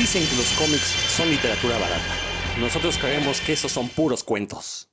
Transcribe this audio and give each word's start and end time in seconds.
Dicen 0.00 0.26
que 0.26 0.36
los 0.36 0.50
cómics 0.52 0.96
son 1.14 1.28
literatura 1.28 1.74
barata. 1.74 2.14
Nosotros 2.58 2.96
creemos 2.96 3.38
que 3.42 3.52
esos 3.52 3.70
son 3.70 3.86
puros 3.90 4.24
cuentos. 4.24 4.88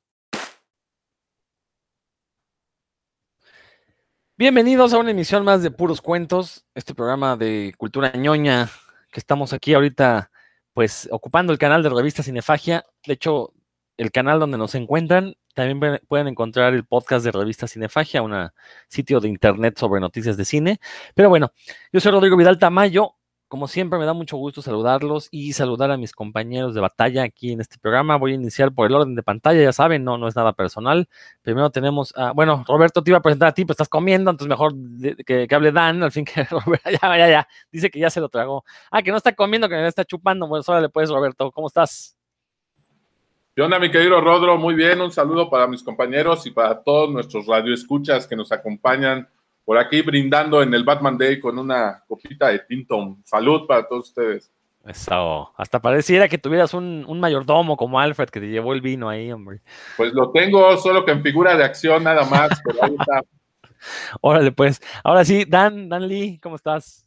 Bienvenidos 4.36 4.92
a 4.92 4.98
una 4.98 5.12
emisión 5.12 5.46
más 5.46 5.64
de 5.64 5.72
Puros 5.72 6.02
Cuentos, 6.02 6.66
este 6.76 6.94
programa 6.94 7.38
de 7.38 7.74
cultura 7.78 8.12
ñoña 8.18 8.70
que 9.10 9.22
estamos 9.22 9.54
aquí 9.54 9.74
ahorita, 9.74 10.30
pues 10.74 11.08
ocupando 11.10 11.54
el 11.54 11.58
canal 11.58 11.84
de 11.84 11.90
revista 11.90 12.22
Cinefagia. 12.22 12.84
De 13.06 13.14
hecho, 13.14 13.54
el 13.96 14.12
canal 14.12 14.42
donde 14.42 14.58
nos 14.58 14.76
encuentran, 14.76 15.36
también 15.54 16.02
pueden 16.10 16.28
encontrar 16.28 16.74
el 16.74 16.86
podcast 16.86 17.24
de 17.24 17.32
revista 17.32 17.66
Cinefagia, 17.66 18.22
un 18.22 18.52
sitio 18.90 19.22
de 19.22 19.30
internet 19.30 19.80
sobre 19.80 20.02
noticias 20.02 20.36
de 20.36 20.44
cine. 20.44 20.82
Pero 21.16 21.30
bueno, 21.30 21.54
yo 21.94 22.02
soy 22.02 22.12
Rodrigo 22.12 22.36
Vidal 22.36 22.60
Tamayo, 22.60 23.17
como 23.48 23.68
siempre, 23.68 23.98
me 23.98 24.06
da 24.06 24.14
mucho 24.14 24.36
gusto 24.38 24.62
saludarlos 24.62 25.30
y 25.32 25.54
saludar 25.54 25.90
a 25.92 25.98
mis 25.98 26.12
compañeros 26.12 26.76
de 26.76 26.82
batalla 26.82 27.24
aquí 27.24 27.52
en 27.52 27.62
este 27.62 27.78
programa. 27.78 28.18
Voy 28.18 28.34
a 28.34 28.36
iniciar 28.36 28.74
por 28.74 28.88
el 28.88 28.96
orden 28.96 29.16
de 29.16 29.24
pantalla, 29.24 29.62
ya 29.62 29.72
saben, 29.72 30.04
no, 30.04 30.18
no 30.18 30.28
es 30.28 30.36
nada 30.36 30.54
personal. 30.54 31.08
Primero 31.42 31.70
tenemos, 31.70 32.14
a, 32.18 32.32
bueno, 32.34 32.66
Roberto 32.68 33.04
te 33.04 33.12
iba 33.12 33.20
a 33.20 33.22
presentar 33.22 33.50
a 33.50 33.54
ti, 33.54 33.64
pues 33.64 33.76
estás 33.76 33.90
comiendo, 33.90 34.32
entonces 34.32 34.50
mejor 34.50 34.74
que, 35.26 35.48
hable 35.50 35.72
Dan, 35.72 36.04
al 36.04 36.12
fin 36.12 36.26
que 36.26 36.44
Roberto, 36.50 36.90
ya, 36.90 37.18
ya, 37.18 37.30
ya, 37.30 37.48
dice 37.72 37.90
que 37.90 38.00
ya 38.00 38.10
se 38.10 38.20
lo 38.20 38.30
tragó. 38.30 38.66
Ah, 38.92 39.02
que 39.02 39.12
no 39.12 39.18
está 39.18 39.34
comiendo, 39.34 39.70
que 39.70 39.76
me 39.76 39.88
está 39.88 40.04
chupando. 40.04 40.48
Bueno, 40.48 40.82
le 40.82 40.90
puedes, 40.90 41.10
Roberto, 41.10 41.52
¿cómo 41.52 41.68
estás? 41.68 42.18
¿Qué 43.56 43.62
onda, 43.62 43.80
mi 43.80 43.90
querido 43.90 44.22
Rodro? 44.22 44.58
Muy 44.58 44.76
bien, 44.76 45.02
un 45.02 45.12
saludo 45.12 45.50
para 45.50 45.68
mis 45.68 45.82
compañeros 45.82 46.46
y 46.46 46.52
para 46.52 46.84
todos 46.84 47.10
nuestros 47.10 47.48
radioescuchas 47.48 48.28
que 48.28 48.36
nos 48.36 48.52
acompañan 48.52 49.28
por 49.68 49.78
aquí 49.78 50.02
brindando 50.02 50.64
en 50.64 50.74
el 50.74 50.86
Batman 50.86 51.18
Day 51.18 51.42
con 51.42 51.60
una 51.60 52.02
copita 52.08 52.48
de 52.48 52.60
Tinton. 52.60 53.22
Salud 53.26 53.68
para 53.68 53.86
todos 53.86 54.08
ustedes. 54.08 54.50
Eso, 54.86 55.52
hasta 55.58 55.82
pareciera 55.82 56.30
que 56.30 56.38
tuvieras 56.38 56.74
un, 56.74 57.20
mayordomo 57.20 57.76
como 57.76 58.00
Alfred 58.00 58.30
que 58.30 58.40
te 58.40 58.48
llevó 58.48 58.72
el 58.72 58.80
vino 58.80 59.10
ahí, 59.10 59.30
hombre. 59.30 59.60
Pues 59.98 60.14
lo 60.14 60.32
tengo, 60.32 60.78
solo 60.78 61.04
que 61.04 61.12
en 61.12 61.22
figura 61.22 61.58
de 61.58 61.66
acción 61.66 62.06
nada 62.06 62.24
más, 62.24 62.50
pero 62.64 62.82
ahí 62.82 62.96
está. 62.98 63.22
Órale, 64.22 64.54
pues. 64.54 64.82
Ahora 65.04 65.26
sí, 65.26 65.44
Dan, 65.44 65.90
Dan 65.90 66.08
Lee, 66.08 66.40
¿cómo 66.42 66.56
estás? 66.56 67.06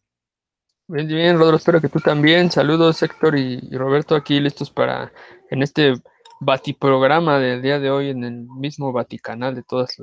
Bien, 0.86 1.08
bien, 1.08 1.38
Rodro, 1.38 1.56
espero 1.56 1.80
que 1.80 1.88
tú 1.88 1.98
también. 1.98 2.50
Saludos, 2.50 3.02
Héctor 3.02 3.38
y, 3.38 3.70
Roberto, 3.70 4.14
aquí 4.14 4.38
listos 4.38 4.70
para 4.70 5.10
en 5.48 5.62
este 5.62 5.94
batiprograma 6.40 7.38
del 7.38 7.62
día 7.62 7.78
de 7.78 7.90
hoy 7.90 8.10
en 8.10 8.22
el 8.22 8.46
mismo 8.58 8.92
Vaticanal 8.92 9.54
de 9.54 9.62
todas 9.62 9.98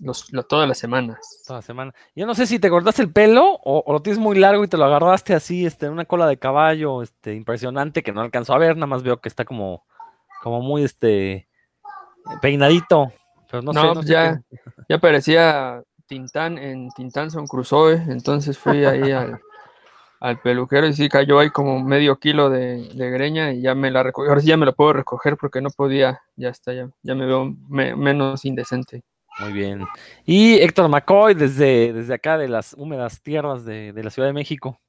los 0.00 0.26
todas 0.48 0.68
las 0.68 0.78
semanas. 0.78 1.42
Toda 1.46 1.62
semana. 1.62 1.92
Yo 2.14 2.26
no 2.26 2.34
sé 2.34 2.46
si 2.46 2.58
te 2.58 2.70
cortaste 2.70 3.02
el 3.02 3.12
pelo 3.12 3.58
o, 3.64 3.92
lo 3.92 4.00
tienes 4.00 4.20
muy 4.20 4.38
largo 4.38 4.64
y 4.64 4.68
te 4.68 4.76
lo 4.76 4.84
agarraste 4.84 5.34
así, 5.34 5.66
este, 5.66 5.86
en 5.86 5.92
una 5.92 6.04
cola 6.04 6.26
de 6.26 6.38
caballo, 6.38 7.02
este, 7.02 7.34
impresionante, 7.34 8.02
que 8.02 8.12
no 8.12 8.20
alcanzó 8.20 8.54
a 8.54 8.58
ver, 8.58 8.76
nada 8.76 8.86
más 8.86 9.02
veo 9.02 9.20
que 9.20 9.28
está 9.28 9.44
como, 9.44 9.84
como 10.42 10.60
muy, 10.60 10.84
este, 10.84 11.48
peinadito. 12.40 13.12
Pero 13.50 13.62
no, 13.62 13.72
sé, 13.72 13.80
pues 13.94 14.06
ya, 14.06 14.40
ya 14.88 14.98
parecía 14.98 15.82
Tintán 16.06 16.58
en 16.58 16.90
Tintán 16.90 17.30
Son 17.30 17.46
Crusoe, 17.46 17.94
entonces 18.08 18.58
fui 18.58 18.84
ahí 18.84 19.10
al, 20.20 20.40
peluquero 20.40 20.86
y 20.86 20.92
sí 20.92 21.08
cayó 21.08 21.38
ahí 21.38 21.50
como 21.50 21.82
medio 21.82 22.18
kilo 22.18 22.50
de, 22.50 22.88
greña 22.94 23.52
y 23.52 23.62
ya 23.62 23.74
me 23.74 23.90
la 23.90 24.02
recogí. 24.02 24.28
Ahora 24.28 24.40
sí 24.40 24.48
ya 24.48 24.56
me 24.56 24.66
lo 24.66 24.74
puedo 24.74 24.92
recoger 24.92 25.36
porque 25.36 25.60
no 25.60 25.70
podía, 25.70 26.20
ya 26.36 26.50
está, 26.50 26.72
ya, 26.72 26.90
ya 27.02 27.14
me 27.14 27.24
veo 27.24 27.54
menos 27.68 28.44
indecente. 28.44 29.02
Muy 29.38 29.52
bien. 29.52 29.86
Y 30.24 30.56
Héctor 30.56 30.88
McCoy, 30.88 31.34
desde, 31.34 31.92
desde 31.92 32.14
acá 32.14 32.36
de 32.36 32.48
las 32.48 32.74
húmedas 32.74 33.22
tierras 33.22 33.64
de, 33.64 33.92
la 33.94 34.10
Ciudad 34.10 34.28
de 34.28 34.32
México. 34.32 34.80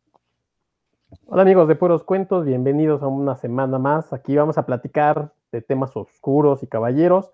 Hola 1.27 1.43
amigos 1.43 1.67
de 1.67 1.75
Puros 1.75 2.03
Cuentos, 2.03 2.45
bienvenidos 2.45 3.03
a 3.03 3.07
una 3.07 3.35
semana 3.35 3.77
más. 3.77 4.11
Aquí 4.11 4.35
vamos 4.35 4.57
a 4.57 4.65
platicar 4.65 5.33
de 5.51 5.61
temas 5.61 5.95
oscuros 5.95 6.63
y 6.63 6.67
caballeros. 6.67 7.31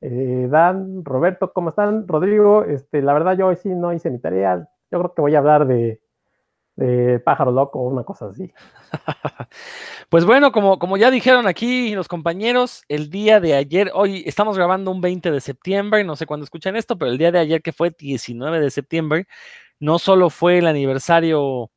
Eh, 0.00 0.48
Dan, 0.50 1.04
Roberto, 1.04 1.52
¿cómo 1.52 1.68
están? 1.70 2.08
Rodrigo, 2.08 2.64
este, 2.64 3.02
la 3.02 3.12
verdad 3.12 3.36
yo 3.36 3.48
hoy 3.48 3.56
sí 3.56 3.68
no 3.68 3.92
hice 3.92 4.10
mi 4.10 4.18
tarea. 4.18 4.68
Yo 4.90 4.98
creo 4.98 5.14
que 5.14 5.22
voy 5.22 5.34
a 5.34 5.38
hablar 5.38 5.66
de, 5.66 6.00
de 6.76 7.20
pájaro 7.20 7.52
loco 7.52 7.80
o 7.80 7.88
una 7.88 8.02
cosa 8.04 8.26
así. 8.26 8.52
pues 10.08 10.24
bueno, 10.24 10.52
como, 10.52 10.78
como 10.78 10.96
ya 10.96 11.10
dijeron 11.10 11.46
aquí 11.46 11.94
los 11.94 12.08
compañeros, 12.08 12.84
el 12.88 13.10
día 13.10 13.40
de 13.40 13.54
ayer, 13.54 13.90
hoy 13.94 14.24
estamos 14.26 14.56
grabando 14.56 14.90
un 14.90 15.00
20 15.00 15.30
de 15.30 15.40
septiembre, 15.40 16.04
no 16.04 16.16
sé 16.16 16.26
cuándo 16.26 16.44
escuchan 16.44 16.76
esto, 16.76 16.98
pero 16.98 17.10
el 17.10 17.18
día 17.18 17.32
de 17.32 17.38
ayer 17.38 17.62
que 17.62 17.72
fue 17.72 17.94
19 17.96 18.60
de 18.60 18.70
septiembre, 18.70 19.26
no 19.78 19.98
solo 19.98 20.30
fue 20.30 20.58
el 20.58 20.66
aniversario, 20.66 21.70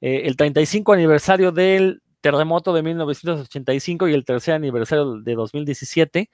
eh, 0.00 0.22
el 0.26 0.36
35 0.36 0.92
aniversario 0.92 1.52
del 1.52 2.02
terremoto 2.20 2.72
de 2.72 2.82
1985 2.82 4.08
y 4.08 4.14
el 4.14 4.24
tercer 4.24 4.54
aniversario 4.54 5.20
de 5.20 5.34
2017, 5.34 6.30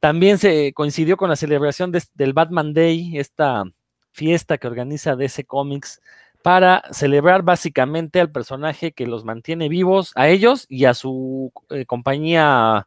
también 0.00 0.38
se 0.38 0.72
coincidió 0.72 1.16
con 1.16 1.30
la 1.30 1.36
celebración 1.36 1.92
del 1.92 2.32
Batman 2.32 2.72
Day, 2.72 3.18
esta 3.18 3.64
fiesta 4.12 4.58
que 4.58 4.66
organiza 4.66 5.14
DC 5.16 5.44
Comics 5.44 6.00
para 6.42 6.82
celebrar 6.92 7.42
básicamente 7.42 8.20
al 8.20 8.30
personaje 8.30 8.92
que 8.92 9.06
los 9.06 9.24
mantiene 9.24 9.68
vivos, 9.68 10.12
a 10.14 10.28
ellos 10.28 10.66
y 10.68 10.86
a 10.86 10.94
su 10.94 11.52
eh, 11.70 11.84
compañía 11.86 12.86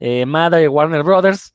eh, 0.00 0.26
madre 0.26 0.68
Warner 0.68 1.02
Brothers, 1.02 1.54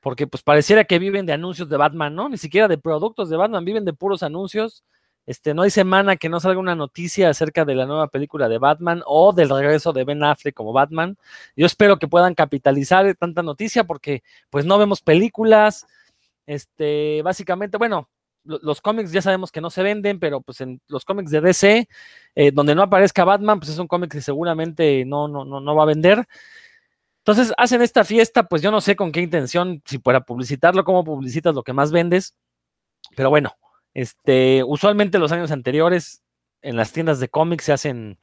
porque 0.00 0.26
pues 0.26 0.42
pareciera 0.42 0.84
que 0.84 0.98
viven 0.98 1.26
de 1.26 1.32
anuncios 1.32 1.68
de 1.68 1.76
Batman, 1.76 2.14
¿no? 2.14 2.28
Ni 2.28 2.38
siquiera 2.38 2.68
de 2.68 2.78
productos 2.78 3.28
de 3.28 3.36
Batman, 3.36 3.64
viven 3.64 3.84
de 3.84 3.92
puros 3.92 4.22
anuncios. 4.22 4.84
Este, 5.26 5.54
no 5.54 5.62
hay 5.62 5.70
semana 5.70 6.16
que 6.16 6.28
no 6.28 6.40
salga 6.40 6.58
una 6.58 6.74
noticia 6.74 7.28
acerca 7.28 7.64
de 7.64 7.74
la 7.74 7.86
nueva 7.86 8.08
película 8.08 8.48
de 8.48 8.58
Batman 8.58 9.02
o 9.06 9.32
del 9.32 9.50
regreso 9.50 9.92
de 9.92 10.04
Ben 10.04 10.24
Affleck 10.24 10.54
como 10.54 10.72
Batman. 10.72 11.16
Yo 11.54 11.66
espero 11.66 11.98
que 11.98 12.08
puedan 12.08 12.34
capitalizar 12.34 13.14
tanta 13.16 13.42
noticia 13.42 13.84
porque 13.84 14.22
pues 14.48 14.64
no 14.64 14.78
vemos 14.78 15.02
películas. 15.02 15.86
Este, 16.46 17.22
básicamente, 17.22 17.76
bueno, 17.76 18.08
los 18.44 18.80
cómics 18.80 19.12
ya 19.12 19.22
sabemos 19.22 19.52
que 19.52 19.60
no 19.60 19.70
se 19.70 19.82
venden, 19.82 20.18
pero 20.18 20.40
pues 20.40 20.60
en 20.60 20.80
los 20.88 21.04
cómics 21.04 21.30
de 21.30 21.40
DC, 21.40 21.88
eh, 22.34 22.50
donde 22.52 22.74
no 22.74 22.82
aparezca 22.82 23.24
Batman, 23.24 23.60
pues 23.60 23.70
es 23.70 23.78
un 23.78 23.86
cómic 23.86 24.12
que 24.12 24.20
seguramente 24.20 25.04
no, 25.04 25.28
no, 25.28 25.44
no, 25.44 25.60
no 25.60 25.74
va 25.74 25.82
a 25.84 25.86
vender. 25.86 26.26
Entonces 27.18 27.52
hacen 27.58 27.82
esta 27.82 28.04
fiesta, 28.04 28.44
pues 28.44 28.62
yo 28.62 28.70
no 28.70 28.80
sé 28.80 28.96
con 28.96 29.12
qué 29.12 29.20
intención, 29.20 29.82
si 29.84 29.98
para 29.98 30.22
publicitarlo, 30.22 30.84
cómo 30.84 31.04
publicitas 31.04 31.54
lo 31.54 31.62
que 31.62 31.72
más 31.72 31.92
vendes, 31.92 32.34
pero 33.16 33.30
bueno, 33.30 33.52
este, 33.94 34.64
usualmente 34.64 35.18
los 35.18 35.32
años 35.32 35.50
anteriores 35.50 36.22
en 36.62 36.76
las 36.76 36.92
tiendas 36.92 37.20
de 37.20 37.28
cómics 37.28 37.64
se 37.64 37.72
hacen 37.72 38.18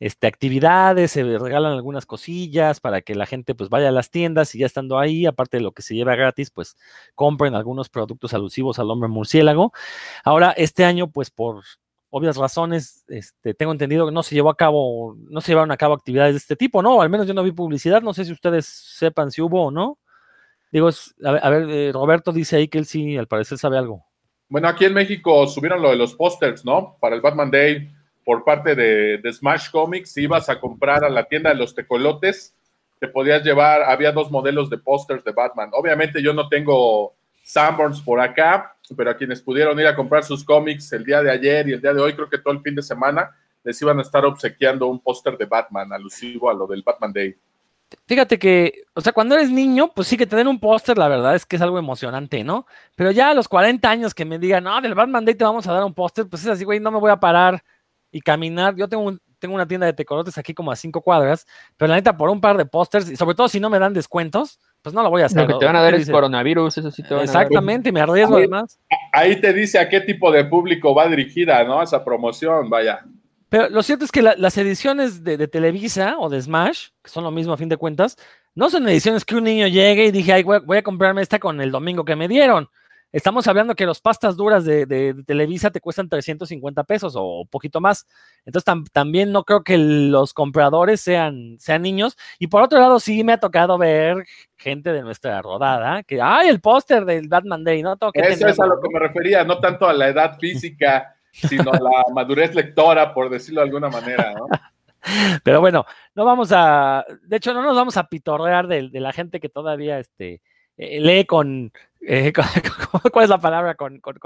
este, 0.00 0.26
actividades, 0.26 1.12
se 1.12 1.22
regalan 1.38 1.72
algunas 1.72 2.06
cosillas 2.06 2.80
para 2.80 3.02
que 3.02 3.14
la 3.14 3.26
gente 3.26 3.54
pues 3.54 3.68
vaya 3.68 3.88
a 3.88 3.92
las 3.92 4.10
tiendas 4.10 4.54
y 4.54 4.60
ya 4.60 4.66
estando 4.66 4.98
ahí, 4.98 5.26
aparte 5.26 5.56
de 5.56 5.62
lo 5.62 5.72
que 5.72 5.82
se 5.82 5.94
lleva 5.94 6.14
gratis, 6.14 6.50
pues 6.50 6.76
compren 7.14 7.54
algunos 7.54 7.88
productos 7.88 8.32
alusivos 8.34 8.78
al 8.78 8.90
hombre 8.90 9.08
murciélago. 9.08 9.72
Ahora, 10.24 10.52
este 10.52 10.84
año, 10.84 11.10
pues 11.10 11.30
por 11.30 11.64
obvias 12.10 12.36
razones, 12.36 13.04
este, 13.08 13.54
tengo 13.54 13.72
entendido 13.72 14.06
que 14.06 14.12
no 14.12 14.22
se 14.22 14.34
llevó 14.34 14.50
a 14.50 14.56
cabo, 14.56 15.16
no 15.28 15.40
se 15.40 15.52
llevaron 15.52 15.72
a 15.72 15.76
cabo 15.76 15.94
actividades 15.94 16.34
de 16.34 16.38
este 16.38 16.56
tipo, 16.56 16.80
¿no? 16.80 17.02
al 17.02 17.10
menos 17.10 17.26
yo 17.26 17.34
no 17.34 17.42
vi 17.42 17.52
publicidad, 17.52 18.00
no 18.00 18.14
sé 18.14 18.24
si 18.24 18.32
ustedes 18.32 18.66
sepan 18.66 19.30
si 19.30 19.42
hubo 19.42 19.66
o 19.66 19.70
no. 19.70 19.98
Digo, 20.70 20.90
a 21.24 21.50
ver, 21.50 21.70
eh, 21.70 21.90
Roberto 21.92 22.30
dice 22.30 22.56
ahí 22.56 22.68
que 22.68 22.78
él 22.78 22.84
sí, 22.84 23.16
al 23.16 23.26
parecer 23.26 23.56
sabe 23.56 23.78
algo. 23.78 24.04
Bueno, 24.50 24.68
aquí 24.68 24.84
en 24.84 24.94
México 24.94 25.46
subieron 25.46 25.80
lo 25.80 25.90
de 25.90 25.96
los 25.96 26.14
pósters, 26.14 26.64
¿no? 26.64 26.98
Para 27.00 27.16
el 27.16 27.22
Batman 27.22 27.50
Day 27.50 27.90
por 28.28 28.44
parte 28.44 28.74
de, 28.74 29.32
Smash 29.32 29.70
Comics, 29.70 30.12
si 30.12 30.24
ibas 30.24 30.50
a 30.50 30.60
comprar 30.60 31.02
a 31.02 31.08
la 31.08 31.24
tienda 31.24 31.48
de 31.48 31.56
los 31.56 31.74
tecolotes, 31.74 32.54
te 33.00 33.08
podías 33.08 33.42
llevar, 33.42 33.80
había 33.84 34.12
dos 34.12 34.30
modelos 34.30 34.68
de 34.68 34.76
pósters 34.76 35.24
de 35.24 35.32
Batman. 35.32 35.70
Obviamente 35.72 36.22
yo 36.22 36.34
no 36.34 36.46
tengo 36.46 37.14
Sanborns 37.42 38.02
por 38.02 38.20
acá, 38.20 38.76
pero 38.94 39.10
a 39.10 39.16
quienes 39.16 39.40
pudieron 39.40 39.80
ir 39.80 39.86
a 39.86 39.96
comprar 39.96 40.24
sus 40.24 40.44
cómics 40.44 40.92
el 40.92 41.06
día 41.06 41.22
de 41.22 41.30
ayer 41.30 41.70
y 41.70 41.72
el 41.72 41.80
día 41.80 41.94
de 41.94 42.02
hoy, 42.02 42.12
creo 42.12 42.28
que 42.28 42.36
todo 42.36 42.52
el 42.52 42.60
fin 42.60 42.74
de 42.74 42.82
semana, 42.82 43.34
les 43.64 43.80
iban 43.80 43.98
a 43.98 44.02
estar 44.02 44.22
obsequiando 44.26 44.88
un 44.88 45.00
póster 45.00 45.38
de 45.38 45.46
Batman 45.46 45.90
alusivo 45.90 46.50
a 46.50 46.52
lo 46.52 46.66
del 46.66 46.82
Batman 46.82 47.14
Day. 47.14 47.34
Fíjate 48.06 48.38
que, 48.38 48.82
o 48.92 49.00
sea, 49.00 49.14
cuando 49.14 49.36
eres 49.36 49.50
niño, 49.50 49.90
pues 49.94 50.06
sí 50.06 50.18
que 50.18 50.26
tener 50.26 50.46
un 50.46 50.60
póster, 50.60 50.98
la 50.98 51.08
verdad 51.08 51.34
es 51.34 51.46
que 51.46 51.56
es 51.56 51.62
algo 51.62 51.78
emocionante, 51.78 52.44
¿no? 52.44 52.66
Pero 52.94 53.10
ya 53.10 53.30
a 53.30 53.34
los 53.34 53.48
40 53.48 53.88
años 53.88 54.12
que 54.12 54.26
me 54.26 54.38
digan, 54.38 54.64
no, 54.64 54.78
del 54.82 54.94
Batman 54.94 55.24
Day 55.24 55.34
te 55.34 55.44
vamos 55.44 55.66
a 55.66 55.72
dar 55.72 55.82
un 55.82 55.94
póster, 55.94 56.26
pues 56.28 56.42
es 56.42 56.48
así, 56.50 56.64
güey, 56.64 56.78
no 56.78 56.90
me 56.90 56.98
voy 56.98 57.10
a 57.10 57.16
parar 57.16 57.64
y 58.10 58.20
caminar. 58.20 58.74
Yo 58.76 58.88
tengo, 58.88 59.16
tengo 59.38 59.54
una 59.54 59.66
tienda 59.66 59.86
de 59.86 59.92
tecolotes 59.92 60.38
aquí 60.38 60.54
como 60.54 60.70
a 60.70 60.76
cinco 60.76 61.02
cuadras, 61.02 61.46
pero 61.76 61.88
la 61.88 61.96
neta, 61.96 62.16
por 62.16 62.30
un 62.30 62.40
par 62.40 62.56
de 62.56 62.66
pósters, 62.66 63.10
y 63.10 63.16
sobre 63.16 63.34
todo 63.34 63.48
si 63.48 63.60
no 63.60 63.70
me 63.70 63.78
dan 63.78 63.94
descuentos, 63.94 64.60
pues 64.82 64.94
no 64.94 65.02
lo 65.02 65.10
voy 65.10 65.22
a 65.22 65.26
hacer. 65.26 65.42
Lo 65.42 65.46
que 65.46 65.60
te 65.60 65.66
van 65.66 65.76
a 65.76 65.82
dar 65.82 65.94
es 65.94 66.10
coronavirus, 66.10 66.78
eso 66.78 66.90
sí 66.90 67.02
te 67.02 67.14
van 67.14 67.24
Exactamente, 67.24 67.92
me 67.92 68.00
arriesgo 68.00 68.36
además. 68.36 68.78
Ahí 69.12 69.40
te 69.40 69.52
dice 69.52 69.78
a 69.78 69.88
qué 69.88 70.00
tipo 70.00 70.30
de 70.30 70.44
público 70.44 70.94
va 70.94 71.08
dirigida, 71.08 71.64
¿no? 71.64 71.82
Esa 71.82 72.04
promoción, 72.04 72.70
vaya. 72.70 73.04
Pero 73.48 73.70
lo 73.70 73.82
cierto 73.82 74.04
es 74.04 74.12
que 74.12 74.22
las 74.22 74.58
ediciones 74.58 75.24
de, 75.24 75.48
Televisa 75.48 76.16
o 76.18 76.28
de 76.28 76.40
Smash, 76.40 76.88
que 77.02 77.10
son 77.10 77.24
lo 77.24 77.30
mismo 77.30 77.54
a 77.54 77.56
fin 77.56 77.68
de 77.68 77.78
cuentas, 77.78 78.16
no 78.54 78.68
son 78.68 78.86
ediciones 78.88 79.24
que 79.24 79.36
un 79.36 79.44
niño 79.44 79.66
llegue 79.68 80.06
y 80.06 80.10
dije, 80.10 80.32
ay, 80.32 80.42
voy, 80.42 80.76
a 80.76 80.82
comprarme 80.82 81.22
esta 81.22 81.38
con 81.38 81.60
el 81.60 81.70
domingo 81.70 82.04
que 82.04 82.16
me 82.16 82.28
dieron. 82.28 82.68
Estamos 83.12 83.46
hablando 83.48 83.74
que 83.74 83.86
los 83.86 84.00
pastas 84.00 84.36
duras 84.36 84.64
de, 84.64 84.86
de- 84.86 85.14
de 85.14 85.24
Televisa 85.24 85.70
te 85.70 85.80
cuestan 85.80 86.08
350 86.08 86.84
pesos 86.84 87.14
o 87.16 87.44
poquito 87.50 87.80
más. 87.80 88.06
Entonces 88.44 88.66
tam- 88.66 88.86
también 88.92 89.32
no 89.32 89.44
creo 89.44 89.62
que 89.62 89.78
los 89.78 90.34
compradores 90.34 91.00
sean, 91.00 91.56
sean 91.58 91.82
niños. 91.82 92.16
Y 92.38 92.46
por 92.48 92.62
otro 92.62 92.78
lado, 92.78 93.00
sí 93.00 93.24
me 93.24 93.32
ha 93.32 93.38
tocado 93.40 93.78
ver 93.78 94.24
gente 94.56 94.92
de 94.92 95.02
nuestra 95.02 95.40
rodada 95.42 96.02
que, 96.02 96.20
ay, 96.20 96.48
el 96.48 96.60
póster 96.60 97.04
del 97.04 97.28
Batman 97.28 97.64
Day, 97.64 97.82
¿no? 97.82 97.96
Tengo 97.96 98.12
que 98.12 98.20
Eso 98.20 98.46
es 98.48 98.60
a 98.60 98.66
lo 98.66 98.80
que 98.80 98.88
me 98.92 98.98
refería, 98.98 99.44
no 99.44 99.58
tanto 99.58 99.86
a 99.88 99.92
la 99.92 100.08
edad 100.08 100.36
física, 100.38 101.14
sino 101.32 101.70
a 101.72 101.78
la 101.80 101.90
madurez 102.14 102.54
lectora, 102.54 103.14
por 103.14 103.30
decirlo 103.30 103.60
de 103.60 103.66
alguna 103.66 103.88
manera, 103.88 104.34
¿no? 104.34 104.46
Pero 105.44 105.60
bueno, 105.60 105.86
no 106.14 106.24
vamos 106.24 106.50
a, 106.52 107.06
de 107.22 107.36
hecho, 107.36 107.54
no 107.54 107.62
nos 107.62 107.76
vamos 107.76 107.96
a 107.96 108.08
pitorrear 108.08 108.66
de, 108.66 108.88
de 108.90 109.00
la 109.00 109.12
gente 109.12 109.38
que 109.40 109.48
todavía 109.48 109.98
este, 110.00 110.42
lee 110.78 111.24
con, 111.26 111.72
eh, 112.00 112.32
con- 112.92 113.10
¿cuál 113.12 113.24
es 113.24 113.28
la 113.30 113.40
palabra? 113.40 113.74
Con- 113.74 114.00
con- 114.00 114.18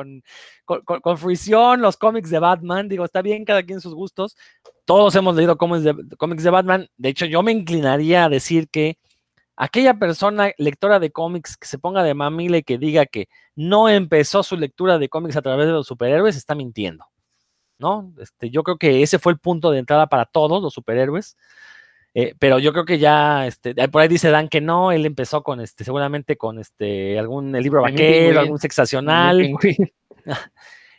con 1.00 1.18
fruición 1.18 1.80
los 1.80 1.96
cómics 1.96 2.30
de 2.30 2.38
Batman. 2.38 2.88
Digo, 2.88 3.04
está 3.04 3.22
bien 3.22 3.44
cada 3.44 3.62
quien 3.62 3.80
sus 3.80 3.94
gustos. 3.94 4.36
Todos 4.84 5.14
hemos 5.16 5.34
leído 5.36 5.56
cómics 5.58 5.84
de, 5.84 5.94
cómics 6.18 6.42
de 6.44 6.50
Batman. 6.50 6.88
De 6.96 7.08
hecho, 7.08 7.26
yo 7.26 7.42
me 7.42 7.52
inclinaría 7.52 8.24
a 8.24 8.28
decir 8.28 8.68
que 8.68 8.98
aquella 9.56 9.94
persona 9.94 10.52
lectora 10.58 10.98
de 11.00 11.10
cómics 11.12 11.56
que 11.56 11.66
se 11.66 11.78
ponga 11.78 12.02
de 12.02 12.14
mamila 12.14 12.58
y 12.58 12.62
que 12.62 12.78
diga 12.78 13.06
que 13.06 13.28
no 13.56 13.88
empezó 13.88 14.42
su 14.42 14.56
lectura 14.56 14.98
de 14.98 15.08
cómics 15.08 15.36
a 15.36 15.42
través 15.42 15.66
de 15.66 15.72
los 15.72 15.86
superhéroes 15.86 16.36
está 16.36 16.54
mintiendo. 16.54 17.04
¿no? 17.78 18.12
Este, 18.18 18.48
yo 18.50 18.62
creo 18.62 18.78
que 18.78 19.02
ese 19.02 19.18
fue 19.18 19.32
el 19.32 19.38
punto 19.40 19.70
de 19.70 19.78
entrada 19.80 20.06
para 20.06 20.24
todos 20.24 20.62
los 20.62 20.72
superhéroes. 20.72 21.36
Eh, 22.14 22.34
pero 22.38 22.58
yo 22.58 22.72
creo 22.72 22.84
que 22.84 22.98
ya, 22.98 23.46
este, 23.46 23.74
por 23.88 24.02
ahí 24.02 24.08
dice 24.08 24.30
Dan 24.30 24.48
que 24.48 24.60
no, 24.60 24.92
él 24.92 25.06
empezó 25.06 25.42
con 25.42 25.60
este, 25.60 25.84
seguramente 25.84 26.36
con 26.36 26.58
este, 26.58 27.18
algún 27.18 27.54
el 27.56 27.62
libro 27.62 27.80
vaquero, 27.82 28.40
algún 28.40 28.58
sexacional. 28.58 29.40
El 29.40 29.56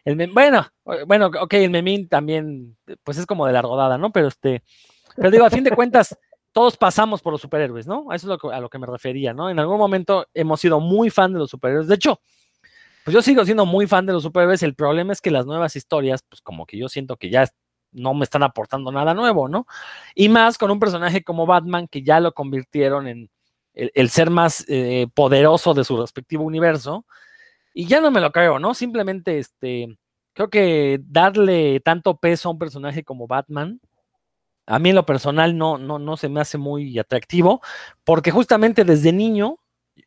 bueno, 0.33 0.67
bueno, 1.07 1.27
ok, 1.39 1.53
el 1.53 1.69
memín 1.69 2.07
también, 2.09 2.75
pues 3.03 3.17
es 3.17 3.25
como 3.25 3.45
de 3.45 3.53
la 3.53 3.61
rodada, 3.61 3.97
¿no? 3.97 4.11
Pero 4.11 4.27
este, 4.27 4.63
pero 5.15 5.31
digo, 5.31 5.45
a 5.45 5.49
fin 5.49 5.63
de 5.63 5.71
cuentas, 5.71 6.17
todos 6.51 6.77
pasamos 6.77 7.21
por 7.21 7.33
los 7.33 7.41
superhéroes, 7.41 7.87
¿no? 7.87 8.07
A 8.09 8.15
eso 8.15 8.27
es 8.27 8.29
lo 8.29 8.37
que- 8.37 8.55
a 8.55 8.59
lo 8.59 8.69
que 8.69 8.79
me 8.79 8.87
refería, 8.87 9.33
¿no? 9.33 9.49
En 9.49 9.59
algún 9.59 9.77
momento 9.77 10.27
hemos 10.33 10.59
sido 10.59 10.79
muy 10.79 11.09
fan 11.09 11.33
de 11.33 11.39
los 11.39 11.49
superhéroes. 11.49 11.87
De 11.87 11.95
hecho, 11.95 12.21
pues 13.03 13.13
yo 13.13 13.21
sigo 13.21 13.43
siendo 13.43 13.65
muy 13.65 13.85
fan 13.87 14.05
de 14.05 14.13
los 14.13 14.23
superhéroes. 14.23 14.63
El 14.63 14.75
problema 14.75 15.13
es 15.13 15.21
que 15.21 15.31
las 15.31 15.45
nuevas 15.45 15.75
historias, 15.75 16.23
pues 16.27 16.41
como 16.41 16.65
que 16.65 16.77
yo 16.77 16.89
siento 16.89 17.17
que 17.17 17.29
ya 17.29 17.47
no 17.93 18.13
me 18.13 18.23
están 18.23 18.43
aportando 18.43 18.91
nada 18.91 19.13
nuevo, 19.13 19.47
¿no? 19.47 19.67
Y 20.15 20.29
más 20.29 20.57
con 20.57 20.71
un 20.71 20.79
personaje 20.79 21.23
como 21.23 21.45
Batman 21.45 21.87
que 21.87 22.03
ya 22.03 22.19
lo 22.19 22.33
convirtieron 22.33 23.07
en 23.07 23.29
el, 23.73 24.09
ser 24.09 24.29
más 24.29 24.65
eh, 24.67 25.07
poderoso 25.13 25.73
de 25.73 25.83
su 25.83 25.99
respectivo 25.99 26.43
universo. 26.43 27.05
Y 27.73 27.87
ya 27.87 28.01
no 28.01 28.11
me 28.11 28.21
lo 28.21 28.31
creo, 28.31 28.59
¿no? 28.59 28.73
Simplemente, 28.73 29.39
este, 29.39 29.97
creo 30.33 30.49
que 30.49 30.99
darle 31.03 31.79
tanto 31.79 32.17
peso 32.17 32.49
a 32.49 32.51
un 32.51 32.59
personaje 32.59 33.03
como 33.03 33.27
Batman, 33.27 33.79
a 34.65 34.79
mí 34.79 34.89
en 34.89 34.95
lo 34.95 35.05
personal 35.05 35.57
no, 35.57 35.77
no, 35.77 35.99
no 35.99 36.17
se 36.17 36.29
me 36.29 36.39
hace 36.39 36.57
muy 36.57 36.97
atractivo, 36.99 37.61
porque 38.03 38.31
justamente 38.31 38.85
desde 38.85 39.11
niño 39.11 39.57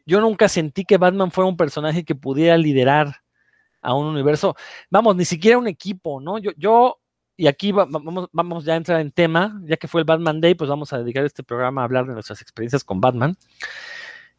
yo 0.06 0.20
nunca 0.20 0.48
sentí 0.48 0.84
que 0.84 0.96
Batman 0.98 1.30
fuera 1.30 1.48
un 1.48 1.56
personaje 1.56 2.04
que 2.04 2.14
pudiera 2.14 2.56
liderar 2.56 3.22
a 3.82 3.94
un 3.94 4.06
universo, 4.06 4.56
vamos, 4.90 5.16
ni 5.16 5.24
siquiera 5.24 5.58
un 5.58 5.68
equipo, 5.68 6.20
¿no? 6.20 6.38
Yo, 6.38 6.52
yo 6.56 7.00
y 7.36 7.46
aquí 7.46 7.72
va- 7.72 7.84
va- 7.84 8.00
vamos, 8.02 8.28
vamos 8.32 8.64
ya 8.64 8.74
a 8.74 8.76
entrar 8.76 9.00
en 9.00 9.10
tema, 9.12 9.60
ya 9.64 9.76
que 9.76 9.88
fue 9.88 10.00
el 10.00 10.04
Batman 10.04 10.40
Day, 10.40 10.54
pues 10.54 10.70
vamos 10.70 10.92
a 10.92 10.98
dedicar 10.98 11.24
este 11.24 11.42
programa 11.42 11.82
a 11.82 11.84
hablar 11.84 12.06
de 12.06 12.14
nuestras 12.14 12.40
experiencias 12.42 12.82
con 12.84 13.00
Batman. 13.00 13.36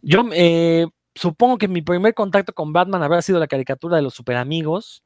Yo 0.01 0.23
eh, 0.33 0.88
supongo 1.15 1.57
que 1.57 1.67
mi 1.67 1.81
primer 1.81 2.13
contacto 2.13 2.53
con 2.53 2.73
Batman 2.73 3.03
habrá 3.03 3.21
sido 3.21 3.39
la 3.39 3.47
caricatura 3.47 3.95
de 3.97 4.03
los 4.03 4.13
superamigos, 4.13 5.03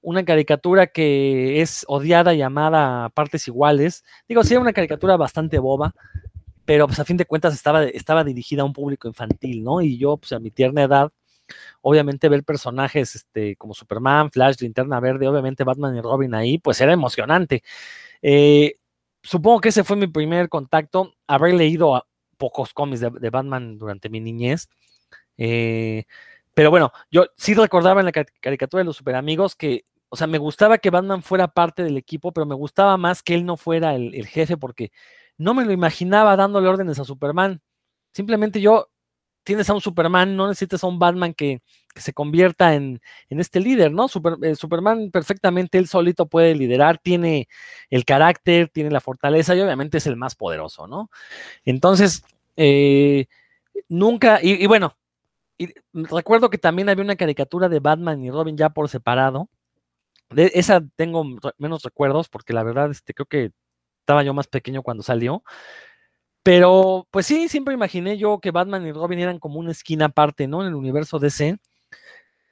una 0.00 0.24
caricatura 0.24 0.88
que 0.88 1.60
es 1.60 1.84
odiada 1.88 2.34
y 2.34 2.42
amada 2.42 3.04
a 3.04 3.08
partes 3.10 3.46
iguales. 3.46 4.04
Digo, 4.28 4.42
sí, 4.42 4.54
era 4.54 4.60
una 4.60 4.72
caricatura 4.72 5.16
bastante 5.16 5.58
boba, 5.58 5.94
pero 6.64 6.86
pues 6.86 6.98
a 6.98 7.04
fin 7.04 7.16
de 7.16 7.24
cuentas 7.24 7.54
estaba, 7.54 7.84
estaba 7.84 8.24
dirigida 8.24 8.62
a 8.62 8.64
un 8.64 8.72
público 8.72 9.06
infantil, 9.08 9.62
¿no? 9.62 9.80
Y 9.80 9.98
yo, 9.98 10.16
pues 10.16 10.32
a 10.32 10.40
mi 10.40 10.50
tierna 10.50 10.82
edad, 10.82 11.12
obviamente 11.80 12.28
ver 12.28 12.44
personajes 12.44 13.14
este, 13.14 13.56
como 13.56 13.74
Superman, 13.74 14.30
Flash, 14.30 14.56
Linterna 14.60 15.00
Verde, 15.00 15.28
obviamente 15.28 15.64
Batman 15.64 15.96
y 15.96 16.00
Robin 16.00 16.34
ahí, 16.34 16.58
pues 16.58 16.80
era 16.80 16.92
emocionante. 16.92 17.62
Eh, 18.22 18.76
supongo 19.22 19.60
que 19.60 19.70
ese 19.70 19.84
fue 19.84 19.96
mi 19.96 20.06
primer 20.06 20.48
contacto, 20.48 21.14
haber 21.26 21.54
leído 21.54 21.96
a 21.96 22.06
pocos 22.36 22.72
cómics 22.74 23.00
de, 23.00 23.30
Batman 23.30 23.78
durante 23.78 24.08
mi 24.08 24.20
niñez. 24.20 24.68
Eh, 25.38 26.04
pero 26.54 26.70
bueno, 26.70 26.92
yo 27.10 27.26
sí 27.36 27.54
recordaba 27.54 28.00
en 28.00 28.06
la 28.06 28.12
ca- 28.12 28.26
caricatura 28.40 28.80
de 28.82 28.86
los 28.86 28.96
superamigos 28.96 29.56
que, 29.56 29.86
o 30.08 30.16
sea, 30.16 30.26
me 30.26 30.38
gustaba 30.38 30.78
que 30.78 30.90
Batman 30.90 31.22
fuera 31.22 31.48
parte 31.48 31.82
del 31.82 31.96
equipo, 31.96 32.32
pero 32.32 32.46
me 32.46 32.54
gustaba 32.54 32.96
más 32.96 33.22
que 33.22 33.34
él 33.34 33.46
no 33.46 33.56
fuera 33.56 33.94
el, 33.94 34.14
el 34.14 34.26
jefe 34.26 34.56
porque 34.56 34.92
no 35.38 35.54
me 35.54 35.64
lo 35.64 35.72
imaginaba 35.72 36.36
dándole 36.36 36.68
órdenes 36.68 36.98
a 36.98 37.04
Superman. 37.04 37.62
Simplemente 38.12 38.60
yo, 38.60 38.90
tienes 39.44 39.68
a 39.70 39.74
un 39.74 39.80
Superman, 39.80 40.36
no 40.36 40.48
necesitas 40.48 40.84
a 40.84 40.86
un 40.86 40.98
Batman 40.98 41.34
que, 41.34 41.60
se 41.94 42.14
convierta 42.14 42.74
en, 42.74 43.02
este 43.28 43.60
líder, 43.60 43.92
¿no? 43.92 44.08
Super- 44.08 44.38
eh, 44.42 44.54
Superman 44.54 45.10
perfectamente 45.10 45.76
él 45.76 45.88
solito 45.88 46.26
puede 46.26 46.54
liderar, 46.54 46.96
tiene 46.96 47.48
el 47.90 48.06
carácter, 48.06 48.70
tiene 48.70 48.90
la 48.90 49.00
fortaleza 49.02 49.54
y 49.54 49.60
obviamente 49.60 49.98
es 49.98 50.06
el 50.06 50.16
más 50.16 50.34
poderoso, 50.34 50.86
¿no? 50.86 51.10
Entonces, 51.66 52.24
eh, 52.56 53.26
nunca, 53.88 54.40
y, 54.42 54.62
y 54.62 54.66
bueno, 54.66 54.96
recuerdo 55.92 56.50
que 56.50 56.58
también 56.58 56.88
había 56.88 57.04
una 57.04 57.16
caricatura 57.16 57.68
de 57.68 57.80
Batman 57.80 58.22
y 58.24 58.30
Robin 58.30 58.56
ya 58.56 58.70
por 58.70 58.88
separado. 58.88 59.48
De 60.30 60.50
esa 60.54 60.82
tengo 60.96 61.24
menos 61.58 61.82
recuerdos 61.82 62.28
porque 62.28 62.52
la 62.52 62.62
verdad 62.62 62.90
este, 62.90 63.14
creo 63.14 63.26
que 63.26 63.52
estaba 64.00 64.22
yo 64.22 64.34
más 64.34 64.46
pequeño 64.48 64.82
cuando 64.82 65.02
salió. 65.02 65.44
Pero 66.42 67.06
pues 67.10 67.26
sí, 67.26 67.48
siempre 67.48 67.74
imaginé 67.74 68.18
yo 68.18 68.40
que 68.40 68.50
Batman 68.50 68.86
y 68.86 68.92
Robin 68.92 69.18
eran 69.20 69.38
como 69.38 69.58
una 69.60 69.70
esquina 69.72 70.06
aparte, 70.06 70.48
¿no? 70.48 70.62
En 70.62 70.68
el 70.68 70.74
universo 70.74 71.18
DC. 71.18 71.58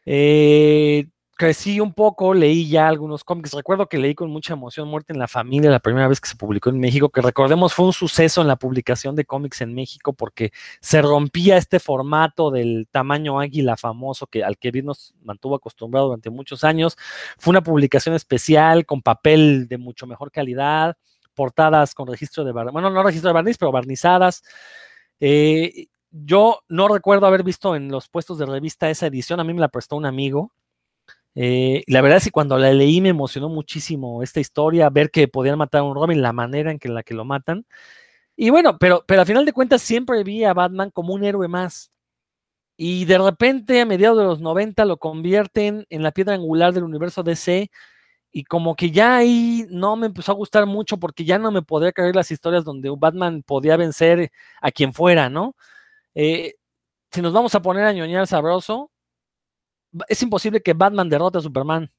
Eh, 0.07 1.07
crecí 1.41 1.81
un 1.81 1.95
poco, 1.95 2.35
leí 2.35 2.69
ya 2.69 2.87
algunos 2.87 3.25
cómics. 3.25 3.53
Recuerdo 3.55 3.89
que 3.89 3.97
leí 3.97 4.15
con 4.15 4.31
mucha 4.31 4.53
emoción 4.53 4.89
Muerte 4.89 5.15
en 5.15 5.19
la 5.19 5.27
Familia 5.27 5.71
la 5.71 5.79
primera 5.81 6.07
vez 6.07 6.21
que 6.21 6.29
se 6.29 6.37
publicó 6.37 6.69
en 6.69 6.79
México, 6.79 7.09
que 7.09 7.23
recordemos 7.23 7.73
fue 7.73 7.87
un 7.87 7.95
suceso 7.95 8.43
en 8.43 8.47
la 8.47 8.57
publicación 8.57 9.17
de 9.17 9.25
cómics 9.25 9.63
en 9.63 9.75
México 9.75 10.13
porque 10.13 10.53
se 10.83 11.01
rompía 11.01 11.57
este 11.57 11.81
formato 11.81 12.51
del 12.51 12.87
tamaño 12.91 13.41
águila 13.41 13.79
famoso 13.79 14.27
que, 14.27 14.45
al 14.45 14.59
que 14.59 14.71
nos 14.83 15.15
mantuvo 15.23 15.57
acostumbrado 15.57 16.09
durante 16.09 16.29
muchos 16.29 16.63
años. 16.63 16.99
Fue 17.39 17.53
una 17.53 17.63
publicación 17.63 18.15
especial 18.15 18.85
con 18.85 19.01
papel 19.01 19.67
de 19.67 19.79
mucho 19.79 20.07
mejor 20.07 20.31
calidad, 20.31 20.99
portadas 21.41 21.95
con 21.95 22.07
registro 22.07 22.45
de 22.45 22.53
barniz, 22.53 22.75
bueno, 22.75 22.91
no 22.91 23.03
registro 23.03 23.29
de 23.31 23.33
barniz, 23.33 23.57
pero 23.57 23.73
barnizadas. 23.73 24.43
Eh, 25.21 25.87
yo 26.11 26.61
no 26.69 26.87
recuerdo 26.87 27.27
haber 27.27 27.43
visto 27.43 27.75
en 27.75 27.91
los 27.91 28.11
puestos 28.11 28.37
de 28.37 28.45
revista 28.45 28.91
esa 28.91 29.07
edición, 29.07 29.41
a 29.41 29.45
mí 29.45 29.55
me 29.55 29.61
la 29.61 29.69
prestó 29.69 29.97
un 29.97 30.05
amigo. 30.05 30.53
Eh, 31.35 31.83
la 31.87 32.03
verdad 32.03 32.19
es 32.19 32.25
que 32.25 32.31
cuando 32.31 32.59
la 32.59 32.75
leí 32.75 33.01
me 33.01 33.09
emocionó 33.09 33.49
muchísimo 33.49 34.23
esta 34.23 34.39
historia, 34.39 34.91
ver 34.91 35.11
que 35.11 35.29
podían 35.29 35.57
matar 35.57 35.81
a 35.81 35.85
un 35.85 35.95
Robin, 35.95 36.21
la 36.21 36.35
manera 36.35 36.71
en 36.71 36.79
que 36.79 36.91
la 36.91 37.03
que 37.03 37.15
lo 37.15 37.25
matan. 37.25 37.65
Y 38.37 38.51
bueno, 38.51 38.77
pero, 38.79 39.03
pero 39.09 39.23
a 39.23 39.25
final 39.25 39.47
de 39.47 39.55
cuentas 39.55 39.81
siempre 39.81 40.23
vi 40.25 40.45
a 40.45 40.53
Batman 40.53 40.91
como 40.91 41.15
un 41.15 41.25
héroe 41.25 41.49
más. 41.49 41.91
Y 42.77 43.07
de 43.07 43.17
repente, 43.17 43.81
a 43.81 43.87
mediados 43.87 44.19
de 44.19 44.25
los 44.25 44.41
90, 44.43 44.85
lo 44.85 44.99
convierten 44.99 45.87
en 45.89 46.03
la 46.03 46.13
piedra 46.13 46.35
angular 46.35 46.75
del 46.75 46.85
universo 46.85 47.23
DC. 47.23 47.71
Y 48.33 48.45
como 48.45 48.77
que 48.77 48.91
ya 48.93 49.17
ahí 49.17 49.67
no 49.71 49.97
me 49.97 50.07
empezó 50.07 50.33
a 50.33 50.37
gustar 50.37 50.67
mucho 50.67 50.99
porque 50.99 51.25
ya 51.25 51.39
no 51.39 51.51
me 51.51 51.63
podía 51.63 51.93
creer 51.93 52.15
las 52.17 52.31
historias 52.31 52.65
donde 52.65 52.91
Batman 52.97 53.43
podía 53.43 53.77
vencer 53.77 54.31
a 54.61 54.71
quien 54.71 54.93
fuera, 54.93 55.29
¿no? 55.29 55.57
Eh, 56.15 56.55
si 57.13 57.23
nos 57.23 57.33
vamos 57.33 57.55
a 57.55 57.63
poner 57.63 57.85
a 57.87 57.93
ñoñar 57.93 58.27
sabroso, 58.27 58.91
es 60.09 60.23
imposible 60.23 60.63
que 60.63 60.73
Batman 60.75 61.09
derrote 61.09 61.39
a 61.39 61.41
Superman. 61.41 61.91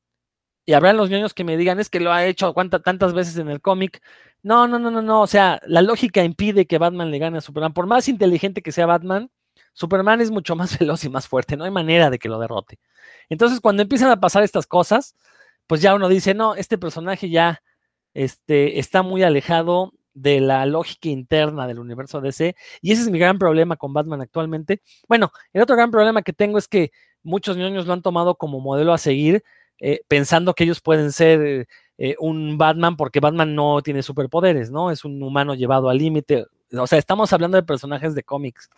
Y 0.66 0.74
habrán 0.74 0.98
los 0.98 1.10
ñoños 1.10 1.34
que 1.34 1.44
me 1.44 1.58
digan, 1.58 1.80
es 1.80 1.90
que 1.90 2.00
lo 2.00 2.14
ha 2.14 2.26
hecho 2.26 2.54
cuánta- 2.54 2.82
tantas 2.82 3.14
veces 3.14 3.38
en 3.38 3.50
el 3.50 3.62
cómic. 3.62 4.02
No, 4.44 4.68
no, 4.68 4.80
no, 4.80 4.92
no, 4.92 5.02
no. 5.02 5.22
O 5.22 5.28
sea, 5.28 5.60
la 5.66 5.82
lógica 5.82 6.24
impide 6.24 6.68
que 6.68 6.78
Batman 6.78 7.12
le 7.12 7.20
gane 7.20 7.40
a 7.40 7.42
Superman. 7.42 7.74
Por 7.74 7.88
más 7.88 8.08
inteligente 8.08 8.62
que 8.62 8.72
sea 8.72 8.86
Batman, 8.86 9.32
Superman 9.74 10.22
es 10.22 10.32
mucho 10.32 10.56
más 10.56 10.78
veloz 10.80 11.04
y 11.04 11.10
más 11.10 11.28
fuerte. 11.28 11.58
No 11.58 11.64
hay 11.66 11.72
manera 11.72 12.10
de 12.10 12.20
que 12.20 12.30
lo 12.30 12.40
derrote. 12.40 12.80
Entonces, 13.30 13.60
cuando 13.62 13.82
empiezan 13.84 14.12
a 14.12 14.20
pasar 14.20 14.44
estas 14.44 14.68
cosas, 14.68 15.16
pues 15.68 15.82
ya 15.82 15.96
uno 15.96 16.10
dice, 16.10 16.34
no, 16.34 16.56
este 16.56 16.78
personaje 16.78 17.30
ya 17.30 17.62
este, 18.14 18.80
está 18.80 19.04
muy 19.04 19.24
alejado 19.24 19.94
de 20.14 20.42
la 20.42 20.66
lógica 20.66 21.10
interna 21.10 21.68
del 21.68 21.80
universo 21.80 22.22
DC. 22.22 22.56
Y 22.82 22.92
ese 22.92 23.04
es 23.04 23.10
mi 23.10 23.20
gran 23.20 23.38
problema 23.40 23.78
con 23.78 23.94
Batman 23.94 24.22
actualmente. 24.22 24.82
Bueno, 25.08 25.32
el 25.54 25.62
otro 25.62 25.76
gran 25.76 25.92
problema 25.92 26.22
que 26.22 26.34
tengo 26.34 26.58
es 26.58 26.68
que 26.68 26.92
muchos 27.24 27.58
ñoños 27.58 27.88
lo 27.88 27.94
han 27.94 28.02
tomado 28.02 28.36
como 28.36 28.60
modelo 28.60 28.94
a 28.94 28.98
seguir, 28.98 29.44
eh, 29.80 30.02
pensando 30.08 30.54
que 30.54 30.64
ellos 30.64 30.82
pueden 30.82 31.12
ser 31.12 31.68
eh, 31.98 32.16
un 32.20 32.58
Batman 32.58 32.98
porque 32.98 33.20
Batman 33.20 33.56
no 33.56 33.82
tiene 33.82 34.04
superpoderes, 34.04 34.72
¿no? 34.72 34.92
Es 34.92 35.06
un 35.06 35.22
humano 35.24 35.56
llevado 35.56 35.90
al 35.90 35.98
límite. 35.98 36.46
O 36.78 36.88
sea, 36.88 37.00
estamos 37.00 37.32
hablando 37.34 37.58
de 37.58 37.64
personajes 37.64 38.16
de 38.16 38.24
cómics. 38.24 38.70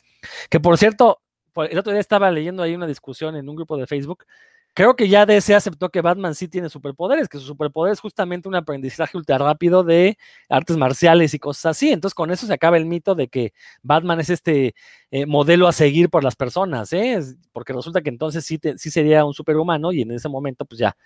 Que 0.50 0.60
por 0.60 0.78
cierto, 0.78 1.22
el 1.56 1.78
otro 1.78 1.92
día 1.92 2.02
estaba 2.02 2.32
leyendo 2.32 2.64
ahí 2.64 2.76
una 2.76 2.88
discusión 2.88 3.36
en 3.36 3.50
un 3.50 3.56
grupo 3.56 3.78
de 3.78 3.88
Facebook 3.88 4.26
creo 4.74 4.96
que 4.96 5.08
ya 5.08 5.26
DC 5.26 5.54
aceptó 5.56 5.90
que 5.90 6.02
Batman 6.02 6.36
sí 6.36 6.48
tiene 6.48 6.70
superpoderes, 6.70 7.30
que 7.30 7.38
su 7.38 7.46
superpoder 7.46 7.94
es 7.94 8.00
justamente 8.00 8.48
un 8.48 8.56
aprendizaje 8.56 9.18
ultra 9.18 9.38
rápido 9.38 9.84
de 9.84 10.18
artes 10.50 10.78
marciales 10.78 11.34
y 11.34 11.40
cosas 11.40 11.78
así. 11.78 11.92
Entonces, 11.92 12.16
con 12.16 12.32
eso 12.32 12.48
se 12.48 12.54
acaba 12.54 12.78
el 12.78 12.86
mito 12.86 13.16
de 13.16 13.28
que 13.28 13.54
Batman 13.84 14.20
es 14.20 14.30
este 14.30 14.76
eh, 15.12 15.26
modelo 15.26 15.68
a 15.68 15.72
seguir 15.74 16.10
por 16.10 16.24
las 16.24 16.36
personas, 16.36 16.92
¿eh? 16.94 17.20
porque 17.52 17.74
resulta 17.74 18.02
que 18.02 18.10
entonces 18.10 18.46
sí, 18.46 18.60
sí 18.78 18.92
sería 18.92 19.26
un 19.26 19.34
superhumano 19.34 19.92
y 19.92 20.02
en 20.02 20.12
ese 20.12 20.30
momento, 20.30 20.66
pues 20.66 20.80
ya. 20.80 20.98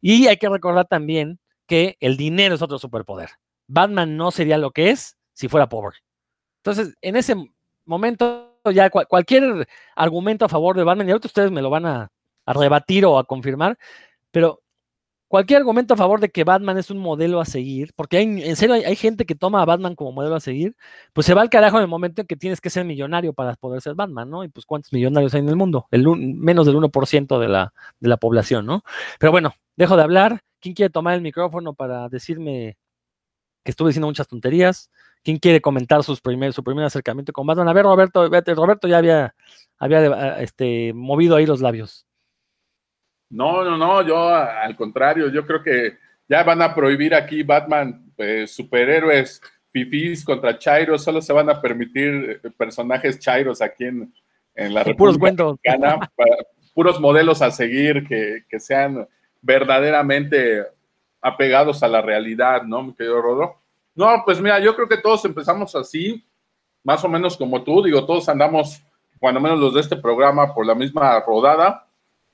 Y 0.00 0.26
hay 0.26 0.36
que 0.36 0.48
recordar 0.48 0.86
también 0.86 1.38
que 1.66 1.96
el 2.00 2.16
dinero 2.16 2.54
es 2.56 2.62
otro 2.62 2.78
superpoder. 2.78 3.30
Batman 3.66 4.16
no 4.16 4.30
sería 4.30 4.58
lo 4.58 4.72
que 4.72 4.90
es 4.90 5.16
si 5.32 5.48
fuera 5.48 5.68
pobre. 5.68 5.96
Entonces, 6.58 6.94
en 7.00 7.16
ese 7.16 7.34
momento, 7.84 8.58
ya 8.72 8.90
cualquier 8.90 9.68
argumento 9.96 10.44
a 10.44 10.48
favor 10.48 10.76
de 10.76 10.84
Batman, 10.84 11.08
y 11.08 11.10
ahorita 11.12 11.28
ustedes 11.28 11.50
me 11.50 11.62
lo 11.62 11.70
van 11.70 11.86
a 11.86 12.10
a 12.46 12.52
rebatir 12.52 13.04
o 13.06 13.18
a 13.18 13.24
confirmar, 13.24 13.78
pero 14.30 14.64
cualquier 15.34 15.58
argumento 15.58 15.94
a 15.94 15.96
favor 15.96 16.20
de 16.20 16.28
que 16.28 16.44
Batman 16.44 16.78
es 16.78 16.90
un 16.90 16.98
modelo 16.98 17.40
a 17.40 17.44
seguir, 17.44 17.92
porque 17.96 18.18
hay, 18.18 18.24
en 18.24 18.54
serio 18.54 18.76
hay, 18.76 18.94
gente 18.94 19.26
que 19.26 19.34
toma 19.34 19.62
a 19.62 19.64
Batman 19.64 19.96
como 19.96 20.12
modelo 20.12 20.36
a 20.36 20.40
seguir, 20.40 20.76
pues 21.12 21.26
se 21.26 21.34
va 21.34 21.42
al 21.42 21.50
carajo 21.50 21.76
en 21.78 21.82
el 21.82 21.88
momento 21.88 22.20
en 22.20 22.28
que 22.28 22.36
tienes 22.36 22.60
que 22.60 22.70
ser 22.70 22.84
millonario 22.84 23.32
para 23.32 23.56
poder 23.56 23.82
ser 23.82 23.94
Batman, 23.96 24.30
¿no? 24.30 24.44
Y 24.44 24.48
pues 24.48 24.64
cuántos 24.64 24.92
millonarios 24.92 25.34
hay 25.34 25.40
en 25.40 25.48
el 25.48 25.56
mundo, 25.56 25.88
menos 25.90 26.66
del 26.66 26.76
1% 26.76 27.40
de 27.40 27.48
la, 27.48 27.72
de 27.98 28.08
la 28.08 28.16
población, 28.16 28.64
¿no? 28.64 28.84
Pero 29.18 29.32
bueno, 29.32 29.54
dejo 29.76 29.96
de 29.96 30.02
hablar. 30.04 30.40
¿Quién 30.60 30.74
quiere 30.74 30.90
tomar 30.90 31.14
el 31.14 31.20
micrófono 31.20 31.74
para 31.74 32.08
decirme 32.08 32.78
que 33.64 33.72
estuve 33.72 33.88
diciendo 33.88 34.06
muchas 34.06 34.28
tonterías? 34.28 34.88
¿Quién 35.24 35.38
quiere 35.38 35.60
comentar 35.60 36.04
sus 36.04 36.20
primer, 36.20 36.52
su 36.52 36.62
primer 36.62 36.84
acercamiento 36.84 37.32
con 37.32 37.44
Batman? 37.46 37.68
A 37.68 37.72
ver, 37.72 37.84
Roberto, 37.84 38.28
Roberto 38.54 38.86
ya 38.86 38.98
había, 38.98 39.34
había 39.78 40.38
este, 40.38 40.92
movido 40.94 41.34
ahí 41.34 41.44
los 41.44 41.60
labios. 41.60 42.06
No, 43.30 43.64
no, 43.64 43.76
no, 43.76 44.02
yo 44.02 44.28
al 44.28 44.76
contrario, 44.76 45.28
yo 45.28 45.46
creo 45.46 45.62
que 45.62 45.98
ya 46.28 46.42
van 46.42 46.62
a 46.62 46.74
prohibir 46.74 47.14
aquí 47.14 47.42
Batman, 47.42 48.12
pues, 48.16 48.54
superhéroes 48.54 49.40
fifís 49.70 50.24
contra 50.24 50.56
Chairos, 50.56 51.02
solo 51.02 51.20
se 51.20 51.32
van 51.32 51.50
a 51.50 51.60
permitir 51.60 52.40
eh, 52.42 52.50
personajes 52.56 53.18
Chairos 53.18 53.60
aquí 53.60 53.84
en, 53.84 54.12
la 54.72 54.84
República 54.84 55.34
puros 55.34 55.58
Mexicana, 55.64 56.12
puros 56.74 57.00
modelos 57.00 57.42
a 57.42 57.50
seguir 57.50 58.06
que, 58.06 58.44
sean 58.60 59.06
verdaderamente 59.42 60.64
apegados 61.20 61.82
a 61.82 61.88
la 61.88 62.00
realidad, 62.00 62.62
¿no, 62.62 62.84
mi 62.84 62.94
querido 62.94 63.20
Rodo? 63.20 63.56
No, 63.96 64.22
pues 64.24 64.40
mira, 64.40 64.60
yo 64.60 64.76
creo 64.76 64.88
que 64.88 64.98
todos 64.98 65.24
empezamos 65.24 65.74
así, 65.74 66.24
más 66.84 67.02
o 67.04 67.08
menos 67.08 67.36
como 67.36 67.64
tú, 67.64 67.82
digo, 67.82 68.06
todos 68.06 68.28
andamos, 68.28 68.80
cuando 69.18 69.40
menos 69.40 69.58
los 69.58 69.74
de 69.74 69.80
este 69.80 69.96
programa, 69.96 70.54
por 70.54 70.66
la 70.66 70.74
misma 70.76 71.18
rodada 71.20 71.83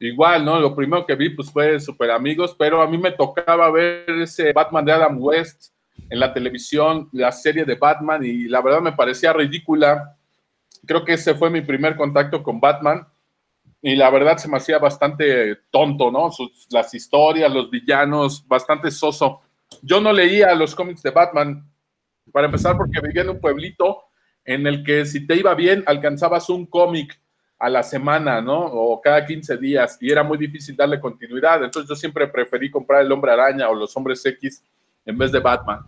igual, 0.00 0.45
¿no? 0.45 0.59
Lo 0.59 0.75
primero 0.75 1.07
que 1.07 1.14
vi 1.14 1.30
pues 1.30 1.52
fue 1.52 1.78
Super 1.78 2.11
Amigos, 2.11 2.57
pero 2.59 2.83
a 2.83 2.88
mí 2.88 2.99
me 2.99 3.12
tocaba 3.12 3.71
ver 3.71 4.09
ese 4.09 4.52
Batman 4.52 4.85
de 4.85 4.92
Adam 4.92 5.16
West 5.21 5.73
en 6.09 6.19
la 6.19 6.33
televisión, 6.33 7.09
la 7.12 7.30
serie 7.30 7.64
de 7.64 7.75
Batman, 7.75 8.25
y 8.25 8.49
la 8.49 8.62
verdad 8.62 8.80
me 8.80 8.92
parecía 8.92 9.33
ridícula. 9.33 10.16
Creo 10.87 11.04
que 11.04 11.12
ese 11.12 11.35
fue 11.35 11.50
mi 11.50 11.61
primer 11.61 11.95
contacto 11.95 12.42
con 12.42 12.59
Batman, 12.59 13.07
y 13.83 13.95
la 13.95 14.11
verdad 14.11 14.38
se 14.38 14.49
me 14.49 14.57
hacía 14.57 14.78
bastante 14.78 15.57
tonto, 15.71 16.11
¿no? 16.11 16.30
las 16.71 16.92
historias, 16.95 17.52
los 17.52 17.71
villanos, 17.71 18.47
bastante 18.47 18.90
soso. 18.90 19.40
Yo 19.83 20.00
no 20.00 20.12
leía 20.12 20.54
los 20.54 20.75
cómics 20.75 21.02
de 21.02 21.11
Batman, 21.11 21.66
para 22.33 22.47
empezar, 22.47 22.76
porque 22.76 23.00
vivía 23.00 23.23
en 23.23 23.30
un 23.30 23.40
pueblito 23.40 24.04
en 24.45 24.66
el 24.66 24.83
que 24.83 25.04
si 25.07 25.26
te 25.26 25.37
iba 25.37 25.54
bien, 25.54 25.85
alcanzabas 25.87 26.49
un 26.49 26.66
cómic 26.66 27.21
a 27.61 27.69
la 27.69 27.83
semana, 27.83 28.40
¿no? 28.40 28.59
O 28.59 28.99
cada 29.02 29.25
15 29.25 29.59
días 29.59 29.99
y 30.00 30.11
era 30.11 30.23
muy 30.23 30.38
difícil 30.38 30.75
darle 30.75 30.99
continuidad. 30.99 31.62
Entonces 31.62 31.87
yo 31.87 31.95
siempre 31.95 32.26
preferí 32.26 32.71
comprar 32.71 33.02
el 33.02 33.12
hombre 33.12 33.33
araña 33.33 33.69
o 33.69 33.75
los 33.75 33.95
hombres 33.99 34.25
X 34.25 34.64
en 35.05 35.19
vez 35.19 35.31
de 35.31 35.40
Batman. 35.40 35.81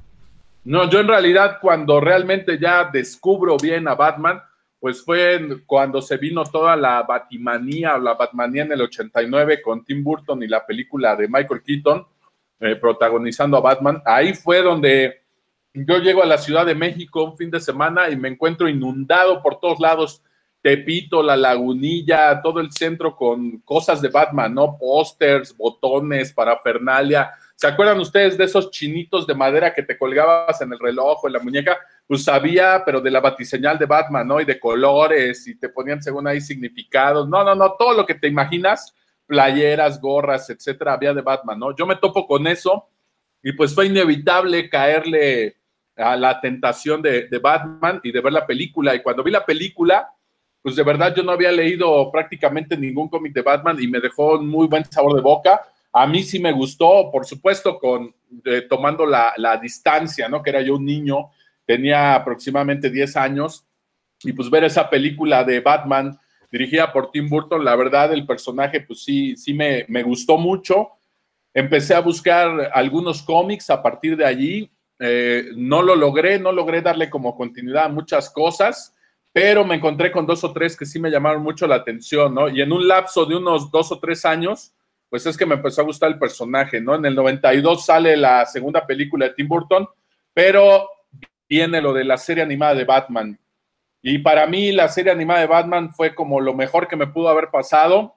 No, 0.64 0.88
yo 0.91 1.00
en 1.00 1.09
realidad 1.09 1.59
cuando 1.62 1.99
realmente 1.99 2.59
ya 2.59 2.85
descubro 2.93 3.57
bien 3.57 3.88
a 3.88 3.95
Batman, 3.95 4.43
pues 4.79 5.02
fue 5.02 5.62
cuando 5.64 6.02
se 6.02 6.19
vino 6.19 6.45
toda 6.45 6.76
la 6.76 7.02
Batimanía 7.05 7.97
o 7.97 8.00
la 8.00 8.14
Batmanía 8.14 8.64
en 8.64 8.73
el 8.73 8.83
89 8.83 9.62
con 9.62 9.83
Tim 9.83 10.05
Burton 10.05 10.43
y 10.43 10.49
la 10.49 10.67
película 10.67 11.17
de 11.17 11.26
Michael 11.26 11.62
Keaton 11.62 12.07
eh, 12.61 12.76
protagonizando 12.76 13.57
a 13.57 13.61
Batman. 13.61 14.02
Ahí 14.05 14.35
fue 14.35 14.61
donde 14.61 15.23
yo 15.73 15.99
llego 15.99 16.23
a 16.23 16.26
la 16.26 16.37
Ciudad 16.37 16.67
de 16.67 16.75
México 16.75 17.25
un 17.25 17.37
fin 17.37 17.50
de 17.50 17.61
semana 17.61 18.11
y 18.11 18.17
me 18.17 18.29
encuentro 18.29 18.69
inundado 18.69 19.43
por 19.43 19.59
todos 19.59 19.81
lados 19.81 20.23
Tepito, 20.62 21.25
la 21.25 21.37
lagunilla, 21.37 22.40
todo 22.40 22.61
el 22.61 22.71
centro 22.71 23.16
con 23.16 23.59
cosas 23.59 24.00
de 24.00 24.09
Batman, 24.09 24.54
¿no? 24.54 24.78
Pósters, 24.78 25.57
botones, 25.57 26.33
parafernalia. 26.33 27.33
¿Se 27.57 27.66
acuerdan 27.66 27.99
ustedes 27.99 28.38
de 28.38 28.45
esos 28.45 28.71
chinitos 28.71 29.26
de 29.26 29.35
madera 29.35 29.75
que 29.75 29.83
te 29.83 29.99
colgabas 29.99 30.61
en 30.61 30.73
el 30.73 30.78
reloj 30.78 31.23
o 31.23 31.26
en 31.26 31.33
la 31.33 31.40
muñeca? 31.40 31.78
Pues 32.07 32.28
había, 32.28 32.85
pero 32.87 33.00
de 33.00 33.11
la 33.11 33.19
batiseñal 33.19 33.76
de 33.76 33.87
Batman, 33.87 34.28
¿no? 34.28 34.40
Y 34.40 34.45
de 34.45 34.61
colores, 34.61 35.49
y 35.49 35.57
te 35.57 35.69
ponían 35.69 36.00
según 36.00 36.28
ahí 36.28 36.40
significados. 36.40 37.28
No, 37.28 37.42
no, 37.42 37.57
no, 37.57 37.73
todo 37.76 37.95
lo 37.95 38.07
que 38.07 38.14
te 38.14 38.28
imaginas, 38.28 38.95
playeras, 39.26 40.00
gorras, 40.00 40.49
etcétera, 40.49 40.92
había 40.92 41.12
de 41.12 41.23
Batman, 41.23 41.59
¿no? 41.59 41.75
Yo 41.75 41.87
me 41.87 41.97
topo 41.97 42.25
con 42.25 42.47
eso 42.47 42.88
y 43.42 43.52
pues 43.52 43.75
fue 43.75 43.87
inevitable 43.87 44.71
caerle 44.71 45.57
a 45.97 46.16
la 46.16 46.40
tentación 46.40 47.02
de 47.02 47.40
Batman 47.42 48.00
y 48.04 48.12
de 48.12 48.21
ver 48.21 48.33
la 48.33 48.47
película. 48.47 48.95
Y 48.95 49.02
cuando 49.02 49.25
vi 49.25 49.33
la 49.33 49.45
película, 49.45 50.09
pues 50.62 50.76
de 50.76 50.85
verdad 50.85 51.14
yo 51.14 51.23
no 51.25 51.33
había 51.33 51.50
leído 51.50 52.11
prácticamente 52.11 52.76
ningún 52.76 53.09
cómic 53.09 53.33
de 53.33 53.42
Batman 53.42 53.76
y 53.81 53.88
me 53.88 54.00
dejó 54.00 54.38
un 54.38 54.49
muy 54.49 54.69
buen 54.69 54.85
sabor 54.85 55.16
de 55.16 55.21
boca. 55.21 55.61
A 55.92 56.07
mí 56.07 56.23
sí 56.23 56.38
me 56.38 56.52
gustó, 56.52 57.11
por 57.11 57.26
supuesto, 57.26 57.78
con 57.78 58.14
tomando 58.69 59.04
la, 59.04 59.59
distancia, 59.61 60.28
¿no? 60.28 60.42
Que 60.42 60.50
era 60.50 60.62
yo 60.62 60.76
un 60.76 60.87
niño, 60.87 61.31
tenía 61.66 62.14
aproximadamente 62.14 62.88
10 62.88 63.16
años, 63.16 63.66
y 64.23 64.33
pues 64.33 64.49
ver 64.49 64.64
esa 64.64 64.88
película 64.88 65.45
de 65.45 65.61
Batman 65.61 66.19
dirigida 66.50 66.92
por 66.92 67.11
Tim 67.11 67.28
Burton, 67.28 67.64
la 67.64 67.75
verdad 67.75 68.12
el 68.12 68.25
personaje 68.25 68.81
pues 68.81 69.02
sí, 69.02 69.37
sí 69.37 69.52
me, 69.52 69.85
me 69.88 70.02
gustó 70.02 70.38
mucho. 70.38 70.90
Empecé 71.52 71.95
a 71.95 72.00
buscar 72.00 72.71
algunos 72.73 73.23
cómics 73.23 73.69
a 73.69 73.83
partir 73.83 74.16
de 74.16 74.25
allí. 74.25 74.71
Eh, 74.99 75.50
no 75.57 75.83
lo 75.83 75.97
logré, 75.97 76.38
no 76.38 76.52
logré 76.52 76.81
darle 76.81 77.11
como 77.11 77.37
continuidad 77.37 77.87
a 77.87 77.88
muchas 77.88 78.31
cosas 78.31 78.95
pero 79.33 79.65
me 79.65 79.77
encontré 79.77 80.12
con 80.12 80.27
dos 80.27 80.45
o 80.45 80.53
tres 80.53 80.77
que 80.77 80.85
sí 80.85 81.01
me 81.01 81.11
llamaron 81.11 81.43
mucho 81.43 81.67
la 81.67 81.77
atención, 81.77 82.35
¿no? 82.35 82.49
Y 82.49 82.61
en 82.61 82.71
un 82.71 82.87
lapso 82.87 83.25
de 83.25 83.37
unos 83.37 83.71
dos 83.71 83.91
o 83.91 83.99
tres 83.99 84.25
años, 84.27 84.75
pues 85.09 85.25
es 85.27 85.37
que 85.37 85.47
me 85.47 85.55
empezó 85.55 85.81
a 85.81 85.85
gustar 85.85 86.11
el 86.11 86.19
personaje, 86.19 86.81
¿no? 86.81 86.95
En 86.95 87.07
el 87.07 87.15
92 87.15 87.85
sale 87.85 88.17
la 88.17 88.45
segunda 88.45 88.87
película 88.87 89.27
de 89.27 89.35
Tim 89.35 89.49
Burton, 89.49 89.89
pero 90.35 90.87
viene 91.49 91.81
lo 91.81 91.95
de 91.95 92.05
la 92.05 92.19
serie 92.19 92.43
animada 92.43 92.75
de 92.75 92.85
Batman. 92.85 93.39
Y 94.03 94.19
para 94.19 94.47
mí 94.47 94.73
la 94.73 94.89
serie 94.89 95.12
animada 95.12 95.41
de 95.41 95.47
Batman 95.47 95.95
fue 95.95 96.15
como 96.15 96.41
lo 96.41 96.55
mejor 96.55 96.87
que 96.87 96.97
me 96.97 97.07
pudo 97.07 97.29
haber 97.29 97.49
pasado, 97.51 98.17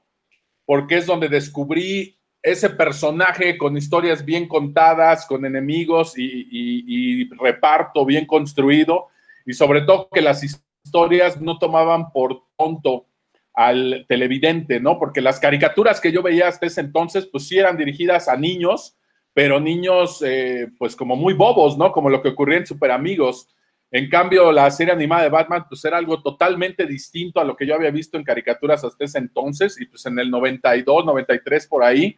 porque 0.66 0.98
es 0.98 1.06
donde 1.06 1.30
descubrí 1.30 2.18
ese 2.42 2.70
personaje 2.70 3.58
con 3.58 3.78
historias 3.78 4.26
bien 4.26 4.48
contadas, 4.48 5.26
con 5.26 5.46
enemigos 5.46 6.18
y, 6.18 6.48
y 6.52 7.30
reparto 7.36 8.06
bien 8.06 8.26
construido, 8.26 9.08
y 9.46 9.54
sobre 9.54 9.82
todo 9.82 10.10
que 10.12 10.22
las 10.22 10.44
historias 10.44 10.65
historias 10.86 11.42
no 11.42 11.58
tomaban 11.58 12.12
por 12.12 12.44
tonto 12.58 13.08
al 13.54 14.06
televidente, 14.08 14.80
¿no? 14.80 15.00
Porque 15.00 15.22
las 15.22 15.40
caricaturas 15.40 16.00
que 16.00 16.12
yo 16.12 16.22
veía 16.22 16.48
hasta 16.48 16.68
ese 16.68 16.82
entonces, 16.82 17.26
pues 17.26 17.48
sí 17.48 17.58
eran 17.58 17.78
dirigidas 17.78 18.28
a 18.28 18.38
niños, 18.38 18.98
pero 19.34 19.60
niños, 19.60 20.22
eh, 20.26 20.68
pues 20.78 20.96
como 20.96 21.16
muy 21.16 21.34
bobos, 21.34 21.78
¿no? 21.78 21.92
Como 21.92 22.10
lo 22.10 22.22
que 22.22 22.30
ocurría 22.30 22.60
en 22.60 22.68
Super 22.68 22.92
Amigos. 22.92 23.48
En 23.92 24.10
cambio, 24.10 24.52
la 24.52 24.70
serie 24.72 24.94
animada 24.94 25.24
de 25.24 25.30
Batman, 25.30 25.66
pues 25.70 25.84
era 25.86 25.98
algo 25.98 26.22
totalmente 26.22 26.86
distinto 26.86 27.40
a 27.40 27.44
lo 27.46 27.56
que 27.56 27.66
yo 27.66 27.76
había 27.76 27.92
visto 27.92 28.18
en 28.18 28.24
caricaturas 28.24 28.84
hasta 28.84 29.06
ese 29.06 29.20
entonces, 29.20 29.80
y 29.80 29.86
pues 29.86 30.06
en 30.06 30.20
el 30.20 30.30
92, 30.30 31.06
93 31.06 31.68
por 31.68 31.84
ahí, 31.84 32.16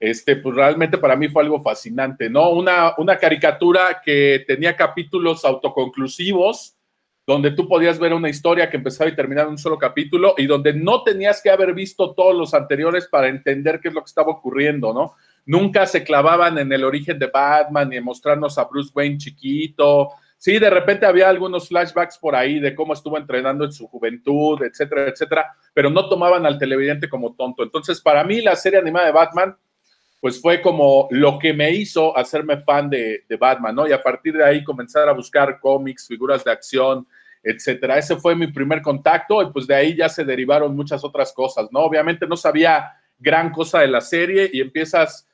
este, 0.00 0.36
pues 0.36 0.54
realmente 0.54 0.96
para 0.96 1.16
mí 1.16 1.28
fue 1.28 1.42
algo 1.42 1.60
fascinante, 1.60 2.30
¿no? 2.30 2.50
Una, 2.50 2.94
una 2.96 3.18
caricatura 3.18 4.00
que 4.02 4.44
tenía 4.46 4.74
capítulos 4.74 5.44
autoconclusivos, 5.44 6.77
donde 7.28 7.50
tú 7.50 7.68
podías 7.68 7.98
ver 7.98 8.14
una 8.14 8.30
historia 8.30 8.70
que 8.70 8.78
empezaba 8.78 9.10
y 9.10 9.14
terminaba 9.14 9.48
en 9.48 9.52
un 9.52 9.58
solo 9.58 9.76
capítulo 9.76 10.32
y 10.38 10.46
donde 10.46 10.72
no 10.72 11.02
tenías 11.02 11.42
que 11.42 11.50
haber 11.50 11.74
visto 11.74 12.14
todos 12.14 12.34
los 12.34 12.54
anteriores 12.54 13.06
para 13.06 13.28
entender 13.28 13.80
qué 13.80 13.88
es 13.88 13.94
lo 13.94 14.00
que 14.00 14.06
estaba 14.08 14.32
ocurriendo, 14.32 14.94
¿no? 14.94 15.14
Nunca 15.44 15.84
se 15.84 16.04
clavaban 16.04 16.56
en 16.56 16.72
el 16.72 16.84
origen 16.84 17.18
de 17.18 17.26
Batman 17.26 17.90
ni 17.90 17.96
en 17.96 18.04
mostrarnos 18.04 18.56
a 18.56 18.64
Bruce 18.64 18.90
Wayne 18.94 19.18
chiquito. 19.18 20.08
Sí, 20.38 20.58
de 20.58 20.70
repente 20.70 21.04
había 21.04 21.28
algunos 21.28 21.68
flashbacks 21.68 22.16
por 22.16 22.34
ahí 22.34 22.60
de 22.60 22.74
cómo 22.74 22.94
estuvo 22.94 23.18
entrenando 23.18 23.66
en 23.66 23.72
su 23.72 23.86
juventud, 23.88 24.62
etcétera, 24.62 25.08
etcétera, 25.08 25.52
pero 25.74 25.90
no 25.90 26.08
tomaban 26.08 26.46
al 26.46 26.58
televidente 26.58 27.10
como 27.10 27.34
tonto. 27.34 27.62
Entonces, 27.62 28.00
para 28.00 28.24
mí 28.24 28.40
la 28.40 28.56
serie 28.56 28.78
animada 28.78 29.04
de 29.04 29.12
Batman 29.12 29.54
pues 30.20 30.40
fue 30.40 30.62
como 30.62 31.06
lo 31.10 31.38
que 31.38 31.52
me 31.52 31.72
hizo 31.72 32.16
hacerme 32.16 32.56
fan 32.56 32.88
de, 32.88 33.24
de, 33.28 33.36
Batman, 33.36 33.74
¿no? 33.74 33.86
Y 33.86 33.92
a 33.92 34.02
partir 34.02 34.34
de 34.34 34.44
ahí 34.44 34.64
comenzar 34.64 35.08
a 35.08 35.12
buscar 35.12 35.60
cómics, 35.60 36.08
figuras 36.08 36.42
de 36.42 36.50
acción, 36.50 37.06
etcétera. 37.42 37.98
Ese 37.98 38.16
fue 38.16 38.34
mi 38.34 38.48
primer 38.48 38.82
contacto 38.82 39.42
y 39.42 39.50
pues 39.52 39.66
de 39.66 39.74
ahí 39.74 39.96
ya 39.96 40.08
se 40.08 40.24
derivaron 40.24 40.74
muchas 40.74 41.04
otras 41.04 41.32
cosas, 41.32 41.68
¿no? 41.70 41.80
Obviamente 41.80 42.26
no 42.26 42.36
sabía 42.36 42.92
gran 43.18 43.50
cosa 43.50 43.80
de 43.80 43.88
la 43.88 44.00
serie 44.00 44.50
y 44.52 44.60
empiezas 44.60 45.28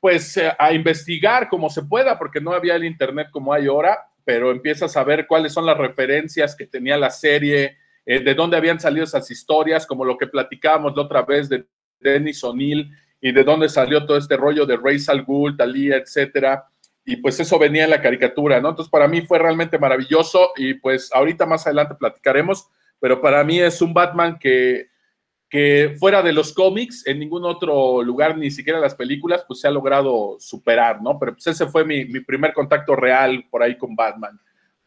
pues 0.00 0.36
eh, 0.36 0.50
a 0.58 0.72
investigar 0.72 1.48
como 1.48 1.68
se 1.68 1.82
pueda, 1.82 2.18
porque 2.18 2.40
no 2.40 2.52
había 2.52 2.76
el 2.76 2.84
internet 2.84 3.28
como 3.30 3.52
hay 3.52 3.66
ahora, 3.66 3.98
pero 4.24 4.50
empiezas 4.50 4.96
a 4.96 5.04
ver 5.04 5.26
cuáles 5.26 5.52
son 5.52 5.66
las 5.66 5.76
referencias 5.76 6.56
que 6.56 6.66
tenía 6.66 6.96
la 6.96 7.10
serie, 7.10 7.76
eh, 8.06 8.20
de 8.20 8.34
dónde 8.34 8.56
habían 8.56 8.80
salido 8.80 9.04
esas 9.04 9.30
historias, 9.30 9.86
como 9.86 10.04
lo 10.04 10.16
que 10.16 10.26
platicábamos 10.26 10.96
la 10.96 11.02
otra 11.02 11.22
vez 11.22 11.48
de 11.48 11.66
Dennis 12.00 12.42
O'Neill 12.42 12.90
y 13.20 13.32
de 13.32 13.44
dónde 13.44 13.68
salió 13.68 14.06
todo 14.06 14.16
este 14.16 14.36
rollo 14.36 14.64
de 14.64 14.76
Ra's 14.76 15.08
al 15.10 15.22
Ghul, 15.22 15.56
etcétera. 15.58 16.64
Y 17.10 17.16
pues 17.16 17.40
eso 17.40 17.58
venía 17.58 17.82
en 17.82 17.90
la 17.90 18.00
caricatura, 18.00 18.60
¿no? 18.60 18.68
Entonces 18.68 18.88
para 18.88 19.08
mí 19.08 19.22
fue 19.22 19.40
realmente 19.40 19.80
maravilloso 19.80 20.50
y 20.56 20.74
pues 20.74 21.10
ahorita 21.12 21.44
más 21.44 21.66
adelante 21.66 21.96
platicaremos, 21.96 22.68
pero 23.00 23.20
para 23.20 23.42
mí 23.42 23.58
es 23.58 23.82
un 23.82 23.92
Batman 23.92 24.38
que, 24.38 24.86
que 25.48 25.96
fuera 25.98 26.22
de 26.22 26.32
los 26.32 26.52
cómics, 26.52 27.04
en 27.08 27.18
ningún 27.18 27.44
otro 27.44 28.00
lugar, 28.04 28.38
ni 28.38 28.48
siquiera 28.52 28.78
las 28.78 28.94
películas, 28.94 29.44
pues 29.44 29.58
se 29.58 29.66
ha 29.66 29.72
logrado 29.72 30.36
superar, 30.38 31.02
¿no? 31.02 31.18
Pero 31.18 31.32
pues 31.32 31.48
ese 31.48 31.66
fue 31.66 31.84
mi, 31.84 32.04
mi 32.04 32.20
primer 32.20 32.54
contacto 32.54 32.94
real 32.94 33.44
por 33.50 33.64
ahí 33.64 33.76
con 33.76 33.96
Batman. 33.96 34.38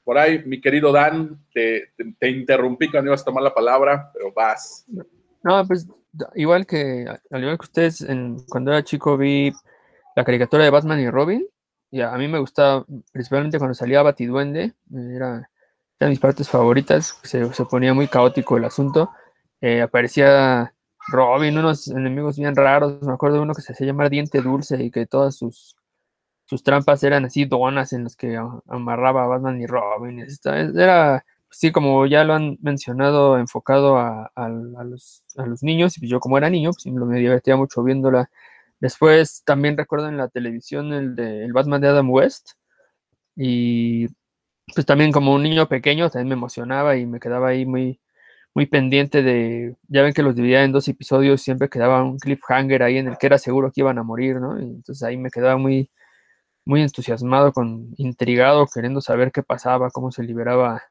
Por 0.05 0.17
ahí, 0.17 0.41
mi 0.45 0.61
querido 0.61 0.93
Dan, 0.93 1.43
te, 1.53 1.91
te, 2.19 2.29
interrumpí 2.29 2.89
cuando 2.89 3.09
ibas 3.09 3.23
a 3.23 3.25
tomar 3.25 3.43
la 3.43 3.53
palabra, 3.53 4.11
pero 4.13 4.31
vas. 4.31 4.85
No, 5.43 5.67
pues 5.67 5.89
igual 6.35 6.65
que, 6.65 7.05
al 7.31 7.41
igual 7.41 7.57
que 7.57 7.65
ustedes, 7.65 7.99
en, 7.99 8.37
cuando 8.47 8.71
era 8.71 8.81
chico 8.81 9.17
vi 9.17 9.51
la 10.15 10.23
caricatura 10.23 10.63
de 10.63 10.69
Batman 10.69 11.01
y 11.01 11.09
Robin, 11.09 11.45
a, 12.01 12.17
mí 12.17 12.27
me 12.27 12.39
gustaba, 12.39 12.85
principalmente 13.12 13.57
cuando 13.59 13.75
salía 13.75 14.01
Batiduende, 14.01 14.73
era, 14.91 15.50
de 16.00 16.07
mis 16.07 16.19
partes 16.19 16.50
favoritas, 16.50 17.19
se, 17.23 17.53
se 17.53 17.65
ponía 17.65 17.93
muy 17.93 18.07
caótico 18.07 18.57
el 18.57 18.65
asunto, 18.65 19.12
eh, 19.62 19.81
aparecía 19.81 20.73
Robin, 21.07 21.57
unos 21.57 21.88
enemigos 21.88 22.38
bien 22.38 22.55
raros, 22.55 23.01
me 23.01 23.13
acuerdo 23.13 23.38
de 23.38 23.43
uno 23.43 23.53
que 23.53 23.62
se 23.62 23.73
hacía 23.73 23.88
llamar 23.88 24.09
Diente 24.09 24.41
Dulce 24.41 24.81
y 24.83 24.91
que 24.91 25.05
todas 25.05 25.35
sus 25.35 25.75
sus 26.45 26.63
trampas 26.63 27.03
eran 27.03 27.25
así 27.25 27.45
donas 27.45 27.93
en 27.93 28.03
las 28.03 28.15
que 28.15 28.38
amarraba 28.67 29.23
a 29.23 29.27
Batman 29.27 29.62
y 29.62 29.65
Robin. 29.65 30.25
Era, 30.75 31.25
sí, 31.50 31.71
como 31.71 32.05
ya 32.05 32.23
lo 32.23 32.33
han 32.33 32.57
mencionado, 32.62 33.38
enfocado 33.38 33.97
a, 33.97 34.31
los, 34.85 35.23
niños. 35.63 35.97
Y 36.01 36.07
yo 36.07 36.19
como 36.19 36.38
era 36.38 36.50
niño, 36.50 36.71
pues 36.71 36.85
me 36.93 37.19
divertía 37.19 37.55
mucho 37.55 37.83
viéndola. 37.83 38.29
Después 38.83 39.43
también 39.45 39.77
recuerdo 39.77 40.09
en 40.09 40.17
la 40.17 40.27
televisión 40.27 40.91
el 40.91 41.15
de 41.15 41.45
el 41.45 41.53
Batman 41.53 41.79
de 41.79 41.87
Adam 41.87 42.09
West. 42.11 42.51
Y 43.37 44.07
pues 44.75 44.85
también 44.85 45.13
como 45.13 45.33
un 45.33 45.43
niño 45.43 45.69
pequeño 45.69 46.09
también 46.09 46.27
me 46.29 46.35
emocionaba 46.35 46.97
y 46.97 47.05
me 47.05 47.21
quedaba 47.21 47.47
ahí 47.49 47.65
muy, 47.65 48.01
muy 48.53 48.65
pendiente 48.65 49.23
de, 49.23 49.77
ya 49.87 50.01
ven 50.01 50.13
que 50.13 50.21
los 50.23 50.35
dividía 50.35 50.65
en 50.65 50.73
dos 50.73 50.89
episodios, 50.89 51.41
siempre 51.41 51.69
quedaba 51.69 52.03
un 52.03 52.19
cliffhanger 52.19 52.83
ahí 52.83 52.97
en 52.97 53.07
el 53.07 53.17
que 53.17 53.27
era 53.27 53.37
seguro 53.37 53.71
que 53.71 53.79
iban 53.81 53.99
a 53.99 54.03
morir, 54.03 54.41
¿no? 54.41 54.59
Y 54.59 54.63
entonces 54.63 55.01
ahí 55.03 55.15
me 55.17 55.31
quedaba 55.31 55.57
muy, 55.57 55.89
muy 56.65 56.81
entusiasmado, 56.81 57.53
con 57.53 57.93
intrigado, 57.97 58.67
queriendo 58.67 59.01
saber 59.01 59.31
qué 59.31 59.43
pasaba, 59.43 59.91
cómo 59.91 60.11
se 60.11 60.23
liberaba 60.23 60.83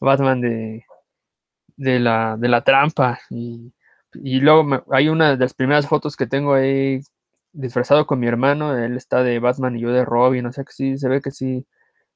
Batman 0.00 0.40
de, 0.40 0.84
de, 1.76 2.00
la, 2.00 2.36
de 2.38 2.48
la 2.48 2.62
trampa. 2.62 3.18
Luego 4.12 4.84
hay 4.90 5.08
una 5.08 5.30
de 5.30 5.36
las 5.38 5.54
primeras 5.54 5.88
fotos 5.88 6.16
que 6.16 6.26
tengo 6.26 6.54
ahí 6.54 7.00
disfrazado 7.52 8.06
con 8.06 8.20
mi 8.20 8.26
hermano, 8.28 8.76
él 8.76 8.96
está 8.96 9.22
de 9.22 9.38
Batman 9.40 9.76
y 9.76 9.80
yo 9.80 9.90
de 9.92 10.04
Robin, 10.04 10.46
o 10.46 10.52
sea 10.52 10.64
que 10.64 10.72
sí, 10.72 10.98
se 10.98 11.08
ve 11.08 11.20
que 11.20 11.30
sí, 11.30 11.66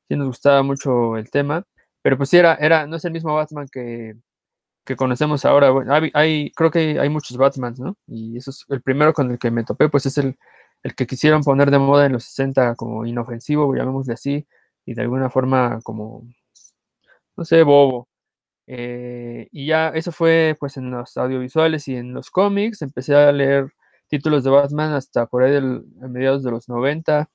sí 0.08 0.16
nos 0.16 0.28
gustaba 0.28 0.62
mucho 0.62 1.16
el 1.16 1.30
tema, 1.30 1.64
pero 2.02 2.16
pues 2.16 2.30
sí 2.30 2.38
era, 2.38 2.54
era 2.56 2.86
no 2.86 2.96
es 2.96 3.04
el 3.04 3.12
mismo 3.12 3.34
Batman 3.34 3.66
que, 3.72 4.16
que 4.84 4.96
conocemos 4.96 5.44
ahora, 5.44 5.72
hay, 5.90 6.10
hay, 6.14 6.52
creo 6.52 6.70
que 6.70 7.00
hay 7.00 7.08
muchos 7.08 7.36
Batmans, 7.38 7.80
¿no? 7.80 7.96
Y 8.06 8.36
eso 8.38 8.50
es 8.50 8.64
el 8.68 8.82
primero 8.82 9.14
con 9.14 9.30
el 9.30 9.38
que 9.38 9.50
me 9.50 9.64
topé, 9.64 9.88
pues 9.88 10.06
es 10.06 10.18
el, 10.18 10.36
el 10.82 10.94
que 10.94 11.06
quisieron 11.06 11.42
poner 11.42 11.70
de 11.70 11.78
moda 11.78 12.06
en 12.06 12.12
los 12.12 12.24
60 12.24 12.76
como 12.76 13.06
inofensivo, 13.06 13.74
llamémosle 13.74 14.14
así, 14.14 14.46
y 14.86 14.94
de 14.94 15.02
alguna 15.02 15.30
forma 15.30 15.80
como, 15.82 16.24
no 17.36 17.44
sé, 17.44 17.62
bobo. 17.62 18.08
Eh, 18.66 19.48
y 19.52 19.66
ya 19.66 19.88
eso 19.90 20.12
fue 20.12 20.56
pues 20.58 20.76
en 20.76 20.90
los 20.90 21.16
audiovisuales 21.16 21.88
y 21.88 21.96
en 21.96 22.14
los 22.14 22.30
cómics, 22.30 22.82
empecé 22.82 23.14
a 23.14 23.32
leer 23.32 23.72
títulos 24.08 24.44
de 24.44 24.50
Batman 24.50 24.92
hasta 24.94 25.26
por 25.26 25.42
ahí 25.44 25.52
del, 25.52 25.84
a 26.02 26.08
mediados 26.08 26.42
de 26.42 26.50
los 26.50 26.68
90, 26.68 27.28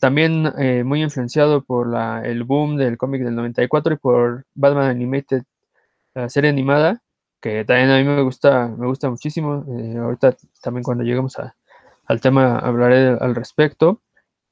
también 0.00 0.52
eh, 0.58 0.82
muy 0.84 1.02
influenciado 1.02 1.62
por 1.62 1.88
la, 1.88 2.22
el 2.24 2.44
boom 2.44 2.76
del 2.76 2.96
cómic 2.96 3.22
del 3.22 3.36
94 3.36 3.94
y 3.94 3.96
por 3.98 4.46
Batman 4.54 4.86
Animated, 4.90 5.42
la 6.14 6.28
serie 6.28 6.50
animada, 6.50 7.02
que 7.40 7.64
también 7.64 7.90
a 7.90 7.98
mí 7.98 8.04
me 8.04 8.22
gusta, 8.22 8.68
me 8.68 8.86
gusta 8.86 9.10
muchísimo. 9.10 9.64
Eh, 9.78 9.98
ahorita 9.98 10.36
también 10.62 10.82
cuando 10.84 11.04
lleguemos 11.04 11.36
al 12.06 12.20
tema 12.20 12.58
hablaré 12.58 13.18
al 13.20 13.34
respecto. 13.34 14.00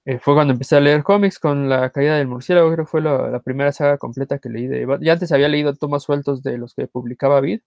Eh, 0.05 0.19
fue 0.19 0.35
cuando 0.35 0.53
empecé 0.53 0.77
a 0.77 0.81
leer 0.81 1.05
cómics 1.05 1.39
con 1.39 1.69
La 1.69 1.91
caída 1.91 2.17
del 2.17 2.27
murciélago, 2.27 2.73
creo 2.73 2.85
que 2.85 2.91
fue 2.91 3.01
la, 3.01 3.41
primera 3.41 3.71
saga 3.71 3.99
completa 3.99 4.39
que 4.41 4.49
leí 4.49 4.67
de 4.67 4.85
Ya 5.01 5.13
antes 5.13 5.31
había 5.31 5.49
leído 5.49 5.75
tomas 5.75 6.03
sueltos 6.03 6.43
de 6.43 6.59
los 6.59 6.75
que 6.75 6.89
publicaba 6.89 7.41
Vid, 7.41 7.61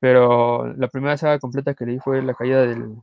pero 0.00 0.66
la 0.74 0.88
primera 0.88 1.16
saga 1.16 1.38
completa 1.38 1.74
que 1.74 1.86
leí 1.86 1.98
fue 1.98 2.22
La 2.22 2.34
caída 2.34 2.62
del, 2.66 2.96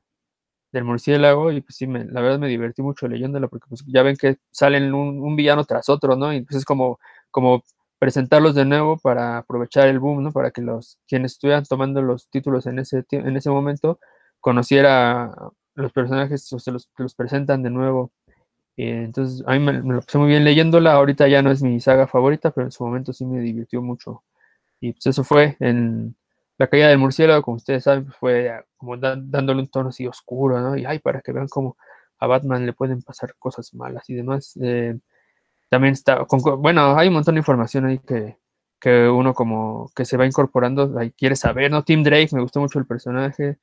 murciélago 0.84 1.51
y 1.51 1.62
pues 1.62 1.75
sí, 1.75 1.88
me, 1.88 2.06
la 2.06 2.21
verdad 2.21 2.39
me 2.39 2.47
divertí 2.47 2.82
mucho 2.82 3.08
leyéndola 3.08 3.47
porque 3.47 3.67
pues 3.69 3.84
ya 3.88 4.04
ven 4.04 4.15
que 4.17 4.38
salen 4.51 4.93
un, 4.93 5.36
villano 5.36 5.65
tras 5.65 5.89
otro, 5.89 6.15
¿no? 6.15 6.34
Y 6.34 6.41
pues 6.43 6.58
es 6.58 6.65
como, 6.65 6.99
como 7.32 7.63
presentarlos 7.99 8.56
de 8.56 8.65
nuevo 8.65 8.97
para 8.97 9.39
aprovechar 9.39 9.88
el 9.89 9.99
boom, 9.99 10.23
¿no? 10.23 10.32
Para 10.32 10.51
que 10.51 10.62
los 10.62 10.99
quienes 11.08 11.34
estuvieran 11.34 11.65
tomando 11.65 12.01
los 12.01 12.30
títulos 12.30 12.67
en 12.67 12.80
ese, 12.80 13.06
en 13.12 13.38
ese 13.38 13.49
momento 13.49 13.99
conociera 14.39 15.32
los 15.75 15.91
personajes 15.93 16.45
se 16.47 16.71
los, 16.71 16.89
los 16.97 17.15
presentan 17.15 17.63
de 17.63 17.69
nuevo. 17.69 18.12
Eh, 18.78 19.04
entonces, 19.04 19.44
a 19.48 19.54
mí 19.54 19.60
me, 19.60 19.74
lo 19.74 20.02
pasé 20.02 20.18
muy 20.18 20.30
bien 20.30 20.44
leyéndola. 20.44 20.94
Ahorita 20.94 21.28
ya 21.28 21.42
no 21.42 21.52
es 21.52 21.62
mi 21.62 21.80
saga 21.80 22.08
favorita, 22.08 22.52
pero 22.52 22.68
en 22.68 22.72
su 22.72 22.84
momento 22.86 23.14
sí 23.14 23.26
me 23.26 23.40
divirtió 23.42 23.82
mucho. 23.82 24.24
Y 24.80 24.94
pues 24.94 25.08
eso 25.08 25.24
fue 25.24 25.58
en 25.60 26.16
La 26.58 26.68
caída 26.68 26.90
del 26.90 27.00
murciélago, 27.00 27.42
como 27.44 27.58
ustedes 27.58 27.84
saben, 27.84 28.06
pues, 28.06 28.18
fue 28.18 28.52
como 28.78 28.98
dándole 28.98 29.62
un 29.62 29.70
tono 29.70 29.90
así 29.90 30.08
oscuro, 30.08 30.60
¿no? 30.60 30.78
Y 30.78 30.86
ay, 30.86 31.00
para 31.00 31.22
que 31.22 31.32
vean 31.32 31.48
cómo 31.48 31.78
a 32.20 32.28
Batman 32.28 32.66
le 32.66 32.74
pueden 32.74 33.02
pasar 33.02 33.36
cosas 33.40 33.74
malas 33.74 34.10
y 34.10 34.16
demás. 34.16 34.58
Eh, 34.62 34.98
también 35.70 35.94
está, 35.94 36.26
bueno, 36.58 36.98
hay 36.98 37.08
un 37.10 37.16
montón 37.16 37.36
de 37.36 37.40
información 37.40 37.86
ahí 37.86 38.00
que, 38.00 38.38
que 38.80 39.08
uno 39.10 39.34
como 39.34 39.90
que 39.96 40.06
se 40.06 40.18
va 40.18 40.26
incorporando, 40.28 40.98
ahí 41.00 41.12
quiere 41.12 41.36
saber, 41.36 41.72
¿no? 41.72 41.84
Tim 41.84 42.04
Drake, 42.04 42.30
me 42.34 42.42
gustó 42.42 42.60
mucho 42.62 42.80
el 42.80 42.86
personaje 42.88 43.58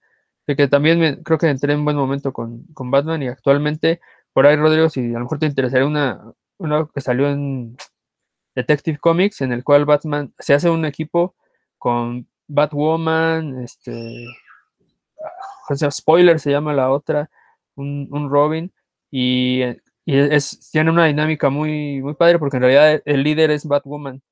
que 0.56 0.68
también 0.68 1.22
creo 1.22 1.38
que 1.38 1.48
entré 1.48 1.72
en 1.72 1.84
buen 1.84 1.96
momento 1.96 2.32
con, 2.32 2.64
Batman 2.68 3.22
y 3.22 3.28
actualmente, 3.28 4.00
por 4.38 4.46
ahí 4.46 4.54
Rodrigo, 4.54 4.88
si 4.88 5.00
a 5.00 5.18
lo 5.18 5.24
mejor 5.24 5.40
te 5.40 5.46
interesaría 5.46 5.84
una, 5.84 6.32
una 6.58 6.88
que 6.94 7.00
salió 7.00 7.28
en 7.28 7.76
Detective 8.54 8.96
Comics, 8.98 9.40
en 9.40 9.52
el 9.52 9.64
cual 9.64 9.84
Batman 9.84 10.32
se 10.38 10.54
hace 10.54 10.70
un 10.70 10.84
equipo 10.84 11.34
con 11.76 12.28
Batwoman, 12.46 13.64
este, 13.64 14.26
spoiler 15.90 16.38
se 16.38 16.52
llama 16.52 16.72
la 16.72 16.92
otra, 16.92 17.28
un, 17.74 18.28
Robin, 18.30 18.72
y, 19.10 19.62
es, 20.06 20.70
tiene 20.70 20.92
una 20.92 21.06
dinámica 21.06 21.50
muy, 21.50 22.00
muy 22.00 22.14
padre 22.14 22.38
porque 22.38 22.58
en 22.58 22.62
realidad 22.62 23.02
el 23.06 23.24
líder 23.24 23.50
es 23.50 23.66
Batwoman 23.66 24.22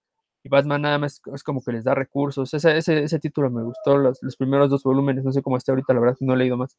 y 0.44 0.48
Batman 0.48 0.82
nada 0.82 0.98
más 1.00 1.20
es 1.34 1.42
como 1.42 1.64
que 1.64 1.72
les 1.72 1.82
da 1.82 1.96
recursos. 1.96 2.54
Ese, 2.54 2.78
ese, 2.78 3.02
ese 3.02 3.18
título 3.18 3.50
me 3.50 3.64
gustó, 3.64 3.98
los, 3.98 4.22
los, 4.22 4.36
primeros 4.36 4.70
dos 4.70 4.84
volúmenes, 4.84 5.24
no 5.24 5.32
sé 5.32 5.42
cómo 5.42 5.56
está 5.56 5.72
ahorita, 5.72 5.92
la 5.94 5.98
verdad 5.98 6.16
no 6.20 6.34
he 6.34 6.36
leído 6.36 6.56
más, 6.56 6.78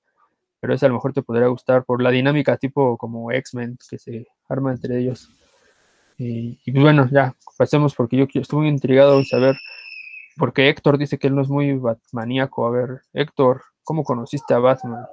pero 0.60 0.74
ese 0.74 0.86
a 0.86 0.90
lo 0.90 0.96
mejor 0.96 1.14
te 1.14 1.22
podría 1.22 1.48
gustar 1.48 1.84
por 1.86 2.02
la 2.02 2.12
dinámica 2.12 2.58
tipo 2.58 2.98
como 2.98 3.32
X-Men 3.32 3.78
que 3.90 3.98
se 3.98 4.28
arma 4.50 4.72
entre 4.72 5.00
ellos. 5.00 5.30
Y, 6.18 6.60
y, 6.66 6.80
bueno, 6.80 7.08
ya, 7.12 7.36
pasemos 7.58 7.94
porque 7.94 8.18
yo 8.18 8.26
estoy 8.34 8.60
muy 8.60 8.70
intrigado 8.70 9.18
en 9.18 9.26
saber, 9.26 9.56
porque 10.38 10.70
Héctor 10.70 10.98
dice 10.98 11.20
que 11.20 11.28
él 11.28 11.36
no 11.36 11.42
es 11.42 11.50
muy 11.50 11.74
batmaníaco. 11.74 12.66
A 12.66 12.72
ver, 12.72 13.02
Héctor, 13.14 13.62
¿cómo 13.84 14.04
conociste 14.04 14.54
a 14.54 14.60
Batman? 14.60 15.06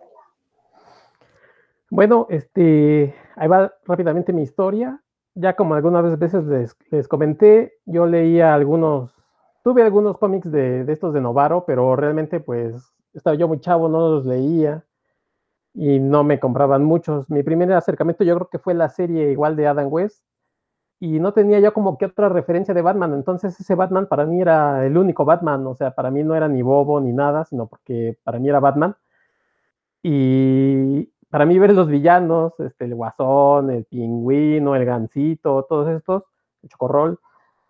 Bueno, 1.91 2.27
este, 2.31 3.15
ahí 3.37 3.49
va 3.49 3.73
rápidamente 3.87 4.33
mi 4.33 4.43
historia 4.43 5.01
ya 5.35 5.55
como 5.55 5.75
algunas 5.75 6.19
veces 6.19 6.45
les, 6.91 7.09
comenté, 7.09 7.75
yo 7.85 8.07
leía 8.07 8.55
algunos, 8.55 9.13
tuve 9.63 9.83
algunos 9.83 10.19
cómics 10.19 10.51
de, 10.51 10.85
estos 10.89 11.13
de 11.13 11.21
Novaro, 11.21 11.65
pero 11.67 11.97
realmente 11.97 12.41
pues 12.41 12.93
estaba 13.13 13.37
yo 13.37 13.49
muy 13.49 13.61
chavo, 13.61 13.89
no 13.89 14.11
los 14.11 14.27
leía 14.27 14.85
y 15.75 15.99
no 16.01 16.25
me 16.25 16.41
compraban 16.41 16.85
muchos. 16.85 17.29
Mi 17.29 17.43
primer 17.43 17.73
acercamiento 17.73 18.25
yo 18.25 18.37
creo 18.37 18.49
que 18.49 18.59
fue 18.59 18.75
la 18.75 18.89
serie 18.89 19.33
igual 19.33 19.57
de 19.57 19.67
Adam 19.67 19.89
West 19.91 20.25
y 21.01 21.21
no 21.21 21.33
tenía 21.33 21.61
yo 21.61 21.75
como 21.75 21.99
que 21.99 22.07
otra 22.07 22.29
referencia 22.29 22.73
de 22.73 22.83
Batman, 22.83 23.15
entonces 23.15 23.59
ese 23.61 23.75
Batman 23.75 24.07
para 24.07 24.25
mí 24.27 24.41
era 24.41 24.87
el 24.87 24.97
único 24.97 25.25
Batman, 25.25 25.67
o 25.67 25.75
sea, 25.75 25.91
para 25.95 26.11
mí 26.11 26.23
no 26.23 26.35
era 26.35 26.49
ni 26.49 26.63
bobo 26.63 27.01
ni 27.01 27.13
nada, 27.13 27.45
sino 27.45 27.67
porque 27.67 28.17
para 28.25 28.39
mí 28.39 28.49
era 28.49 28.61
Batman. 28.61 28.97
Y, 30.03 31.11
para 31.35 31.47
mí 31.47 31.59
ver 31.59 31.75
los 31.75 31.89
villanos, 31.89 32.53
este, 32.61 32.85
el 32.85 32.95
guasón, 32.95 33.71
el 33.71 33.85
pingüino, 33.87 34.77
el 34.77 34.85
gancito, 34.85 35.67
todos 35.69 35.89
estos, 35.89 36.23
el 36.63 36.69
chocorrol, 36.69 37.19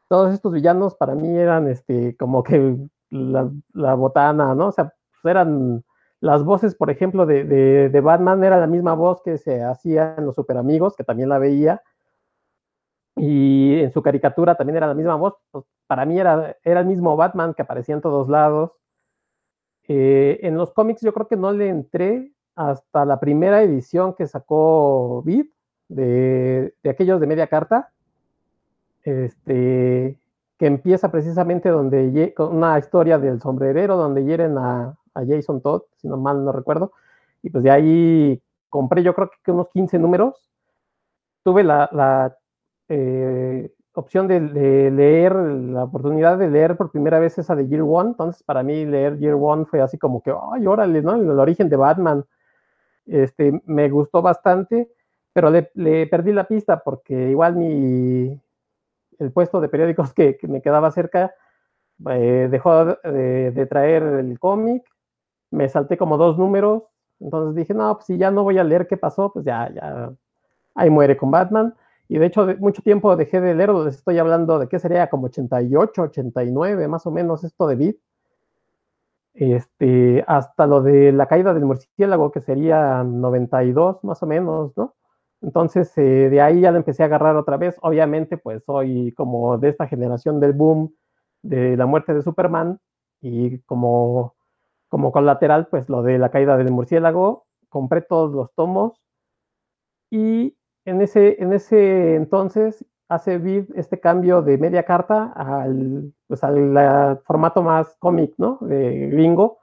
todos 0.09 0.35
estos 0.35 0.53
villanos 0.53 0.95
para 0.97 1.15
mí 1.15 1.35
eran 1.35 1.69
este, 1.69 2.15
como 2.17 2.43
que 2.43 2.77
la, 3.09 3.51
la 3.73 3.95
botana, 3.95 4.55
¿no? 4.55 4.69
O 4.69 4.73
sea, 4.73 4.93
pues 5.23 5.33
eran 5.33 5.83
las 6.25 6.43
voces, 6.43 6.75
por 6.75 6.89
ejemplo, 6.91 7.27
de, 7.27 7.45
de, 7.45 8.01
Batman 8.01 8.43
era 8.45 8.59
la 8.59 8.67
misma 8.67 8.95
voz 8.95 9.21
que 9.21 9.37
se 9.37 9.63
hacía 9.63 10.15
en 10.17 10.25
Los 10.25 10.37
Super 10.37 10.57
Amigos, 10.57 10.97
que 10.97 11.05
también 11.05 11.29
la 11.29 11.39
veía. 11.39 11.83
Y 13.15 13.79
en 13.81 13.93
su 13.93 14.01
caricatura 14.01 14.55
también 14.55 14.79
era 14.79 14.87
la 14.87 14.95
misma 14.95 15.17
voz. 15.17 15.35
Pues 15.51 15.67
para 15.87 16.07
mí 16.07 16.19
era, 16.19 16.57
era 16.65 16.81
el 16.81 16.87
mismo 16.87 17.15
Batman 17.15 17.53
que 17.53 17.61
aparecía 17.61 17.95
en 17.95 18.01
todos 18.01 18.31
lados. 18.31 18.73
Eh, 19.87 20.41
en 20.43 20.57
los 20.57 20.73
cómics 20.73 21.03
yo 21.03 21.13
creo 21.13 21.29
que 21.29 21.37
no 21.37 21.53
le 21.53 21.69
entré 21.69 22.33
hasta 22.57 23.05
la 23.05 23.21
primera 23.21 23.63
edición 23.63 24.15
que 24.15 24.27
sacó 24.27 25.23
Beat, 25.27 25.49
de, 25.89 26.75
de 26.83 26.91
aquellos 26.91 27.21
de 27.21 27.27
media 27.27 27.49
carta. 27.49 27.93
Este, 29.03 30.19
que 30.59 30.67
empieza 30.67 31.11
precisamente 31.11 31.69
donde 31.69 32.33
con 32.35 32.57
una 32.57 32.79
historia 32.79 33.19
del 33.19 33.43
sombrerero 33.43 33.99
donde 33.99 34.25
hieren 34.25 34.57
a, 34.57 34.97
a 35.15 35.25
Jason 35.27 35.61
Todd, 35.61 35.83
si 35.97 36.09
no 36.09 36.17
mal 36.17 36.45
no 36.45 36.53
recuerdo. 36.53 36.93
Y 37.43 37.51
pues 37.51 37.63
de 37.63 37.71
ahí 37.71 38.43
compré 38.75 39.05
yo 39.05 39.15
creo 39.15 39.31
que 39.45 39.53
unos 39.53 39.69
15 39.69 40.01
números. 40.01 40.51
Tuve 41.45 41.63
la, 41.63 42.37
eh, 42.89 43.71
opción 43.93 44.27
de, 44.27 44.41
leer, 44.91 45.33
la 45.37 45.85
oportunidad 45.85 46.39
de 46.39 46.51
leer 46.51 46.77
por 46.77 46.91
primera 46.91 47.21
vez 47.21 47.39
esa 47.39 47.55
de 47.55 47.69
Year 47.69 47.83
One. 47.83 48.11
Entonces, 48.11 48.43
para 48.43 48.65
mí 48.65 48.85
leer 48.85 49.19
Year 49.19 49.37
One 49.39 49.67
fue 49.67 49.81
así 49.81 49.97
como 49.97 50.23
que, 50.23 50.33
ay, 50.53 50.67
órale, 50.67 51.03
¿no? 51.03 51.15
El, 51.15 51.39
origen 51.39 51.69
de 51.69 51.77
Batman. 51.77 52.25
Este, 53.07 53.63
me 53.67 53.89
gustó 53.91 54.23
bastante, 54.23 54.91
pero 55.33 55.51
le, 55.51 56.07
perdí 56.09 56.33
la 56.33 56.49
pista 56.49 56.83
porque 56.83 57.31
igual 57.31 57.55
mi, 57.55 58.41
el 59.21 59.33
puesto 59.33 59.61
de 59.61 59.69
periódicos 59.69 60.13
que, 60.13 60.37
me 60.49 60.63
quedaba 60.63 60.91
cerca 60.91 61.33
eh, 62.11 62.49
dejó 62.51 62.87
de, 62.87 63.53
de 63.53 63.67
traer 63.67 64.03
el 64.03 64.39
cómic 64.41 64.83
me 65.55 65.69
salté 65.69 65.97
como 65.97 66.17
dos 66.19 66.39
números, 66.39 66.83
entonces 67.21 67.55
dije, 67.55 67.75
no, 67.75 67.95
pues 67.95 68.07
si 68.07 68.19
ya 68.19 68.31
no 68.31 68.43
voy 68.43 68.59
a 68.59 68.65
leer 68.65 68.87
qué 68.87 68.97
pasó, 68.97 69.33
pues 69.33 69.45
ya, 69.45 69.71
ya, 69.73 70.13
ahí 70.75 70.91
muere 70.91 71.17
con 71.17 71.31
Batman. 71.31 71.75
Y 72.09 72.19
de 72.19 72.27
hecho, 72.27 72.47
mucho 72.59 72.83
tiempo 72.83 73.17
dejé 73.17 73.41
de 73.41 73.55
leer, 73.55 73.71
les 73.71 73.97
estoy 73.97 74.19
hablando 74.19 74.59
de 74.59 74.69
qué 74.69 74.79
sería 74.79 75.09
como 75.09 75.27
88, 75.27 76.03
89, 76.03 76.89
más 76.89 77.07
o 77.07 77.11
menos 77.11 77.45
esto 77.45 77.67
de 77.67 77.77
Beat. 77.77 77.97
Este, 79.35 80.25
hasta 80.29 80.67
lo 80.67 80.83
de 80.83 81.13
la 81.13 81.27
caída 81.27 81.55
del 81.55 81.65
murciélago, 81.65 82.31
que 82.31 82.41
sería 82.41 83.03
92, 83.03 84.05
más 84.05 84.23
o 84.23 84.27
menos, 84.27 84.77
¿no? 84.77 84.95
Entonces, 85.41 85.93
eh, 85.99 86.29
de 86.31 86.41
ahí 86.41 86.61
ya 86.61 86.71
lo 86.71 86.79
empecé 86.79 87.03
a 87.03 87.07
agarrar 87.07 87.37
otra 87.37 87.57
vez. 87.57 87.77
Obviamente, 87.83 88.39
pues 88.39 88.63
soy 88.65 89.13
como 89.13 89.59
de 89.59 89.71
esta 89.71 89.87
generación 89.87 90.41
del 90.41 90.53
boom 90.53 90.95
de 91.43 91.77
la 91.77 91.87
muerte 91.87 92.15
de 92.15 92.23
Superman 92.23 92.79
y 93.21 93.59
como 93.61 94.35
como 94.95 95.11
colateral, 95.11 95.67
pues 95.67 95.89
lo 95.89 96.05
de 96.05 96.19
la 96.19 96.29
caída 96.29 96.57
del 96.57 96.71
murciélago, 96.71 97.47
compré 97.69 98.01
todos 98.01 98.33
los 98.33 98.55
tomos 98.55 99.03
y 100.09 100.57
en 100.85 101.03
ese, 101.03 101.43
en 101.43 101.53
ese 101.53 102.15
entonces 102.15 102.87
hace 103.09 103.39
Vid 103.39 103.71
este 103.75 103.99
cambio 103.99 104.41
de 104.41 104.57
media 104.57 104.85
carta 104.85 105.33
al, 105.35 106.13
pues 106.29 106.45
al 106.45 107.21
formato 107.25 107.61
más 107.61 107.97
cómic, 107.99 108.35
¿no? 108.39 108.59
De 108.61 109.09
gringo. 109.09 109.59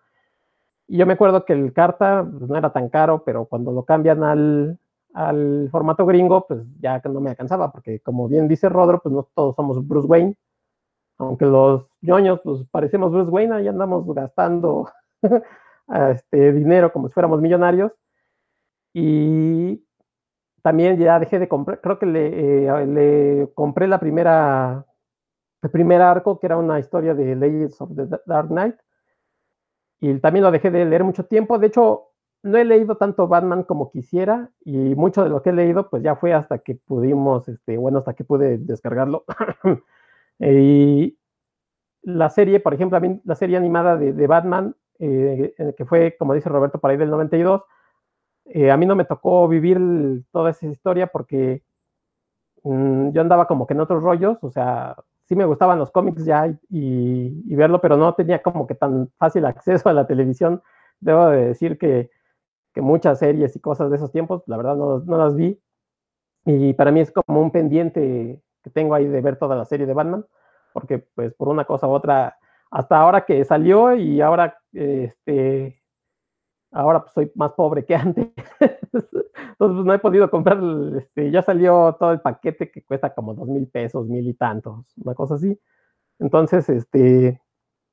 Y 0.90 0.98
yo 0.98 1.06
me 1.06 1.14
acuerdo 1.14 1.46
que 1.46 1.54
el 1.54 1.72
carta 1.72 2.28
pues, 2.30 2.50
no 2.50 2.58
era 2.58 2.74
tan 2.74 2.90
caro, 2.90 3.24
pero 3.24 3.46
cuando 3.46 3.72
lo 3.72 3.86
cambian 3.86 4.26
al, 4.26 4.80
al 5.14 5.70
formato 5.72 6.06
gringo, 6.06 6.46
pues 6.46 6.60
ya 6.82 7.02
no 7.06 7.22
me 7.22 7.30
alcanzaba, 7.30 7.72
porque 7.72 8.02
como 8.02 8.28
bien 8.28 8.50
dice 8.50 8.68
Rodro, 8.68 9.00
pues 9.02 9.16
no 9.16 9.30
todos 9.34 9.56
somos 9.56 9.88
Bruce 9.88 10.10
Wayne. 10.10 10.36
Aunque 11.20 11.46
los 11.46 11.88
ñoños, 12.02 12.42
pues 12.44 12.66
parecemos 12.70 13.14
Bruce 13.14 13.32
Wayne, 13.32 13.56
ahí 13.56 13.70
andamos 13.70 14.06
gastando 14.14 14.90
este, 16.12 16.54
dinero 16.54 16.92
como 16.92 17.08
si 17.08 17.14
fuéramos 17.14 17.42
millonarios. 17.42 17.92
Y 18.94 19.84
también 20.62 20.98
ya 20.98 21.20
dejé 21.20 21.40
de 21.40 21.48
comprar, 21.48 21.82
creo 21.82 21.98
que 22.00 22.06
le, 22.06 22.66
eh, 22.68 22.86
le, 22.88 23.52
compré 23.54 23.88
la 23.88 24.00
primera, 24.00 24.86
el 25.62 25.70
primer 25.70 26.02
arco, 26.02 26.40
que 26.40 26.48
era 26.48 26.58
una 26.58 26.80
historia 26.80 27.14
de 27.16 27.36
Legends 27.36 27.80
of 27.82 27.96
the 27.96 28.08
Dark 28.26 28.50
Knight. 28.50 28.76
Y 30.00 30.20
también 30.20 30.44
lo 30.44 30.52
dejé 30.52 30.72
de 30.72 30.86
leer 30.86 31.04
mucho 31.04 31.26
tiempo. 31.26 31.60
De 31.60 31.68
hecho, 31.68 32.12
no 32.44 32.58
he 32.58 32.66
leído 32.66 32.98
tanto 32.98 33.28
Batman 33.28 33.64
como 33.64 33.92
quisiera 33.92 34.50
y 34.66 34.96
mucho 34.96 35.24
de 35.24 35.30
lo 35.30 35.44
que 35.44 35.52
he 35.52 35.54
leído 35.54 35.90
pues 35.90 36.02
ya 36.02 36.16
fue 36.16 36.34
hasta 36.34 36.60
que 36.60 36.76
pudimos, 36.76 37.48
este, 37.48 37.78
bueno, 37.78 38.00
hasta 38.00 38.14
que 38.14 38.24
pude 38.24 38.58
descargarlo. 38.58 39.26
y 40.40 41.18
la 42.04 42.30
serie, 42.30 42.60
por 42.60 42.74
ejemplo, 42.74 43.00
la 43.24 43.36
serie 43.36 43.58
animada 43.58 43.98
de, 43.98 44.14
de 44.14 44.28
Batman 44.28 44.76
eh, 45.02 45.74
que 45.76 45.86
fue, 45.86 46.16
como 46.18 46.34
dice 46.34 46.50
Roberto, 46.50 46.80
por 46.80 46.92
ahí 46.92 46.98
del 46.98 47.10
92. 47.10 47.64
Eh, 48.46 48.72
a 48.72 48.78
mí 48.78 48.86
no 48.86 48.96
me 48.96 49.06
tocó 49.06 49.48
vivir 49.48 49.80
toda 50.32 50.52
esa 50.52 50.68
historia 50.68 51.08
porque 51.08 51.64
mmm, 52.64 53.10
yo 53.12 53.22
andaba 53.22 53.48
como 53.48 53.66
que 53.66 53.74
en 53.74 53.82
otros 53.82 54.04
rollos, 54.04 54.38
o 54.42 54.52
sea, 54.52 54.96
sí 55.26 55.36
me 55.36 55.46
gustaban 55.46 55.80
los 55.80 55.92
cómics 55.92 56.26
ya 56.26 56.48
y, 56.48 57.44
y, 57.48 57.56
verlo, 57.56 57.82
pero 57.82 57.98
no 57.98 58.14
tenía 58.14 58.42
como 58.42 58.68
que 58.68 58.76
tan 58.76 59.10
fácil 59.18 59.46
acceso 59.48 59.90
a 59.90 59.94
la 59.94 60.08
televisión. 60.08 60.62
Debo 61.00 61.28
de 61.30 61.48
decir 61.48 61.78
que, 61.78 62.12
que 62.74 62.82
muchas 62.82 63.20
series 63.20 63.56
y 63.56 63.60
cosas 63.60 63.90
de 63.90 63.98
esos 63.98 64.12
tiempos, 64.12 64.44
la 64.46 64.58
verdad 64.58 64.76
no, 64.76 65.00
no 65.00 65.18
las 65.18 65.36
vi. 65.36 65.60
Y 66.46 66.74
para 66.74 66.92
mí 66.92 67.02
es 67.02 67.12
como 67.12 67.42
un 67.42 67.52
pendiente 67.52 68.42
que 68.64 68.70
tengo 68.70 68.94
ahí 68.96 69.08
de 69.08 69.22
ver 69.22 69.38
toda 69.38 69.56
la 69.56 69.66
serie 69.66 69.86
de 69.88 69.94
Batman, 69.94 70.26
porque 70.74 71.00
pues 71.00 71.34
por 71.34 71.50
una 71.50 71.66
cosa 71.66 71.88
u 71.88 71.92
otra 71.92 72.38
hasta 72.72 72.98
ahora 72.98 73.26
que 73.26 73.44
salió 73.44 73.96
y 73.96 74.22
ahora, 74.22 74.58
este, 74.74 75.82
ahora 76.72 77.02
pues 77.02 77.14
soy 77.14 77.32
más 77.36 77.52
pobre 77.54 77.86
que 77.86 77.96
antes. 77.96 78.28
Entonces 78.60 79.26
pues 79.58 79.86
no 79.86 79.94
he 79.94 80.00
podido 80.00 80.30
comprar, 80.30 80.60
este, 80.98 81.32
ya 81.32 81.42
salió 81.42 81.96
todo 82.00 82.12
el 82.14 82.22
paquete 82.22 82.72
que 82.72 82.84
cuesta 82.84 83.14
como 83.14 83.34
dos 83.34 83.48
mil 83.48 83.68
pesos, 83.68 84.08
mil 84.08 84.28
y 84.28 84.34
tantos, 84.34 84.86
una 84.98 85.14
cosa 85.14 85.36
así. 85.36 85.60
Entonces, 86.20 86.70
este, 86.70 87.42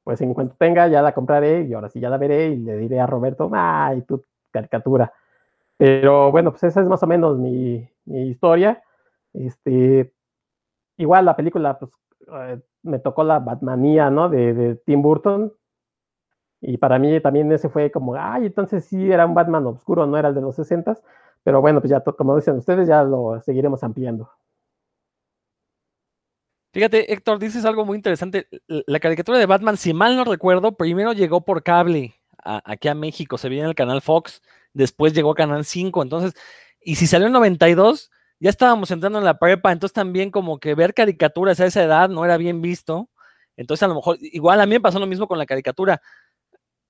pues 0.04 0.20
en 0.20 0.34
cuanto 0.34 0.54
tenga 0.56 0.88
ya 0.88 1.02
la 1.02 1.14
compraré 1.14 1.62
y 1.62 1.74
ahora 1.74 1.88
sí 1.88 2.00
ya 2.00 2.10
la 2.10 2.18
veré 2.18 2.48
y 2.48 2.56
le 2.58 2.76
diré 2.76 3.00
a 3.00 3.06
Roberto, 3.06 3.50
ay, 3.52 4.02
tu 4.02 4.24
caricatura. 4.50 5.12
Pero 5.76 6.30
bueno, 6.32 6.50
pues 6.50 6.64
esa 6.64 6.80
es 6.80 6.86
más 6.88 7.02
o 7.02 7.06
menos 7.06 7.38
mi, 7.38 7.88
mi 8.04 8.28
historia. 8.28 8.82
Este, 9.32 10.12
igual 10.96 11.24
la 11.24 11.36
película, 11.36 11.78
pues 11.78 11.92
eh, 12.32 12.60
me 12.82 12.98
tocó 12.98 13.24
la 13.24 13.38
Batmanía, 13.38 14.10
¿no? 14.10 14.28
De, 14.28 14.54
de, 14.54 14.74
Tim 14.76 15.02
Burton. 15.02 15.52
Y 16.61 16.77
para 16.79 16.99
mí 16.99 17.21
también 17.21 17.51
ese 17.53 17.68
fue 17.68 17.90
como, 17.90 18.14
ay, 18.16 18.47
entonces 18.47 18.85
sí 18.85 19.11
era 19.11 19.27
un 19.27 19.35
Batman 19.35 19.66
oscuro, 19.66 20.07
no 20.07 20.16
era 20.16 20.29
el 20.29 20.35
de 20.35 20.40
los 20.40 20.57
60 20.57 20.99
pero 21.49 21.62
bueno, 21.62 21.81
pues 21.81 21.90
ya, 21.90 22.01
como 22.01 22.37
dicen 22.37 22.57
ustedes, 22.57 22.88
ya 22.88 23.03
lo 23.03 23.40
seguiremos 23.40 23.83
ampliando. 23.83 24.31
Fíjate, 26.75 27.11
Héctor, 27.11 27.38
dices 27.38 27.64
algo 27.64 27.87
muy 27.87 27.97
interesante. 27.97 28.49
La 28.66 29.01
caricatura 29.01 29.38
de 29.38 29.47
Batman, 29.47 29.79
si 29.79 29.94
mal 29.94 30.14
no 30.14 30.25
recuerdo, 30.25 30.77
primero 30.77 31.14
llegó 31.14 31.40
por 31.47 31.62
cable 31.62 32.14
aquí 32.44 32.88
a 32.88 32.94
México, 32.94 33.38
se 33.38 33.49
veía 33.49 33.62
en 33.62 33.68
el 33.68 33.75
canal 33.75 34.03
Fox, 34.03 34.42
después 34.75 35.14
llegó 35.14 35.31
a 35.33 35.35
Canal 35.35 35.64
5, 35.64 36.03
entonces, 36.03 36.35
y 36.81 36.97
si 36.97 37.07
salió 37.07 37.27
en 37.27 37.33
92, 37.33 38.11
ya 38.40 38.51
estábamos 38.51 38.90
entrando 38.90 39.18
en 39.18 39.25
la 39.25 39.38
prepa, 39.38 39.73
entonces 39.73 39.94
también 39.94 40.31
como 40.31 40.59
que 40.59 40.75
ver 40.75 40.94
caricaturas 40.94 41.59
a 41.61 41.66
esa 41.66 41.83
edad 41.83 42.09
no 42.09 42.25
era 42.25 42.37
bien 42.37 42.61
visto. 42.61 43.09
Entonces 43.57 43.83
a 43.83 43.88
lo 43.88 43.97
mejor, 43.97 44.18
igual 44.21 44.61
a 44.61 44.66
mí 44.66 44.75
me 44.75 44.81
pasó 44.81 45.01
lo 45.01 45.07
mismo 45.07 45.27
con 45.27 45.37
la 45.38 45.47
caricatura. 45.47 46.01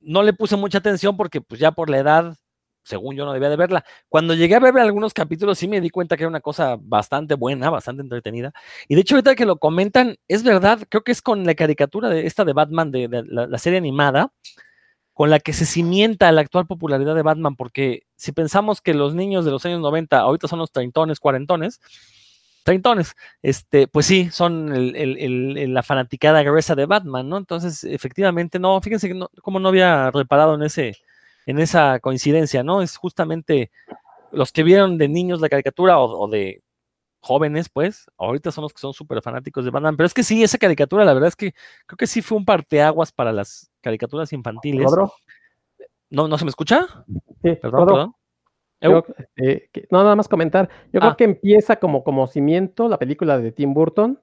No 0.01 0.23
le 0.23 0.33
puse 0.33 0.57
mucha 0.57 0.79
atención 0.79 1.17
porque 1.17 1.41
pues 1.41 1.61
ya 1.61 1.73
por 1.73 1.91
la 1.91 1.99
edad, 1.99 2.37
según 2.85 3.17
yo 3.17 3.25
no 3.25 3.33
debía 3.33 3.51
de 3.51 3.57
verla. 3.57 3.85
Cuando 4.09 4.35
llegué 4.35 4.55
a 4.55 4.61
ver 4.61 4.77
algunos 4.79 5.13
capítulos 5.15 5.59
sí 5.59 5.69
me 5.69 5.81
di 5.81 5.91
cuenta 5.91 6.17
que 6.17 6.23
era 6.25 6.29
una 6.29 6.41
cosa 6.41 6.77
bastante 6.81 7.35
buena, 7.35 7.71
bastante 7.71 8.03
entretenida. 8.03 8.53
Y 8.89 8.95
de 8.95 9.03
hecho 9.03 9.17
ahorita 9.17 9.35
que 9.35 9.47
lo 9.47 9.59
comentan, 9.59 10.17
es 10.29 10.43
verdad, 10.43 10.81
creo 10.89 11.03
que 11.05 11.13
es 11.13 11.23
con 11.23 11.45
la 11.45 11.55
caricatura 11.55 12.09
de 12.09 12.27
esta 12.27 12.45
de 12.45 12.53
Batman, 12.53 12.91
de, 12.91 13.09
la, 13.27 13.47
la 13.47 13.59
serie 13.59 13.79
animada, 13.79 14.33
con 15.19 15.31
la 15.31 15.41
que 15.41 15.53
se 15.53 15.67
cimienta 15.67 16.31
la 16.31 16.43
actual 16.43 16.67
popularidad 16.69 17.17
de 17.17 17.23
Batman, 17.23 17.57
porque 17.57 18.05
si 18.17 18.31
pensamos 18.33 18.81
que 18.81 18.95
los 18.95 19.17
niños 19.17 19.45
de 19.45 19.51
los 19.51 19.67
años 19.67 19.81
90 19.81 20.17
ahorita 20.21 20.47
son 20.47 20.61
los 20.61 20.71
treintones, 20.71 21.19
cuarentones, 21.19 21.81
treintones, 22.69 23.15
este, 23.41 23.89
pues 23.89 24.05
sí, 24.05 24.29
son 24.31 24.75
el, 24.75 24.95
el, 24.95 25.57
el, 25.57 25.73
la 25.73 25.83
fanaticada 25.83 26.43
gruesa 26.43 26.75
de 26.75 26.85
Batman, 26.85 27.27
¿no? 27.27 27.39
Entonces, 27.39 27.83
efectivamente, 27.85 28.59
no, 28.59 28.79
fíjense 28.83 29.09
que 29.09 29.15
no, 29.15 29.31
como 29.41 29.59
no 29.59 29.71
había 29.71 30.11
reparado 30.11 30.55
en 30.55 30.63
ese, 30.63 30.95
en 31.47 31.59
esa 31.59 31.99
coincidencia, 31.99 32.63
¿no? 32.63 32.83
Es 32.83 32.99
justamente 32.99 33.71
los 34.33 34.53
que 34.53 34.65
vieron 34.65 34.99
de 34.99 35.09
niños 35.09 35.41
la 35.41 35.49
caricatura 35.49 35.99
o, 35.99 36.25
o 36.25 36.29
de 36.29 36.63
jóvenes, 37.21 37.71
pues, 37.71 38.05
ahorita 38.19 38.53
son 38.53 38.63
los 38.63 38.75
que 38.75 38.81
son 38.81 38.93
súper 38.93 39.23
fanáticos 39.23 39.65
de 39.65 39.71
Batman, 39.71 39.97
pero 39.97 40.07
es 40.07 40.13
que 40.13 40.23
sí, 40.23 40.43
esa 40.43 40.59
caricatura, 40.59 41.07
la 41.07 41.15
verdad 41.15 41.29
es 41.29 41.37
que 41.37 41.55
creo 41.87 41.97
que 41.97 42.07
sí 42.07 42.21
fue 42.21 42.37
un 42.37 42.45
parteaguas 42.45 43.13
para 43.13 43.33
las 43.33 43.71
caricaturas 43.81 44.31
infantiles. 44.35 44.85
¿Rodro? 44.85 45.15
¿No, 46.11 46.29
¿No 46.29 46.37
se 46.37 46.45
me 46.45 46.51
escucha? 46.51 46.87
Sí, 47.43 47.55
perdón, 47.63 47.87
perdón. 47.87 48.15
Yo, 48.81 49.05
eh, 49.37 49.69
que, 49.73 49.87
no, 49.91 50.03
nada 50.03 50.17
más 50.17 50.29
comentar. 50.29 50.69
Yo 50.93 51.01
ah. 51.01 51.01
creo 51.01 51.17
que 51.17 51.25
empieza 51.25 51.77
como, 51.77 52.05
como 52.05 52.27
cimiento 52.27 52.89
la 52.89 52.99
película 52.99 53.39
de 53.39 53.53
Tim 53.53 53.75
Burton. 53.75 54.21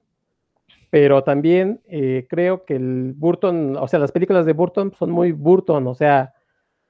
pero 0.90 1.24
también 1.24 1.80
eh, 1.86 2.26
creo 2.28 2.64
que 2.64 2.76
el 2.76 3.12
Burton, 3.14 3.76
o 3.76 3.88
sea, 3.88 3.98
las 3.98 4.12
películas 4.12 4.46
de 4.46 4.52
Burton 4.52 4.92
son 4.98 5.10
muy 5.10 5.32
Burton, 5.32 5.86
o 5.86 5.94
sea, 5.94 6.32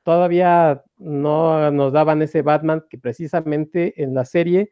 todavía 0.05 0.85
no 0.99 1.71
nos 1.73 1.93
daban 1.93 2.23
ese 2.23 2.43
Batman 2.43 2.85
que 2.89 2.99
precisamente 2.99 4.01
en 4.03 4.15
la 4.15 4.25
serie 4.25 4.71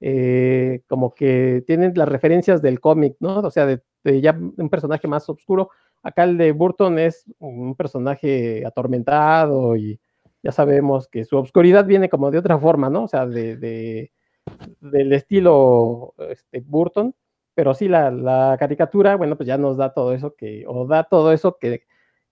eh, 0.00 0.82
como 0.88 1.14
que 1.14 1.64
tienen 1.66 1.92
las 1.96 2.08
referencias 2.08 2.60
del 2.62 2.80
cómic, 2.80 3.16
¿no? 3.20 3.38
O 3.40 3.50
sea, 3.50 3.66
de, 3.66 3.80
ya 4.20 4.32
un 4.32 4.68
personaje 4.68 5.08
más 5.08 5.28
oscuro. 5.28 5.70
Acá 6.02 6.24
el 6.24 6.36
de 6.38 6.52
Burton 6.52 6.98
es 6.98 7.24
un 7.38 7.74
personaje 7.74 8.64
atormentado 8.66 9.74
y 9.76 9.98
ya 10.46 10.52
sabemos 10.52 11.08
que 11.08 11.24
su 11.24 11.36
obscuridad 11.36 11.86
viene 11.86 12.08
como 12.08 12.30
de 12.30 12.38
otra 12.38 12.56
forma, 12.56 12.88
¿no? 12.88 13.02
O 13.02 13.08
sea, 13.08 13.26
de, 13.26 14.12
del 14.80 15.12
estilo 15.12 16.14
este, 16.30 16.60
Burton, 16.60 17.16
pero 17.52 17.74
sí 17.74 17.88
la, 17.88 18.56
caricatura, 18.56 19.16
bueno, 19.16 19.36
pues 19.36 19.48
ya 19.48 19.58
nos 19.58 19.76
da 19.76 19.92
todo 19.92 20.12
eso 20.12 20.36
que, 20.36 20.64
o 20.68 20.86
da 20.86 21.02
todo 21.02 21.32
eso 21.32 21.58
que, 21.58 21.82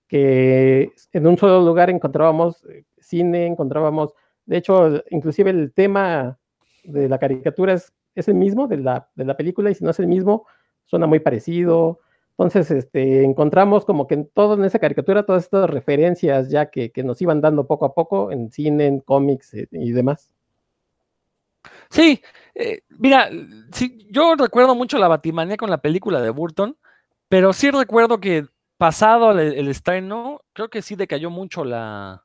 que 0.07 0.93
en 1.13 1.27
un 1.27 1.37
solo 1.37 1.67
lugar 1.67 1.91
encontrábamos 1.91 2.65
eh, 2.67 2.85
cine, 2.99 3.47
encontrábamos, 3.47 4.15
de 4.47 4.59
hecho, 4.59 5.03
inclusive 5.11 5.51
el 5.51 5.73
tema 5.73 6.39
de 6.85 7.09
la 7.09 7.19
caricatura 7.19 7.73
es, 7.73 7.93
es 8.15 8.29
el 8.29 8.37
mismo 8.37 8.69
de 8.69 8.77
la, 8.77 9.11
de 9.17 9.25
la 9.25 9.37
película 9.37 9.73
y 9.73 9.75
si 9.75 9.83
no 9.83 9.91
es 9.91 9.99
el 9.99 10.07
mismo, 10.07 10.47
suena 10.85 11.09
muy 11.09 11.19
parecido. 11.19 11.99
Entonces, 12.37 12.71
este, 12.73 13.23
encontramos 13.23 13.85
como 13.85 14.09
que 14.09 14.15
en 14.15 14.29
todo 14.29 14.63
esa 14.65 14.81
caricatura 14.81 15.25
todas 15.25 15.45
estas 15.45 15.71
referencias 15.71 16.51
ya 16.51 16.67
que, 16.67 16.91
nos 17.05 17.23
iban 17.23 17.41
dando 17.41 17.67
poco 17.67 17.85
a 17.87 17.95
poco 17.95 18.33
en 18.33 18.51
cine, 18.51 18.87
en 18.87 19.01
cómics 19.01 19.55
eh, 19.55 19.69
y 19.71 19.93
demás. 19.93 20.31
Sí, 21.91 22.21
eh, 22.57 22.81
mira, 22.99 23.31
sí, 23.73 24.09
yo 24.11 24.35
recuerdo 24.35 24.75
mucho 24.75 24.99
la 24.99 25.09
Batimanía 25.09 25.57
con 25.57 25.71
la 25.71 25.79
película 25.81 26.21
de 26.21 26.31
Burton, 26.31 26.77
pero 27.29 27.53
sí 27.53 27.71
recuerdo 27.71 28.19
que 28.21 28.47
pasado 28.79 29.31
el, 29.31 29.69
estreno, 29.69 30.43
creo 30.53 30.69
que 30.69 30.83
sí 30.83 30.97
decayó 30.97 31.31
mucho 31.31 31.65
la, 31.65 32.25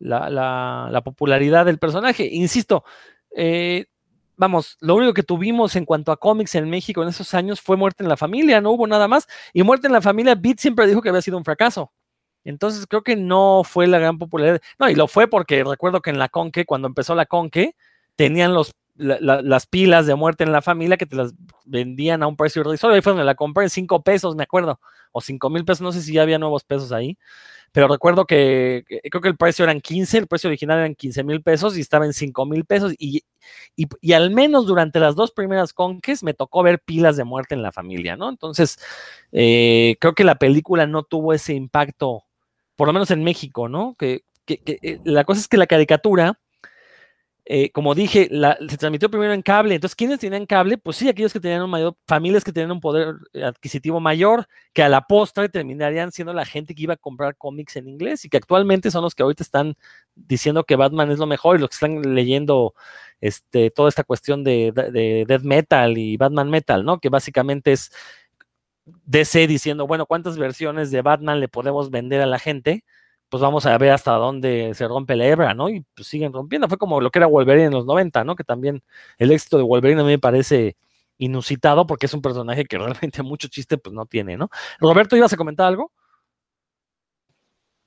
la, 0.00 0.28
la, 0.90 1.00
popularidad 1.02 1.64
del 1.64 1.78
personaje. 1.78 2.28
Insisto, 2.30 2.84
eh, 3.36 3.86
vamos, 4.42 4.76
lo 4.80 4.96
único 4.96 5.14
que 5.14 5.22
tuvimos 5.22 5.76
en 5.76 5.84
cuanto 5.84 6.10
a 6.10 6.16
cómics 6.16 6.56
en 6.56 6.68
México 6.68 7.00
en 7.00 7.08
esos 7.10 7.32
años 7.32 7.60
fue 7.60 7.76
Muerte 7.76 8.02
en 8.02 8.08
la 8.08 8.16
Familia, 8.16 8.60
no 8.60 8.72
hubo 8.72 8.88
nada 8.88 9.06
más. 9.06 9.28
Y 9.52 9.62
Muerte 9.62 9.86
en 9.86 9.92
la 9.92 10.02
Familia, 10.02 10.34
Beat 10.34 10.58
siempre 10.58 10.84
dijo 10.88 11.00
que 11.00 11.10
había 11.10 11.22
sido 11.22 11.38
un 11.38 11.44
fracaso. 11.44 11.92
Entonces 12.42 12.88
creo 12.88 13.04
que 13.04 13.14
no 13.14 13.62
fue 13.64 13.86
la 13.86 14.00
gran 14.00 14.18
popularidad. 14.18 14.60
No, 14.80 14.90
y 14.90 14.96
lo 14.96 15.06
fue 15.06 15.28
porque 15.28 15.62
recuerdo 15.62 16.02
que 16.02 16.10
en 16.10 16.18
la 16.18 16.28
Conque, 16.28 16.64
cuando 16.64 16.88
empezó 16.88 17.14
la 17.14 17.26
Conque, 17.26 17.76
tenían 18.16 18.52
los, 18.52 18.72
las 19.02 19.66
pilas 19.66 20.06
de 20.06 20.14
muerte 20.14 20.44
en 20.44 20.52
la 20.52 20.62
familia 20.62 20.96
que 20.96 21.06
te 21.06 21.16
las 21.16 21.34
vendían 21.64 22.22
a 22.22 22.26
un 22.26 22.36
precio 22.36 22.60
irrisorio. 22.60 22.94
Ahí 22.94 23.02
fue 23.02 23.12
donde 23.12 23.24
la 23.24 23.34
compré 23.34 23.64
en 23.64 23.70
5 23.70 24.02
pesos, 24.02 24.36
me 24.36 24.44
acuerdo, 24.44 24.80
o 25.12 25.20
5 25.20 25.50
mil 25.50 25.64
pesos, 25.64 25.82
no 25.82 25.92
sé 25.92 26.02
si 26.02 26.14
ya 26.14 26.22
había 26.22 26.38
nuevos 26.38 26.64
pesos 26.64 26.92
ahí. 26.92 27.18
Pero 27.72 27.88
recuerdo 27.88 28.26
que, 28.26 28.84
creo 29.10 29.22
que 29.22 29.28
el 29.28 29.36
precio 29.36 29.64
eran 29.64 29.80
15, 29.80 30.18
el 30.18 30.26
precio 30.26 30.48
original 30.48 30.78
eran 30.78 30.94
15 30.94 31.24
mil 31.24 31.42
pesos 31.42 31.76
y 31.76 31.80
estaba 31.80 32.04
en 32.04 32.12
5 32.12 32.44
mil 32.44 32.66
pesos. 32.66 32.92
Y, 32.98 33.24
y, 33.74 34.12
al 34.12 34.30
menos 34.30 34.66
durante 34.66 35.00
las 35.00 35.14
dos 35.16 35.32
primeras 35.32 35.72
conques 35.72 36.22
me 36.22 36.34
tocó 36.34 36.62
ver 36.62 36.80
pilas 36.80 37.16
de 37.16 37.24
muerte 37.24 37.54
en 37.54 37.62
la 37.62 37.72
familia, 37.72 38.14
¿no? 38.14 38.28
Entonces, 38.28 38.78
eh, 39.32 39.96
creo 40.00 40.14
que 40.14 40.24
la 40.24 40.34
película 40.34 40.86
no 40.86 41.02
tuvo 41.02 41.32
ese 41.32 41.54
impacto, 41.54 42.24
por 42.76 42.88
lo 42.88 42.92
menos 42.92 43.10
en 43.10 43.24
México, 43.24 43.70
¿no? 43.70 43.96
Que, 43.98 44.20
que, 44.44 44.58
que 44.58 44.78
eh, 44.82 45.00
la 45.04 45.24
cosa 45.24 45.40
es 45.40 45.48
que 45.48 45.56
la 45.56 45.66
caricatura 45.66 46.41
eh, 47.44 47.70
como 47.72 47.94
dije, 47.94 48.30
se 48.68 48.76
transmitió 48.78 49.10
primero 49.10 49.32
en 49.32 49.42
cable. 49.42 49.74
Entonces, 49.74 49.96
¿quiénes 49.96 50.20
tenían 50.20 50.46
cable? 50.46 50.78
Pues 50.78 50.96
sí, 50.96 51.08
aquellos 51.08 51.32
que 51.32 51.40
tenían 51.40 51.62
un 51.62 51.70
mayor, 51.70 51.96
familias 52.06 52.44
que 52.44 52.52
tenían 52.52 52.70
un 52.70 52.80
poder 52.80 53.16
adquisitivo 53.42 53.98
mayor, 53.98 54.46
que 54.72 54.82
a 54.82 54.88
la 54.88 55.02
postre 55.02 55.48
terminarían 55.48 56.12
siendo 56.12 56.32
la 56.32 56.44
gente 56.44 56.74
que 56.74 56.82
iba 56.84 56.94
a 56.94 56.96
comprar 56.96 57.36
cómics 57.36 57.76
en 57.76 57.88
inglés 57.88 58.24
y 58.24 58.28
que 58.28 58.36
actualmente 58.36 58.90
son 58.92 59.02
los 59.02 59.14
que 59.14 59.24
ahorita 59.24 59.42
están 59.42 59.74
diciendo 60.14 60.64
que 60.64 60.76
Batman 60.76 61.10
es 61.10 61.18
lo 61.18 61.26
mejor 61.26 61.56
y 61.56 61.60
los 61.60 61.70
que 61.70 61.74
están 61.74 62.14
leyendo 62.14 62.74
este, 63.20 63.70
toda 63.70 63.88
esta 63.88 64.04
cuestión 64.04 64.44
de, 64.44 64.72
de 64.72 65.24
death 65.26 65.42
metal 65.42 65.98
y 65.98 66.16
Batman 66.16 66.48
metal, 66.50 66.84
¿no? 66.84 67.00
Que 67.00 67.08
básicamente 67.08 67.72
es 67.72 67.90
DC 68.84 69.46
diciendo, 69.46 69.86
bueno, 69.86 70.06
¿cuántas 70.06 70.38
versiones 70.38 70.90
de 70.90 71.02
Batman 71.02 71.40
le 71.40 71.48
podemos 71.48 71.90
vender 71.90 72.20
a 72.20 72.26
la 72.26 72.38
gente? 72.38 72.84
Pues 73.32 73.40
vamos 73.40 73.64
a 73.64 73.78
ver 73.78 73.92
hasta 73.92 74.12
dónde 74.12 74.74
se 74.74 74.86
rompe 74.86 75.16
la 75.16 75.24
hebra, 75.24 75.54
¿no? 75.54 75.70
Y 75.70 75.86
pues 75.94 76.06
siguen 76.06 76.34
rompiendo. 76.34 76.68
Fue 76.68 76.76
como 76.76 77.00
lo 77.00 77.10
que 77.10 77.18
era 77.18 77.26
Wolverine 77.26 77.68
en 77.68 77.72
los 77.72 77.86
90, 77.86 78.24
¿no? 78.24 78.36
Que 78.36 78.44
también 78.44 78.82
el 79.16 79.32
éxito 79.32 79.56
de 79.56 79.62
Wolverine 79.62 80.02
a 80.02 80.04
mí 80.04 80.10
me 80.10 80.18
parece 80.18 80.76
inusitado 81.16 81.86
porque 81.86 82.04
es 82.04 82.12
un 82.12 82.20
personaje 82.20 82.66
que 82.66 82.76
realmente 82.78 83.22
mucho 83.22 83.48
chiste 83.48 83.78
pues 83.78 83.94
no 83.94 84.04
tiene, 84.04 84.36
¿no? 84.36 84.50
Roberto, 84.78 85.16
¿ibas 85.16 85.32
a 85.32 85.38
comentar 85.38 85.66
algo? 85.66 85.90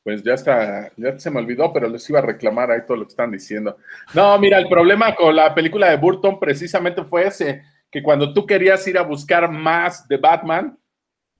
Pues 0.01 0.23
ya 0.23 0.33
está, 0.33 0.91
ya 0.97 1.19
se 1.19 1.29
me 1.29 1.41
olvidó, 1.41 1.71
pero 1.71 1.89
les 1.89 2.09
iba 2.09 2.17
a 2.17 2.23
reclamar 2.23 2.71
ahí 2.71 2.79
todo 2.87 2.97
lo 2.97 3.03
que 3.03 3.11
están 3.11 3.29
diciendo. 3.29 3.77
No, 4.15 4.39
mira, 4.39 4.57
el 4.57 4.67
problema 4.67 5.13
con 5.13 5.35
la 5.35 5.53
película 5.53 5.91
de 5.91 5.97
Burton 5.97 6.39
precisamente 6.39 7.03
fue 7.03 7.27
ese, 7.27 7.61
que 7.91 8.01
cuando 8.01 8.33
tú 8.33 8.47
querías 8.47 8.87
ir 8.87 8.97
a 8.97 9.03
buscar 9.03 9.51
más 9.51 10.07
de 10.07 10.17
Batman, 10.17 10.75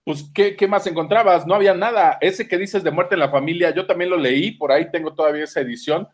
pues, 0.06 0.30
¿qué, 0.36 0.56
¿qué, 0.56 0.68
más 0.68 0.86
encontrabas? 0.86 1.48
No 1.48 1.56
había 1.56 1.74
nada. 1.74 2.20
Ese 2.22 2.48
que 2.48 2.60
dices 2.60 2.84
de 2.84 2.92
muerte 2.92 3.16
en 3.16 3.20
la 3.20 3.30
familia, 3.30 3.74
yo 3.74 3.88
también 3.88 4.12
lo 4.12 4.18
leí, 4.18 4.52
por 4.52 4.72
ahí 4.72 4.92
tengo 4.92 5.16
todavía 5.16 5.44
esa 5.46 5.62
edición, 5.62 6.08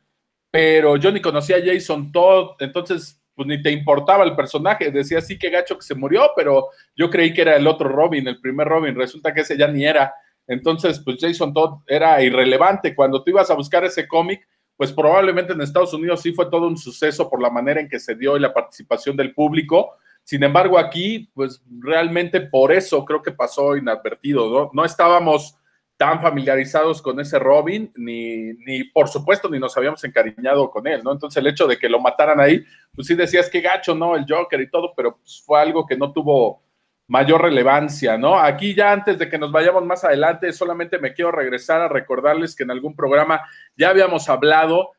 pero 0.49 0.95
yo 0.95 1.12
ni 1.12 1.21
conocía 1.21 1.58
a 1.58 1.62
Jason 1.63 2.10
Todd, 2.12 2.56
entonces, 2.60 3.21
pues 3.36 3.47
ni 3.49 3.62
te 3.62 3.69
importaba 3.69 4.23
el 4.23 4.34
personaje. 4.34 4.91
Decía, 4.91 5.19
sí, 5.19 5.38
qué 5.38 5.49
gacho 5.49 5.77
que 5.77 5.84
se 5.84 5.93
murió, 5.93 6.32
pero 6.38 6.69
yo 6.95 7.10
creí 7.10 7.34
que 7.34 7.41
era 7.41 7.58
el 7.58 7.67
otro 7.67 7.89
Robin, 7.89 8.25
el 8.30 8.39
primer 8.39 8.67
Robin. 8.67 8.95
Resulta 8.95 9.34
que 9.34 9.41
ese 9.41 9.58
ya 9.58 9.67
ni 9.67 9.86
era. 9.86 10.13
Entonces, 10.47 11.01
pues 11.04 11.17
Jason 11.19 11.54
Todd 11.54 11.82
era 11.86 12.23
irrelevante. 12.23 12.95
Cuando 12.95 13.21
tú 13.21 13.32
ibas 13.32 13.51
a 13.51 13.56
buscar 13.56 13.84
ese 13.84 14.08
cómic, 14.08 14.47
pues 14.77 14.93
probablemente 14.93 15.51
en 15.51 15.62
Estados 15.62 15.93
Unidos 15.93 16.21
sí 16.21 16.32
fue 16.32 16.49
todo 16.49 16.67
un 16.67 16.77
suceso 16.77 17.30
por 17.30 17.41
la 17.41 17.49
manera 17.49 17.82
en 17.82 17.89
que 17.89 17.99
se 17.99 18.15
dio 18.15 18.38
y 18.38 18.39
la 18.39 18.54
participación 18.54 19.17
del 19.17 19.34
público 19.34 19.97
sin 20.23 20.43
embargo, 20.43 20.77
aquí, 20.77 21.29
pues 21.34 21.62
realmente 21.79 22.41
por 22.41 22.71
eso 22.71 23.03
creo 23.05 23.21
que 23.21 23.31
pasó 23.31 23.75
inadvertido, 23.75 24.49
¿no? 24.49 24.69
No 24.73 24.86
estábamos 24.86 25.57
tan 25.97 26.19
familiarizados 26.21 27.01
con 27.01 27.19
ese 27.19 27.38
Robin, 27.38 27.91
ni, 27.95 28.53
ni 28.53 28.86
por 28.86 29.07
supuesto, 29.07 29.49
ni 29.49 29.60
nos 29.60 29.77
habíamos 29.77 30.03
encariñado 30.03 30.71
con 30.71 30.88
él, 30.88 31.03
¿no? 31.03 31.12
Entonces 31.12 31.38
el 31.38 31.47
hecho 31.47 31.67
de 31.67 31.77
que 31.77 31.89
lo 31.89 31.99
mataran 31.99 32.39
ahí, 32.39 32.63
pues 32.95 33.07
sí 33.07 33.13
decías 33.13 33.49
que 33.49 33.62
gacho, 33.62 33.93
¿no? 33.93 34.15
El 34.15 34.25
Joker 34.27 34.60
y 34.62 34.69
todo, 34.69 34.93
pero 34.95 35.17
pues 35.17 35.43
fue 35.45 35.62
algo 35.62 35.86
que 35.86 35.95
no 35.95 36.12
tuvo 36.12 36.63
mayor 37.07 37.41
relevancia, 37.41 38.17
¿no? 38.17 38.39
Aquí 38.39 38.73
ya 38.73 38.93
antes 38.93 39.19
de 39.19 39.29
que 39.29 39.38
nos 39.38 39.51
vayamos 39.51 39.86
más 39.86 40.03
adelante, 40.03 40.53
solamente 40.53 40.97
me 40.97 41.13
quiero 41.13 41.31
regresar 41.31 41.81
a 41.81 41.88
recordarles 41.88 42.55
que 42.55 42.63
en 42.63 42.71
algún 42.71 42.95
programa 42.95 43.41
ya 43.75 43.89
habíamos 43.89 44.29
hablado 44.29 44.91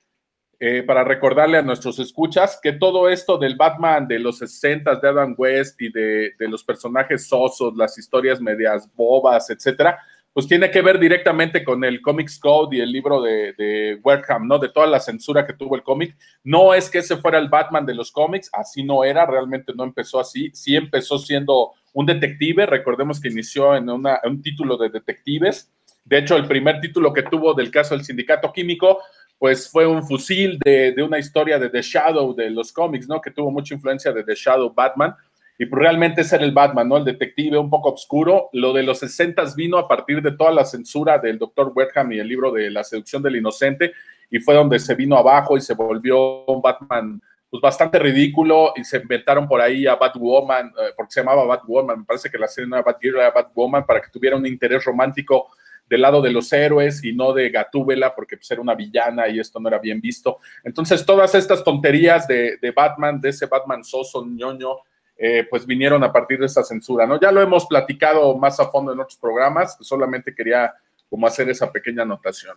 eh, 0.65 0.85
para 0.85 1.03
recordarle 1.03 1.59
a 1.59 1.63
nuestros 1.63 1.99
escuchas 1.99 2.61
que 2.63 2.71
todo 2.71 3.09
esto 3.09 3.37
del 3.37 3.57
Batman 3.57 4.07
de 4.07 4.21
los 4.21 4.39
60 4.39 4.95
de 4.95 5.09
Adam 5.09 5.35
West 5.37 5.83
y 5.83 5.91
de, 5.91 6.35
los 6.39 6.63
personajes 6.63 7.27
sosos, 7.27 7.75
las 7.77 7.99
historias 7.99 8.41
medias 8.41 8.89
bobas, 8.95 9.51
etcétera, 9.51 9.99
pues 10.33 10.47
tiene 10.47 10.71
que 10.71 10.81
ver 10.81 11.01
directamente 11.01 11.65
con 11.65 11.83
el 11.83 12.01
Comics 12.01 12.39
Code 12.39 12.77
y 12.77 12.81
el 12.81 12.93
libro 12.93 13.21
de, 13.21 13.55
de 13.55 14.01
¿no? 14.43 14.61
De 14.61 14.69
toda 14.69 14.87
la 14.87 15.01
censura 15.01 15.45
que 15.49 15.55
tuvo 15.55 15.75
el 15.75 15.83
cómic. 15.83 16.17
No 16.45 16.75
es 16.75 16.89
que 16.89 16.99
ese 16.99 17.17
fuera 17.17 17.41
el 17.41 17.49
Batman 17.49 17.85
de 17.85 17.97
los 17.97 18.13
cómics, 18.13 18.49
así 18.53 18.85
no 18.85 19.03
era, 19.03 19.27
realmente 19.27 19.73
no 19.75 19.83
empezó 19.83 20.21
así. 20.21 20.53
Sí 20.55 20.77
empezó 20.77 21.19
siendo 21.19 21.73
un 21.93 22.07
detective, 22.07 22.67
recordemos 22.67 23.21
que 23.21 23.31
inició 23.31 23.75
en 23.75 23.91
un 23.91 24.43
título 24.43 24.77
de 24.77 24.91
detectives. 24.91 25.73
De 26.05 26.19
hecho, 26.19 26.37
el 26.37 26.47
primer 26.47 26.81
título 26.81 27.13
que 27.13 27.23
tuvo 27.23 27.55
del 27.55 27.71
caso 27.71 27.97
del 27.97 28.05
sindicato 28.05 28.53
químico 28.53 28.99
pues 29.39 29.69
fue 29.71 29.87
un 29.87 30.07
fusil 30.07 30.59
de, 30.65 30.95
una 31.03 31.19
historia 31.19 31.59
de 31.59 31.69
The 31.69 31.83
Shadow 31.83 32.35
de 32.35 32.51
los 32.51 32.73
cómics, 32.73 33.09
¿no? 33.09 33.21
Que 33.21 33.31
tuvo 33.31 33.51
mucha 33.51 33.75
influencia 33.75 34.13
de 34.13 34.23
The 34.25 34.35
Shadow 34.35 34.73
Batman. 34.73 35.15
Y 35.59 35.67
pues 35.67 35.81
realmente 35.81 36.23
ese 36.23 36.37
era 36.37 36.45
el 36.45 36.53
Batman, 36.53 36.89
¿no? 36.89 36.97
El 36.97 37.05
detective 37.05 37.59
un 37.59 37.69
poco 37.69 37.93
oscuro. 37.93 38.49
Lo 38.53 38.73
de 38.73 38.83
los 38.83 38.99
60 39.01 39.45
vino 39.57 39.79
a 39.79 39.89
partir 39.89 40.23
de 40.23 40.33
toda 40.33 40.53
la 40.53 40.65
censura 40.65 41.19
del 41.19 41.39
Dr. 41.39 41.73
Wertham 41.75 42.13
y 42.13 42.19
el 42.19 42.29
libro 42.29 42.53
de 42.53 42.71
La 42.71 42.85
seducción 42.85 43.23
del 43.23 43.37
inocente. 43.37 43.93
Y 44.31 44.39
fue 44.39 44.55
donde 44.55 44.79
se 44.79 44.95
vino 44.95 45.17
abajo 45.17 45.57
y 45.57 45.61
se 45.61 45.75
volvió 45.75 46.45
un 46.47 46.63
Batman 46.63 47.21
pues 47.53 47.61
bastante 47.61 47.99
ridículo 47.99 48.73
y 48.77 48.83
se 48.83 48.97
inventaron 48.97 49.47
por 49.47 49.61
ahí 49.61 49.87
a 49.87 49.97
Batwoman, 49.97 50.69
eh, 50.69 50.93
porque 50.97 51.13
se 51.13 51.21
llamaba 51.21 51.45
Batwoman, 51.45 51.99
me 51.99 52.05
parece 52.07 52.31
que 52.31 52.39
la 52.39 52.49
serie 52.49 52.67
no 52.67 52.77
era 52.77 52.83
Batgirl, 52.83 53.19
era 53.19 53.31
Batwoman, 53.31 53.85
para 53.85 54.01
que 54.01 54.09
tuviera 54.09 54.37
un 54.37 54.47
interés 54.47 54.83
romántico 54.83 55.49
del 55.89 56.01
lado 56.01 56.23
de 56.23 56.33
los 56.33 56.53
héroes 56.53 57.05
y 57.05 57.13
no 57.13 57.33
de 57.33 57.51
Gatúbela, 57.51 58.15
porque 58.15 58.37
pues, 58.37 58.51
era 58.51 58.61
una 58.61 58.75
villana 58.75 59.29
y 59.29 59.39
esto 59.39 59.61
no 59.61 59.69
era 59.69 59.79
bien 59.79 60.01
visto. 60.01 60.39
Entonces, 60.65 61.05
todas 61.05 61.35
estas 61.35 61.63
tonterías 61.63 62.27
de, 62.27 62.73
Batman, 62.75 63.21
de 63.21 63.29
ese 63.29 63.47
Batman 63.47 63.85
soso, 63.85 64.25
ñoño, 64.25 64.77
eh, 65.17 65.47
pues 65.49 65.67
vinieron 65.67 66.03
a 66.03 66.13
partir 66.13 66.39
de 66.39 66.47
esta 66.47 66.63
censura, 66.63 67.07
¿no? 67.07 67.21
Ya 67.21 67.31
lo 67.31 67.43
hemos 67.43 67.67
platicado 67.67 68.37
más 68.37 68.59
a 68.59 68.69
fondo 68.71 68.93
en 68.93 69.01
otros 69.01 69.19
programas, 69.19 69.77
solamente 69.81 70.35
quería 70.35 70.73
como 71.09 71.27
hacer 71.27 71.49
esa 71.51 71.71
pequeña 71.71 72.03
anotación. 72.03 72.57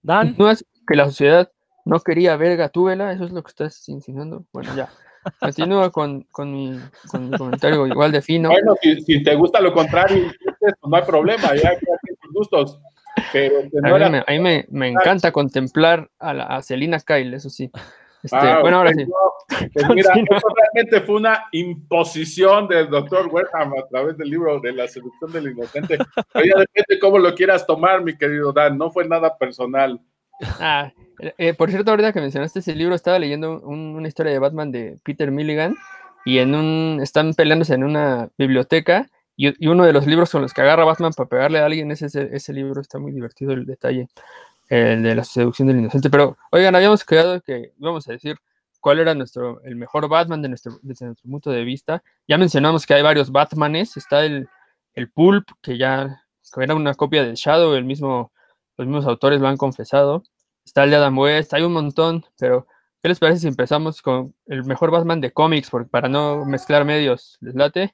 Dan. 0.00 0.34
¿No 0.38 0.50
es 0.50 0.64
que 0.86 0.96
la 0.96 1.04
sociedad 1.04 1.52
no 1.84 2.00
quería 2.00 2.36
ver 2.36 2.56
Gatúbela? 2.56 3.12
¿Eso 3.12 3.24
es 3.24 3.32
lo 3.32 3.42
que 3.42 3.50
estás 3.50 3.88
insinuando? 3.88 4.44
Bueno, 4.52 4.74
ya. 4.74 4.88
continúa 5.40 5.90
con, 5.90 6.22
con, 6.32 6.52
mi, 6.52 6.78
con 7.08 7.30
mi 7.30 7.36
comentario 7.36 7.86
igual 7.86 8.12
de 8.12 8.22
fino. 8.22 8.48
Bueno, 8.48 8.74
si, 8.80 9.00
si 9.02 9.22
te 9.22 9.34
gusta 9.34 9.60
lo 9.60 9.72
contrario, 9.72 10.32
no 10.84 10.96
hay 10.96 11.02
problema, 11.04 11.54
ya 11.54 11.72
tus 11.78 12.32
gustos. 12.32 12.80
Pero 13.32 13.54
no 13.72 13.88
A 13.88 13.90
mí, 13.90 13.96
era- 13.96 14.08
me, 14.10 14.18
a 14.18 14.24
mí 14.30 14.38
me- 14.40 14.66
me 14.70 14.88
encanta 14.88 15.32
contemplar 15.32 16.08
a, 16.18 16.32
la, 16.32 16.44
a 16.44 16.62
Selina 16.62 16.98
Kyle, 17.00 17.34
eso 17.34 17.50
sí. 17.50 17.70
Este, 18.22 18.36
Ah, 18.36 18.60
bueno, 18.60 18.78
ahora 18.78 18.92
sí. 18.94 19.04
Pues 19.72 19.88
mira, 19.94 20.14
eso 20.14 20.46
realmente 20.56 21.00
fue 21.00 21.16
una 21.16 21.44
imposición 21.52 22.68
del 22.68 22.88
doctor 22.88 23.26
Wertham 23.30 23.72
a 23.74 23.86
través 23.88 24.16
del 24.16 24.30
libro 24.30 24.60
de 24.60 24.72
la 24.72 24.86
seducción 24.88 25.32
del 25.32 25.50
inocente. 25.50 25.98
Pero 26.32 26.44
ya 26.46 26.58
depende 26.60 26.98
cómo 27.00 27.18
lo 27.18 27.34
quieras 27.34 27.66
tomar, 27.66 28.02
mi 28.02 28.16
querido 28.16 28.52
Dan. 28.52 28.78
No 28.78 28.90
fue 28.90 29.06
nada 29.06 29.36
personal. 29.36 30.00
Ah, 30.60 30.92
eh, 31.38 31.52
por 31.54 31.70
cierto, 31.70 31.90
ahorita 31.90 32.12
que 32.12 32.20
mencionaste 32.20 32.60
ese 32.60 32.74
libro, 32.74 32.94
estaba 32.94 33.18
leyendo 33.18 33.60
un- 33.60 33.94
una 33.96 34.08
historia 34.08 34.32
de 34.32 34.38
Batman 34.38 34.72
de 34.72 34.96
Peter 35.04 35.30
Milligan 35.30 35.74
y 36.24 36.38
en 36.38 36.54
un 36.54 37.00
están 37.02 37.34
peleándose 37.34 37.74
en 37.74 37.84
una 37.84 38.28
biblioteca 38.38 39.08
y, 39.36 39.66
uno 39.66 39.84
de 39.84 39.92
los 39.92 40.06
libros 40.06 40.30
con 40.30 40.42
los 40.42 40.52
que 40.52 40.60
agarra 40.60 40.84
Batman 40.84 41.12
para 41.12 41.28
pegarle 41.28 41.60
a 41.60 41.66
alguien 41.66 41.90
es 41.90 42.02
ese, 42.02 42.28
ese 42.32 42.52
libro, 42.52 42.80
está 42.80 42.98
muy 42.98 43.12
divertido 43.12 43.52
el 43.52 43.66
detalle, 43.66 44.08
el 44.68 45.02
de 45.02 45.14
la 45.14 45.24
seducción 45.24 45.68
del 45.68 45.78
inocente. 45.78 46.10
Pero, 46.10 46.36
oigan, 46.50 46.74
habíamos 46.74 47.04
quedado 47.04 47.40
que 47.40 47.72
íbamos 47.78 48.08
a 48.08 48.12
decir 48.12 48.36
cuál 48.80 48.98
era 48.98 49.14
nuestro, 49.14 49.62
el 49.64 49.76
mejor 49.76 50.08
Batman 50.08 50.42
de 50.42 50.48
nuestro, 50.48 50.78
desde 50.82 51.06
nuestro 51.06 51.30
punto 51.30 51.50
de 51.50 51.64
vista. 51.64 52.02
Ya 52.28 52.38
mencionamos 52.38 52.86
que 52.86 52.94
hay 52.94 53.02
varios 53.02 53.30
Batmanes, 53.30 53.96
está 53.96 54.24
el, 54.24 54.48
el 54.94 55.10
Pulp, 55.10 55.48
que 55.62 55.78
ya 55.78 56.22
que 56.52 56.62
era 56.62 56.74
una 56.74 56.94
copia 56.94 57.24
de 57.24 57.34
Shadow, 57.34 57.74
el 57.74 57.84
mismo, 57.84 58.32
los 58.76 58.86
mismos 58.86 59.06
autores 59.06 59.40
lo 59.40 59.48
han 59.48 59.56
confesado. 59.56 60.22
Está 60.64 60.84
el 60.84 60.90
de 60.90 60.96
Adam 60.96 61.18
West, 61.18 61.54
hay 61.54 61.62
un 61.62 61.72
montón, 61.72 62.24
pero 62.38 62.66
¿qué 63.02 63.08
les 63.08 63.18
parece 63.18 63.40
si 63.40 63.48
empezamos 63.48 64.02
con 64.02 64.34
el 64.46 64.64
mejor 64.64 64.90
Batman 64.90 65.20
de 65.20 65.32
cómics? 65.32 65.70
Porque 65.70 65.88
para 65.88 66.08
no 66.08 66.44
mezclar 66.44 66.84
medios, 66.84 67.38
¿les 67.40 67.54
late? 67.54 67.92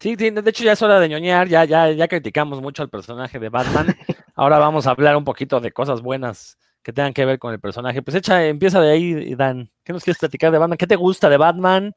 Sí, 0.00 0.14
sí, 0.16 0.30
de 0.30 0.50
hecho 0.50 0.62
ya 0.62 0.72
es 0.72 0.82
hora 0.82 1.00
de 1.00 1.08
ñoñar, 1.08 1.48
ya, 1.48 1.64
ya, 1.64 1.90
ya 1.90 2.06
criticamos 2.06 2.62
mucho 2.62 2.82
al 2.84 2.88
personaje 2.88 3.40
de 3.40 3.48
Batman. 3.48 3.96
Ahora 4.36 4.58
vamos 4.58 4.86
a 4.86 4.92
hablar 4.92 5.16
un 5.16 5.24
poquito 5.24 5.58
de 5.58 5.72
cosas 5.72 6.02
buenas 6.02 6.56
que 6.82 6.92
tengan 6.92 7.12
que 7.12 7.24
ver 7.24 7.40
con 7.40 7.52
el 7.52 7.58
personaje. 7.58 8.00
Pues 8.00 8.16
echa, 8.16 8.46
empieza 8.46 8.80
de 8.80 8.92
ahí, 8.92 9.34
Dan. 9.34 9.70
¿Qué 9.82 9.92
nos 9.92 10.04
quieres 10.04 10.20
platicar 10.20 10.52
de 10.52 10.58
Batman? 10.58 10.78
¿Qué 10.78 10.86
te 10.86 10.94
gusta 10.94 11.28
de 11.28 11.36
Batman? 11.36 11.94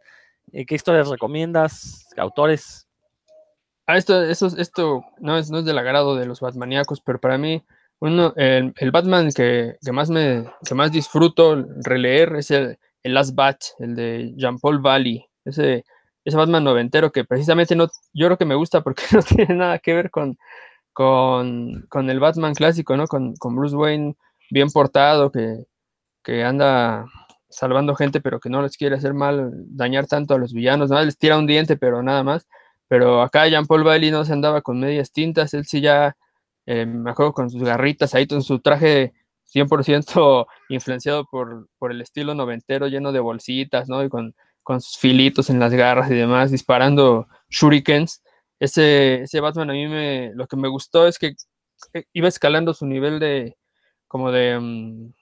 Eh, 0.52 0.66
¿Qué 0.66 0.74
historias 0.74 1.10
recomiendas? 1.10 2.08
¿Autores? 2.18 2.88
Ah, 3.86 3.98
esto, 3.98 4.24
eso, 4.24 4.48
esto 4.58 5.04
no 5.20 5.38
es, 5.38 5.52
no 5.52 5.60
es 5.60 5.66
del 5.66 5.78
agrado 5.78 6.16
de 6.16 6.26
los 6.26 6.40
Batmaníacos, 6.40 7.02
pero 7.02 7.20
para 7.20 7.38
mí, 7.38 7.64
uno, 8.00 8.34
el, 8.36 8.74
el 8.78 8.92
Batman 8.92 9.30
que, 9.32 9.76
que 9.84 9.92
más 9.92 10.10
me, 10.10 10.46
que 10.66 10.74
más 10.74 10.92
disfruto 10.92 11.66
releer 11.84 12.36
es 12.36 12.50
el, 12.50 12.80
el 13.04 13.14
Last 13.14 13.36
Bat, 13.36 13.62
el 13.78 13.96
de 13.96 14.34
Jean-Paul 14.38 14.80
Valley. 14.80 15.24
Ese, 15.46 15.86
ese 16.26 16.38
Batman 16.38 16.64
noventero 16.64 17.12
que 17.12 17.26
precisamente 17.26 17.76
no, 17.76 17.88
yo 18.14 18.28
creo 18.28 18.38
que 18.38 18.46
me 18.46 18.56
gusta 18.56 18.82
porque 18.82 19.04
no 19.12 19.22
tiene 19.22 19.56
nada 19.56 19.80
que 19.80 19.94
ver 19.94 20.12
con, 20.12 20.38
con, 20.94 21.86
con 21.90 22.10
el 22.10 22.20
Batman 22.20 22.54
clásico, 22.54 22.98
¿no? 22.98 23.08
Con, 23.08 23.36
con 23.36 23.56
Bruce 23.56 23.76
Wayne 23.76 24.16
bien 24.50 24.70
portado, 24.70 25.32
que, 25.32 25.66
que 26.24 26.44
anda 26.44 27.06
salvando 27.50 27.96
gente, 27.96 28.22
pero 28.22 28.40
que 28.40 28.50
no 28.50 28.62
les 28.62 28.78
quiere 28.78 28.96
hacer 28.96 29.14
mal, 29.14 29.52
dañar 29.68 30.08
tanto 30.08 30.34
a 30.34 30.38
los 30.38 30.54
villanos, 30.54 30.90
nada, 30.90 31.04
les 31.04 31.18
tira 31.18 31.38
un 31.38 31.48
diente, 31.48 31.78
pero 31.78 32.04
nada 32.04 32.24
más. 32.24 32.48
Pero 32.88 33.22
acá 33.22 33.48
Jean-Paul 33.48 33.84
Bailey 33.84 34.12
no 34.12 34.26
se 34.26 34.34
andaba 34.34 34.62
con 34.62 34.80
medias 34.80 35.12
tintas, 35.12 35.54
él 35.54 35.66
sí 35.66 35.82
ya, 35.82 36.16
eh, 36.66 36.86
me 36.86 37.12
acuerdo 37.12 37.34
con 37.34 37.50
sus 37.50 37.64
garritas 37.64 38.14
ahí, 38.16 38.28
con 38.28 38.44
su 38.44 38.60
traje 38.60 39.14
100% 39.54 40.46
influenciado 40.70 41.26
por, 41.26 41.70
por 41.78 41.92
el 41.92 42.02
estilo 42.02 42.36
noventero, 42.36 42.88
lleno 42.88 43.12
de 43.12 43.20
bolsitas, 43.20 43.90
¿no? 43.90 44.04
Y 44.04 44.10
con, 44.10 44.36
con 44.64 44.82
sus 44.82 44.98
filitos 44.98 45.50
en 45.50 45.60
las 45.60 45.74
garras 45.74 46.10
y 46.12 46.16
demás, 46.16 46.52
disparando 46.52 47.28
shurikens. 47.50 48.24
Ese, 48.60 49.24
ese 49.24 49.40
Batman 49.40 49.72
a 49.72 49.74
mí 49.74 49.88
me, 49.88 50.32
lo 50.36 50.48
que 50.48 50.56
me 50.56 50.68
gustó 50.68 51.08
es 51.08 51.18
que 51.18 51.36
eh, 51.94 52.06
iba 52.14 52.28
escalando 52.28 52.74
su 52.74 52.86
nivel 52.86 53.20
de, 53.20 53.58
como 54.08 54.32
de 54.32 54.60
mm, 54.60 55.14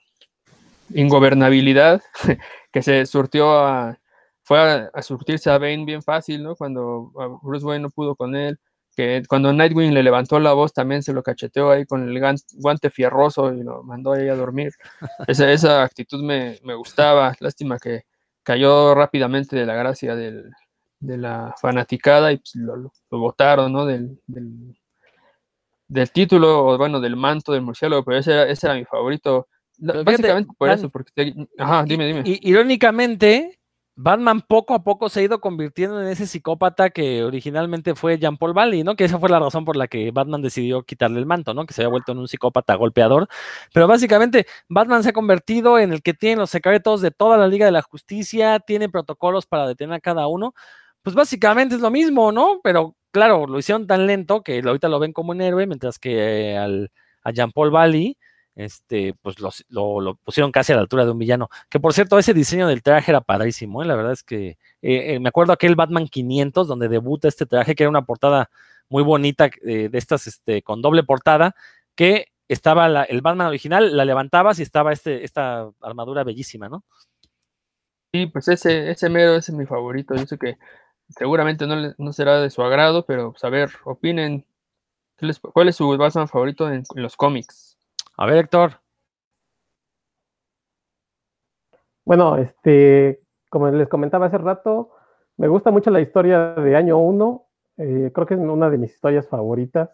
ingobernabilidad, 0.95 2.01
que 2.71 2.81
se 2.81 3.05
surtió 3.05 3.59
a, 3.59 3.99
fue 4.43 4.89
a, 4.93 5.01
surtirse 5.01 5.49
a 5.49 5.57
Bane 5.57 5.85
bien 5.85 6.01
fácil, 6.01 6.43
¿no? 6.43 6.55
Cuando 6.55 7.11
Bruce 7.43 7.65
Wayne 7.65 7.83
no 7.83 7.89
pudo 7.89 8.15
con 8.15 8.35
él, 8.35 8.59
que 8.95 9.23
cuando 9.29 9.53
Nightwing 9.53 9.93
le 9.93 10.03
levantó 10.03 10.39
la 10.39 10.53
voz 10.53 10.73
también 10.73 11.03
se 11.03 11.13
lo 11.13 11.23
cacheteó 11.23 11.71
ahí 11.71 11.85
con 11.85 12.09
el 12.09 12.21
guante 12.55 12.89
fierroso 12.89 13.53
y 13.53 13.63
lo 13.63 13.83
mandó 13.83 14.13
ahí 14.13 14.27
a 14.27 14.35
dormir. 14.35 14.73
Esa, 15.27 15.51
esa 15.51 15.83
actitud 15.83 16.23
me, 16.23 16.59
me 16.63 16.75
gustaba, 16.75 17.35
lástima 17.39 17.77
que 17.79 18.03
cayó 18.49 18.95
rápidamente 18.95 19.55
de 19.55 19.63
la 19.63 19.75
gracia 19.75 20.15
del, 20.15 20.49
de 20.99 21.17
la 21.19 21.53
fanaticada 21.61 22.31
y 22.31 22.37
pues, 22.37 22.55
lo, 22.55 22.91
botaron, 23.11 23.71
¿no? 23.71 23.85
Del, 23.85 24.19
del, 24.25 24.75
del 25.87 26.11
título, 26.11 26.65
o 26.65 26.75
bueno, 26.79 26.99
del 26.99 27.15
manto 27.15 27.51
del 27.51 27.61
murciélago, 27.61 28.03
pero 28.03 28.17
ese 28.17 28.31
era, 28.33 28.49
ese 28.49 28.65
era 28.65 28.73
mi 28.73 28.85
favorito. 28.85 29.49
Fíjate, 29.77 30.03
Básicamente 30.03 30.53
por 30.57 30.71
eso, 30.71 30.89
porque... 30.89 31.11
te- 31.13 31.35
Ajá, 31.59 31.83
dime, 31.85 32.07
dime. 32.07 32.23
Irónicamente, 32.25 33.58
Batman 34.01 34.39
poco 34.39 34.75
a 34.75 34.81
poco 34.81 35.09
se 35.09 35.19
ha 35.19 35.23
ido 35.23 35.41
convirtiendo 35.41 36.01
en 36.01 36.07
ese 36.07 36.25
psicópata 36.25 36.89
que 36.89 37.21
originalmente 37.21 37.95
fue 37.95 38.17
Jean-Paul 38.17 38.53
Valley, 38.53 38.81
¿no? 38.81 38.95
Que 38.95 39.03
esa 39.03 39.19
fue 39.19 39.27
la 39.27 39.39
razón 39.39 39.65
por 39.65 39.75
la 39.75 39.89
que 39.89 40.11
Batman 40.11 40.41
decidió 40.41 40.83
quitarle 40.83 41.19
el 41.19 41.25
manto, 41.25 41.53
¿no? 41.53 41.65
Que 41.65 41.73
se 41.73 41.81
había 41.81 41.89
vuelto 41.89 42.13
en 42.13 42.19
un 42.19 42.29
psicópata 42.29 42.75
golpeador. 42.75 43.27
Pero 43.73 43.87
básicamente, 43.89 44.45
Batman 44.69 45.03
se 45.03 45.09
ha 45.09 45.13
convertido 45.13 45.77
en 45.79 45.91
el 45.91 46.01
que 46.01 46.13
tiene 46.13 46.37
los 46.37 46.49
secretos 46.49 47.01
de 47.01 47.11
toda 47.11 47.35
la 47.35 47.49
Liga 47.49 47.65
de 47.65 47.73
la 47.73 47.81
Justicia, 47.81 48.61
tiene 48.61 48.87
protocolos 48.87 49.45
para 49.47 49.67
detener 49.67 49.95
a 49.95 49.99
cada 49.99 50.27
uno. 50.27 50.53
Pues 51.01 51.13
básicamente 51.13 51.75
es 51.75 51.81
lo 51.81 51.91
mismo, 51.91 52.31
¿no? 52.31 52.61
Pero 52.63 52.95
claro, 53.11 53.47
lo 53.47 53.59
hicieron 53.59 53.85
tan 53.85 54.07
lento 54.07 54.43
que 54.43 54.61
ahorita 54.65 54.87
lo 54.87 54.99
ven 54.99 55.11
como 55.11 55.31
un 55.31 55.41
héroe, 55.41 55.67
mientras 55.67 55.99
que 55.99 56.53
eh, 56.53 56.57
al, 56.57 56.91
a 57.23 57.31
Jean-Paul 57.31 57.71
Valley 57.71 58.17
este, 58.59 59.13
pues 59.21 59.39
los- 59.39 59.65
lo, 59.69 60.15
pusieron 60.23 60.51
casi 60.51 60.71
a 60.73 60.75
la 60.75 60.81
altura 60.81 61.05
de 61.05 61.11
un 61.11 61.17
villano. 61.19 61.49
Que 61.69 61.79
por 61.79 61.93
cierto, 61.93 62.19
ese 62.19 62.33
diseño 62.33 62.67
del 62.67 62.83
traje 62.83 63.11
era 63.11 63.21
padrísimo, 63.21 63.81
¿eh? 63.81 63.85
la 63.85 63.95
verdad 63.95 64.11
es 64.13 64.23
que 64.23 64.49
eh, 64.49 64.57
eh, 65.15 65.19
me 65.19 65.29
acuerdo 65.29 65.53
aquel 65.53 65.75
Batman 65.75 66.07
500 66.07 66.67
donde 66.67 66.89
debuta 66.89 67.27
este 67.27 67.45
traje, 67.45 67.73
que 67.75 67.83
era 67.83 67.89
una 67.89 68.05
portada 68.05 68.49
muy 68.89 69.03
bonita 69.03 69.49
eh, 69.63 69.87
de 69.89 69.97
estas 69.97 70.27
este, 70.27 70.61
con 70.61 70.81
doble 70.81 71.03
portada, 71.03 71.55
que 71.95 72.27
estaba 72.47 72.89
la- 72.89 73.03
el 73.03 73.21
Batman 73.21 73.47
original, 73.47 73.95
la 73.95 74.03
levantabas 74.05 74.59
y 74.59 74.63
estaba 74.63 74.91
este, 74.91 75.23
esta 75.23 75.69
armadura 75.81 76.23
bellísima, 76.23 76.67
¿no? 76.67 76.83
Sí, 78.13 78.25
pues 78.25 78.47
ese, 78.47 78.89
ese 78.91 79.07
mero 79.09 79.35
ese 79.35 79.51
es 79.51 79.57
mi 79.57 79.65
favorito. 79.67 80.15
Yo 80.15 80.25
sé 80.25 80.37
que 80.37 80.57
seguramente 81.09 81.67
no, 81.67 81.75
le- 81.75 81.93
no 81.97 82.11
será 82.11 82.41
de 82.41 82.49
su 82.49 82.61
agrado, 82.63 83.05
pero 83.05 83.31
pues, 83.31 83.43
a 83.43 83.49
ver, 83.49 83.69
opinen. 83.85 84.45
¿qué 85.17 85.27
les- 85.27 85.39
¿Cuál 85.39 85.69
es 85.69 85.75
su 85.75 85.87
Batman 85.97 86.27
favorito 86.27 86.71
en 86.71 86.83
los 86.95 87.15
cómics? 87.15 87.68
A 88.21 88.25
ver, 88.25 88.35
Héctor. 88.37 88.81
Bueno, 92.05 92.37
este, 92.37 93.21
como 93.49 93.69
les 93.69 93.87
comentaba 93.87 94.25
hace 94.25 94.37
rato, 94.37 94.89
me 95.37 95.47
gusta 95.47 95.71
mucho 95.71 95.89
la 95.89 96.01
historia 96.01 96.53
de 96.55 96.75
Año 96.75 96.97
1. 96.97 97.45
eh, 97.77 98.11
creo 98.13 98.27
que 98.27 98.33
es 98.33 98.39
una 98.41 98.69
de 98.69 98.77
mis 98.77 98.91
historias 98.93 99.27
favoritas. 99.29 99.89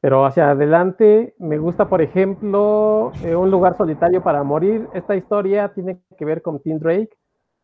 Pero 0.00 0.24
hacia 0.24 0.50
adelante 0.50 1.34
me 1.38 1.58
gusta, 1.58 1.88
por 1.88 2.00
ejemplo, 2.00 3.12
eh, 3.24 3.34
Un 3.36 3.50
lugar 3.50 3.76
solitario 3.76 4.22
para 4.22 4.42
morir. 4.42 4.88
Esta 4.94 5.16
historia 5.16 5.72
tiene 5.74 6.00
que 6.16 6.24
ver 6.24 6.42
con 6.42 6.60
Tim 6.62 6.78
Drake. 6.78 7.10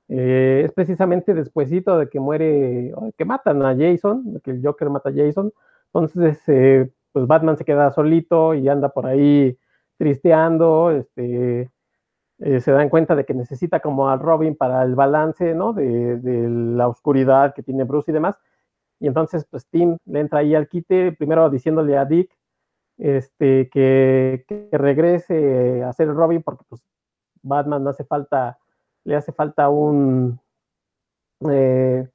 eh, 0.09 0.63
es 0.65 0.73
precisamente 0.73 1.35
despuesito 1.35 1.99
de 1.99 2.09
que 2.09 2.21
muere, 2.21 2.93
que 3.19 3.25
matan 3.25 3.63
a 3.65 3.77
Jason, 3.77 4.41
que 4.45 4.53
el 4.53 4.63
Joker 4.65 4.91
mata 4.91 5.11
a 5.11 5.13
Jason. 5.15 5.53
Entonces, 5.93 6.41
eh, 6.49 6.91
pues 7.17 7.27
Batman 7.27 7.57
se 7.57 7.65
queda 7.65 7.91
solito 7.93 8.53
y 8.53 8.69
anda 8.69 8.91
por 8.91 9.07
ahí 9.07 9.57
tristeando, 9.97 10.91
este, 10.91 11.71
eh, 12.41 12.61
se 12.61 12.73
dan 12.73 12.91
cuenta 12.91 13.17
de 13.17 13.25
que 13.25 13.33
necesita 13.33 13.81
como 13.81 14.11
al 14.11 14.21
Robin 14.21 14.55
para 14.55 14.83
el 14.83 14.95
balance, 14.95 15.55
¿no? 15.55 15.73
De, 15.73 16.19
de 16.19 16.47
la 16.51 16.89
oscuridad 16.89 17.55
que 17.55 17.63
tiene 17.63 17.85
Bruce 17.85 18.11
y 18.11 18.13
demás. 18.13 18.39
Y 19.01 19.07
entonces, 19.07 19.47
pues 19.51 19.67
Tim 19.67 19.97
le 20.05 20.21
entra 20.21 20.41
ahí 20.41 20.55
al 20.55 20.69
quite, 20.69 21.13
primero 21.13 21.49
diciéndole 21.49 21.97
a 21.97 22.05
Dick 22.05 22.37
este, 22.99 23.71
que, 23.71 24.45
que 24.47 24.69
regrese 24.73 25.85
a 25.85 25.95
ser 25.95 26.09
Robin 26.09 26.43
porque 26.43 26.65
pues 26.69 26.83
Batman 27.41 27.83
no 27.83 27.89
hace 27.89 28.05
falta, 28.05 28.59
le 29.05 29.17
hace 29.17 29.33
falta 29.33 29.71
un, 29.71 30.39
eh, 31.49 32.07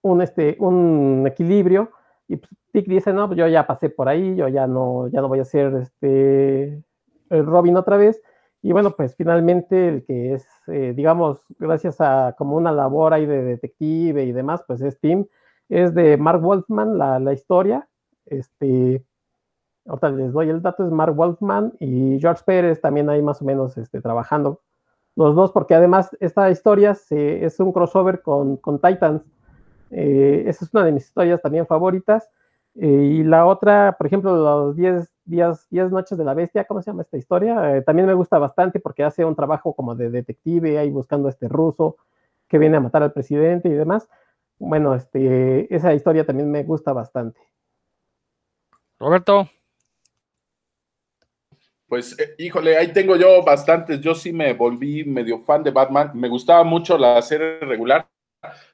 un, 0.00 0.22
este, 0.22 0.56
un 0.58 1.26
equilibrio. 1.26 1.90
Y 2.28 2.36
pues, 2.36 2.50
Dick 2.72 2.86
dice, 2.86 3.12
no, 3.12 3.26
pues 3.26 3.38
yo 3.38 3.46
ya 3.48 3.66
pasé 3.66 3.88
por 3.90 4.08
ahí, 4.08 4.36
yo 4.36 4.48
ya 4.48 4.66
no, 4.66 5.08
ya 5.08 5.20
no 5.20 5.28
voy 5.28 5.40
a 5.40 5.44
ser 5.44 5.74
este, 5.74 6.82
Robin 7.30 7.76
otra 7.76 7.96
vez. 7.96 8.20
Y 8.62 8.72
bueno, 8.72 8.90
pues 8.90 9.14
finalmente 9.14 9.88
el 9.88 10.04
que 10.04 10.34
es, 10.34 10.46
eh, 10.66 10.92
digamos, 10.96 11.40
gracias 11.58 12.00
a 12.00 12.34
como 12.36 12.56
una 12.56 12.72
labor 12.72 13.14
ahí 13.14 13.26
de 13.26 13.42
detective 13.42 14.24
y 14.24 14.32
demás, 14.32 14.64
pues 14.66 14.80
es 14.80 14.98
Tim, 14.98 15.26
es 15.68 15.94
de 15.94 16.16
Mark 16.16 16.40
Wolfman, 16.40 16.98
la, 16.98 17.20
la 17.20 17.32
historia. 17.32 17.88
Este, 18.26 19.04
ahorita 19.86 20.10
les 20.10 20.32
doy 20.32 20.48
el 20.50 20.62
dato, 20.62 20.84
es 20.84 20.90
Mark 20.90 21.14
Wolfman 21.14 21.74
y 21.78 22.18
George 22.20 22.42
Pérez 22.44 22.80
también 22.80 23.08
ahí 23.08 23.22
más 23.22 23.40
o 23.40 23.44
menos 23.44 23.76
este, 23.78 24.00
trabajando. 24.00 24.62
los 25.14 25.34
dos, 25.34 25.52
porque 25.52 25.74
además 25.74 26.10
esta 26.20 26.50
historia 26.50 26.96
es 27.10 27.60
un 27.60 27.72
crossover 27.72 28.22
con, 28.22 28.56
con 28.56 28.80
Titans. 28.80 29.22
Eh, 29.90 30.44
esa 30.46 30.64
es 30.64 30.74
una 30.74 30.84
de 30.84 30.92
mis 30.92 31.04
historias 31.04 31.40
también 31.40 31.66
favoritas. 31.66 32.28
Eh, 32.78 32.86
y 32.86 33.24
la 33.24 33.46
otra, 33.46 33.96
por 33.96 34.06
ejemplo, 34.06 34.36
los 34.36 34.76
10 34.76 35.08
días, 35.24 35.66
10 35.70 35.90
noches 35.90 36.18
de 36.18 36.24
la 36.24 36.34
bestia, 36.34 36.64
¿cómo 36.64 36.82
se 36.82 36.90
llama 36.90 37.02
esta 37.02 37.16
historia? 37.16 37.76
Eh, 37.76 37.82
también 37.82 38.06
me 38.06 38.14
gusta 38.14 38.38
bastante 38.38 38.80
porque 38.80 39.02
hace 39.02 39.24
un 39.24 39.34
trabajo 39.34 39.74
como 39.74 39.94
de 39.94 40.10
detective 40.10 40.78
ahí 40.78 40.90
buscando 40.90 41.28
a 41.28 41.30
este 41.30 41.48
ruso 41.48 41.96
que 42.48 42.58
viene 42.58 42.76
a 42.76 42.80
matar 42.80 43.02
al 43.02 43.12
presidente 43.12 43.68
y 43.68 43.72
demás. 43.72 44.08
Bueno, 44.58 44.94
este, 44.94 45.74
esa 45.74 45.94
historia 45.94 46.26
también 46.26 46.50
me 46.50 46.62
gusta 46.64 46.92
bastante. 46.92 47.40
Roberto. 48.98 49.48
Pues, 51.88 52.18
eh, 52.18 52.34
híjole, 52.38 52.76
ahí 52.76 52.92
tengo 52.92 53.16
yo 53.16 53.42
bastantes. 53.44 54.00
Yo 54.00 54.14
sí 54.14 54.32
me 54.32 54.52
volví 54.52 55.04
medio 55.04 55.38
fan 55.38 55.62
de 55.62 55.70
Batman. 55.70 56.10
Me 56.14 56.28
gustaba 56.28 56.64
mucho 56.64 56.98
la 56.98 57.20
serie 57.22 57.60
regular. 57.60 58.06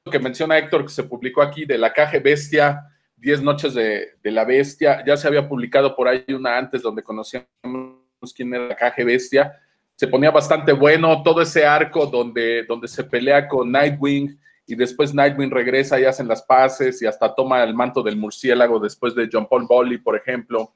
Lo 0.05 0.13
que 0.13 0.19
menciona 0.19 0.59
Héctor, 0.59 0.85
que 0.85 0.93
se 0.93 1.05
publicó 1.05 1.43
aquí 1.43 1.65
de 1.65 1.79
la 1.79 1.93
caja 1.93 2.19
bestia, 2.19 2.87
10 3.17 3.43
noches 3.43 3.75
de, 3.75 4.17
la 4.25 4.45
bestia. 4.45 5.05
Ya 5.07 5.17
se 5.17 5.29
había 5.29 5.49
publicado 5.49 5.95
por 5.95 6.09
ahí 6.09 6.25
una 6.29 6.59
antes 6.59 6.83
donde 6.83 7.03
conocíamos 7.03 7.47
quién 8.35 8.53
era 8.55 8.69
la 8.69 8.77
caja 8.77 9.05
bestia. 9.05 9.53
Se 9.95 10.09
ponía 10.09 10.31
bastante 10.31 10.73
bueno 10.73 11.23
todo 11.23 11.41
ese 11.43 11.65
arco 11.65 12.07
donde, 12.07 12.65
donde 12.65 12.89
se 12.89 13.05
pelea 13.05 13.47
con 13.47 13.71
Nightwing 13.71 14.39
y 14.67 14.75
después 14.75 15.15
Nightwing 15.15 15.51
regresa 15.51 16.01
y 16.01 16.05
hacen 16.05 16.29
las 16.29 16.43
paces 16.43 17.01
y 17.03 17.07
hasta 17.07 17.35
toma 17.35 17.63
el 17.63 17.75
manto 17.75 18.03
del 18.03 18.17
murciélago 18.17 18.79
después 18.81 19.15
de 19.15 19.29
John 19.31 19.47
Paul 19.49 19.67
Bolly, 19.67 19.99
por 19.99 20.17
ejemplo. 20.17 20.75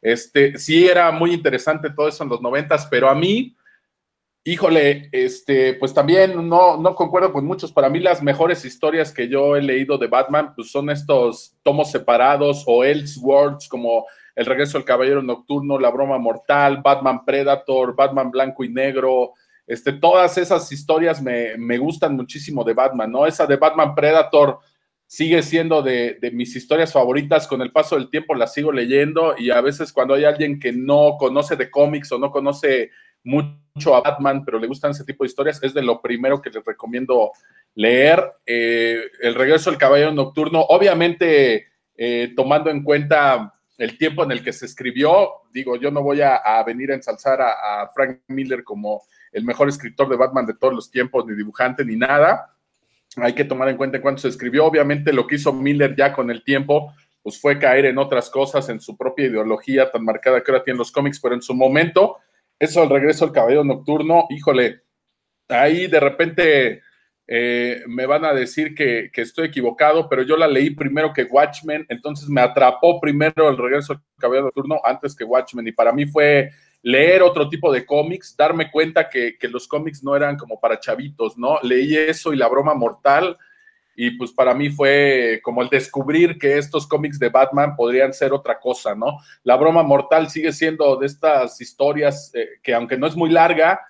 Este, 0.00 0.58
sí 0.58 0.86
era 0.86 1.10
muy 1.10 1.32
interesante 1.32 1.90
todo 1.90 2.08
eso 2.08 2.22
en 2.22 2.30
los 2.30 2.40
noventas, 2.40 2.86
pero 2.86 3.08
a 3.08 3.14
mí, 3.14 3.56
híjole, 4.44 5.08
este, 5.12 5.74
pues 5.74 5.92
también 5.92 6.48
no, 6.48 6.76
no 6.76 6.94
concuerdo 6.94 7.32
con 7.32 7.44
muchos. 7.44 7.72
Para 7.72 7.88
mí 7.88 8.00
las 8.00 8.22
mejores 8.22 8.64
historias 8.64 9.12
que 9.12 9.28
yo 9.28 9.56
he 9.56 9.62
leído 9.62 9.98
de 9.98 10.06
Batman, 10.06 10.52
pues 10.54 10.70
son 10.70 10.90
estos 10.90 11.56
tomos 11.62 11.90
separados 11.90 12.64
o 12.66 12.84
Elseworlds 12.84 13.68
como 13.68 14.06
El 14.34 14.46
regreso 14.46 14.78
del 14.78 14.86
Caballero 14.86 15.22
Nocturno, 15.22 15.78
La 15.78 15.90
Broma 15.90 16.18
Mortal, 16.18 16.80
Batman 16.82 17.24
Predator, 17.24 17.94
Batman 17.94 18.30
Blanco 18.30 18.64
y 18.64 18.68
Negro. 18.68 19.32
Este, 19.66 19.92
todas 19.92 20.38
esas 20.38 20.70
historias 20.72 21.20
me, 21.20 21.56
me 21.58 21.76
gustan 21.76 22.16
muchísimo 22.16 22.64
de 22.64 22.74
Batman, 22.74 23.12
¿no? 23.12 23.26
Esa 23.26 23.46
de 23.46 23.56
Batman 23.56 23.94
Predator, 23.94 24.60
sigue 25.08 25.42
siendo 25.42 25.82
de, 25.82 26.18
mis 26.32 26.54
historias 26.54 26.92
favoritas. 26.92 27.48
Con 27.48 27.62
el 27.62 27.72
paso 27.72 27.96
del 27.96 28.10
tiempo 28.10 28.34
las 28.34 28.52
sigo 28.52 28.70
leyendo 28.70 29.34
y 29.36 29.50
a 29.50 29.60
veces 29.60 29.92
cuando 29.92 30.14
hay 30.14 30.24
alguien 30.24 30.60
que 30.60 30.72
no 30.72 31.16
conoce 31.18 31.56
de 31.56 31.70
cómics 31.70 32.12
o 32.12 32.18
no 32.18 32.30
conoce 32.30 32.90
mucho 33.24 33.94
a 33.94 34.00
Batman, 34.00 34.44
pero 34.44 34.58
le 34.58 34.66
gustan 34.66 34.92
ese 34.92 35.04
tipo 35.04 35.24
de 35.24 35.28
historias, 35.28 35.62
es 35.62 35.74
de 35.74 35.82
lo 35.82 36.00
primero 36.00 36.40
que 36.40 36.50
les 36.50 36.64
recomiendo 36.64 37.32
leer. 37.74 38.24
Eh, 38.46 39.02
el 39.20 39.34
regreso 39.34 39.70
del 39.70 39.78
caballero 39.78 40.12
nocturno, 40.12 40.60
obviamente 40.60 41.68
eh, 41.96 42.32
tomando 42.36 42.70
en 42.70 42.82
cuenta 42.82 43.54
el 43.76 43.96
tiempo 43.96 44.24
en 44.24 44.32
el 44.32 44.42
que 44.42 44.52
se 44.52 44.66
escribió, 44.66 45.30
digo, 45.52 45.76
yo 45.76 45.90
no 45.90 46.02
voy 46.02 46.20
a, 46.20 46.62
venir 46.66 46.90
a 46.90 46.94
ensalzar 46.94 47.40
a 47.40 47.88
Frank 47.94 48.20
Miller 48.26 48.64
como 48.64 49.02
el 49.30 49.44
mejor 49.44 49.68
escritor 49.68 50.08
de 50.08 50.16
Batman 50.16 50.46
de 50.46 50.54
todos 50.54 50.74
los 50.74 50.90
tiempos, 50.90 51.24
ni 51.26 51.36
dibujante, 51.36 51.84
ni 51.84 51.94
nada 51.94 52.54
hay 53.16 53.34
que 53.34 53.44
tomar 53.44 53.68
en 53.68 53.76
cuenta 53.76 54.00
cuánto 54.00 54.22
se 54.22 54.28
escribió. 54.28 54.64
Obviamente 54.64 55.12
lo 55.12 55.26
que 55.26 55.36
hizo 55.36 55.52
Miller 55.52 55.94
ya 55.96 56.12
con 56.12 56.30
el 56.30 56.44
tiempo, 56.44 56.94
pues 57.22 57.40
fue 57.40 57.58
caer 57.58 57.86
en 57.86 57.98
otras 57.98 58.30
cosas, 58.30 58.68
en 58.68 58.80
su 58.80 58.96
propia 58.96 59.26
ideología 59.26 59.90
tan 59.90 60.04
marcada 60.04 60.42
que 60.42 60.50
ahora 60.50 60.62
tienen 60.62 60.78
los 60.78 60.92
cómics, 60.92 61.20
pero 61.20 61.34
en 61.34 61.42
su 61.42 61.54
momento, 61.54 62.18
eso 62.58 62.82
al 62.82 62.90
regreso 62.90 63.24
al 63.24 63.32
Caballero 63.32 63.64
Nocturno, 63.64 64.26
híjole, 64.30 64.82
ahí 65.48 65.86
de 65.86 66.00
repente 66.00 66.82
eh, 67.26 67.82
me 67.86 68.06
van 68.06 68.24
a 68.24 68.32
decir 68.32 68.74
que, 68.74 69.10
que, 69.12 69.22
estoy 69.22 69.48
equivocado, 69.48 70.08
pero 70.08 70.22
yo 70.22 70.36
la 70.36 70.48
leí 70.48 70.70
primero 70.70 71.12
que 71.12 71.24
Watchmen, 71.24 71.86
entonces 71.88 72.28
me 72.28 72.40
atrapó 72.40 73.00
primero 73.00 73.48
el 73.48 73.56
regreso 73.56 73.92
al 73.92 74.00
Caballero 74.18 74.46
Nocturno 74.46 74.80
antes 74.84 75.14
que 75.14 75.24
Watchmen, 75.24 75.68
y 75.68 75.72
para 75.72 75.92
mí 75.92 76.06
fue 76.06 76.50
leer 76.82 77.22
otro 77.22 77.48
tipo 77.48 77.72
de 77.72 77.84
cómics, 77.84 78.36
darme 78.36 78.70
cuenta 78.70 79.08
que, 79.08 79.36
los 79.42 79.66
cómics 79.66 80.02
no 80.02 80.14
eran 80.16 80.36
como 80.36 80.60
para 80.60 80.80
chavitos, 80.80 81.36
¿no? 81.36 81.58
Leí 81.62 81.96
eso 81.96 82.32
y 82.32 82.36
la 82.36 82.48
broma 82.48 82.74
mortal 82.74 83.36
y 84.00 84.12
pues 84.12 84.30
para 84.30 84.54
mí 84.54 84.70
fue 84.70 85.40
como 85.42 85.60
el 85.60 85.68
descubrir 85.68 86.38
que 86.38 86.56
estos 86.56 86.86
cómics 86.86 87.18
de 87.18 87.30
Batman 87.30 87.74
podrían 87.74 88.12
ser 88.12 88.32
otra 88.32 88.60
cosa, 88.60 88.94
¿no? 88.94 89.18
La 89.42 89.56
broma 89.56 89.82
mortal 89.82 90.30
sigue 90.30 90.52
siendo 90.52 90.94
de 90.94 91.06
estas 91.06 91.60
historias 91.60 92.30
eh, 92.32 92.60
que 92.62 92.74
aunque 92.74 92.96
no 92.96 93.08
es 93.08 93.16
muy 93.16 93.28
larga, 93.28 93.80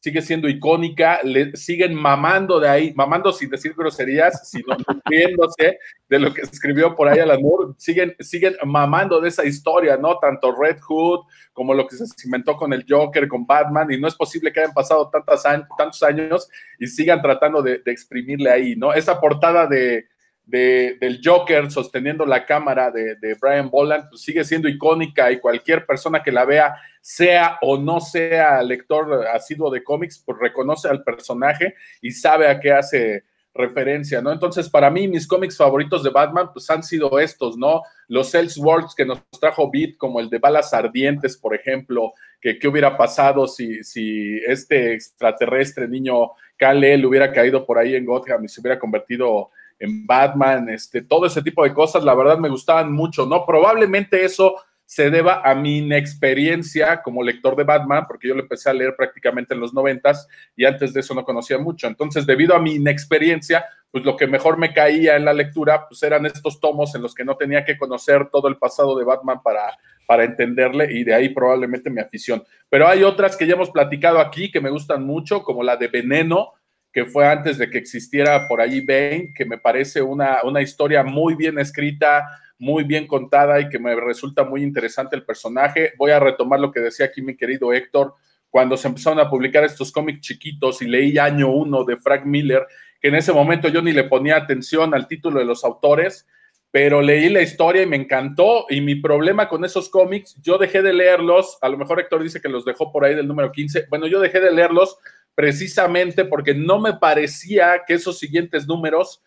sigue 0.00 0.22
siendo 0.22 0.48
icónica, 0.48 1.20
le 1.24 1.56
siguen 1.56 1.94
mamando 1.94 2.60
de 2.60 2.68
ahí, 2.68 2.92
mamando 2.94 3.32
sin 3.32 3.50
decir 3.50 3.74
groserías, 3.76 4.48
sino 4.48 4.76
nutriéndose 4.88 5.78
de 6.08 6.18
lo 6.18 6.32
que 6.32 6.42
escribió 6.42 6.94
por 6.94 7.08
ahí 7.08 7.18
Alan 7.18 7.42
Moore, 7.42 7.74
siguen, 7.76 8.14
siguen 8.20 8.56
mamando 8.64 9.20
de 9.20 9.28
esa 9.28 9.44
historia, 9.44 9.96
¿no? 9.96 10.18
Tanto 10.18 10.54
Red 10.54 10.78
Hood 10.80 11.26
como 11.52 11.74
lo 11.74 11.86
que 11.86 11.96
se 11.96 12.06
cimentó 12.16 12.56
con 12.56 12.72
el 12.72 12.84
Joker, 12.88 13.26
con 13.26 13.46
Batman, 13.46 13.90
y 13.90 14.00
no 14.00 14.06
es 14.06 14.14
posible 14.14 14.52
que 14.52 14.60
hayan 14.60 14.72
pasado 14.72 15.10
tantos 15.10 16.02
años 16.02 16.48
y 16.78 16.86
sigan 16.86 17.20
tratando 17.20 17.62
de, 17.62 17.78
de 17.78 17.92
exprimirle 17.92 18.50
ahí, 18.50 18.76
¿no? 18.76 18.92
Esa 18.92 19.20
portada 19.20 19.66
de, 19.66 20.06
del 20.48 21.20
Joker 21.22 21.70
sosteniendo 21.70 22.24
la 22.24 22.46
cámara 22.46 22.90
de, 22.90 23.36
Brian 23.40 23.68
Boland, 23.68 24.08
pues 24.08 24.22
sigue 24.22 24.44
siendo 24.44 24.68
icónica 24.68 25.30
y 25.30 25.40
cualquier 25.40 25.84
persona 25.84 26.22
que 26.22 26.32
la 26.32 26.46
vea, 26.46 26.74
sea 27.02 27.58
o 27.60 27.76
no 27.76 28.00
sea 28.00 28.62
lector 28.62 29.26
asiduo 29.26 29.70
de 29.70 29.84
cómics, 29.84 30.22
pues 30.24 30.38
reconoce 30.38 30.88
al 30.88 31.02
personaje 31.02 31.74
y 32.00 32.12
sabe 32.12 32.48
a 32.48 32.58
qué 32.60 32.72
hace 32.72 33.24
referencia, 33.52 34.22
¿no? 34.22 34.32
Entonces, 34.32 34.70
para 34.70 34.88
mí, 34.88 35.08
mis 35.08 35.26
cómics 35.26 35.56
favoritos 35.56 36.02
de 36.02 36.10
Batman, 36.10 36.50
pues 36.52 36.70
han 36.70 36.82
sido 36.82 37.18
estos, 37.18 37.58
¿no? 37.58 37.82
Los 38.06 38.34
Elseworlds 38.34 38.94
que 38.94 39.04
nos 39.04 39.20
trajo 39.40 39.70
Beat, 39.70 39.96
como 39.98 40.20
el 40.20 40.30
de 40.30 40.38
Balas 40.38 40.72
Ardientes, 40.72 41.36
por 41.36 41.54
ejemplo, 41.54 42.12
que 42.40 42.58
qué 42.58 42.68
hubiera 42.68 42.96
pasado 42.96 43.48
si, 43.48 43.82
si 43.82 44.36
este 44.46 44.94
extraterrestre 44.94 45.88
niño 45.88 46.30
Kal-El 46.56 47.04
hubiera 47.04 47.32
caído 47.32 47.66
por 47.66 47.78
ahí 47.78 47.96
en 47.96 48.06
Gotham 48.06 48.44
y 48.44 48.48
se 48.48 48.60
hubiera 48.60 48.78
convertido 48.78 49.50
en 49.78 50.06
Batman, 50.06 50.68
este, 50.68 51.02
todo 51.02 51.26
ese 51.26 51.42
tipo 51.42 51.64
de 51.64 51.72
cosas, 51.72 52.04
la 52.04 52.14
verdad 52.14 52.38
me 52.38 52.48
gustaban 52.48 52.92
mucho, 52.92 53.26
¿no? 53.26 53.46
Probablemente 53.46 54.24
eso 54.24 54.56
se 54.88 55.10
deba 55.10 55.42
a 55.44 55.54
mi 55.54 55.78
inexperiencia 55.78 57.02
como 57.02 57.22
lector 57.22 57.54
de 57.56 57.64
Batman, 57.64 58.06
porque 58.08 58.28
yo 58.28 58.34
lo 58.34 58.40
empecé 58.40 58.70
a 58.70 58.72
leer 58.72 58.96
prácticamente 58.96 59.52
en 59.52 59.60
los 59.60 59.74
noventas 59.74 60.26
y 60.56 60.64
antes 60.64 60.94
de 60.94 61.00
eso 61.00 61.14
no 61.14 61.24
conocía 61.24 61.58
mucho. 61.58 61.86
Entonces, 61.86 62.24
debido 62.24 62.54
a 62.54 62.58
mi 62.58 62.76
inexperiencia, 62.76 63.66
pues 63.90 64.06
lo 64.06 64.16
que 64.16 64.26
mejor 64.26 64.56
me 64.56 64.72
caía 64.72 65.16
en 65.16 65.26
la 65.26 65.34
lectura, 65.34 65.86
pues 65.86 66.02
eran 66.02 66.24
estos 66.24 66.58
tomos 66.58 66.94
en 66.94 67.02
los 67.02 67.14
que 67.14 67.24
no 67.24 67.36
tenía 67.36 67.66
que 67.66 67.76
conocer 67.76 68.30
todo 68.30 68.48
el 68.48 68.56
pasado 68.56 68.98
de 68.98 69.04
Batman 69.04 69.42
para, 69.42 69.76
para 70.06 70.24
entenderle 70.24 70.90
y 70.90 71.04
de 71.04 71.14
ahí 71.14 71.28
probablemente 71.28 71.90
mi 71.90 72.00
afición. 72.00 72.42
Pero 72.70 72.88
hay 72.88 73.02
otras 73.02 73.36
que 73.36 73.46
ya 73.46 73.54
hemos 73.54 73.70
platicado 73.70 74.18
aquí 74.20 74.50
que 74.50 74.62
me 74.62 74.70
gustan 74.70 75.04
mucho, 75.04 75.42
como 75.42 75.62
la 75.62 75.76
de 75.76 75.88
Veneno, 75.88 76.54
que 76.98 77.04
fue 77.04 77.28
antes 77.28 77.58
de 77.58 77.70
que 77.70 77.78
existiera 77.78 78.48
por 78.48 78.60
ahí 78.60 78.80
Bane, 78.80 79.32
que 79.32 79.44
me 79.44 79.56
parece 79.56 80.02
una, 80.02 80.38
una 80.42 80.60
historia 80.60 81.04
muy 81.04 81.36
bien 81.36 81.56
escrita, 81.60 82.24
muy 82.58 82.82
bien 82.82 83.06
contada 83.06 83.60
y 83.60 83.68
que 83.68 83.78
me 83.78 83.94
resulta 83.94 84.42
muy 84.42 84.64
interesante 84.64 85.14
el 85.14 85.22
personaje. 85.22 85.92
Voy 85.96 86.10
a 86.10 86.18
retomar 86.18 86.58
lo 86.58 86.72
que 86.72 86.80
decía 86.80 87.06
aquí 87.06 87.22
mi 87.22 87.36
querido 87.36 87.72
Héctor, 87.72 88.14
cuando 88.50 88.76
se 88.76 88.88
empezaron 88.88 89.20
a 89.20 89.30
publicar 89.30 89.62
estos 89.62 89.92
cómics 89.92 90.22
chiquitos 90.22 90.82
y 90.82 90.88
leí 90.88 91.18
año 91.18 91.52
uno 91.52 91.84
de 91.84 91.96
Frank 91.98 92.24
Miller, 92.24 92.66
que 93.00 93.06
en 93.06 93.14
ese 93.14 93.32
momento 93.32 93.68
yo 93.68 93.80
ni 93.80 93.92
le 93.92 94.02
ponía 94.02 94.34
atención 94.34 94.92
al 94.92 95.06
título 95.06 95.38
de 95.38 95.46
los 95.46 95.64
autores, 95.64 96.26
pero 96.72 97.00
leí 97.00 97.28
la 97.28 97.42
historia 97.42 97.82
y 97.82 97.86
me 97.86 97.94
encantó. 97.96 98.66
Y 98.70 98.80
mi 98.80 98.96
problema 98.96 99.48
con 99.48 99.64
esos 99.64 99.88
cómics, 99.88 100.34
yo 100.42 100.58
dejé 100.58 100.82
de 100.82 100.92
leerlos, 100.92 101.58
a 101.62 101.68
lo 101.68 101.78
mejor 101.78 102.00
Héctor 102.00 102.24
dice 102.24 102.40
que 102.40 102.48
los 102.48 102.64
dejó 102.64 102.90
por 102.90 103.04
ahí 103.04 103.14
del 103.14 103.28
número 103.28 103.52
15, 103.52 103.86
bueno, 103.88 104.08
yo 104.08 104.18
dejé 104.18 104.40
de 104.40 104.50
leerlos 104.50 104.98
precisamente 105.38 106.24
porque 106.24 106.52
no 106.52 106.80
me 106.80 106.94
parecía 106.94 107.84
que 107.86 107.94
esos 107.94 108.18
siguientes 108.18 108.66
números 108.66 109.22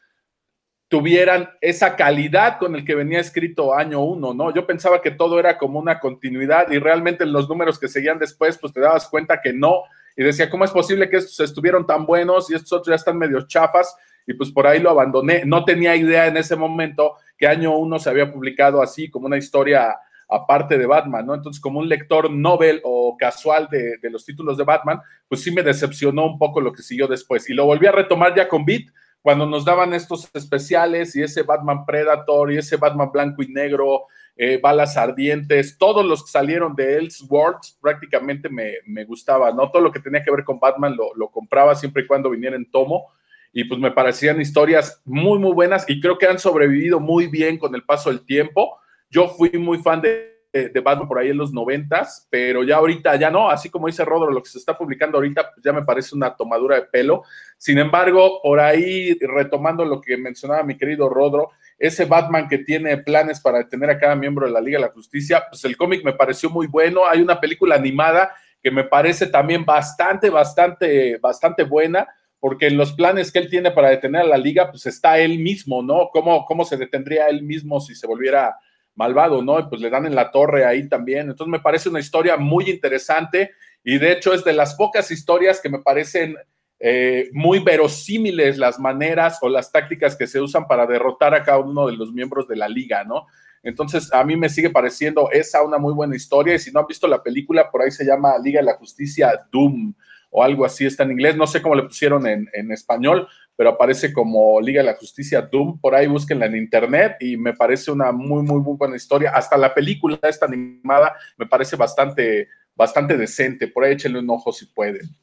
tuvieran 0.89 1.49
esa 1.62 1.95
calidad 1.95 2.59
con 2.59 2.76
el 2.76 2.84
que 2.84 2.95
venía 2.95 3.22
escrito 3.22 3.74
año 3.74 4.03
uno, 4.03 4.34
¿no? 4.34 4.53
Yo 4.53 4.68
pensaba 4.68 5.01
que 5.01 5.12
todo 5.12 5.39
era 5.39 5.57
como 5.57 5.80
una 5.80 6.01
continuidad 6.01 6.70
y 6.70 6.80
realmente 6.80 7.24
en 7.24 7.32
los 7.32 7.47
números 7.47 7.80
que 7.80 7.88
seguían 7.88 8.20
después, 8.20 8.57
pues 8.57 8.74
te 8.74 8.82
dabas 8.82 9.07
cuenta 9.07 9.39
que 9.39 9.53
no. 9.53 9.84
Y 10.18 10.24
decía, 10.24 10.49
¿cómo 10.49 10.66
es 10.66 10.72
posible 10.72 11.09
que 11.09 11.16
estos 11.16 11.39
estuvieron 11.39 11.88
tan 11.88 12.05
buenos 12.05 12.51
y 12.51 12.55
estos 12.55 12.74
otros 12.74 12.91
ya 12.91 12.95
están 12.95 13.18
medio 13.18 13.47
chafas? 13.47 13.95
Y 14.28 14.34
pues 14.34 14.51
por 14.51 14.68
ahí 14.68 14.82
lo 14.82 14.89
abandoné. 14.89 15.45
No 15.45 15.64
tenía 15.64 15.95
idea 15.95 16.28
en 16.28 16.36
ese 16.36 16.57
momento 16.57 17.16
que 17.38 17.47
año 17.47 17.78
uno 17.78 17.99
se 17.99 18.09
había 18.09 18.30
publicado 18.30 18.82
así, 18.82 19.09
como 19.09 19.28
una 19.28 19.38
historia 19.38 19.95
aparte 20.32 20.78
de 20.78 20.86
Batman, 20.86 21.26
¿no? 21.26 21.36
Entonces, 21.36 21.62
como 21.62 21.80
un 21.80 21.90
lector 21.90 22.32
novel 22.32 22.82
o 22.84 23.18
casual 23.18 23.68
de, 23.70 23.98
los 24.10 24.26
títulos 24.26 24.58
de 24.58 24.64
Batman, 24.64 25.02
pues 25.28 25.44
sí 25.44 25.52
me 25.52 25.62
decepcionó 25.62 26.26
un 26.26 26.38
poco 26.38 26.62
lo 26.62 26.72
que 26.72 26.82
siguió 26.82 27.08
después. 27.08 27.50
Y 27.50 27.54
lo 27.54 27.66
volví 27.66 27.86
a 27.86 27.92
retomar 27.92 28.34
ya 28.36 28.48
con 28.48 28.66
Beat, 28.66 28.86
cuando 29.22 29.46
nos 29.46 29.66
daban 29.66 29.94
estos 29.94 30.30
especiales 30.34 31.16
y 31.16 31.22
ese 31.22 31.44
Batman 31.44 31.86
Predator 31.86 32.52
y 32.52 32.58
ese 32.58 32.78
Batman 32.78 33.12
blanco 33.12 33.44
y 33.44 33.50
negro 33.50 34.06
eh, 34.36 34.60
Balas 34.60 34.98
Ardientes, 34.98 35.78
todos 35.78 36.04
los 36.04 36.24
que 36.24 36.32
salieron 36.32 36.76
de 36.76 36.98
Elseworlds 36.98 37.78
prácticamente 37.80 38.50
me, 38.50 38.76
me 38.86 39.04
gustaba, 39.04 39.52
¿no? 39.52 39.70
Todo 39.70 39.84
lo 39.84 39.92
que 39.92 40.00
tenía 40.00 40.24
que 40.24 40.32
ver 40.32 40.44
con 40.44 40.60
Batman 40.60 40.96
lo, 40.96 41.14
lo 41.16 41.30
compraba 41.30 41.76
siempre 41.76 42.04
y 42.04 42.08
cuando 42.08 42.30
viniera 42.30 42.56
en 42.56 42.72
tomo 42.72 43.12
y 43.54 43.66
pues 43.66 43.80
me 43.80 43.92
parecían 43.92 44.40
historias 44.40 45.02
muy, 45.06 45.38
muy 45.38 45.54
buenas 45.54 45.86
y 45.90 46.00
creo 46.00 46.18
que 46.18 46.28
han 46.28 46.40
sobrevivido 46.40 47.00
muy 47.00 47.28
bien 47.28 47.58
con 47.58 47.76
el 47.76 47.84
paso 47.84 48.10
del 48.10 48.26
tiempo. 48.26 48.78
Yo 49.12 49.28
fui 49.28 49.51
muy 49.51 49.78
fan 49.80 50.01
de, 50.01 50.32
Batman 50.84 51.07
por 51.07 51.20
ahí 51.20 51.30
en 51.30 51.38
los 51.38 51.51
noventas, 51.53 52.28
pero 52.30 52.64
ya 52.64 52.78
ahorita 52.78 53.16
ya 53.18 53.30
no, 53.30 53.49
así 53.49 53.70
como 53.70 53.88
dice 53.88 54.03
Rodro, 54.03 54.32
lo 54.32 54.41
que 54.41 54.49
se 54.49 54.57
está 54.57 54.78
publicando 54.78 55.18
ahorita 55.18 55.51
pues 55.53 55.64
ya 55.64 55.72
me 55.72 55.84
parece 55.84 56.16
una 56.16 56.36
tomadura 56.36 56.76
de 56.78 56.84
pelo. 56.84 57.24
Sin 57.57 57.78
embargo, 57.78 58.39
por 58.41 58.59
ahí, 58.59 59.18
retomando 59.20 59.86
lo 59.86 59.99
que 59.99 60.18
mencionaba 60.18 60.64
mi 60.64 60.78
querido 60.78 61.09
Rodro, 61.09 61.51
ese 61.78 62.05
Batman 62.05 62.47
que 62.47 62.59
tiene 62.59 62.97
planes 62.97 63.41
para 63.41 63.59
detener 63.59 63.89
a 63.89 63.99
cada 63.99 64.16
miembro 64.16 64.45
de 64.45 64.53
la 64.53 64.62
Liga 64.62 64.78
de 64.80 64.86
la 64.86 64.91
Justicia, 64.93 65.43
pues 65.49 65.64
el 65.66 65.76
cómic 65.76 66.03
me 66.03 66.14
pareció 66.14 66.49
muy 66.49 66.68
bueno. 66.68 67.05
Hay 67.05 67.22
una 67.22 67.39
película 67.39 67.76
animada 67.76 68.34
que 68.64 68.72
me 68.72 68.86
parece 68.86 69.28
también 69.28 69.66
bastante, 69.66 70.30
bastante, 70.30 71.18
bastante 71.18 71.64
buena 71.64 72.07
porque 72.39 72.68
en 72.68 72.78
los 72.78 72.93
planes 72.93 73.32
que 73.32 73.39
él 73.39 73.49
tiene 73.49 73.72
para 73.72 73.89
detener 73.89 74.22
a 74.22 74.26
la 74.28 74.38
liga, 74.38 74.72
pues 74.72 74.86
está 74.88 75.20
él 75.20 75.38
mismo, 75.38 75.84
¿no? 75.84 76.09
¿Cómo, 76.12 76.43
cómo 76.45 76.66
se 76.66 76.76
detendría 76.76 77.30
él 77.30 77.43
mismo 77.43 77.80
si 77.80 77.93
se 77.93 78.07
volviera 78.07 78.55
malvado, 79.02 79.41
¿no? 79.41 79.68
Pues 79.68 79.82
le 79.82 79.89
dan 79.89 80.06
en 80.06 80.14
la 80.14 80.30
torre 80.30 80.64
ahí 80.64 80.88
también. 80.88 81.30
Entonces 81.30 81.52
me 81.52 81.60
parece 81.60 81.89
una 81.89 81.99
historia 81.99 82.38
muy 82.38 82.70
interesante 82.70 83.52
y 83.84 83.97
de 83.97 84.12
hecho 84.12 84.32
es 84.32 84.43
de 84.43 84.54
las 84.54 84.76
pocas 84.76 85.10
historias 85.10 85.60
que 85.60 85.70
me 85.70 85.80
parecen 85.80 86.36
eh, 86.80 87.30
muy 87.34 87.60
verosímiles 87.60 88.60
las 88.60 88.80
maneras 88.80 89.39
o 89.41 89.49
las 89.49 89.72
tácticas 89.72 90.16
que 90.16 90.28
se 90.28 90.39
usan 90.39 90.68
para 90.68 90.86
derrotar 90.86 91.34
a 91.34 91.41
cada 91.41 91.58
uno 91.58 91.88
de 91.88 91.97
los 91.97 92.14
miembros 92.14 92.47
de 92.47 92.56
la 92.56 92.70
liga, 92.70 93.04
¿no? 93.04 93.26
Entonces, 93.64 94.12
a 94.14 94.24
mí 94.24 94.36
me 94.36 94.49
sigue 94.49 94.70
pareciendo 94.70 95.30
esa 95.32 95.64
una 95.64 95.78
muy 95.78 95.93
buena 95.93 96.16
historia. 96.16 96.56
Y 96.56 96.60
si 96.60 96.72
no 96.72 96.80
han 96.80 96.88
visto 96.88 97.08
la 97.08 97.22
película, 97.22 97.70
por 97.70 97.82
ahí 97.82 97.91
se 97.91 98.06
llama 98.06 98.38
Liga 98.38 98.60
de 98.60 98.66
la 98.66 98.78
Justicia 98.78 99.32
Doom 99.52 99.93
o 100.32 100.44
algo 100.44 100.66
así, 100.66 100.86
está 100.86 101.04
en 101.04 101.12
inglés, 101.12 101.36
no 101.36 101.46
sé 101.46 101.62
cómo 101.62 101.76
le 101.76 101.84
pusieron 101.84 102.26
en, 102.26 102.72
español, 102.72 103.28
pero 103.56 103.70
aparece 103.70 104.12
como 104.14 104.60
Liga 104.62 104.82
de 104.82 104.88
la 104.88 104.96
Justicia 104.96 105.42
Doom, 105.42 105.80
por 105.80 105.94
ahí 105.94 106.08
búsquenla 106.08 106.46
en 106.46 106.56
internet 106.56 107.18
y 107.20 107.38
me 107.38 107.54
parece 107.54 107.92
una 107.92 108.12
muy, 108.12 108.42
muy, 108.42 108.62
muy 108.62 108.78
buena 108.78 108.96
historia. 108.96 109.32
Hasta 109.36 109.58
la 109.58 109.74
película 109.74 110.18
esta 110.24 110.46
animada 110.46 111.14
me 111.38 111.46
parece 111.46 111.76
bastante, 111.76 112.48
bastante 112.74 113.18
decente, 113.18 113.68
por 113.68 113.84
ahí 113.84 113.94
échenle 113.94 114.20
un 114.20 114.30
ojo 114.30 114.54
si 114.54 114.66
pueden. 114.68 115.16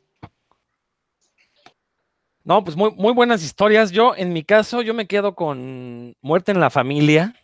No, 2.44 2.62
pues 2.62 2.76
muy, 2.76 2.92
muy 2.92 3.12
buenas 3.12 3.42
historias. 3.42 3.90
Yo, 3.90 4.14
en 4.14 4.32
mi 4.32 4.42
caso, 4.42 4.82
yo 4.82 4.94
me 4.94 5.06
quedo 5.06 5.34
con 5.34 6.14
Muerte 6.20 6.52
en 6.52 6.60
la 6.60 6.70
Familia 6.70 7.34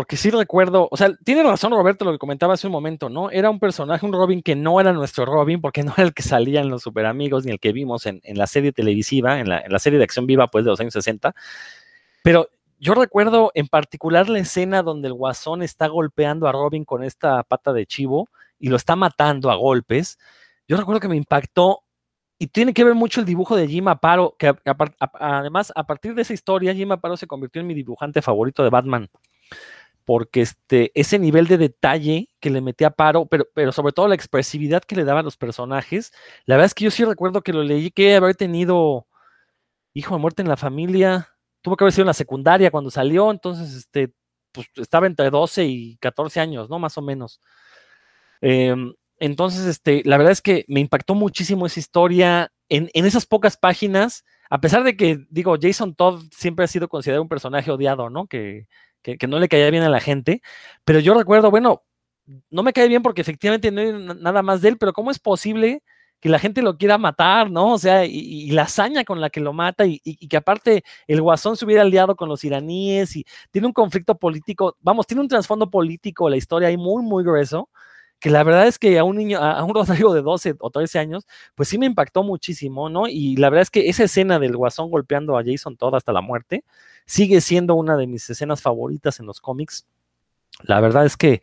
porque 0.00 0.16
sí 0.16 0.30
recuerdo, 0.30 0.88
o 0.90 0.96
sea, 0.96 1.14
tiene 1.26 1.42
razón 1.42 1.72
Roberto 1.72 2.06
lo 2.06 2.12
que 2.12 2.18
comentaba 2.18 2.54
hace 2.54 2.66
un 2.66 2.72
momento, 2.72 3.10
¿no? 3.10 3.30
Era 3.30 3.50
un 3.50 3.60
personaje, 3.60 4.06
un 4.06 4.14
Robin 4.14 4.40
que 4.40 4.56
no 4.56 4.80
era 4.80 4.94
nuestro 4.94 5.26
Robin, 5.26 5.60
porque 5.60 5.82
no 5.82 5.92
era 5.94 6.04
el 6.04 6.14
que 6.14 6.22
salía 6.22 6.62
en 6.62 6.70
los 6.70 6.84
Super 6.84 7.04
Amigos 7.04 7.44
ni 7.44 7.52
el 7.52 7.60
que 7.60 7.74
vimos 7.74 8.06
en, 8.06 8.22
la 8.24 8.46
serie 8.46 8.72
televisiva, 8.72 9.40
en 9.40 9.50
la, 9.50 9.78
serie 9.78 9.98
de 9.98 10.04
acción 10.04 10.24
viva, 10.24 10.46
pues, 10.46 10.64
de 10.64 10.70
los 10.70 10.80
años 10.80 10.94
60. 10.94 11.34
Pero 12.22 12.48
yo 12.78 12.94
recuerdo 12.94 13.52
en 13.54 13.68
particular 13.68 14.30
la 14.30 14.38
escena 14.38 14.82
donde 14.82 15.08
el 15.08 15.12
guasón 15.12 15.62
está 15.62 15.86
golpeando 15.88 16.48
a 16.48 16.52
Robin 16.52 16.86
con 16.86 17.04
esta 17.04 17.42
pata 17.42 17.74
de 17.74 17.84
chivo 17.84 18.30
y 18.58 18.70
lo 18.70 18.76
está 18.76 18.96
matando 18.96 19.50
a 19.50 19.54
golpes. 19.54 20.18
Yo 20.66 20.78
recuerdo 20.78 21.00
que 21.00 21.08
me 21.08 21.16
impactó 21.16 21.82
y 22.38 22.46
tiene 22.46 22.72
que 22.72 22.84
ver 22.84 22.94
mucho 22.94 23.20
el 23.20 23.26
dibujo 23.26 23.54
de 23.54 23.68
Jim 23.68 23.86
Aparo, 23.88 24.34
que 24.38 24.54
además 25.12 25.74
a 25.76 25.84
partir 25.84 26.14
de 26.14 26.22
esa 26.22 26.32
historia 26.32 26.74
Jim 26.74 26.90
Aparo 26.90 27.18
se 27.18 27.26
convirtió 27.26 27.60
en 27.60 27.66
mi 27.66 27.74
dibujante 27.74 28.22
favorito 28.22 28.62
de 28.62 28.70
Batman 28.70 29.10
porque 30.10 30.40
este, 30.40 30.90
ese 30.96 31.20
nivel 31.20 31.46
de 31.46 31.56
detalle 31.56 32.30
que 32.40 32.50
le 32.50 32.60
metía 32.60 32.88
a 32.88 32.90
Paro, 32.90 33.26
pero, 33.26 33.46
pero 33.54 33.70
sobre 33.70 33.92
todo 33.92 34.08
la 34.08 34.16
expresividad 34.16 34.82
que 34.82 34.96
le 34.96 35.04
daba 35.04 35.20
a 35.20 35.22
los 35.22 35.36
personajes, 35.36 36.10
la 36.46 36.56
verdad 36.56 36.66
es 36.66 36.74
que 36.74 36.82
yo 36.82 36.90
sí 36.90 37.04
recuerdo 37.04 37.42
que 37.42 37.52
lo 37.52 37.62
leí, 37.62 37.92
que 37.92 38.16
haber 38.16 38.34
tenido 38.34 39.06
hijo 39.94 40.16
de 40.16 40.20
muerte 40.20 40.42
en 40.42 40.48
la 40.48 40.56
familia, 40.56 41.28
tuvo 41.62 41.76
que 41.76 41.84
haber 41.84 41.92
sido 41.92 42.02
en 42.02 42.08
la 42.08 42.14
secundaria 42.14 42.72
cuando 42.72 42.90
salió, 42.90 43.30
entonces 43.30 43.72
este, 43.72 44.12
pues, 44.50 44.66
estaba 44.74 45.06
entre 45.06 45.30
12 45.30 45.64
y 45.66 45.96
14 45.98 46.40
años, 46.40 46.68
¿no? 46.68 46.80
Más 46.80 46.98
o 46.98 47.02
menos. 47.02 47.40
Em, 48.40 48.92
entonces, 49.20 49.64
este, 49.64 50.02
la 50.04 50.16
verdad 50.16 50.32
es 50.32 50.42
que 50.42 50.64
me 50.66 50.80
impactó 50.80 51.14
muchísimo 51.14 51.66
esa 51.66 51.78
historia 51.78 52.52
en, 52.68 52.90
en 52.94 53.06
esas 53.06 53.26
pocas 53.26 53.56
páginas, 53.56 54.24
a 54.52 54.60
pesar 54.60 54.82
de 54.82 54.96
que, 54.96 55.24
digo, 55.30 55.56
Jason 55.62 55.94
Todd 55.94 56.24
siempre 56.32 56.64
ha 56.64 56.68
sido 56.68 56.88
considerado 56.88 57.22
un 57.22 57.28
personaje 57.28 57.70
odiado, 57.70 58.10
¿no? 58.10 58.26
Que, 58.26 58.66
que, 59.02 59.26
no 59.26 59.38
le 59.38 59.48
caía 59.48 59.70
bien 59.70 59.82
a 59.82 59.88
la 59.88 60.00
gente, 60.00 60.42
pero 60.84 61.00
yo 61.00 61.14
recuerdo, 61.14 61.50
bueno, 61.50 61.82
no 62.50 62.62
me 62.62 62.72
cae 62.72 62.88
bien 62.88 63.02
porque 63.02 63.22
efectivamente 63.22 63.70
no 63.70 63.80
hay 63.80 63.92
nada 64.20 64.42
más 64.42 64.62
de 64.62 64.70
él, 64.70 64.78
pero 64.78 64.92
¿cómo 64.92 65.10
es 65.10 65.18
posible 65.18 65.82
que 66.20 66.28
la 66.28 66.38
gente 66.38 66.62
lo 66.62 66.76
quiera 66.76 66.98
matar, 66.98 67.50
¿no? 67.50 67.72
O 67.72 67.78
sea, 67.78 68.04
y, 68.04 68.50
la 68.50 68.62
hazaña 68.62 69.04
con 69.04 69.20
la 69.20 69.30
que 69.30 69.40
lo 69.40 69.52
mata 69.52 69.86
y, 69.86 70.00
que 70.00 70.36
aparte 70.36 70.84
el 71.06 71.22
guasón 71.22 71.56
se 71.56 71.64
hubiera 71.64 71.82
aliado 71.82 72.14
con 72.14 72.28
los 72.28 72.44
iraníes 72.44 73.16
y 73.16 73.24
tiene 73.50 73.66
un 73.66 73.72
conflicto 73.72 74.16
político, 74.16 74.76
vamos, 74.80 75.06
tiene 75.06 75.22
un 75.22 75.28
trasfondo 75.28 75.70
político 75.70 76.28
la 76.28 76.36
historia 76.36 76.68
ahí 76.68 76.76
muy, 76.76 77.02
muy 77.02 77.24
grueso, 77.24 77.70
que 78.20 78.30
la 78.30 78.42
verdad 78.44 78.66
es 78.68 78.78
que 78.78 78.98
a 78.98 79.04
un 79.04 79.16
niño, 79.16 79.38
a 79.40 79.64
un 79.64 79.74
Rodrigo 79.74 80.14
de 80.14 80.22
12 80.22 80.56
o 80.60 80.70
13 80.70 80.98
años, 80.98 81.26
pues 81.54 81.68
sí 81.68 81.78
me 81.78 81.86
impactó 81.86 82.22
muchísimo, 82.22 82.88
¿no? 82.88 83.08
Y 83.08 83.36
la 83.36 83.50
verdad 83.50 83.62
es 83.62 83.70
que 83.70 83.88
esa 83.88 84.04
escena 84.04 84.38
del 84.38 84.56
guasón 84.56 84.90
golpeando 84.90 85.38
a 85.38 85.42
Jason 85.44 85.76
toda 85.76 85.96
hasta 85.98 86.12
la 86.12 86.20
muerte, 86.20 86.64
sigue 87.06 87.40
siendo 87.40 87.74
una 87.74 87.96
de 87.96 88.06
mis 88.06 88.28
escenas 88.30 88.62
favoritas 88.62 89.20
en 89.20 89.26
los 89.26 89.40
cómics. 89.40 89.86
La 90.62 90.80
verdad 90.80 91.06
es 91.06 91.16
que, 91.16 91.42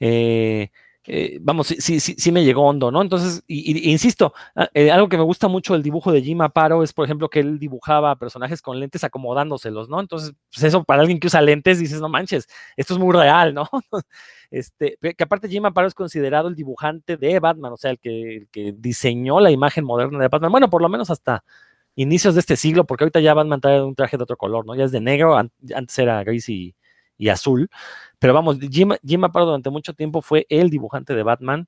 eh, 0.00 0.70
eh, 1.12 1.38
vamos, 1.40 1.66
sí, 1.66 1.98
sí, 1.98 2.14
sí, 2.16 2.30
me 2.30 2.44
llegó 2.44 2.62
hondo, 2.68 2.92
¿no? 2.92 3.02
Entonces, 3.02 3.42
y, 3.48 3.90
insisto, 3.90 4.32
ah, 4.54 4.68
eh, 4.74 4.92
algo 4.92 5.08
que 5.08 5.16
me 5.16 5.24
gusta 5.24 5.48
mucho 5.48 5.72
del 5.72 5.82
dibujo 5.82 6.12
de 6.12 6.22
Jim 6.22 6.40
Aparo 6.40 6.84
es, 6.84 6.92
por 6.92 7.04
ejemplo, 7.04 7.28
que 7.28 7.40
él 7.40 7.58
dibujaba 7.58 8.14
personajes 8.14 8.62
con 8.62 8.78
lentes 8.78 9.02
acomodándoselos, 9.02 9.88
¿no? 9.88 9.98
Entonces, 9.98 10.32
pues 10.52 10.62
eso 10.62 10.84
para 10.84 11.00
alguien 11.00 11.18
que 11.18 11.26
usa 11.26 11.40
lentes, 11.42 11.80
dices, 11.80 12.00
no 12.00 12.08
manches, 12.08 12.46
esto 12.76 12.94
es 12.94 13.00
muy 13.00 13.12
real, 13.12 13.52
¿no? 13.54 13.68
este, 14.52 14.98
que 15.00 15.24
aparte 15.24 15.48
Jim 15.48 15.64
Aparo 15.66 15.88
es 15.88 15.94
considerado 15.94 16.46
el 16.48 16.54
dibujante 16.54 17.16
de 17.16 17.40
Batman, 17.40 17.72
o 17.72 17.76
sea, 17.76 17.90
el 17.90 17.98
que, 17.98 18.36
el 18.36 18.48
que 18.48 18.72
diseñó 18.78 19.40
la 19.40 19.50
imagen 19.50 19.84
moderna 19.84 20.20
de 20.20 20.28
Batman, 20.28 20.52
bueno, 20.52 20.70
por 20.70 20.80
lo 20.80 20.88
menos 20.88 21.10
hasta 21.10 21.42
inicios 21.96 22.34
de 22.34 22.40
este 22.40 22.56
siglo, 22.56 22.86
porque 22.86 23.04
ahorita 23.04 23.20
ya 23.20 23.34
van 23.34 23.52
a 23.52 23.58
traer 23.58 23.82
un 23.82 23.94
traje 23.94 24.16
de 24.16 24.22
otro 24.22 24.36
color, 24.36 24.64
¿no? 24.64 24.74
Ya 24.74 24.84
es 24.84 24.92
de 24.92 25.00
negro, 25.00 25.36
antes 25.36 25.98
era 25.98 26.22
gris 26.24 26.48
y, 26.48 26.74
azul. 27.28 27.68
Pero 28.20 28.34
vamos, 28.34 28.58
Jim, 28.60 28.92
Jim 29.04 29.24
Aparo 29.24 29.46
durante 29.46 29.70
mucho 29.70 29.94
tiempo 29.94 30.22
fue 30.22 30.46
el 30.50 30.70
dibujante 30.70 31.14
de 31.14 31.22
Batman. 31.24 31.66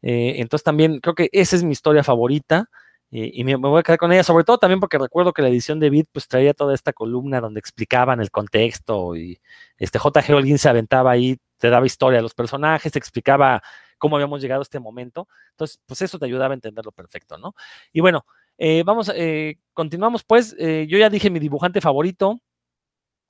Eh, 0.00 0.34
entonces 0.38 0.64
también 0.64 1.00
creo 1.00 1.14
que 1.14 1.28
esa 1.32 1.56
es 1.56 1.64
mi 1.64 1.72
historia 1.72 2.04
favorita. 2.04 2.70
Eh, 3.10 3.30
y 3.34 3.44
me, 3.44 3.56
voy 3.56 3.80
a 3.80 3.82
quedar 3.82 3.98
con 3.98 4.12
ella, 4.12 4.22
sobre 4.22 4.44
todo 4.44 4.58
también 4.58 4.80
porque 4.80 4.96
recuerdo 4.96 5.32
que 5.34 5.42
la 5.42 5.48
edición 5.48 5.80
de 5.80 5.90
Beat 5.90 6.06
pues 6.12 6.28
traía 6.28 6.54
toda 6.54 6.74
esta 6.74 6.94
columna 6.94 7.40
donde 7.40 7.60
explicaban 7.60 8.20
el 8.20 8.30
contexto 8.30 9.16
y 9.16 9.38
este 9.76 9.98
J.G. 9.98 10.32
Holguín 10.34 10.58
se 10.58 10.70
aventaba 10.70 11.10
ahí, 11.10 11.36
te 11.58 11.68
daba 11.68 11.84
historia 11.84 12.18
de 12.18 12.22
los 12.22 12.32
personajes, 12.32 12.92
te 12.92 12.98
explicaba 12.98 13.62
cómo 13.98 14.16
habíamos 14.16 14.40
llegado 14.40 14.60
a 14.60 14.62
este 14.62 14.80
momento. 14.80 15.28
Entonces, 15.50 15.80
pues 15.84 16.00
eso 16.00 16.18
te 16.18 16.26
ayudaba 16.26 16.52
a 16.52 16.56
entenderlo 16.56 16.92
perfecto, 16.92 17.36
¿no? 17.38 17.54
Y 17.92 18.00
bueno, 18.00 18.24
eh, 18.56 18.82
vamos, 18.86 19.10
eh, 19.14 19.58
continuamos 19.74 20.24
pues. 20.24 20.56
Yo 20.58 20.98
ya 20.98 21.10
dije 21.10 21.28
mi 21.28 21.38
dibujante 21.40 21.80
favorito. 21.80 22.40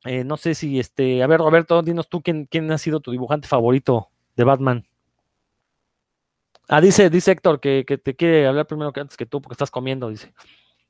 No 0.05 0.37
sé 0.37 0.55
si 0.55 0.81
este. 0.81 1.23
A 1.23 1.27
ver, 1.27 1.41
Roberto, 1.41 1.83
dinos 1.83 2.09
tú 2.09 2.23
quién, 2.23 2.47
quién 2.47 2.71
ha 2.71 2.79
sido 2.79 3.01
tu 3.01 3.11
dibujante 3.13 3.49
favorito 3.49 4.09
de 4.37 4.45
Batman. 4.45 4.85
Ah, 6.69 6.81
dice, 6.81 7.11
dice 7.11 7.33
Héctor 7.33 7.61
que, 7.61 7.85
te 7.85 8.17
quiere 8.17 8.47
hablar 8.47 8.67
primero 8.67 8.93
que 8.93 9.01
antes 9.01 9.17
que 9.17 9.27
tú, 9.27 9.43
porque 9.43 9.55
estás 9.55 9.71
comiendo, 9.71 10.09
dice. 10.09 10.33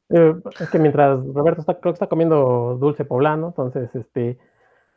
es 0.08 0.70
que 0.70 0.78
mientras 0.78 1.24
Roberto 1.26 1.60
está, 1.60 1.80
creo 1.80 1.92
que 1.92 1.96
está 1.96 2.08
comiendo 2.08 2.76
dulce 2.78 3.04
poblano, 3.04 3.48
entonces, 3.48 3.94
este, 3.94 4.38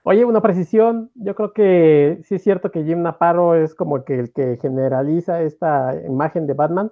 oye, 0.04 0.26
una 0.26 0.42
precisión, 0.42 1.12
yo 1.16 1.34
creo 1.36 1.54
que 1.54 2.20
sí 2.26 2.36
es 2.36 2.44
cierto 2.44 2.72
que 2.72 2.84
Jim 2.84 3.02
Naparro 3.02 3.56
es 3.56 3.74
como 3.74 4.04
que 4.04 4.20
el 4.20 4.34
que 4.34 4.58
generaliza 4.62 5.42
esta 5.42 5.96
imagen 6.06 6.46
de 6.46 6.54
Batman, 6.54 6.92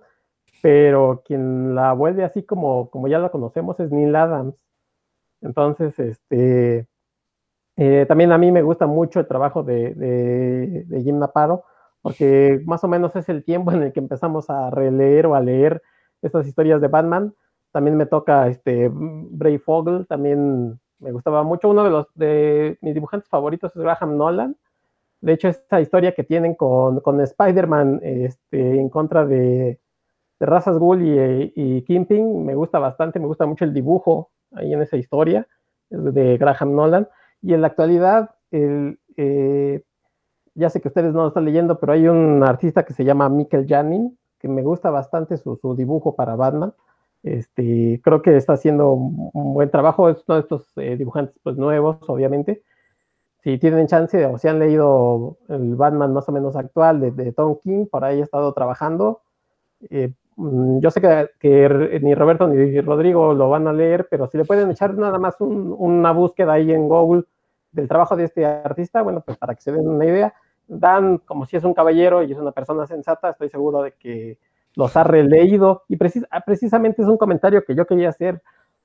pero 0.62 1.22
quien 1.26 1.76
la 1.76 1.94
vuelve 1.94 2.24
así 2.24 2.44
como, 2.44 2.90
como 2.90 3.08
ya 3.08 3.20
la 3.20 3.30
conocemos 3.30 3.80
es 3.80 3.92
Neil 3.92 4.16
Adams. 4.16 4.56
Entonces, 5.42 6.00
este, 6.00 6.88
eh, 7.76 8.06
también 8.08 8.32
a 8.32 8.38
mí 8.38 8.52
me 8.52 8.62
gusta 8.62 8.86
mucho 8.86 9.20
el 9.20 9.28
trabajo 9.28 9.64
de, 9.64 10.86
Jim 11.04 11.20
Naparo, 11.20 11.64
porque 12.02 12.62
más 12.66 12.84
o 12.84 12.88
menos 12.88 13.16
es 13.16 13.30
el 13.30 13.44
tiempo 13.44 13.72
en 13.72 13.84
el 13.84 13.94
que 13.94 14.00
empezamos 14.00 14.50
a 14.50 14.70
releer 14.70 15.26
o 15.26 15.36
a 15.36 15.42
leer 15.42 15.82
estas 16.22 16.48
historias 16.48 16.82
de 16.82 16.88
Batman. 16.88 17.34
También 17.72 17.98
me 17.98 18.06
toca 18.06 18.48
este, 18.48 18.90
Bray 18.92 19.58
Fogel, 19.58 20.06
también 20.08 20.80
me 21.00 21.12
gustaba 21.12 21.44
mucho. 21.44 21.70
Uno 21.70 21.84
de, 21.84 21.90
los, 21.90 22.08
de 22.14 22.78
mis 22.82 22.94
dibujantes 22.94 23.30
favoritos 23.30 23.76
es 23.76 23.82
Graham 23.82 24.18
Nolan. 24.18 24.56
De 25.22 25.34
hecho, 25.34 25.48
esta 25.48 25.82
historia 25.82 26.14
que 26.14 26.24
tienen 26.24 26.54
con, 26.54 27.00
con 27.00 27.20
Spider-Man 27.22 28.02
este, 28.04 28.80
en 28.80 28.90
contra 28.90 29.26
de, 29.26 29.80
de 30.40 30.46
Razas 30.46 30.78
Ghoul 30.78 31.02
y, 31.02 31.54
y 31.56 31.82
Kimping 31.84 32.46
me 32.46 32.56
gusta 32.56 32.78
bastante, 32.78 33.20
me 33.20 33.28
gusta 33.28 33.46
mucho 33.46 33.64
el 33.64 33.74
dibujo 33.74 34.32
ahí 34.52 34.74
en 34.74 34.82
esa 34.82 34.98
historia 34.98 35.48
de 35.90 36.38
Graham 36.38 36.76
Nolan. 36.76 37.08
Y 37.44 37.54
en 37.54 37.62
la 37.62 37.68
actualidad, 37.68 38.32
eh, 38.52 39.84
ya 40.56 40.70
sé 40.70 40.82
que 40.82 40.88
ustedes 40.88 41.14
no 41.14 41.24
lo 41.24 41.28
están 41.28 41.46
leyendo, 41.46 41.80
pero 41.80 41.94
hay 41.94 42.08
un 42.08 42.44
artista 42.44 42.84
que 42.84 42.94
se 42.94 43.04
llama 43.04 43.30
Michael 43.30 43.66
Janin, 43.68 44.18
que 44.40 44.48
me 44.48 44.62
gusta 44.64 44.90
bastante 44.90 45.38
su, 45.38 45.58
dibujo 45.78 46.16
para 46.16 46.36
Batman. 46.36 46.74
Este, 47.22 48.02
creo 48.04 48.22
que 48.22 48.36
está 48.36 48.54
haciendo 48.54 48.92
un 48.92 49.54
buen 49.54 49.70
trabajo. 49.70 50.10
Es 50.10 50.24
uno 50.28 50.36
de 50.36 50.42
estos 50.42 50.72
eh, 50.78 50.96
dibujantes 50.98 51.36
pues, 51.44 51.58
nuevos, 51.58 51.98
obviamente. 52.08 52.64
Si 53.44 53.58
tienen 53.58 53.88
chance 53.88 54.26
o 54.26 54.38
si 54.38 54.48
han 54.48 54.60
leído 54.60 55.38
el 55.50 55.76
Batman 55.76 56.14
más 56.14 56.28
o 56.30 56.32
menos 56.32 56.56
actual 56.56 57.16
de, 57.16 57.32
Tom 57.34 57.58
King, 57.62 57.88
por 57.88 58.06
ahí 58.06 58.20
he 58.20 58.24
estado 58.24 58.54
trabajando. 58.54 59.22
Eh, 59.90 60.14
mm, 60.38 60.80
yo 60.80 60.92
sé 60.92 61.02
que, 61.02 62.00
ni 62.02 62.16
Roberto 62.16 62.48
ni 62.48 62.80
Rodrigo 62.82 63.34
lo 63.34 63.50
van 63.50 63.68
a 63.68 63.74
leer, 63.74 64.08
pero 64.10 64.28
si 64.28 64.38
le 64.38 64.46
pueden 64.46 64.72
echar 64.72 64.96
nada 64.96 65.20
más 65.20 65.42
un, 65.42 65.76
una 65.78 66.14
búsqueda 66.14 66.54
ahí 66.54 66.72
en 66.72 66.88
Google 66.88 67.26
del 67.74 67.88
trabajo 67.88 68.16
de 68.16 68.26
este 68.26 68.46
artista, 68.46 69.02
bueno, 69.02 69.22
pues 69.22 69.38
para 69.38 69.56
que 69.56 69.62
se 69.62 69.72
den 69.72 69.88
una 69.88 70.06
idea, 70.06 70.34
Dan, 70.68 71.18
como 71.20 71.46
si 71.46 71.58
es 71.58 71.64
un 71.64 71.74
caballero 71.74 72.24
y 72.24 72.32
es 72.32 72.38
una 72.38 72.52
persona 72.52 72.88
sensata, 72.88 73.32
estoy 73.32 73.50
seguro 73.50 73.82
de 73.82 73.92
que 73.94 74.38
los 74.76 74.96
ha 74.96 75.04
releído 75.04 75.84
y 75.88 75.98
precis 75.98 76.26
ah, 76.32 76.42
precisamente 76.42 77.02
es 77.02 77.08
un 77.08 77.18
comentario 77.18 77.64
que 77.66 77.76
yo 77.76 77.86
quería 77.86 78.10
hacer, 78.10 78.42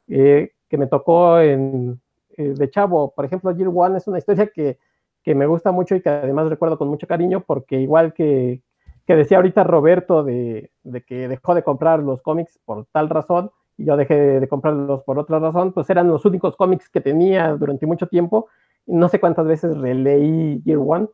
eh, 0.08 0.52
que 0.68 0.76
me 0.76 0.86
tocó 0.86 1.38
en, 1.40 2.00
eh, 2.36 2.54
de 2.56 2.70
chavo. 2.70 3.12
Por 3.14 3.24
ejemplo, 3.24 3.54
Jill 3.54 3.70
One 3.72 3.98
es 3.98 4.08
una 4.08 4.18
historia 4.18 4.48
que, 4.48 4.78
que, 5.22 5.34
me 5.34 5.46
gusta 5.46 5.72
mucho 5.72 5.94
y 5.94 6.02
que 6.02 6.08
además 6.08 6.48
recuerdo 6.48 6.78
con 6.78 6.88
mucho 6.88 7.06
cariño 7.06 7.44
porque 7.46 7.80
igual 7.80 8.12
que, 8.12 8.60
que 9.06 9.16
decía 9.16 9.38
ahorita 9.38 9.64
Roberto 9.64 10.24
de, 10.24 10.70
de, 10.82 11.02
que 11.02 11.28
dejó 11.28 11.54
de 11.54 11.62
comprar 11.62 12.00
los 12.00 12.22
cómics 12.22 12.58
por 12.64 12.86
tal 12.86 13.08
razón 13.08 13.50
y 13.76 13.84
yo 13.84 13.96
dejé 13.96 14.40
de 14.40 14.48
comprarlos 14.48 15.04
por 15.04 15.18
otra 15.18 15.38
razón, 15.38 15.72
pues 15.72 15.88
eran 15.88 16.08
los 16.08 16.24
únicos 16.24 16.56
cómics 16.56 16.88
que 16.88 17.00
tenía 17.00 17.54
durante 17.54 17.86
mucho 17.86 18.08
tiempo. 18.08 18.48
No 18.88 19.08
sé 19.08 19.20
cuántas 19.20 19.46
veces 19.46 19.76
releí 19.78 20.60
Year 20.64 20.78
One 20.78 21.08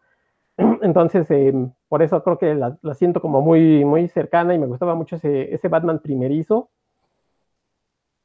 Entonces, 0.83 1.31
eh, 1.31 1.53
por 1.89 2.03
eso 2.03 2.23
creo 2.23 2.39
que 2.39 2.55
la, 2.55 2.79
la, 2.83 2.95
siento 2.95 3.21
como 3.21 3.41
muy, 3.41 3.85
muy 3.85 4.09
cercana 4.09 4.55
y 4.55 4.59
me 4.59 4.67
gustaba 4.67 4.95
mucho 4.95 5.17
ese, 5.17 5.55
ese 5.55 5.69
Batman 5.69 6.01
primerizo. 6.01 6.71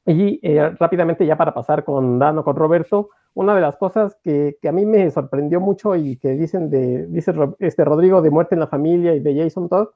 Y 0.06 0.40
eh, 0.42 0.70
rápidamente 0.80 1.26
ya 1.26 1.38
para 1.38 1.54
pasar 1.54 1.84
con 1.84 2.18
Dan 2.20 2.38
o 2.40 2.44
con 2.44 2.56
Roberto, 2.56 3.10
una 3.36 3.54
de 3.54 3.62
las 3.62 3.78
cosas 3.78 4.18
que, 4.24 4.58
que, 4.62 4.70
a 4.70 4.72
mí 4.72 4.86
me 4.86 5.12
sorprendió 5.12 5.60
mucho 5.60 5.96
y 5.96 6.18
que 6.18 6.30
dicen 6.32 6.70
de, 6.70 7.06
dice 7.08 7.34
este 7.60 7.86
Rodrigo 7.86 8.22
de 8.22 8.32
Muerte 8.32 8.56
en 8.56 8.62
la 8.62 8.68
Familia 8.68 9.14
y 9.14 9.20
de 9.20 9.36
Jason 9.36 9.70
Todd, 9.70 9.90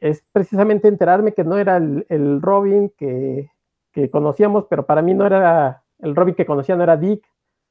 es 0.00 0.22
precisamente 0.32 0.88
enterarme 0.88 1.32
que 1.32 1.44
no 1.44 1.56
era 1.56 1.78
el, 1.78 2.04
el 2.10 2.42
Robin 2.42 2.92
que, 2.96 3.50
que, 3.92 4.10
conocíamos, 4.10 4.66
pero 4.68 4.84
para 4.84 5.00
mí 5.00 5.14
no 5.14 5.24
era 5.24 5.82
el 6.00 6.14
Robin 6.14 6.34
que 6.34 6.44
conocía, 6.44 6.76
no 6.76 6.82
era 6.82 6.98
Dick, 6.98 7.26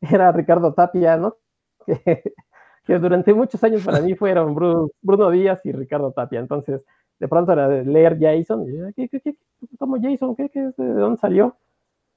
era 0.11 0.31
Ricardo 0.31 0.73
Tapia, 0.73 1.17
¿no? 1.17 1.37
que 2.85 2.99
durante 2.99 3.33
muchos 3.33 3.63
años 3.63 3.83
para 3.83 3.99
mí 3.99 4.15
fueron 4.15 4.53
Bruno, 4.53 4.89
Bruno 5.01 5.31
Díaz 5.31 5.59
y 5.63 5.71
Ricardo 5.71 6.11
Tapia. 6.11 6.39
Entonces, 6.39 6.81
de 7.19 7.27
pronto 7.27 7.51
era 7.51 7.67
de 7.67 7.83
leer 7.83 8.17
Jason, 8.19 8.65
y, 8.67 8.93
¿qué, 8.93 9.09
qué, 9.09 9.21
qué, 9.21 9.35
¿cómo 9.79 9.97
Jason? 10.01 10.35
¿Qué, 10.35 10.49
qué, 10.49 10.71
¿De 10.77 10.93
dónde 10.93 11.19
salió? 11.19 11.57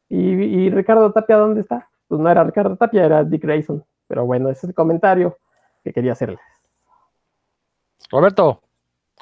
Y, 0.08 0.18
y, 0.18 0.70
Ricardo 0.70 1.12
Tapia, 1.12 1.36
¿dónde 1.36 1.60
está? 1.60 1.88
Pues 2.06 2.20
no 2.20 2.30
era 2.30 2.44
Ricardo 2.44 2.76
Tapia, 2.76 3.04
era 3.04 3.24
Dick 3.24 3.42
Grayson. 3.42 3.84
Pero 4.06 4.24
bueno, 4.24 4.48
ese 4.48 4.66
es 4.66 4.70
el 4.70 4.74
comentario 4.74 5.38
que 5.84 5.92
quería 5.92 6.12
hacerles. 6.12 6.40
Roberto, 8.10 8.62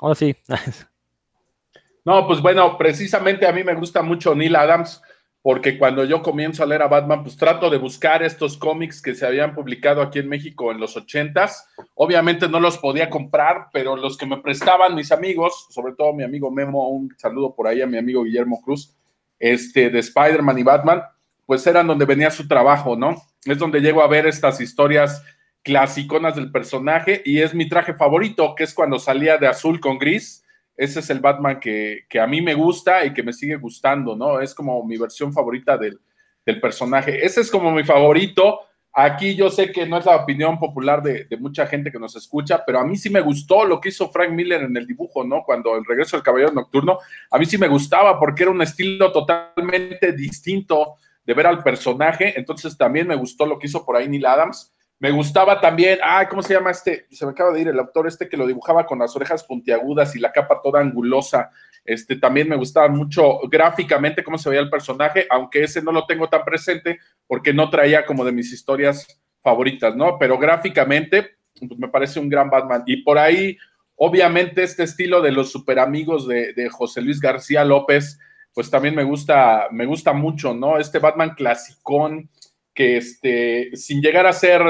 ahora 0.01 0.15
sí. 0.15 0.35
no, 2.05 2.27
pues 2.27 2.41
bueno, 2.41 2.79
precisamente 2.79 3.47
a 3.47 3.53
mí 3.53 3.65
me 3.65 3.75
gusta 3.75 4.03
mucho 4.03 4.35
Neil 4.35 4.55
Adams 4.55 5.03
porque 5.47 5.79
cuando 5.79 6.05
yo 6.05 6.23
comienzo 6.23 6.65
a 6.65 6.67
leer 6.67 6.83
a 6.83 6.89
Batman, 6.89 7.23
pues 7.23 7.37
trato 7.37 7.71
de 7.71 7.79
buscar 7.79 8.21
estos 8.25 8.57
cómics 8.57 9.01
que 9.01 9.15
se 9.15 9.25
habían 9.25 9.55
publicado 9.55 10.03
aquí 10.03 10.19
en 10.19 10.29
México 10.29 10.73
en 10.73 10.81
los 10.81 10.97
ochentas. 10.97 11.69
Obviamente 11.95 12.49
no 12.49 12.59
los 12.59 12.79
podía 12.79 13.09
comprar, 13.09 13.69
pero 13.73 13.95
los 13.95 14.17
que 14.17 14.27
me 14.27 14.39
prestaban 14.39 14.97
mis 14.97 15.13
amigos, 15.13 15.69
sobre 15.71 15.93
todo 15.93 16.13
mi 16.13 16.25
amigo 16.25 16.51
Memo, 16.51 16.89
un 16.89 17.15
saludo 17.17 17.55
por 17.55 17.69
ahí 17.69 17.81
a 17.81 17.87
mi 17.87 17.97
amigo 17.97 18.25
Guillermo 18.25 18.61
Cruz, 18.61 18.97
este, 19.39 19.89
de 19.89 20.01
Spider-Man 20.01 20.59
y 20.59 20.63
Batman, 20.65 21.03
pues 21.47 21.65
eran 21.69 21.87
donde 21.87 22.07
venía 22.07 22.33
su 22.33 22.49
trabajo, 22.49 22.97
¿no? 22.97 23.15
Es 23.45 23.57
donde 23.57 23.81
llego 23.81 24.03
a 24.03 24.09
ver 24.09 24.27
estas 24.27 24.61
historias 24.61 25.23
clasiconas 25.63 26.35
del 26.35 26.51
personaje 26.51 27.23
y 27.25 27.39
es 27.39 27.55
mi 27.55 27.69
traje 27.69 27.95
favorito, 27.95 28.57
que 28.57 28.65
es 28.65 28.75
cuando 28.75 28.99
salía 28.99 29.39
de 29.39 29.47
azul 29.47 29.79
con 29.79 29.99
gris 29.99 30.43
ese 30.77 31.01
es 31.01 31.11
el 31.11 31.21
Batman 31.21 31.59
que, 31.59 32.05
que, 32.09 32.21
a 32.21 32.27
mí 32.27 32.43
me 32.43 32.55
gusta 32.55 33.05
y 33.05 33.13
que 33.13 33.23
me 33.23 33.33
sigue 33.33 33.57
gustando, 33.57 34.15
¿no? 34.15 34.41
Es 34.41 34.55
como 34.55 34.85
mi 34.85 34.97
versión 34.97 35.33
favorita 35.33 35.79
del, 35.79 35.99
del, 36.45 36.61
personaje. 36.61 37.25
Ese 37.25 37.41
es 37.41 37.51
como 37.51 37.71
mi 37.71 37.83
favorito. 37.83 38.61
Aquí 38.93 39.35
yo 39.35 39.51
sé 39.51 39.73
que 39.73 39.87
no 39.87 39.99
es 39.99 40.07
la 40.07 40.17
opinión 40.17 40.59
popular 40.59 41.03
de, 41.03 41.25
de, 41.25 41.37
mucha 41.37 41.67
gente 41.67 41.91
que 41.91 41.99
nos 41.99 42.17
escucha, 42.17 42.63
pero 42.65 42.81
a 42.81 42.85
mí 42.85 42.97
sí 42.97 43.11
me 43.11 43.21
gustó 43.21 43.65
lo 43.65 43.81
que 43.81 43.91
hizo 43.91 44.11
Frank 44.11 44.31
Miller 44.31 44.63
en 44.63 44.77
el 44.77 44.87
dibujo, 44.87 45.25
¿no? 45.25 45.43
Cuando 45.45 45.77
el 45.77 45.85
regreso 45.85 46.17
del 46.17 46.25
Caballero 46.25 46.53
Nocturno, 46.53 46.99
a 47.31 47.39
mí 47.39 47.47
sí 47.47 47.59
me 47.59 47.69
gustaba 47.69 48.19
porque 48.19 48.43
era 48.43 48.53
un 48.53 48.63
estilo 48.63 49.13
totalmente 49.13 50.13
distinto 50.13 50.97
de 51.25 51.35
ver 51.35 51.47
al 51.47 51.63
personaje. 51.63 52.39
Entonces 52.39 52.77
también 52.77 53.09
me 53.09 53.17
gustó 53.17 53.47
lo 53.47 53.59
que 53.59 53.67
hizo 53.67 53.85
por 53.85 53.97
ahí 53.97 54.09
Neil 54.09 54.27
Adams 54.27 54.76
me 54.99 55.11
gustaba 55.11 55.61
también, 55.61 55.99
ah, 56.03 56.27
¿cómo 56.29 56.43
se 56.43 56.55
llama 56.55 56.71
este? 56.71 57.07
Se 57.11 57.27
me 57.27 57.33
acaba 57.33 57.53
de 57.53 57.61
ir 57.61 57.69
el 57.69 57.79
autor 57.79 58.07
este 58.07 58.29
que 58.29 58.37
lo 58.37 58.47
dibujaba 58.47 58.87
con 58.87 58.99
las 58.99 59.15
orejas 59.15 59.45
puntiagudas 59.45 60.17
y 60.17 60.21
la 60.21 60.33
capa 60.33 60.61
toda 60.63 60.81
angulosa. 60.81 61.51
Este 61.85 62.17
también 62.17 62.49
me 62.49 62.57
gustaba 62.57 62.89
mucho 62.89 63.41
gráficamente 63.51 64.25
cómo 64.25 64.39
se 64.39 64.49
veía 64.49 64.63
el 64.63 64.71
personaje, 64.71 65.27
aunque 65.31 65.65
ese 65.65 65.83
no 65.83 65.93
lo 65.93 66.07
tengo 66.07 66.29
tan 66.29 66.45
presente 66.45 66.99
porque 67.27 67.53
no 67.53 67.69
traía 67.69 68.07
como 68.07 68.25
de 68.25 68.33
mis 68.33 68.53
historias 68.53 69.07
favoritas, 69.43 69.95
¿no? 69.95 70.19
Pero 70.19 70.39
gráficamente 70.39 71.37
pues 71.61 71.79
me 71.79 71.89
parece 71.89 72.19
un 72.19 72.29
gran 72.29 72.51
Batman. 72.51 72.83
Y 72.87 73.03
por 73.03 73.19
ahí, 73.19 73.57
obviamente, 73.97 74.63
este 74.63 74.83
estilo 74.83 75.21
de 75.21 75.33
los 75.33 75.51
super 75.51 75.79
amigos 75.79 76.27
de, 76.27 76.53
de 76.53 76.69
José 76.69 77.03
Luis 77.03 77.21
García 77.21 77.65
López, 77.65 78.19
pues 78.53 78.71
también 78.71 78.95
me 78.95 79.05
gusta, 79.05 79.69
me 79.71 79.87
gusta 79.87 80.13
mucho, 80.13 80.55
¿no? 80.55 80.79
Este 80.79 80.99
Batman 80.99 81.35
clasicón 81.35 82.31
que 82.77 82.99
este, 82.99 83.75
sin 83.75 84.01
llegar 84.01 84.27
a 84.27 84.33
ser 84.33 84.63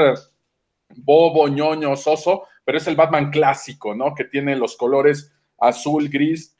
bobo, 0.95 1.47
ñoño, 1.47 1.95
soso, 1.95 2.45
pero 2.63 2.79
es 2.79 2.87
el 2.87 2.95
Batman 2.95 3.29
clásico, 3.29 3.93
¿no? 3.93 4.15
Que 4.15 4.23
tiene 4.23 4.55
los 4.55 4.75
colores 4.75 5.31
azul, 5.59 6.09
gris. 6.09 6.55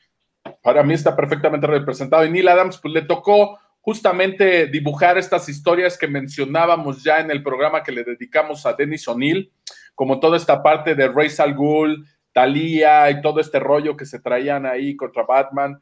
Para 0.62 0.82
mí 0.82 0.94
está 0.94 1.16
perfectamente 1.16 1.66
representado. 1.66 2.24
Y 2.24 2.30
Neil 2.30 2.48
Adams, 2.48 2.78
pues 2.78 2.94
le 2.94 3.02
tocó 3.02 3.58
justamente 3.80 4.66
dibujar 4.66 5.16
estas 5.16 5.48
historias 5.48 5.96
que 5.96 6.06
mencionábamos 6.06 7.02
ya 7.02 7.20
en 7.20 7.30
el 7.30 7.42
programa 7.42 7.82
que 7.82 7.92
le 7.92 8.04
dedicamos 8.04 8.66
a 8.66 8.74
Dennis 8.74 9.08
O'Neill, 9.08 9.50
como 9.94 10.20
toda 10.20 10.36
esta 10.36 10.62
parte 10.62 10.94
de 10.94 11.08
Ra's 11.08 11.40
al 11.40 11.54
Ghul, 11.54 12.06
Thalía 12.32 13.10
y 13.10 13.20
todo 13.22 13.40
este 13.40 13.58
rollo 13.58 13.96
que 13.96 14.04
se 14.04 14.20
traían 14.20 14.66
ahí 14.66 14.94
contra 14.94 15.24
Batman. 15.24 15.80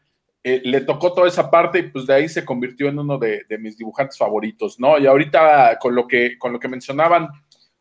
Eh, 0.49 0.63
le 0.65 0.83
tocó 0.83 1.13
toda 1.13 1.27
esa 1.27 1.51
parte 1.51 1.81
y 1.81 1.83
pues 1.91 2.07
de 2.07 2.15
ahí 2.15 2.29
se 2.29 2.45
convirtió 2.45 2.87
en 2.89 3.01
uno 3.01 3.19
de, 3.19 3.45
mis 3.59 3.77
dibujantes 3.77 4.17
favoritos, 4.17 4.79
¿no? 4.79 4.97
Y 4.97 5.05
ahorita 5.05 5.77
con 5.81 5.97
lo 5.97 6.07
que, 6.07 6.39
con 6.39 6.53
lo 6.53 6.61
que 6.61 6.69
mencionaban 6.69 7.31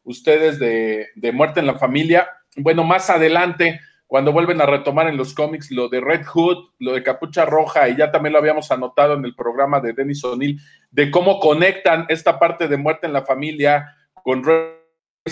ustedes 0.02 0.58
de, 0.58 1.10
de, 1.14 1.32
Muerte 1.32 1.60
en 1.60 1.68
la 1.68 1.78
Familia, 1.78 2.28
bueno, 2.58 2.84
más 2.84 3.12
adelante, 3.12 3.80
cuando 4.08 4.32
vuelven 4.32 4.62
a 4.62 4.66
retomar 4.66 5.08
en 5.08 5.16
los 5.16 5.36
cómics 5.36 5.70
lo 5.70 5.90
de 5.90 6.02
Red 6.02 6.26
Hood, 6.26 6.72
lo 6.80 6.94
de 6.94 7.04
Capucha 7.04 7.46
Roja, 7.46 7.88
y 7.88 7.98
ya 7.98 8.12
también 8.12 8.34
lo 8.34 8.40
habíamos 8.40 8.72
anotado 8.72 9.14
en 9.14 9.26
el 9.26 9.36
programa 9.36 9.80
de 9.80 9.94
Dennis 9.94 10.24
O'Neill, 10.24 10.60
de 10.90 11.12
cómo 11.12 11.40
conectan 11.40 12.08
esta 12.10 12.40
parte 12.40 12.68
de 12.68 12.78
Muerte 12.78 13.06
en 13.06 13.14
la 13.14 13.22
Familia 13.22 13.96
con 14.24 14.44
Red 14.44 14.72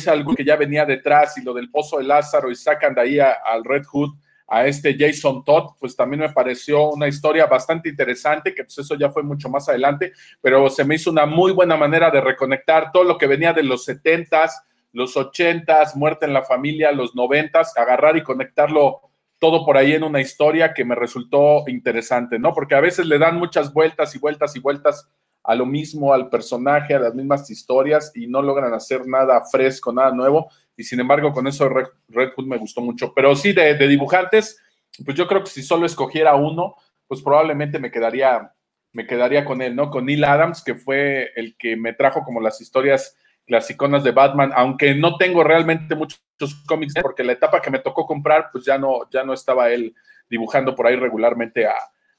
algo 0.08 0.36
que 0.36 0.46
ya 0.46 0.56
venía 0.56 0.86
detrás 0.86 1.36
y 1.40 1.42
lo 1.42 1.56
del 1.56 1.72
Pozo 1.72 1.98
de 1.98 2.04
Lázaro 2.04 2.52
y 2.52 2.56
sacan 2.56 2.94
de 2.94 3.02
ahí 3.02 3.20
al 3.20 3.64
Red 3.64 3.86
Hood 3.86 4.12
a 4.54 4.68
este 4.68 4.96
Jason 4.96 5.44
Todd, 5.44 5.72
pues 5.80 5.96
también 5.96 6.20
me 6.20 6.30
pareció 6.30 6.92
una 6.92 7.08
historia 7.08 7.48
bastante 7.48 7.90
interesante, 7.90 8.54
que 8.54 8.64
pues 8.64 8.78
eso 8.78 8.94
ya 8.94 9.10
fue 9.10 9.24
mucho 9.24 9.50
más 9.50 9.68
adelante, 9.68 10.14
pero 10.42 10.70
se 10.70 10.86
me 10.86 10.94
hizo 10.94 11.10
una 11.10 11.26
muy 11.26 11.52
buena 11.52 11.76
manera 11.76 12.12
de 12.12 12.22
reconectar 12.22 12.92
todo 12.92 13.04
lo 13.04 13.18
que 13.18 13.26
venía 13.26 13.52
de 13.52 13.64
los 13.64 13.88
70s, 13.88 14.52
los 14.92 15.16
80s, 15.18 15.96
muerte 15.96 16.28
en 16.28 16.34
la 16.34 16.44
familia, 16.44 16.92
los 16.92 17.16
90s, 17.16 17.70
agarrar 17.76 18.16
y 18.16 18.22
conectarlo 18.22 19.02
todo 19.40 19.66
por 19.66 19.76
ahí 19.76 19.94
en 19.94 20.04
una 20.04 20.22
historia 20.22 20.72
que 20.72 20.86
me 20.86 20.94
resultó 20.94 21.64
interesante, 21.66 22.38
¿no? 22.38 22.54
Porque 22.54 22.76
a 22.76 22.80
veces 22.80 23.08
le 23.08 23.18
dan 23.18 23.38
muchas 23.38 23.74
vueltas 23.74 24.14
y 24.14 24.20
vueltas 24.20 24.56
y 24.56 24.60
vueltas 24.60 25.10
a 25.42 25.56
lo 25.56 25.66
mismo, 25.66 26.14
al 26.14 26.30
personaje, 26.30 26.94
a 26.94 27.00
las 27.00 27.16
mismas 27.16 27.50
historias 27.50 28.12
y 28.14 28.28
no 28.28 28.44
logran 28.44 28.72
hacer 28.76 29.08
nada 29.08 29.42
fresco, 29.52 29.92
nada 29.92 30.12
nuevo 30.12 30.48
y 30.76 30.84
sin 30.84 31.00
embargo 31.00 31.32
con 31.32 31.48
eso 31.48 31.70
Red, 31.70 32.32
Hood 32.36 32.46
me 32.46 32.58
gustó 32.58 32.82
mucho. 32.82 33.14
Pero 33.14 33.36
sí, 33.36 33.54
de, 33.54 33.76
de, 33.76 33.88
dibujantes, 33.88 34.62
pues 35.06 35.18
yo 35.18 35.28
creo 35.28 35.44
que 35.44 35.50
si 35.50 35.64
solo 35.64 35.86
escogiera 35.86 36.36
uno, 36.36 36.76
pues 37.08 37.22
probablemente 37.22 37.80
me 37.80 37.92
quedaría, 37.92 38.54
me 38.92 39.06
quedaría 39.06 39.46
con 39.46 39.62
él, 39.62 39.76
¿no? 39.76 39.90
Con 39.90 40.06
Neil 40.06 40.24
Adams, 40.24 40.64
que 40.64 40.76
fue 40.76 41.32
el 41.36 41.56
que 41.58 41.76
me 41.76 41.94
trajo 41.94 42.24
como 42.24 42.42
las 42.42 42.62
historias 42.62 43.18
clasiconas 43.46 44.04
de 44.04 44.12
Batman, 44.12 44.52
aunque 44.56 44.96
no 44.96 45.18
tengo 45.18 45.44
realmente 45.44 45.96
muchos 45.96 46.22
cómics, 46.66 46.94
porque 47.02 47.24
la 47.24 47.34
etapa 47.34 47.62
que 47.62 47.72
me 47.72 47.80
tocó 47.80 48.06
comprar, 48.06 48.50
pues 48.52 48.66
ya 48.66 48.78
no, 48.78 49.10
ya 49.12 49.24
no 49.24 49.34
estaba 49.34 49.70
él 49.70 49.94
dibujando 50.30 50.74
por 50.76 50.88
ahí 50.88 50.96
regularmente 50.96 51.66
a, 51.66 51.76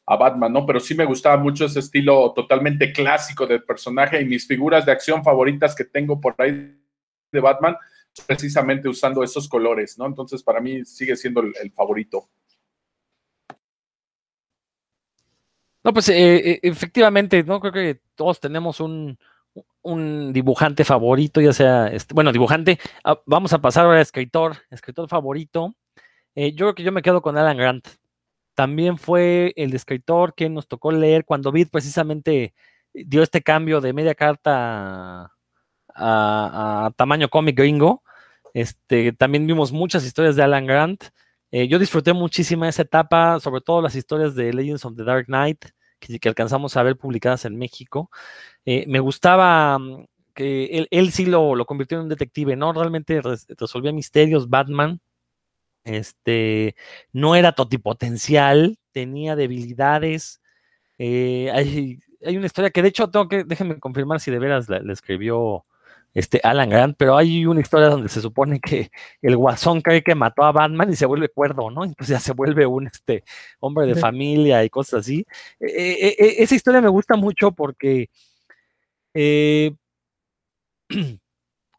a 0.06 0.16
Batman, 0.16 0.52
¿no? 0.52 0.66
Pero 0.66 0.80
sí 0.80 0.94
me 0.94 1.04
gustaba 1.04 1.36
mucho 1.36 1.64
ese 1.64 1.80
estilo 1.80 2.32
totalmente 2.34 2.92
clásico 2.92 3.46
del 3.46 3.62
personaje 3.62 4.20
y 4.20 4.26
mis 4.26 4.46
figuras 4.46 4.84
de 4.84 4.92
acción 4.92 5.24
favoritas 5.24 5.74
que 5.74 5.84
tengo 5.84 6.20
por 6.20 6.34
ahí 6.38 6.78
de 7.32 7.40
Batman, 7.40 7.76
precisamente 8.26 8.88
usando 8.88 9.22
esos 9.22 9.48
colores, 9.48 9.98
¿no? 9.98 10.06
Entonces, 10.06 10.42
para 10.42 10.60
mí 10.60 10.84
sigue 10.84 11.16
siendo 11.16 11.40
el, 11.40 11.72
favorito. 11.72 12.28
No, 15.82 15.92
pues 15.92 16.08
eh, 16.08 16.50
eh, 16.50 16.60
efectivamente, 16.62 17.42
no 17.42 17.60
creo 17.60 17.72
que 17.72 18.00
todos 18.14 18.40
tenemos 18.40 18.80
un, 18.80 19.18
un 19.82 20.32
dibujante 20.32 20.84
favorito, 20.84 21.40
ya 21.40 21.52
sea, 21.52 21.88
este, 21.88 22.14
bueno, 22.14 22.32
dibujante, 22.32 22.78
ah, 23.04 23.20
vamos 23.26 23.52
a 23.52 23.60
pasar 23.60 23.84
ahora 23.84 23.98
a 23.98 24.02
escritor, 24.02 24.56
escritor 24.70 25.08
favorito. 25.08 25.74
Eh, 26.34 26.52
yo 26.52 26.66
creo 26.66 26.74
que 26.74 26.82
yo 26.82 26.92
me 26.92 27.02
quedo 27.02 27.22
con 27.22 27.36
Alan 27.36 27.56
Grant. 27.56 27.86
También 28.54 28.98
fue 28.98 29.52
el 29.56 29.74
escritor 29.74 30.34
que 30.34 30.48
nos 30.48 30.68
tocó 30.68 30.92
leer 30.92 31.24
cuando 31.24 31.52
Vid 31.52 31.68
precisamente 31.70 32.54
dio 32.94 33.22
este 33.22 33.42
cambio 33.42 33.80
de 33.80 33.92
media 33.92 34.14
carta 34.14 35.33
a, 35.94 36.90
tamaño 36.96 37.28
cómic 37.28 37.56
gringo. 37.56 38.02
Este, 38.52 39.12
también 39.12 39.46
vimos 39.46 39.72
muchas 39.72 40.04
historias 40.04 40.36
de 40.36 40.42
Alan 40.42 40.66
Grant. 40.66 41.04
Eh, 41.50 41.68
yo 41.68 41.78
disfruté 41.78 42.12
muchísimo 42.12 42.64
esa 42.64 42.82
etapa, 42.82 43.38
sobre 43.40 43.60
todo 43.60 43.82
las 43.82 43.94
historias 43.94 44.34
de 44.34 44.52
Legends 44.52 44.84
of 44.84 44.96
the 44.96 45.04
Dark 45.04 45.26
Knight, 45.26 45.64
que, 46.00 46.28
alcanzamos 46.28 46.76
a 46.76 46.82
ver 46.82 46.96
publicadas 46.96 47.44
en 47.44 47.56
México. 47.56 48.10
Eh, 48.64 48.84
me 48.88 49.00
gustaba 49.00 49.78
mm, 49.78 50.04
que 50.34 50.66
él, 50.66 50.88
él 50.90 51.12
sí 51.12 51.26
lo, 51.26 51.54
lo, 51.54 51.66
convirtió 51.66 51.98
en 51.98 52.04
un 52.04 52.08
detective, 52.08 52.56
¿no? 52.56 52.72
Realmente 52.72 53.22
res, 53.22 53.46
resolvía 53.58 53.92
misterios, 53.92 54.48
Batman. 54.50 55.00
Este, 55.84 56.76
no 57.12 57.36
era 57.36 57.52
totipotencial, 57.52 58.78
tenía 58.92 59.36
debilidades. 59.36 60.40
Eh, 60.98 61.50
hay, 61.52 61.98
hay, 62.24 62.36
una 62.36 62.46
historia 62.46 62.70
que 62.70 62.82
de 62.82 62.88
hecho 62.88 63.10
tengo 63.10 63.28
que, 63.28 63.44
déjenme 63.44 63.78
confirmar 63.78 64.20
si 64.20 64.30
de 64.30 64.38
veras 64.38 64.68
la, 64.68 64.80
la 64.80 64.92
escribió 64.92 65.64
este 66.14 66.40
Alan 66.42 66.70
Grant, 66.70 66.96
pero 66.96 67.16
hay 67.16 67.44
una 67.44 67.60
historia 67.60 67.88
donde 67.88 68.08
se 68.08 68.20
supone 68.20 68.60
que 68.60 68.90
el 69.20 69.36
guasón 69.36 69.80
cree 69.80 70.02
que 70.02 70.14
mató 70.14 70.44
a 70.44 70.52
Batman 70.52 70.90
y 70.90 70.96
se 70.96 71.06
vuelve 71.06 71.28
cuerdo, 71.28 71.70
¿no? 71.70 71.84
Entonces 71.84 72.16
ya 72.16 72.20
se 72.20 72.32
vuelve 72.32 72.66
un 72.66 72.86
este, 72.86 73.24
hombre 73.60 73.86
de 73.86 73.96
familia 73.96 74.64
y 74.64 74.70
cosas 74.70 75.00
así. 75.00 75.26
Eh, 75.60 76.14
eh, 76.18 76.34
esa 76.38 76.54
historia 76.54 76.80
me 76.80 76.88
gusta 76.88 77.16
mucho 77.16 77.52
porque 77.52 78.08
eh, 79.14 79.74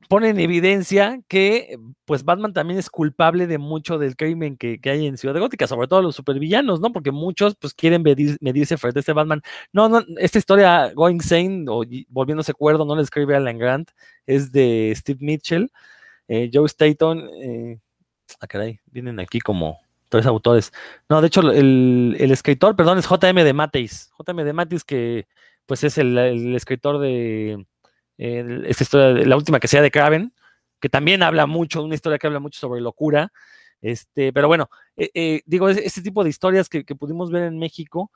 pone 0.07 0.29
en 0.29 0.39
evidencia 0.39 1.19
que 1.27 1.77
pues 2.05 2.23
Batman 2.23 2.53
también 2.53 2.79
es 2.79 2.89
culpable 2.89 3.47
de 3.47 3.57
mucho 3.57 3.97
del 3.97 4.15
crimen 4.15 4.57
que, 4.57 4.79
que, 4.79 4.89
hay 4.89 5.07
en 5.07 5.17
Ciudad 5.17 5.39
Gótica, 5.39 5.67
sobre 5.67 5.87
todo 5.87 6.01
los 6.01 6.15
supervillanos, 6.15 6.79
¿no? 6.79 6.91
Porque 6.91 7.11
muchos 7.11 7.55
pues 7.55 7.73
quieren 7.73 8.03
medir, 8.03 8.37
medirse 8.41 8.77
frente 8.77 8.99
a 8.99 9.01
este 9.01 9.13
Batman. 9.13 9.41
No, 9.73 9.89
no, 9.89 10.03
esta 10.17 10.37
historia 10.37 10.91
Going 10.93 11.21
Sane 11.21 11.65
o 11.67 11.83
volviéndose 12.09 12.53
cuerdo 12.53 12.85
no 12.85 12.95
la 12.95 13.01
escribe 13.01 13.35
Alan 13.35 13.57
Grant, 13.57 13.91
es 14.25 14.51
de 14.51 14.93
Steve 14.95 15.19
Mitchell, 15.21 15.71
eh, 16.27 16.49
Joe 16.53 16.65
Staton, 16.65 17.29
eh, 17.41 17.79
ah 18.39 18.47
caray, 18.47 18.79
vienen 18.85 19.19
aquí 19.19 19.39
como 19.39 19.79
tres 20.09 20.25
autores. 20.25 20.71
No, 21.09 21.21
de 21.21 21.27
hecho 21.27 21.41
el, 21.41 22.15
el 22.19 22.31
escritor, 22.31 22.75
perdón, 22.75 22.97
es 22.97 23.07
JM 23.07 23.43
de 23.43 23.53
Mateis, 23.53 24.11
JM 24.19 24.43
de 24.43 24.53
Mateis 24.53 24.83
que 24.83 25.27
pues 25.65 25.83
es 25.83 25.97
el, 25.97 26.17
el 26.17 26.55
escritor 26.55 26.99
de 26.99 27.65
eh, 28.17 28.63
esta 28.65 28.83
historia, 28.83 29.25
la 29.25 29.35
última 29.35 29.59
que 29.59 29.67
sea 29.67 29.81
de 29.81 29.91
Kraven, 29.91 30.33
que 30.79 30.89
también 30.89 31.23
habla 31.23 31.45
mucho, 31.45 31.83
una 31.83 31.95
historia 31.95 32.17
que 32.17 32.27
habla 32.27 32.39
mucho 32.39 32.59
sobre 32.59 32.81
locura. 32.81 33.31
Este, 33.81 34.33
pero 34.33 34.47
bueno, 34.47 34.69
eh, 34.97 35.11
eh, 35.13 35.41
digo, 35.45 35.69
este 35.69 36.01
tipo 36.01 36.23
de 36.23 36.29
historias 36.29 36.69
que, 36.69 36.85
que 36.85 36.95
pudimos 36.95 37.31
ver 37.31 37.43
en 37.43 37.59
México, 37.59 38.11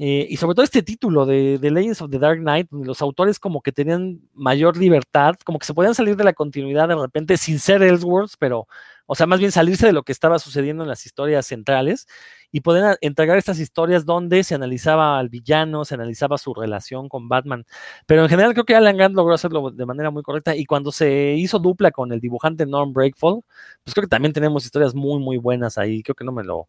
eh, 0.00 0.28
y 0.30 0.36
sobre 0.36 0.54
todo 0.54 0.64
este 0.64 0.84
título 0.84 1.26
de, 1.26 1.58
de, 1.58 1.70
Legends 1.72 2.00
of 2.02 2.10
the 2.10 2.20
Dark 2.20 2.38
Knight, 2.38 2.68
donde 2.70 2.86
los 2.86 3.02
autores 3.02 3.40
como 3.40 3.62
que 3.62 3.72
tenían 3.72 4.20
mayor 4.32 4.76
libertad, 4.76 5.34
como 5.44 5.58
que 5.58 5.66
se 5.66 5.74
podían 5.74 5.94
salir 5.94 6.14
de 6.14 6.22
la 6.22 6.34
continuidad 6.34 6.86
de 6.86 6.94
repente 6.94 7.36
sin 7.36 7.58
ser 7.58 7.82
Ellsworth, 7.82 8.34
pero, 8.38 8.68
o 9.10 9.14
sea, 9.14 9.26
más 9.26 9.40
bien 9.40 9.50
salirse 9.52 9.86
de 9.86 9.94
lo 9.94 10.02
que 10.02 10.12
estaba 10.12 10.38
sucediendo 10.38 10.82
en 10.82 10.88
las 10.90 11.06
historias 11.06 11.46
centrales 11.46 12.06
y 12.52 12.60
poder 12.60 12.98
entregar 13.00 13.38
estas 13.38 13.58
historias 13.58 14.04
donde 14.04 14.44
se 14.44 14.54
analizaba 14.54 15.18
al 15.18 15.30
villano, 15.30 15.86
se 15.86 15.94
analizaba 15.94 16.36
su 16.36 16.52
relación 16.52 17.08
con 17.08 17.26
Batman. 17.26 17.64
Pero 18.04 18.22
en 18.22 18.28
general 18.28 18.52
creo 18.52 18.66
que 18.66 18.76
Alan 18.76 18.98
Grant 18.98 19.14
logró 19.14 19.34
hacerlo 19.34 19.70
de 19.70 19.86
manera 19.86 20.10
muy 20.10 20.22
correcta 20.22 20.54
y 20.54 20.66
cuando 20.66 20.92
se 20.92 21.34
hizo 21.38 21.58
dupla 21.58 21.90
con 21.90 22.12
el 22.12 22.20
dibujante 22.20 22.66
Norm 22.66 22.92
Breakfall, 22.92 23.40
pues 23.82 23.94
creo 23.94 24.02
que 24.02 24.10
también 24.10 24.34
tenemos 24.34 24.66
historias 24.66 24.94
muy, 24.94 25.18
muy 25.20 25.38
buenas 25.38 25.78
ahí. 25.78 26.02
Creo 26.02 26.14
que 26.14 26.24
no 26.24 26.32
me 26.32 26.44
lo 26.44 26.68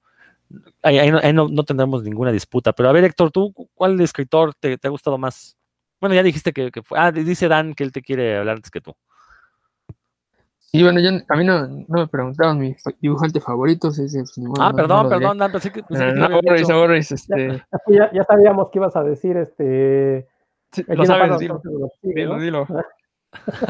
ahí, 0.82 1.12
no, 1.12 1.20
ahí 1.22 1.34
no, 1.34 1.50
no, 1.50 1.64
tendremos 1.66 2.04
ninguna 2.04 2.32
disputa. 2.32 2.72
Pero 2.72 2.88
a 2.88 2.94
ver, 2.94 3.04
Héctor, 3.04 3.32
¿tú 3.32 3.54
cuál 3.74 4.00
escritor 4.00 4.54
te, 4.56 4.78
te 4.78 4.88
ha 4.88 4.92
gustado 4.92 5.18
más? 5.18 5.58
Bueno, 6.00 6.16
ya 6.16 6.24
dijiste 6.24 6.54
que, 6.54 6.72
que, 6.72 6.84
fue. 6.84 6.98
Ah, 7.00 7.12
dice 7.12 7.50
Dan 7.50 7.74
que 7.74 7.84
él 7.84 7.92
te 7.92 8.02
quiere 8.02 8.38
hablar 8.38 8.58
antes 8.58 8.72
que 8.72 8.80
tú. 8.80 8.96
Sí, 10.72 10.84
bueno, 10.84 11.00
yo, 11.00 11.10
a 11.28 11.36
mí 11.36 11.46
no, 11.46 11.68
no 11.68 11.86
me 11.88 12.08
preguntaban 12.08 12.60
mi 12.60 12.76
dibujante 13.02 13.42
favorito. 13.42 13.90
Sí, 13.90 14.08
sí, 14.08 14.20
pues, 14.20 14.38
ah, 14.60 14.70
no, 14.70 14.76
perdón, 14.76 15.04
no 15.04 15.10
perdón, 15.10 15.38
Dan, 15.40 15.52
pensé 15.52 15.72
que. 15.72 15.82
Pensé 15.82 16.06
que 16.06 16.14
no, 16.14 16.30
Boris, 16.42 16.70
no, 16.70 16.80
Boris, 16.80 17.12
este... 17.12 17.64
ya, 17.88 18.12
ya, 18.14 18.24
sabíamos 18.24 18.70
que 18.70 18.78
ibas 18.78 18.96
a 18.96 19.04
decir 19.04 19.36
este. 19.38 20.28
Sí, 20.72 20.84
lo 20.88 21.06
sabes, 21.06 21.40
dilo, 21.40 21.62
dilo, 22.04 22.40
dilo. 22.40 22.68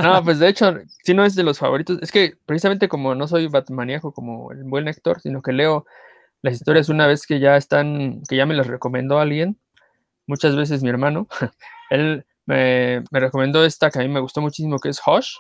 No, 0.02 0.24
pues 0.24 0.40
de 0.40 0.48
hecho, 0.48 0.74
si 1.04 1.14
no 1.14 1.26
es 1.26 1.36
de 1.36 1.44
los 1.44 1.60
favoritos. 1.60 2.00
Es 2.02 2.12
que 2.12 2.34
precisamente 2.46 2.88
como 2.88 3.16
no 3.16 3.28
soy 3.28 3.48
batmaníaco 3.48 4.14
como 4.14 4.52
el 4.52 4.64
buen 4.64 4.88
Héctor, 4.88 5.20
sino 5.20 5.42
que 5.42 5.52
leo 5.52 5.86
las 6.42 6.54
historias 6.54 6.90
una 6.90 7.08
vez 7.08 7.26
que 7.26 7.40
ya 7.40 7.58
están, 7.58 8.22
que 8.28 8.38
ya 8.38 8.46
me 8.46 8.56
las 8.56 8.68
recomendó 8.68 9.20
alguien, 9.20 9.60
muchas 10.28 10.56
veces 10.56 10.82
mi 10.82 10.90
hermano, 10.90 11.28
él 11.90 12.26
me, 12.46 13.04
me, 13.12 13.20
recomendó 13.20 13.66
esta 13.66 13.90
que 13.90 14.00
a 14.00 14.02
mí 14.02 14.08
me 14.08 14.22
gustó 14.22 14.42
muchísimo, 14.42 14.80
que 14.80 14.90
es 14.90 15.02
Hush. 15.06 15.36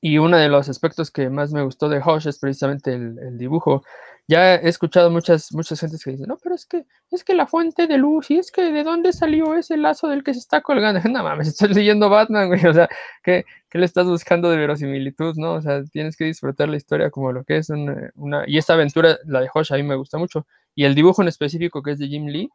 Y 0.00 0.18
uno 0.18 0.36
de 0.36 0.48
los 0.48 0.68
aspectos 0.68 1.10
que 1.10 1.30
más 1.30 1.52
me 1.52 1.62
gustó 1.62 1.88
de 1.88 2.00
Hush 2.04 2.28
es 2.28 2.38
precisamente 2.38 2.94
el, 2.94 3.38
dibujo. 3.38 3.82
Ya 4.28 4.56
he 4.56 4.68
escuchado 4.68 5.10
muchas, 5.10 5.52
muchas 5.52 5.80
gentes 5.80 6.02
que 6.02 6.10
dicen, 6.10 6.26
no, 6.28 6.36
pero 6.42 6.54
es 6.54 6.66
que, 6.66 6.84
es 7.10 7.24
que 7.24 7.32
la 7.34 7.46
fuente 7.46 7.86
de 7.86 7.96
luz, 7.96 8.30
y 8.30 8.38
es 8.38 8.50
que 8.50 8.72
de 8.72 8.82
dónde 8.84 9.12
salió 9.12 9.54
ese 9.54 9.76
lazo 9.76 10.08
del 10.08 10.24
que 10.24 10.34
se 10.34 10.40
está 10.40 10.60
colgando. 10.62 11.00
No 11.10 11.22
mames, 11.22 11.48
estoy 11.48 11.72
leyendo 11.74 12.10
Batman, 12.10 12.48
güey. 12.48 12.64
O 12.66 12.74
sea, 12.74 12.88
¿qué, 13.22 13.44
¿qué, 13.70 13.78
le 13.78 13.86
estás 13.86 14.06
buscando 14.06 14.50
de 14.50 14.56
verosimilitud, 14.58 15.36
no? 15.36 15.54
O 15.54 15.62
sea, 15.62 15.82
tienes 15.84 16.16
que 16.16 16.24
disfrutar 16.24 16.68
la 16.68 16.76
historia 16.76 17.10
como 17.10 17.32
lo 17.32 17.44
que 17.44 17.58
es 17.58 17.70
una, 17.70 18.10
una... 18.16 18.44
Y 18.46 18.58
esta 18.58 18.74
aventura, 18.74 19.18
la 19.24 19.40
de 19.40 19.48
Hush, 19.54 19.72
a 19.72 19.76
mí 19.76 19.82
me 19.82 19.96
gusta 19.96 20.18
mucho. 20.18 20.46
Y 20.74 20.84
el 20.84 20.94
dibujo 20.94 21.22
en 21.22 21.28
específico, 21.28 21.82
que 21.82 21.92
es 21.92 21.98
de 21.98 22.08
Jim 22.08 22.26
Lee, 22.26 22.50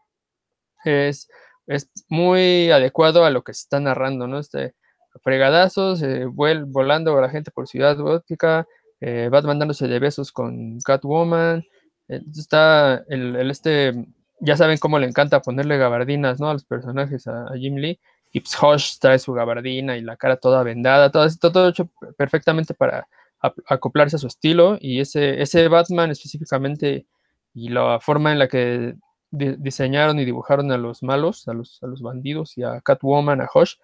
es, 0.83 1.29
es 1.67 1.89
muy 2.09 2.71
adecuado 2.71 3.25
a 3.25 3.29
lo 3.29 3.43
que 3.43 3.53
se 3.53 3.61
está 3.61 3.79
narrando, 3.79 4.27
¿no? 4.27 4.39
Este, 4.39 4.75
fregadazos, 5.23 6.01
eh, 6.03 6.25
vuel, 6.25 6.65
volando 6.65 7.17
a 7.17 7.21
la 7.21 7.29
gente 7.29 7.51
por 7.51 7.67
Ciudad 7.67 7.97
Gótica, 7.97 8.67
eh, 8.99 9.29
Batman 9.31 9.59
dándose 9.59 9.87
de 9.87 9.99
besos 9.99 10.31
con 10.31 10.79
Catwoman, 10.79 11.65
eh, 12.07 12.21
está 12.35 13.03
el, 13.09 13.49
este, 13.49 14.05
ya 14.39 14.55
saben 14.57 14.77
cómo 14.77 14.99
le 14.99 15.07
encanta 15.07 15.41
ponerle 15.41 15.77
gabardinas, 15.77 16.39
¿no? 16.39 16.49
A 16.49 16.53
los 16.53 16.65
personajes 16.65 17.27
a, 17.27 17.47
Jim 17.55 17.75
Lee, 17.75 17.99
y 18.31 18.39
pues 18.41 18.57
Hush 18.61 18.99
trae 18.99 19.19
su 19.19 19.33
gabardina 19.33 19.97
y 19.97 20.01
la 20.01 20.17
cara 20.17 20.37
toda 20.37 20.63
vendada, 20.63 21.11
todo 21.11 21.25
esto 21.25 21.51
todo 21.51 21.69
hecho 21.69 21.89
perfectamente 22.17 22.73
para 22.73 23.07
acoplarse 23.67 24.15
a 24.17 24.19
su 24.19 24.27
estilo, 24.27 24.77
y 24.79 24.99
ese, 24.99 25.41
ese 25.41 25.67
Batman 25.67 26.11
específicamente, 26.11 27.07
y 27.53 27.69
la 27.69 27.99
forma 27.99 28.31
en 28.31 28.39
la 28.39 28.47
que 28.47 28.95
di 29.31 29.55
diseñaron 29.57 30.19
y 30.19 30.25
dibujaron 30.25 30.71
a 30.71 30.77
los 30.77 31.03
malos, 31.03 31.47
a 31.47 31.53
los, 31.53 31.81
a 31.83 31.87
los 31.87 32.01
bandidos 32.01 32.57
y 32.57 32.63
a 32.63 32.81
Catwoman, 32.81 33.41
a 33.41 33.49
Hush, 33.53 33.75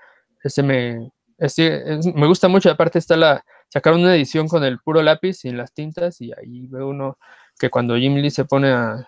ese 0.44 0.64
me, 0.64 1.12
ese, 1.38 1.94
es, 1.94 2.06
me 2.14 2.28
gusta 2.28 2.48
mucho, 2.48 2.70
aparte 2.70 3.00
está 3.00 3.16
la, 3.16 3.44
sacaron 3.70 4.02
una 4.02 4.16
edición 4.16 4.48
con 4.48 4.64
el 4.64 4.80
puro 4.80 5.02
lápiz 5.02 5.36
sin 5.40 5.58
las 5.58 5.74
tintas 5.74 6.22
y 6.22 6.32
ahí 6.34 6.68
ve 6.68 6.84
uno 6.84 7.18
que 7.60 7.70
cuando 7.70 7.96
Jim 7.96 8.16
Lee 8.16 8.32
se 8.32 8.46
pone 8.46 8.72
a 8.72 9.08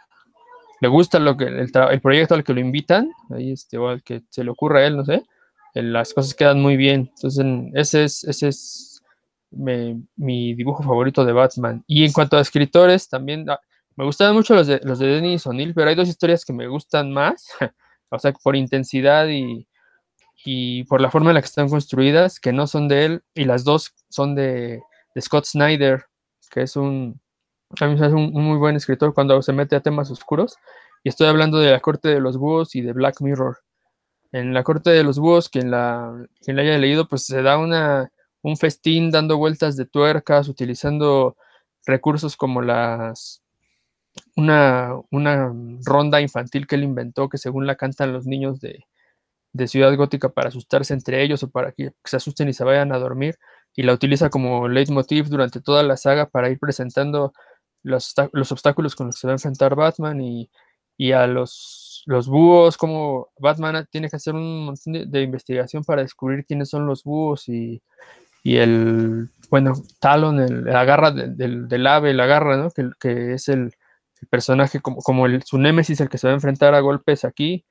le 0.81 0.87
gusta 0.87 1.19
lo 1.19 1.35
que 1.35 1.45
el, 1.45 1.69
el 1.91 2.01
proyecto 2.01 2.35
al 2.35 2.43
que 2.43 2.53
lo 2.53 2.61
invitan 2.61 3.11
ahí 3.31 3.51
este 3.51 3.77
o 3.77 3.89
al 3.89 4.01
que 4.01 4.21
se 4.29 4.45
le 4.45 4.51
ocurra 4.51 4.79
a 4.79 4.85
él 4.85 4.95
no 4.95 5.03
sé 5.03 5.23
las 5.73 6.13
cosas 6.13 6.33
quedan 6.33 6.61
muy 6.61 6.77
bien. 6.77 7.11
Entonces 7.15 7.45
ese 7.73 8.03
es 8.03 8.23
ese 8.23 8.47
es 8.49 9.03
mi 9.51 10.53
dibujo 10.53 10.83
favorito 10.83 11.25
de 11.25 11.33
Batman. 11.33 11.83
Y 11.87 12.05
en 12.05 12.11
cuanto 12.11 12.37
a 12.37 12.41
escritores 12.41 13.09
también 13.09 13.49
ah, 13.49 13.59
me 13.95 14.05
gustaban 14.05 14.35
mucho 14.35 14.55
los 14.55 14.67
de 14.67 14.79
los 14.83 14.99
de 14.99 15.07
Dennis 15.07 15.45
O'Neill 15.47 15.73
pero 15.73 15.89
hay 15.89 15.95
dos 15.95 16.07
historias 16.07 16.45
que 16.45 16.53
me 16.53 16.67
gustan 16.67 17.11
más 17.11 17.47
o 18.11 18.19
sea 18.19 18.31
por 18.31 18.55
intensidad 18.55 19.27
y 19.27 19.67
y 20.45 20.83
por 20.85 21.01
la 21.01 21.11
forma 21.11 21.31
en 21.31 21.35
la 21.35 21.41
que 21.41 21.47
están 21.47 21.69
construidas, 21.69 22.39
que 22.39 22.53
no 22.53 22.67
son 22.67 22.87
de 22.87 23.05
él, 23.05 23.23
y 23.33 23.45
las 23.45 23.63
dos 23.63 23.93
son 24.09 24.35
de, 24.35 24.81
Scott 25.19 25.45
Snyder, 25.45 26.05
que 26.49 26.61
es 26.61 26.75
un, 26.77 27.19
un, 27.81 28.13
un, 28.13 28.43
muy 28.43 28.57
buen 28.57 28.75
escritor 28.75 29.13
cuando 29.13 29.41
se 29.41 29.51
mete 29.51 29.75
a 29.75 29.81
temas 29.81 30.09
oscuros, 30.11 30.55
y 31.03 31.09
estoy 31.09 31.27
hablando 31.27 31.59
de 31.59 31.71
la 31.71 31.79
corte 31.81 32.09
de 32.09 32.21
los 32.21 32.37
búhos 32.37 32.75
y 32.75 32.81
de 32.81 32.93
Black 32.93 33.21
Mirror. 33.21 33.57
En 34.31 34.53
la 34.53 34.63
corte 34.63 34.91
de 34.91 35.03
los 35.03 35.19
búhos, 35.19 35.49
quien 35.49 35.71
la, 35.71 36.25
quien 36.41 36.55
la 36.55 36.61
haya 36.61 36.77
leído, 36.77 37.07
pues 37.07 37.25
se 37.25 37.41
da 37.41 37.57
una, 37.57 38.11
un 38.41 38.57
festín 38.57 39.11
dando 39.11 39.37
vueltas 39.37 39.75
de 39.75 39.85
tuercas, 39.85 40.47
utilizando 40.47 41.35
recursos 41.85 42.37
como 42.37 42.61
las 42.61 43.43
una, 44.35 44.93
una 45.11 45.53
ronda 45.85 46.21
infantil 46.21 46.67
que 46.67 46.75
él 46.75 46.83
inventó, 46.83 47.29
que 47.29 47.37
según 47.37 47.67
la 47.67 47.75
cantan 47.75 48.13
los 48.13 48.25
niños 48.25 48.59
de, 48.59 48.85
de 49.53 49.67
Ciudad 49.67 49.95
Gótica 49.95 50.29
para 50.29 50.49
asustarse 50.49 50.93
entre 50.93 51.23
ellos 51.23 51.43
o 51.43 51.49
para 51.49 51.71
que 51.71 51.91
se 52.03 52.17
asusten 52.17 52.49
y 52.49 52.53
se 52.53 52.63
vayan 52.63 52.91
a 52.93 52.99
dormir. 52.99 53.37
y 53.75 53.83
la 53.83 53.93
utiliza 53.93 54.29
como 54.29 54.67
leitmotiv 54.67 55.27
durante 55.29 55.61
toda 55.61 55.83
la 55.83 55.95
saga 55.97 56.27
para 56.27 56.49
ir 56.49 56.59
presentando 56.59 57.33
los, 57.83 58.13
los 58.33 58.51
obstáculos 58.51 58.95
con 58.95 59.07
los 59.07 59.15
que 59.15 59.21
se 59.21 59.27
va 59.27 59.33
a 59.33 59.35
enfrentar 59.35 59.75
Batman 59.75 60.21
y, 60.21 60.49
y 60.97 61.13
a 61.13 61.27
los, 61.27 62.03
los 62.07 62.27
búhos, 62.27 62.77
como 62.77 63.29
Batman 63.39 63.87
tiene 63.89 64.09
que 64.09 64.17
hacer 64.17 64.35
un 64.35 64.65
montón 64.65 65.09
de, 65.09 65.21
investigación 65.21 65.83
para 65.83 66.01
descubrir 66.01 66.45
quiénes 66.45 66.69
son 66.69 66.85
los 66.87 67.03
búhos 67.03 67.47
y, 67.47 67.81
y 68.43 68.57
el, 68.57 69.29
bueno, 69.49 69.73
Talon, 69.99 70.41
el, 70.41 70.65
la 70.65 70.83
garra 70.85 71.11
del, 71.11 71.67
del, 71.69 71.87
ave, 71.87 72.13
la 72.13 72.25
garra, 72.25 72.57
¿no? 72.57 72.71
Que, 72.71 72.89
que 72.99 73.33
es 73.33 73.47
el, 73.49 73.73
personaje 74.29 74.81
como, 74.81 74.97
como 74.97 75.25
el, 75.25 75.43
su 75.43 75.57
némesis, 75.57 76.01
el 76.01 76.09
que 76.09 76.17
se 76.17 76.27
va 76.27 76.33
a 76.33 76.35
enfrentar 76.35 76.75
a 76.75 76.81
golpes 76.81 77.23
aquí, 77.23 77.63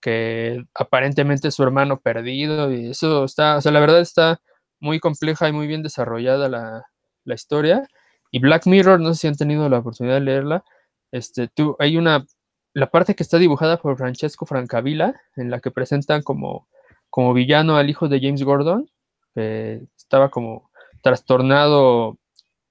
que 0.00 0.64
aparentemente 0.74 1.48
es 1.48 1.54
su 1.54 1.62
hermano 1.62 2.00
perdido 2.00 2.72
y 2.72 2.90
eso 2.90 3.24
está, 3.24 3.56
o 3.56 3.60
sea, 3.60 3.72
la 3.72 3.80
verdad 3.80 4.00
está 4.00 4.40
muy 4.80 4.98
compleja 4.98 5.48
y 5.48 5.52
muy 5.52 5.66
bien 5.66 5.82
desarrollada 5.82 6.48
la, 6.48 6.84
la 7.24 7.34
historia. 7.34 7.86
Y 8.30 8.38
Black 8.40 8.66
Mirror, 8.66 9.00
no 9.00 9.14
sé 9.14 9.20
si 9.20 9.26
han 9.28 9.36
tenido 9.36 9.68
la 9.68 9.78
oportunidad 9.78 10.16
de 10.16 10.20
leerla, 10.22 10.64
este, 11.12 11.50
hay 11.78 11.96
una, 11.96 12.24
la 12.72 12.90
parte 12.90 13.14
que 13.14 13.22
está 13.22 13.38
dibujada 13.38 13.78
por 13.78 13.96
Francesco 13.96 14.46
Francavilla, 14.46 15.20
en 15.36 15.50
la 15.50 15.60
que 15.60 15.70
presentan 15.70 16.22
como, 16.22 16.68
como 17.10 17.34
villano 17.34 17.76
al 17.76 17.90
hijo 17.90 18.08
de 18.08 18.20
James 18.20 18.42
Gordon, 18.44 18.88
que 19.34 19.82
estaba 19.96 20.30
como 20.30 20.70
trastornado, 21.02 22.18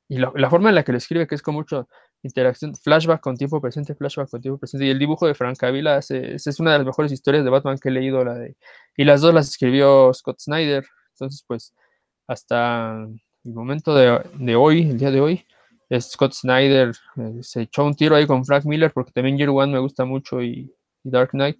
y 0.07 0.17
la, 0.17 0.32
la 0.36 0.49
forma 0.49 0.69
en 0.69 0.75
la 0.75 0.84
que 0.84 0.93
lo 0.93 0.97
escribe, 0.97 1.27
que 1.27 1.36
es 1.36 1.41
con 1.41 1.55
mucho 1.55 1.88
interacción, 2.24 2.76
flashback 2.76 3.22
con 3.22 3.38
tiempo 3.38 3.61
presente, 3.61 3.95
flashback 3.95 4.30
con 4.30 4.41
tiempo 4.41 4.59
presente, 4.59 4.86
y 4.86 4.89
el 4.89 4.99
dibujo 4.99 5.28
de 5.28 5.36
Francavilla 5.36 5.97
hace, 5.97 6.36
es 6.36 6.59
una 6.59 6.74
de 6.74 6.80
las 6.80 6.86
mejores 6.88 7.11
historias 7.11 7.43
de 7.43 7.49
Batman 7.49 7.78
que 7.78 7.89
he 7.89 7.91
leído, 7.91 8.24
la 8.24 8.36
de, 8.36 8.55
y 8.97 9.05
las 9.05 9.22
dos 9.22 9.34
las 9.34 9.49
escribió 9.49 10.13
Scott 10.13 10.39
Snyder, 10.39 10.86
entonces 11.13 11.43
pues 11.47 11.74
hasta 12.28 13.07
el 13.43 13.53
momento 13.53 13.95
de, 13.95 14.22
de, 14.36 14.55
hoy, 14.55 14.89
el 14.89 14.97
día 14.97 15.11
de 15.11 15.22
hoy, 15.22 15.45
Scott 15.99 16.34
Snyder 16.34 16.91
eh, 17.17 17.39
se 17.41 17.61
echó 17.61 17.84
un 17.86 17.95
tiro 17.95 18.15
ahí 18.15 18.28
con 18.28 18.45
Frank 18.45 18.65
Miller 18.65 18.91
porque 18.93 19.11
también 19.11 19.38
Year 19.38 19.49
One 19.49 19.74
me 19.74 19.80
gusta 19.80 20.05
mucho 20.05 20.41
y, 20.41 20.72
y, 21.03 21.09
Dark 21.09 21.32
Knight. 21.32 21.57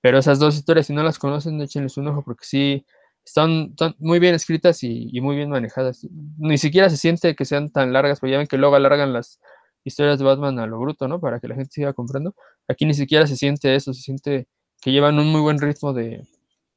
Pero 0.00 0.18
esas 0.18 0.38
dos 0.38 0.54
historias, 0.54 0.86
si 0.86 0.92
no 0.92 1.02
las 1.02 1.18
conocen, 1.18 1.60
échenles 1.60 1.96
un 1.96 2.08
ojo 2.08 2.22
porque 2.22 2.44
sí 2.44 2.86
están, 3.24 3.70
están 3.70 3.96
muy 3.98 4.18
bien 4.18 4.34
escritas 4.34 4.82
y, 4.84 5.08
y, 5.10 5.20
muy 5.20 5.34
bien 5.34 5.50
manejadas. 5.50 6.06
Ni 6.38 6.58
siquiera 6.58 6.90
se 6.90 6.96
siente 6.96 7.34
que 7.34 7.44
sean 7.44 7.70
tan 7.70 7.92
largas, 7.92 8.20
porque 8.20 8.32
ya 8.32 8.38
ven 8.38 8.46
que 8.46 8.58
luego 8.58 8.76
alargan 8.76 9.12
las 9.12 9.40
historias 9.84 10.18
de 10.18 10.24
Batman 10.24 10.58
a 10.58 10.66
lo 10.66 10.78
bruto, 10.78 11.08
¿no? 11.08 11.20
Para 11.20 11.40
que 11.40 11.48
la 11.48 11.54
gente 11.54 11.70
siga 11.72 11.92
comprando. 11.92 12.34
Aquí 12.68 12.86
ni 12.86 12.94
siquiera 12.94 13.26
se 13.26 13.36
siente 13.36 13.74
eso, 13.74 13.92
se 13.92 14.02
siente 14.02 14.48
que 14.80 14.92
llevan 14.92 15.18
un 15.18 15.30
muy 15.30 15.40
buen 15.40 15.58
ritmo 15.58 15.92
de 15.92 16.26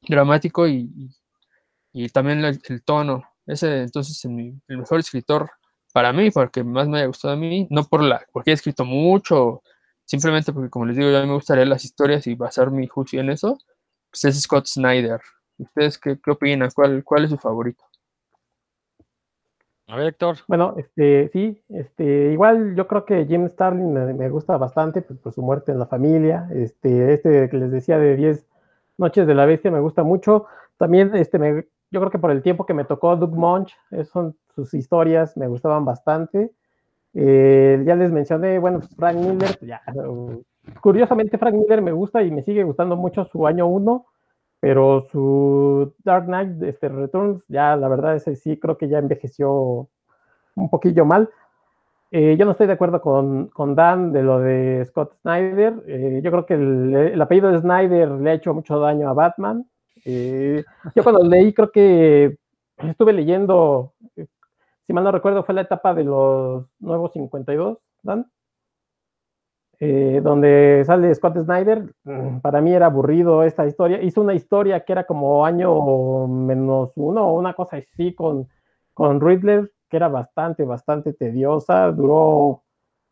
dramático 0.01 0.68
y, 0.68 1.12
también 2.14 2.45
el, 2.45 2.84
tono 2.84 3.24
ese 3.47 3.82
entonces 3.82 4.24
el, 4.26 4.62
mejor 4.68 4.99
escritor 4.99 5.49
para 5.93 6.14
mí, 6.14 6.30
porque 6.32 6.64
más 6.64 6.88
me 6.88 6.99
haya 6.99 7.08
gustado 7.08 7.34
a 7.34 7.38
mí, 7.38 7.68
no 7.70 7.84
por 7.86 8.03
la, 8.03 8.26
porque 8.32 8.51
he 8.51 8.53
escrito 8.53 8.86
mucho, 8.86 9.64
simplemente 10.05 10.53
porque 10.53 10.70
como 10.70 10.86
les 10.86 10.95
digo, 10.95 11.10
a 11.16 11.22
mí 11.22 11.28
me 11.28 11.34
gusta 11.34 11.55
las 11.66 11.84
historias 11.86 12.28
y 12.28 12.36
basar 12.36 12.72
mi 12.72 12.88
juicio 12.88 13.20
en 13.20 13.30
eso, 13.32 13.58
pues 14.12 14.26
es 14.26 14.41
Scott 14.41 14.68
Snyder. 14.68 15.22
¿Ustedes 15.58 15.97
qué, 15.97 16.20
qué 16.24 16.32
opinan? 16.32 16.70
¿Cuál, 16.76 17.03
¿Cuál 17.03 17.26
es 17.26 17.32
su 17.32 17.38
favorito? 17.38 17.84
A 19.88 19.95
ver, 19.95 20.07
Héctor. 20.07 20.38
Bueno, 20.47 20.75
este, 20.77 21.29
sí, 21.29 21.63
este, 21.69 22.31
igual 22.33 22.75
yo 22.75 22.88
creo 22.88 23.05
que 23.05 23.25
Jim 23.25 23.47
Starlin 23.47 23.93
me, 24.17 24.29
gusta 24.29 24.57
bastante 24.57 25.01
pues, 25.01 25.17
por 25.19 25.33
su 25.33 25.41
muerte 25.41 25.71
en 25.71 25.79
la 25.79 25.85
familia. 25.85 26.49
Este, 26.53 27.13
este 27.13 27.49
que 27.49 27.57
les 27.57 27.71
decía 27.71 27.97
de 27.97 28.15
10 28.15 28.45
Noches 28.97 29.27
de 29.27 29.35
la 29.35 29.45
Bestia 29.45 29.71
me 29.71 29.79
gusta 29.79 30.03
mucho. 30.03 30.45
También 30.77 31.15
este, 31.15 31.39
me, 31.39 31.67
yo 31.91 31.99
creo 31.99 32.11
que 32.11 32.19
por 32.19 32.31
el 32.31 32.41
tiempo 32.41 32.65
que 32.65 32.73
me 32.73 32.83
tocó 32.83 33.15
Doug 33.15 33.35
Munch, 33.35 33.73
son 34.11 34.35
sus 34.55 34.73
historias, 34.73 35.38
me 35.38 35.47
gustaban 35.47 35.85
bastante. 35.85 36.51
Eh, 37.13 37.81
ya 37.85 37.95
les 37.95 38.11
mencioné, 38.11 38.59
bueno, 38.59 38.79
pues 38.79 38.93
Frank 38.95 39.17
Miller, 39.17 39.57
ya, 39.61 39.81
uh, 39.95 40.43
curiosamente 40.81 41.38
Frank 41.38 41.55
Miller 41.55 41.81
me 41.81 41.91
gusta 41.91 42.21
y 42.21 42.31
me 42.31 42.43
sigue 42.43 42.63
gustando 42.63 42.95
mucho 42.95 43.25
su 43.25 43.47
año 43.47 43.67
1, 43.67 44.05
pero 44.60 45.01
su 45.12 45.93
Dark 46.03 46.26
Knight 46.26 46.62
este, 46.64 46.89
Returns, 46.89 47.43
ya 47.47 47.76
la 47.76 47.88
verdad 47.88 48.16
es 48.16 48.26
que 48.26 48.36
sí 48.36 48.58
creo 48.58 48.78
que 48.78 48.89
ya 48.89 48.99
envejeció 48.99 49.89
un 50.55 50.70
poquillo 50.70 51.05
mal. 51.05 51.30
Eh, 52.10 52.38
yo 52.39 52.45
no 52.45 52.51
estoy 52.51 52.68
de 52.68 52.74
acuerdo 52.74 53.01
con, 53.01 53.47
con, 53.47 53.76
Dan 53.76 54.14
de 54.14 54.24
lo 54.24 54.39
de 54.39 54.86
Scott 54.86 55.14
Snyder. 55.22 55.84
Eh, 55.88 56.22
yo 56.24 56.32
creo 56.32 56.45
que 56.45 56.53
el, 56.53 56.95
el, 56.95 57.22
apellido 57.22 57.51
de 57.51 57.60
Snyder 57.60 58.10
le 58.12 58.30
ha 58.30 58.34
hecho 58.34 58.53
mucho 58.53 58.80
daño 58.80 59.10
a 59.10 59.14
Batman. 59.14 59.70
Eh, 60.05 60.64
yo 60.95 61.03
cuando 61.03 61.24
leí, 61.24 61.53
creo 61.53 61.72
que 61.72 62.38
estuve 62.78 63.12
leyendo, 63.12 63.93
si 64.16 64.93
mal 64.93 65.03
no 65.03 65.12
recuerdo, 65.12 65.43
fue 65.43 65.53
la 65.53 65.62
etapa 65.62 65.93
de 65.93 66.05
los 66.05 66.66
nuevos 66.80 67.12
52, 67.12 67.78
Dan, 68.03 68.32
eh, 69.80 70.21
donde 70.23 70.84
sale 70.86 71.13
Scott 71.13 71.38
Snyder. 71.38 71.93
Mm, 72.03 72.39
para 72.39 72.61
mí 72.61 72.73
era 72.73 72.88
aburrido 72.88 73.43
esta 73.43 73.65
historia. 73.67 74.01
Hizo 74.01 74.21
una 74.21 74.34
historia 74.34 74.84
que 74.84 74.91
era 74.91 75.05
como 75.05 75.45
año 75.45 76.28
menos 76.28 76.91
uno 76.95 77.28
o 77.28 77.38
una 77.38 77.53
cosa 77.53 77.78
así 77.78 78.13
con, 78.15 78.47
con 78.93 79.21
Riddler, 79.21 79.71
que 79.89 79.97
era 79.97 80.07
bastante, 80.07 80.63
bastante 80.63 81.13
tediosa. 81.13 81.91
Duró 81.91 82.63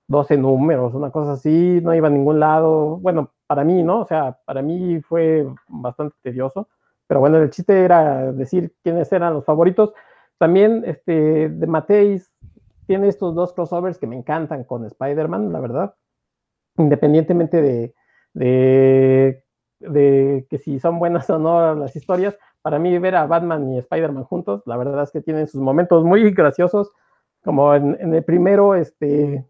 12 0.08 0.38
números, 0.38 0.94
una 0.94 1.12
cosa 1.12 1.34
así, 1.34 1.80
no 1.84 1.94
iba 1.94 2.08
a 2.08 2.12
ningún 2.12 2.40
lado. 2.40 2.98
Bueno, 2.98 3.32
para 3.48 3.64
mí, 3.64 3.84
¿no? 3.84 4.02
O 4.02 4.06
sea, 4.06 4.40
para 4.46 4.62
mí 4.62 5.02
fue 5.02 5.48
bastante 5.68 6.16
tedioso. 6.22 6.68
Pero 7.08 7.20
bueno, 7.20 7.38
el 7.38 7.52
chiste 7.52 7.84
era 7.84 8.32
decir 8.32 8.74
quiénes 8.84 9.12
eran 9.12 9.34
los 9.34 9.46
favoritos. 9.46 9.94
También 10.40 10.84
este, 10.86 11.50
de 11.50 11.68
Mateis 11.68 12.32
tiene 12.88 13.08
estos 13.08 13.36
dos 13.36 13.54
crossovers 13.54 13.98
que 13.98 14.08
me 14.08 14.18
encantan 14.18 14.64
con 14.64 14.86
Spider-Man, 14.86 15.54
la 15.54 15.60
verdad. 15.60 15.96
Independientemente 16.78 17.62
de, 17.62 17.94
de, 19.80 20.48
que 20.50 20.58
si 20.58 20.80
son 20.80 21.00
buenas 21.00 21.30
o 21.30 21.40
no 21.40 21.76
las 21.76 21.96
historias, 21.96 22.38
para 22.62 22.80
mí 22.80 22.98
ver 22.98 23.16
a 23.16 23.28
Batman 23.28 23.72
y 23.72 23.78
Spider-Man 23.78 24.24
juntos, 24.24 24.64
la 24.66 24.78
verdad 24.78 25.04
es 25.04 25.12
que 25.12 25.22
tienen 25.22 25.48
sus 25.48 25.62
momentos 25.62 26.04
muy 26.04 26.32
graciosos, 26.32 26.92
como 27.44 27.74
en, 27.76 27.98
en 28.00 28.14
el 28.14 28.24
primero, 28.24 28.76
este, 28.76 29.46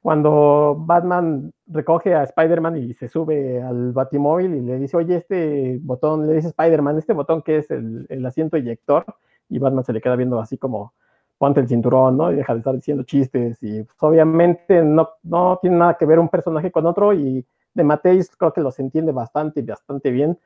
cuando 0.00 0.76
Batman 0.78 1.52
recoge 1.66 2.14
a 2.14 2.22
Spider-Man 2.22 2.76
y 2.76 2.94
se 2.94 3.08
sube 3.08 3.62
al 3.62 3.92
batimóvil 3.92 4.54
y 4.54 4.60
le 4.60 4.78
dice, 4.78 4.96
oye, 4.96 5.16
este 5.16 5.78
botón, 5.82 6.26
le 6.26 6.34
dice 6.34 6.48
Spider-Man, 6.48 6.98
este 6.98 7.12
botón 7.12 7.42
que 7.42 7.58
es 7.58 7.70
el, 7.70 8.06
el, 8.08 8.24
asiento 8.24 8.56
eyector, 8.56 9.04
y 9.48 9.58
Batman 9.58 9.84
se 9.84 9.92
le 9.92 10.00
queda 10.00 10.16
viendo 10.16 10.40
así 10.40 10.56
como, 10.56 10.94
ponte 11.38 11.60
el 11.60 11.68
cinturón, 11.68 12.16
¿no? 12.16 12.32
Y 12.32 12.36
deja 12.36 12.52
de 12.52 12.58
estar 12.58 12.74
diciendo 12.74 13.04
chistes, 13.04 13.62
y 13.62 13.82
pues, 13.82 13.96
obviamente 14.00 14.82
no, 14.82 15.10
no 15.22 15.58
tiene 15.62 15.76
nada 15.76 15.94
que 15.94 16.06
ver 16.06 16.18
un 16.18 16.28
personaje 16.28 16.70
con 16.72 16.86
otro, 16.86 17.12
y 17.14 17.46
de 17.74 17.84
Mateis 17.84 18.30
creo 18.36 18.52
que 18.52 18.60
los 18.60 18.78
entiende 18.80 19.12
bastante, 19.12 19.62
bastante 19.62 20.10
bien. 20.10 20.38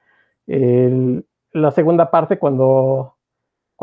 El, 0.47 1.27
la 1.53 1.71
segunda 1.71 2.11
parte, 2.11 2.39
cuando 2.39 3.17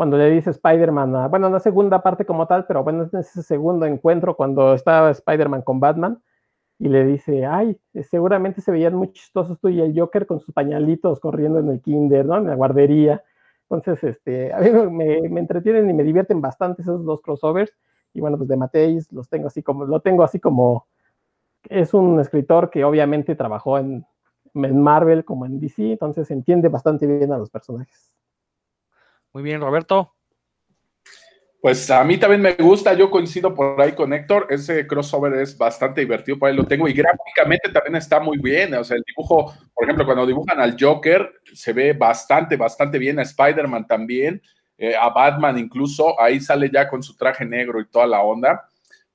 cuando 0.00 0.16
le 0.16 0.30
dice 0.30 0.48
Spider-Man, 0.48 1.28
bueno, 1.30 1.50
la 1.50 1.60
segunda 1.60 2.02
parte 2.02 2.24
como 2.24 2.46
tal, 2.46 2.64
pero 2.64 2.82
bueno, 2.82 3.02
es 3.02 3.12
ese 3.12 3.42
segundo 3.42 3.84
encuentro 3.84 4.34
cuando 4.34 4.72
está 4.72 5.10
Spider-Man 5.10 5.60
con 5.60 5.78
Batman 5.78 6.22
y 6.78 6.88
le 6.88 7.04
dice, 7.04 7.44
ay, 7.44 7.78
seguramente 8.08 8.62
se 8.62 8.72
veían 8.72 8.94
muy 8.94 9.12
chistosos 9.12 9.60
tú 9.60 9.68
y 9.68 9.78
el 9.78 9.92
Joker 9.94 10.26
con 10.26 10.40
sus 10.40 10.54
pañalitos 10.54 11.20
corriendo 11.20 11.58
en 11.58 11.68
el 11.68 11.82
kinder, 11.82 12.24
¿no? 12.24 12.38
En 12.38 12.46
la 12.46 12.54
guardería. 12.54 13.22
Entonces, 13.70 14.02
este, 14.02 14.52
a 14.52 14.58
mí 14.58 14.70
me, 14.70 15.28
me 15.28 15.40
entretienen 15.40 15.88
y 15.88 15.92
me 15.92 16.02
divierten 16.02 16.40
bastante 16.40 16.82
esos 16.82 17.04
dos 17.04 17.22
crossovers. 17.22 17.72
Y 18.12 18.20
bueno, 18.20 18.36
pues 18.36 18.48
de 18.48 18.56
Mateis 18.56 19.10
los 19.12 19.28
tengo 19.28 19.46
así 19.46 19.62
como, 19.62 19.84
lo 19.84 20.00
tengo 20.00 20.24
así 20.24 20.40
como, 20.40 20.88
es 21.68 21.94
un 21.94 22.18
escritor 22.18 22.70
que 22.70 22.84
obviamente 22.84 23.36
trabajó 23.36 23.78
en, 23.78 24.04
en 24.54 24.82
Marvel 24.82 25.24
como 25.24 25.46
en 25.46 25.60
DC, 25.60 25.92
entonces 25.92 26.30
entiende 26.30 26.68
bastante 26.68 27.06
bien 27.06 27.32
a 27.32 27.38
los 27.38 27.50
personajes. 27.50 28.12
Muy 29.32 29.44
bien, 29.44 29.60
Roberto. 29.60 30.14
Pues 31.60 31.90
a 31.90 32.02
mí 32.04 32.16
también 32.16 32.40
me 32.40 32.54
gusta, 32.54 32.94
yo 32.94 33.10
coincido 33.10 33.54
por 33.54 33.78
ahí 33.80 33.92
con 33.92 34.14
Héctor, 34.14 34.46
ese 34.48 34.86
crossover 34.86 35.34
es 35.34 35.58
bastante 35.58 36.00
divertido, 36.00 36.38
por 36.38 36.48
ahí 36.48 36.56
lo 36.56 36.64
tengo 36.64 36.88
y 36.88 36.94
gráficamente 36.94 37.70
también 37.70 37.96
está 37.96 38.18
muy 38.18 38.38
bien, 38.38 38.72
o 38.72 38.82
sea, 38.82 38.96
el 38.96 39.02
dibujo, 39.06 39.52
por 39.74 39.84
ejemplo, 39.84 40.06
cuando 40.06 40.24
dibujan 40.24 40.58
al 40.58 40.74
Joker, 40.80 41.30
se 41.52 41.74
ve 41.74 41.92
bastante, 41.92 42.56
bastante 42.56 42.96
bien, 42.96 43.18
a 43.18 43.22
Spider-Man 43.22 43.86
también, 43.86 44.40
eh, 44.78 44.96
a 44.96 45.10
Batman 45.10 45.58
incluso, 45.58 46.18
ahí 46.18 46.40
sale 46.40 46.70
ya 46.72 46.88
con 46.88 47.02
su 47.02 47.14
traje 47.14 47.44
negro 47.44 47.78
y 47.78 47.88
toda 47.88 48.06
la 48.06 48.22
onda, 48.22 48.66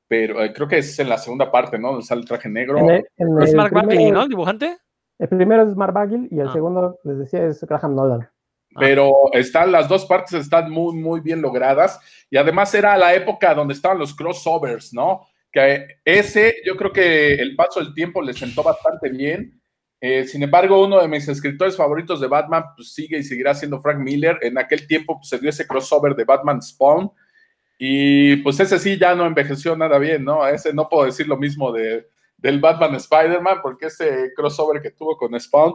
pero 0.08 0.44
eh, 0.44 0.54
creo 0.54 0.68
que 0.68 0.78
es 0.78 1.00
en 1.00 1.10
la 1.10 1.18
segunda 1.18 1.52
parte, 1.52 1.80
¿no? 1.80 1.94
Donde 1.94 2.06
sale 2.06 2.22
el 2.22 2.28
traje 2.28 2.48
negro. 2.48 2.78
En 2.78 2.90
el, 2.92 3.06
en 3.18 3.42
es 3.42 3.56
Mark 3.56 3.74
Bagley, 3.74 4.12
¿no? 4.12 4.22
El 4.22 4.30
dibujante. 4.30 4.78
El 5.18 5.30
primero 5.30 5.64
es 5.64 5.76
Mark 5.76 5.94
Bagley 5.94 6.28
y 6.30 6.40
el 6.40 6.50
ah. 6.50 6.54
segundo, 6.54 7.00
les 7.06 7.18
decía, 7.18 7.44
es 7.44 7.64
Graham 7.64 7.96
Nolan 7.96 8.30
pero 8.78 9.32
están 9.34 9.72
las 9.72 9.88
dos 9.88 10.06
partes 10.06 10.34
están 10.34 10.70
muy 10.70 10.96
muy 10.96 11.22
bien 11.22 11.42
logradas 11.42 12.00
y 12.30 12.38
además 12.38 12.74
era 12.74 12.98
la 12.98 13.14
época 13.14 13.54
donde 13.54 13.74
estaban 13.74 14.00
los 14.00 14.14
crossovers, 14.14 14.94
¿no? 14.94 15.28
Que 15.52 16.00
ese 16.04 16.56
yo 16.66 16.76
creo 16.76 16.92
que 16.92 17.36
el 17.36 17.56
paso 17.56 17.80
del 17.80 17.94
tiempo 17.94 18.22
le 18.22 18.34
sentó 18.34 18.64
bastante 18.64 19.10
bien 19.10 19.62
Eh, 20.02 20.26
sin 20.28 20.44
embargo, 20.44 20.84
uno 20.84 21.02
de 21.02 21.08
mis 21.08 21.28
escritores 21.28 21.76
favoritos 21.76 22.20
de 22.20 22.28
Batman 22.28 22.64
pues, 22.76 22.94
sigue 22.94 23.18
y 23.18 23.24
seguirá 23.24 23.56
siendo 23.56 23.80
Frank 23.80 23.98
Miller. 23.98 24.38
En 24.42 24.58
aquel 24.58 24.86
tiempo 24.86 25.18
pues, 25.18 25.30
se 25.30 25.40
dio 25.40 25.50
ese 25.50 25.66
crossover 25.66 26.16
de 26.16 26.26
Batman 26.26 26.62
Spawn. 26.62 27.10
Y 27.80 28.36
pues 28.38 28.60
ese 28.60 28.78
sí 28.78 29.00
ya 29.00 29.16
no 29.16 29.26
envejeció 29.26 29.76
nada 29.76 29.98
bien, 29.98 30.24
¿no? 30.24 30.46
Ese 30.48 30.74
no 30.74 30.88
puedo 30.88 31.06
decir 31.06 31.28
lo 31.28 31.38
mismo 31.38 31.72
de, 31.72 32.08
del 32.38 32.60
Batman 32.60 32.96
Spider-Man, 32.96 33.60
porque 33.64 33.88
ese 33.88 34.32
crossover 34.36 34.80
que 34.82 34.92
tuvo 34.92 35.18
con 35.18 35.40
Spawn, 35.40 35.74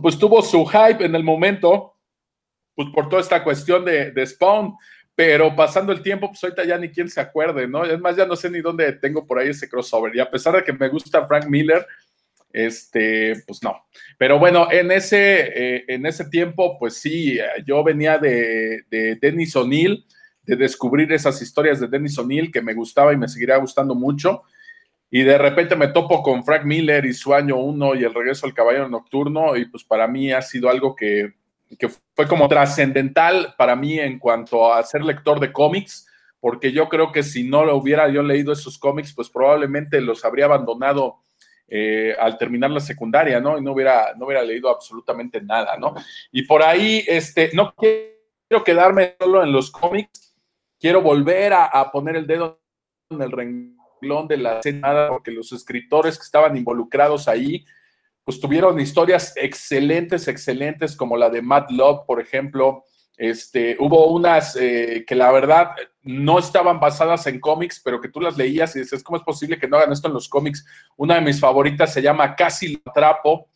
pues 0.00 0.18
tuvo 0.18 0.40
su 0.40 0.64
hype 0.64 1.04
en 1.04 1.14
el 1.14 1.22
momento, 1.22 1.95
pues 2.76 2.88
por 2.94 3.08
toda 3.08 3.22
esta 3.22 3.42
cuestión 3.42 3.84
de, 3.84 4.12
de 4.12 4.26
Spawn. 4.26 4.76
Pero 5.16 5.56
pasando 5.56 5.92
el 5.92 6.02
tiempo, 6.02 6.28
pues 6.28 6.44
ahorita 6.44 6.64
ya 6.64 6.76
ni 6.76 6.90
quien 6.90 7.08
se 7.08 7.22
acuerde, 7.22 7.66
¿no? 7.66 7.84
Es 7.84 7.98
más, 7.98 8.14
ya 8.16 8.26
no 8.26 8.36
sé 8.36 8.50
ni 8.50 8.60
dónde 8.60 8.92
tengo 8.92 9.26
por 9.26 9.38
ahí 9.38 9.48
ese 9.48 9.66
crossover. 9.66 10.14
Y 10.14 10.20
a 10.20 10.30
pesar 10.30 10.54
de 10.54 10.62
que 10.62 10.74
me 10.74 10.88
gusta 10.88 11.26
Frank 11.26 11.46
Miller, 11.46 11.86
este, 12.52 13.42
pues 13.46 13.62
no. 13.62 13.86
Pero 14.18 14.38
bueno, 14.38 14.68
en 14.70 14.90
ese, 14.90 15.76
eh, 15.76 15.84
en 15.88 16.04
ese 16.04 16.26
tiempo, 16.26 16.78
pues 16.78 16.98
sí, 16.98 17.38
yo 17.64 17.82
venía 17.82 18.18
de, 18.18 18.82
de 18.90 19.16
Dennis 19.16 19.56
O'Neill, 19.56 20.04
de 20.42 20.56
descubrir 20.56 21.10
esas 21.10 21.40
historias 21.40 21.80
de 21.80 21.88
Dennis 21.88 22.18
O'Neill 22.18 22.52
que 22.52 22.60
me 22.60 22.74
gustaba 22.74 23.14
y 23.14 23.16
me 23.16 23.28
seguirá 23.28 23.56
gustando 23.56 23.94
mucho. 23.94 24.42
Y 25.10 25.22
de 25.22 25.38
repente 25.38 25.76
me 25.76 25.88
topo 25.88 26.22
con 26.22 26.44
Frank 26.44 26.64
Miller 26.64 27.06
y 27.06 27.14
su 27.14 27.32
año 27.32 27.56
uno 27.56 27.94
y 27.94 28.04
el 28.04 28.12
regreso 28.12 28.44
al 28.44 28.52
caballero 28.52 28.88
nocturno. 28.88 29.56
Y 29.56 29.64
pues 29.64 29.82
para 29.82 30.06
mí 30.06 30.30
ha 30.30 30.42
sido 30.42 30.68
algo 30.68 30.94
que, 30.94 31.32
que 31.78 31.88
fue 31.88 32.28
como 32.28 32.48
trascendental 32.48 33.54
para 33.58 33.76
mí 33.76 33.98
en 33.98 34.18
cuanto 34.18 34.72
a 34.72 34.82
ser 34.82 35.02
lector 35.02 35.40
de 35.40 35.52
cómics, 35.52 36.06
porque 36.40 36.70
yo 36.72 36.88
creo 36.88 37.10
que 37.10 37.22
si 37.22 37.42
no 37.42 37.64
lo 37.64 37.76
hubiera 37.76 38.08
yo 38.08 38.22
leído 38.22 38.52
esos 38.52 38.78
cómics, 38.78 39.12
pues 39.14 39.28
probablemente 39.28 40.00
los 40.00 40.24
habría 40.24 40.44
abandonado 40.44 41.18
eh, 41.68 42.14
al 42.20 42.38
terminar 42.38 42.70
la 42.70 42.78
secundaria, 42.78 43.40
¿no? 43.40 43.58
Y 43.58 43.62
no 43.62 43.72
hubiera, 43.72 44.14
no 44.16 44.26
hubiera 44.26 44.42
leído 44.44 44.68
absolutamente 44.70 45.40
nada, 45.40 45.76
¿no? 45.76 45.94
Y 46.30 46.42
por 46.42 46.62
ahí, 46.62 47.04
este, 47.08 47.50
no 47.54 47.74
quiero 47.74 48.62
quedarme 48.64 49.16
solo 49.18 49.42
en 49.42 49.50
los 49.50 49.72
cómics, 49.72 50.36
quiero 50.78 51.02
volver 51.02 51.52
a, 51.52 51.90
poner 51.90 52.14
el 52.14 52.26
dedo 52.28 52.60
en 53.10 53.20
el 53.20 53.32
renglón 53.32 54.28
de 54.28 54.36
la 54.36 54.58
escena, 54.60 55.08
porque 55.08 55.32
los 55.32 55.50
escritores 55.50 56.16
que 56.16 56.24
estaban 56.24 56.56
involucrados 56.56 57.26
ahí, 57.26 57.64
pues 58.26 58.40
tuvieron 58.40 58.80
historias 58.80 59.32
excelentes, 59.36 60.26
excelentes, 60.26 60.96
como 60.96 61.16
la 61.16 61.30
de 61.30 61.42
Matt 61.42 61.70
Love, 61.70 62.04
por 62.08 62.20
ejemplo, 62.20 62.82
este, 63.16 63.76
hubo 63.78 64.08
unas 64.08 64.56
eh, 64.56 65.04
que 65.06 65.14
la 65.14 65.30
verdad 65.30 65.70
no 66.02 66.40
estaban 66.40 66.80
basadas 66.80 67.28
en 67.28 67.38
cómics, 67.38 67.80
pero 67.84 68.00
que 68.00 68.08
tú 68.08 68.20
las 68.20 68.36
leías 68.36 68.74
y 68.74 68.80
dices, 68.80 69.04
¿cómo 69.04 69.16
es 69.16 69.22
posible 69.22 69.60
que 69.60 69.68
no 69.68 69.76
hagan 69.76 69.92
esto 69.92 70.08
en 70.08 70.14
los 70.14 70.28
cómics? 70.28 70.66
Una 70.96 71.14
de 71.14 71.20
mis 71.20 71.38
favoritas 71.38 71.92
se 71.92 72.02
llama 72.02 72.34
Casi 72.34 72.72
lo 72.74 72.80
atrapo, 72.84 73.48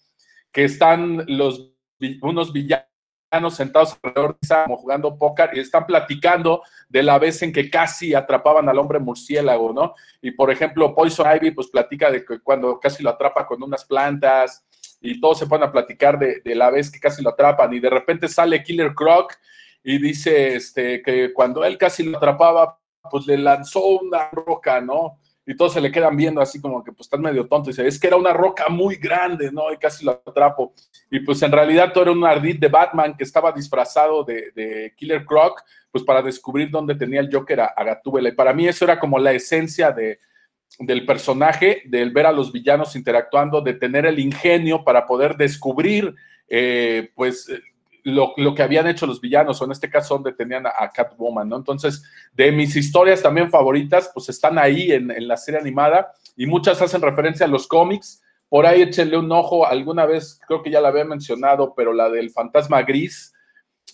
que 0.53 0.62
están 0.62 1.25
los, 1.27 1.73
unos 2.23 2.53
villanos 2.53 2.89
sentados 3.51 3.97
alrededor 4.03 4.37
como 4.64 4.76
jugando 4.76 5.16
póker 5.16 5.51
y 5.55 5.61
están 5.61 5.87
platicando 5.87 6.62
de 6.89 7.03
la 7.03 7.18
vez 7.18 7.43
en 7.43 7.53
que 7.53 7.70
casi 7.70 8.14
atrapaban 8.14 8.68
al 8.68 8.78
hombre 8.78 8.99
murciélago, 8.99 9.72
¿no? 9.72 9.95
Y 10.20 10.33
por 10.33 10.51
ejemplo, 10.51 10.95
Poison 10.95 11.26
Ivy 11.37 11.53
pues 11.53 11.68
platica 11.68 12.11
de 12.11 12.24
que 12.24 12.41
cuando 12.41 12.78
casi 12.81 13.03
lo 13.03 13.11
atrapa 13.11 13.47
con 13.47 13.62
unas 13.62 13.85
plantas, 13.85 14.64
y 15.01 15.20
todos 15.20 15.39
se 15.39 15.47
ponen 15.47 15.68
a 15.68 15.72
platicar 15.72 16.18
de, 16.18 16.43
la 16.55 16.70
vez 16.70 16.91
que 16.91 17.01
casi 17.01 17.22
lo 17.22 17.31
atrapan 17.31 17.72
y 17.72 17.81
de 17.81 17.91
repente 17.91 18.28
sale 18.28 18.62
Killer 18.62 18.95
Croc 18.95 19.35
y 19.83 19.99
dice 19.99 20.57
este, 20.57 21.01
que 21.01 21.33
cuando 21.33 21.64
él 21.64 21.78
casi 21.78 22.03
lo 22.03 22.18
atrapaba, 22.18 22.78
pues 23.11 23.26
le 23.26 23.39
lanzó 23.39 23.87
una 23.87 24.28
roca, 24.31 24.81
¿no? 24.81 25.18
Y 25.47 25.57
todos 25.57 25.72
se 25.72 25.80
le 25.80 25.91
quedan 25.91 26.16
viendo 26.16 26.41
así 26.41 26.61
como 26.61 26.84
que 26.84 26.93
pues 26.93 27.07
están 27.07 27.22
medio 27.22 27.47
tonto. 27.49 27.70
Y 27.70 27.72
dice, 27.72 27.86
es 27.86 27.99
que 27.99 28.07
era 28.07 28.16
una 28.16 28.32
roca 28.32 28.68
muy 28.68 28.97
grande, 28.97 29.51
¿no? 29.51 29.72
Y 29.72 29.76
casi 29.78 30.05
lo 30.05 30.12
atrapo. 30.12 30.74
Y 31.11 31.20
pues 31.20 31.43
en 31.43 31.53
realidad 31.53 31.93
todo 31.93 32.05
era 32.05 32.12
un 32.12 32.24
ardid 32.24 32.59
de 32.59 32.68
Batman 32.68 33.16
que 33.16 33.24
estaba 33.24 33.53
disfrazado 33.53 34.22
de, 34.24 34.93
Killer 34.97 35.24
Croc, 35.24 35.62
pues 35.91 36.05
para 36.05 36.22
descubrir 36.22 36.70
dónde 36.70 36.95
tenía 36.95 37.20
el 37.20 37.30
Joker 37.32 37.61
a, 37.61 37.74
a. 37.76 38.01
Y 38.28 38.32
para 38.32 38.53
mí 38.53 38.68
eso 38.68 38.84
era 38.84 39.01
como 39.01 39.18
la 39.18 39.32
esencia 39.32 39.91
de, 39.91 40.20
del 40.78 41.05
personaje, 41.05 41.82
del 41.86 42.11
ver 42.11 42.26
a 42.26 42.32
los 42.32 42.53
villanos 42.53 42.95
interactuando, 42.97 43.61
de 43.61 43.74
tener 43.74 44.07
el 44.07 44.18
ingenio 44.18 44.84
para 44.84 45.07
poder 45.07 45.36
descubrir, 45.36 46.14
eh, 46.49 47.11
pues, 47.14 47.49
lo, 48.05 48.55
que 48.55 48.63
habían 48.63 48.87
hecho 48.87 49.07
los 49.07 49.21
villanos, 49.21 49.61
o 49.61 49.65
en 49.65 49.73
este 49.73 49.91
caso 49.91 50.15
donde 50.15 50.33
tenían 50.33 50.67
a, 50.67 50.91
Catwoman, 50.93 51.49
¿no? 51.49 51.57
Entonces, 51.57 52.03
de 52.33 52.53
mis 52.53 52.77
historias 52.77 53.23
también 53.23 53.51
favoritas, 53.51 54.11
pues 54.13 54.29
están 54.29 54.59
ahí 54.59 54.93
en, 54.93 55.13
la 55.27 55.37
serie 55.37 55.61
animada 55.61 56.13
y 56.37 56.47
muchas 56.47 56.81
hacen 56.83 57.03
referencia 57.03 57.47
a 57.47 57.49
los 57.49 57.67
cómics. 57.67 58.23
Por 58.49 58.67
ahí 58.67 58.83
échenle 58.83 59.17
un 59.17 59.31
ojo, 59.31 59.67
alguna 59.67 60.07
vez 60.07 60.41
creo 60.47 60.63
que 60.63 60.71
ya 60.71 60.81
la 60.81 60.89
había 60.89 61.05
mencionado, 61.05 61.75
pero 61.75 61.93
la 61.93 62.11
del 62.11 62.31
fantasma 62.31 62.83
gris, 62.83 63.33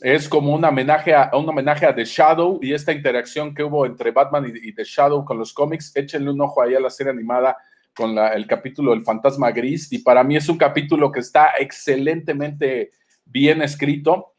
es 0.01 0.29
como 0.29 0.55
un 0.55 0.65
homenaje 0.65 1.15
a, 1.15 1.31
un 1.33 1.49
homenaje 1.49 1.87
a 1.87 1.95
The 1.95 2.05
Shadow 2.05 2.59
y 2.63 2.73
esta 2.73 2.93
interacción 2.93 3.55
que 3.55 3.63
hubo 3.63 3.87
entre 3.87 4.11
Batman 4.11 4.53
y, 4.55 4.73
The 4.73 4.85
Shadow 4.85 5.25
con 5.25 5.39
los 5.39 5.53
cómics. 5.53 5.93
Échenle 5.95 6.31
un 6.31 6.41
ojo 6.41 6.63
ahí 6.63 6.75
a 6.75 6.81
la 6.81 6.91
serie 6.91 7.13
animada 7.13 7.57
con 7.95 8.17
el 8.19 8.47
capítulo 8.47 8.91
del 8.91 9.03
fantasma 9.03 9.51
gris 9.51 9.91
y 9.91 9.99
para 9.99 10.23
mí 10.23 10.37
es 10.37 10.49
un 10.51 10.59
capítulo 10.59 11.11
que 11.11 11.21
está 11.21 11.53
excelentemente 11.59 12.91
bien 13.27 13.61
escrito. 13.62 14.33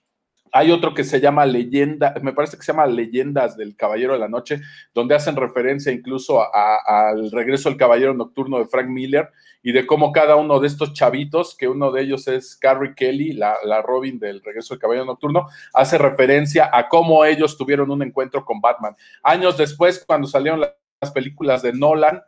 Hay 0.52 0.72
otro 0.72 0.94
que 0.94 1.04
se 1.04 1.20
llama 1.20 1.46
Leyenda, 1.46 2.16
me 2.22 2.34
parece 2.34 2.58
que 2.58 2.64
se 2.64 2.72
llama 2.72 2.88
Leyendas 2.88 3.58
del 3.58 3.76
Caballero 3.76 4.14
de 4.14 4.20
la 4.20 4.30
Noche, 4.30 4.62
donde 4.94 5.14
hacen 5.14 5.36
referencia 5.36 5.92
incluso 5.92 6.42
al 6.54 7.30
regreso 7.32 7.70
del 7.70 7.78
Caballero 7.78 8.14
Nocturno 8.14 8.58
de 8.58 8.66
Frank 8.66 8.88
Miller 8.88 9.30
y 9.62 9.74
de 9.74 9.86
cómo 9.86 10.12
cada 10.12 10.36
uno 10.38 10.60
de 10.60 10.68
estos 10.68 10.94
chavitos, 10.94 11.56
que 11.56 11.68
uno 11.68 11.92
de 11.92 12.02
ellos 12.02 12.28
es 12.28 12.56
Carrie 12.56 12.96
Kelly, 12.96 13.34
la, 13.34 13.82
Robin 13.84 14.18
del 14.18 14.42
regreso 14.42 14.74
del 14.74 14.82
Caballero 14.82 15.06
Nocturno, 15.06 15.48
hace 15.74 15.98
referencia 15.98 16.70
a 16.72 16.88
cómo 16.88 17.26
ellos 17.26 17.58
tuvieron 17.58 17.92
un 17.92 18.02
encuentro 18.02 18.46
con 18.46 18.62
Batman. 18.62 18.96
Años 19.24 19.58
después, 19.58 20.04
cuando 20.08 20.28
salieron 20.28 20.62
las 20.62 21.12
películas 21.12 21.62
de 21.62 21.74
Nolan, 21.74 22.22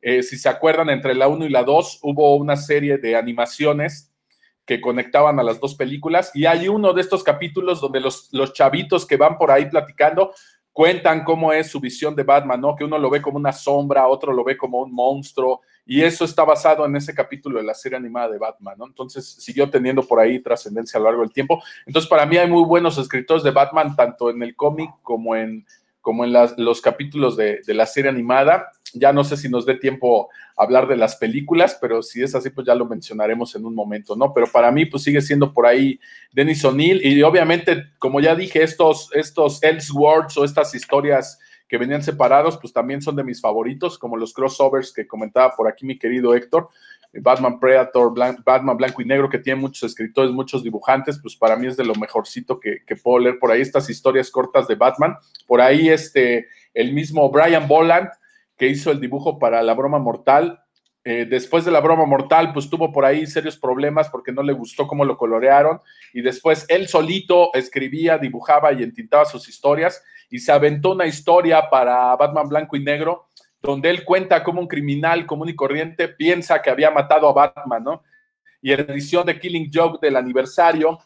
eh, 0.00 0.22
si 0.22 0.38
se 0.38 0.48
acuerdan, 0.48 0.88
entre 0.88 1.14
la 1.14 1.28
1 1.28 1.44
y 1.46 1.50
la 1.50 1.64
2 1.64 2.00
hubo 2.02 2.36
una 2.36 2.56
serie 2.56 2.98
de 2.98 3.16
animaciones 3.16 4.12
que 4.66 4.80
conectaban 4.80 5.38
a 5.38 5.42
las 5.42 5.60
dos 5.60 5.74
películas 5.74 6.30
y 6.34 6.46
hay 6.46 6.68
uno 6.68 6.92
de 6.92 7.00
estos 7.00 7.22
capítulos 7.22 7.80
donde 7.80 8.00
los, 8.00 8.28
los 8.32 8.52
chavitos 8.52 9.06
que 9.06 9.16
van 9.16 9.38
por 9.38 9.50
ahí 9.50 9.66
platicando 9.66 10.32
cuentan 10.72 11.24
cómo 11.24 11.54
es 11.54 11.70
su 11.70 11.80
visión 11.80 12.14
de 12.14 12.22
Batman, 12.22 12.60
¿no? 12.60 12.76
Que 12.76 12.84
uno 12.84 12.98
lo 12.98 13.08
ve 13.08 13.22
como 13.22 13.38
una 13.38 13.52
sombra, 13.52 14.08
otro 14.08 14.30
lo 14.30 14.44
ve 14.44 14.58
como 14.58 14.80
un 14.80 14.92
monstruo, 14.92 15.62
y 15.86 16.02
eso 16.02 16.26
está 16.26 16.44
basado 16.44 16.84
en 16.84 16.94
ese 16.96 17.14
capítulo 17.14 17.58
de 17.58 17.64
la 17.64 17.72
serie 17.72 17.96
animada 17.96 18.28
de 18.28 18.36
Batman, 18.38 18.74
¿no? 18.76 18.86
Entonces 18.86 19.26
siguió 19.26 19.70
teniendo 19.70 20.02
por 20.02 20.20
ahí 20.20 20.38
trascendencia 20.40 20.98
a 20.98 21.00
lo 21.00 21.06
largo 21.06 21.22
del 21.22 21.32
tiempo. 21.32 21.62
Entonces, 21.86 22.10
para 22.10 22.26
mí 22.26 22.36
hay 22.36 22.50
muy 22.50 22.62
buenos 22.64 22.98
escritores 22.98 23.42
de 23.42 23.52
Batman, 23.52 23.96
tanto 23.96 24.28
en 24.28 24.42
el 24.42 24.54
cómic 24.54 24.90
como 25.02 25.34
en 25.34 25.64
como 26.06 26.24
en 26.24 26.32
los 26.58 26.80
capítulos 26.80 27.36
de, 27.36 27.62
la 27.66 27.84
serie 27.84 28.08
animada. 28.08 28.70
Ya 28.98 29.12
no 29.12 29.24
sé 29.24 29.36
si 29.36 29.48
nos 29.48 29.66
dé 29.66 29.74
tiempo 29.74 30.28
hablar 30.56 30.86
de 30.88 30.96
las 30.96 31.16
películas, 31.16 31.76
pero 31.80 32.02
si 32.02 32.22
es 32.22 32.34
así, 32.34 32.50
pues 32.50 32.66
ya 32.66 32.74
lo 32.74 32.86
mencionaremos 32.86 33.54
en 33.54 33.64
un 33.64 33.74
momento, 33.74 34.16
¿no? 34.16 34.32
Pero 34.32 34.46
para 34.46 34.70
mí, 34.70 34.86
pues 34.86 35.02
sigue 35.02 35.20
siendo 35.20 35.52
por 35.52 35.66
ahí 35.66 36.00
Dennis 36.32 36.64
O'Neill 36.64 37.04
y 37.04 37.22
obviamente, 37.22 37.84
como 37.98 38.20
ya 38.20 38.34
dije, 38.34 38.62
estos, 38.62 39.10
estos 39.14 39.62
Elseworlds 39.62 40.36
o 40.36 40.44
estas 40.44 40.74
historias 40.74 41.38
que 41.68 41.78
venían 41.78 42.02
separados, 42.02 42.58
pues 42.58 42.72
también 42.72 43.02
son 43.02 43.16
de 43.16 43.24
mis 43.24 43.40
favoritos, 43.40 43.98
como 43.98 44.16
los 44.16 44.32
crossovers 44.32 44.92
que 44.92 45.06
comentaba 45.06 45.54
por 45.56 45.68
aquí 45.68 45.84
mi 45.84 45.98
querido 45.98 46.34
Héctor. 46.34 46.68
Batman 47.20 47.58
Predator, 47.58 48.12
Batman 48.44 48.76
Blanco 48.76 49.02
y 49.02 49.04
Negro, 49.04 49.28
que 49.28 49.38
tiene 49.38 49.60
muchos 49.60 49.90
escritores, 49.90 50.32
muchos 50.32 50.62
dibujantes, 50.62 51.18
pues 51.20 51.36
para 51.36 51.56
mí 51.56 51.66
es 51.66 51.76
de 51.76 51.84
lo 51.84 51.94
mejorcito 51.94 52.60
que, 52.60 52.82
puedo 53.02 53.18
leer 53.18 53.38
por 53.38 53.50
ahí, 53.50 53.60
estas 53.60 53.88
historias 53.90 54.30
cortas 54.30 54.68
de 54.68 54.74
Batman. 54.74 55.16
Por 55.46 55.60
ahí 55.60 55.88
este, 55.88 56.48
el 56.74 56.92
mismo 56.92 57.30
Brian 57.30 57.66
Boland, 57.66 58.08
que 58.56 58.68
hizo 58.68 58.90
el 58.90 59.00
dibujo 59.00 59.38
para 59.38 59.62
La 59.62 59.74
Broma 59.74 59.98
Mortal, 59.98 60.60
eh, 61.08 61.24
después 61.24 61.64
de 61.64 61.70
la 61.70 61.78
broma 61.78 62.04
mortal, 62.04 62.52
pues 62.52 62.68
tuvo 62.68 62.92
por 62.92 63.04
ahí 63.04 63.28
serios 63.28 63.56
problemas 63.56 64.08
porque 64.10 64.32
no 64.32 64.42
le 64.42 64.52
gustó 64.52 64.88
cómo 64.88 65.04
lo 65.04 65.16
colorearon 65.16 65.80
y 66.12 66.20
después 66.20 66.66
él 66.68 66.88
solito 66.88 67.54
escribía, 67.54 68.18
dibujaba 68.18 68.72
y 68.72 68.82
entintaba 68.82 69.24
sus 69.24 69.48
historias 69.48 70.02
y 70.30 70.40
se 70.40 70.50
aventó 70.50 70.90
una 70.90 71.06
historia 71.06 71.70
para 71.70 72.16
Batman 72.16 72.48
Blanco 72.48 72.76
y 72.76 72.82
Negro 72.82 73.28
donde 73.62 73.90
él 73.90 74.04
cuenta 74.04 74.42
cómo 74.42 74.60
un 74.60 74.68
criminal 74.68 75.26
común 75.26 75.48
y 75.48 75.56
corriente 75.56 76.08
piensa 76.08 76.62
que 76.62 76.70
había 76.70 76.90
matado 76.90 77.28
a 77.28 77.32
Batman, 77.32 77.82
¿no? 77.82 78.02
Y 78.62 78.72
en 78.72 78.80
edición 78.80 79.26
de 79.26 79.38
Killing 79.38 79.70
Joke 79.72 79.98
del 80.00 80.16
aniversario, 80.16 80.98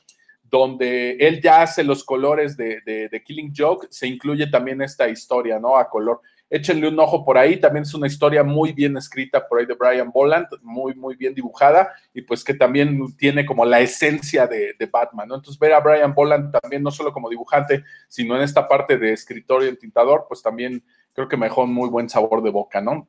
donde 0.42 1.12
él 1.12 1.40
ya 1.40 1.62
hace 1.62 1.84
los 1.84 2.04
colores 2.04 2.56
de, 2.56 2.80
de, 2.82 3.22
Killing 3.22 3.52
Joke, 3.56 3.86
se 3.90 4.06
incluye 4.06 4.46
también 4.48 4.82
esta 4.82 5.08
historia, 5.08 5.58
¿no? 5.58 5.76
A 5.76 5.88
color. 5.88 6.20
Échenle 6.50 6.88
un 6.88 6.98
ojo 6.98 7.24
por 7.24 7.38
ahí, 7.38 7.60
también 7.60 7.84
es 7.84 7.94
una 7.94 8.08
historia 8.08 8.42
muy 8.42 8.72
bien 8.72 8.96
escrita 8.96 9.46
por 9.46 9.60
ahí 9.60 9.66
de 9.66 9.74
Brian 9.74 10.10
Boland, 10.10 10.48
muy, 10.62 10.94
muy 10.94 11.14
bien 11.14 11.32
dibujada, 11.32 11.92
y 12.12 12.22
pues 12.22 12.42
que 12.42 12.54
también 12.54 13.16
tiene 13.16 13.46
como 13.46 13.64
la 13.64 13.78
esencia 13.78 14.48
de, 14.48 14.74
de 14.78 14.86
Batman, 14.86 15.28
¿no? 15.28 15.36
Entonces 15.36 15.60
ver 15.60 15.72
a 15.72 15.80
Brian 15.80 16.12
Boland 16.12 16.52
también, 16.60 16.82
no 16.82 16.90
solo 16.90 17.12
como 17.12 17.30
dibujante, 17.30 17.84
sino 18.08 18.36
en 18.36 18.42
esta 18.42 18.66
parte 18.66 18.98
de 18.98 19.12
escritor 19.12 19.62
y 19.62 19.68
entintador, 19.68 20.26
pues 20.28 20.42
también 20.42 20.82
creo 21.12 21.28
que 21.28 21.36
me 21.36 21.46
dejó 21.46 21.62
un 21.62 21.72
muy 21.72 21.88
buen 21.88 22.08
sabor 22.08 22.42
de 22.42 22.50
boca, 22.50 22.80
¿no? 22.80 23.08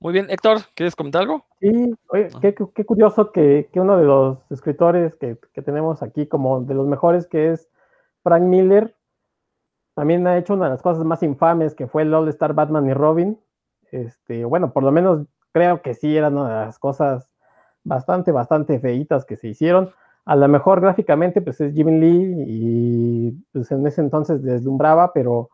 Muy 0.00 0.12
bien, 0.12 0.30
Héctor, 0.30 0.58
¿quieres 0.74 0.94
comentar 0.94 1.22
algo? 1.22 1.44
Sí, 1.60 1.92
oye, 2.10 2.28
qué, 2.40 2.54
qué 2.54 2.84
curioso 2.84 3.32
que, 3.32 3.68
que, 3.72 3.80
uno 3.80 3.98
de 3.98 4.04
los 4.04 4.38
escritores 4.48 5.16
que, 5.16 5.36
que, 5.52 5.60
tenemos 5.60 6.04
aquí 6.04 6.28
como 6.28 6.60
de 6.60 6.74
los 6.74 6.86
mejores, 6.86 7.26
que 7.26 7.50
es 7.50 7.68
Frank 8.22 8.42
Miller, 8.42 8.94
también 9.98 10.24
ha 10.28 10.38
hecho 10.38 10.54
una 10.54 10.66
de 10.66 10.70
las 10.70 10.82
cosas 10.82 11.04
más 11.04 11.24
infames 11.24 11.74
que 11.74 11.88
fue 11.88 12.02
el 12.02 12.14
All 12.14 12.28
Star 12.28 12.54
Batman 12.54 12.88
y 12.88 12.94
Robin. 12.94 13.36
Este, 13.90 14.44
bueno, 14.44 14.72
por 14.72 14.84
lo 14.84 14.92
menos 14.92 15.26
creo 15.50 15.82
que 15.82 15.94
sí 15.94 16.16
era 16.16 16.28
una 16.28 16.44
de 16.48 16.66
las 16.66 16.78
cosas 16.78 17.28
bastante, 17.82 18.30
bastante 18.30 18.78
feitas 18.78 19.24
que 19.24 19.36
se 19.36 19.48
hicieron. 19.48 19.90
A 20.24 20.36
lo 20.36 20.46
mejor 20.46 20.80
gráficamente, 20.80 21.42
pues 21.42 21.60
es 21.60 21.74
Jim 21.74 21.98
Lee 21.98 22.44
y 22.46 23.30
pues 23.52 23.72
en 23.72 23.84
ese 23.88 24.00
entonces 24.00 24.40
deslumbraba, 24.40 25.12
pero 25.12 25.50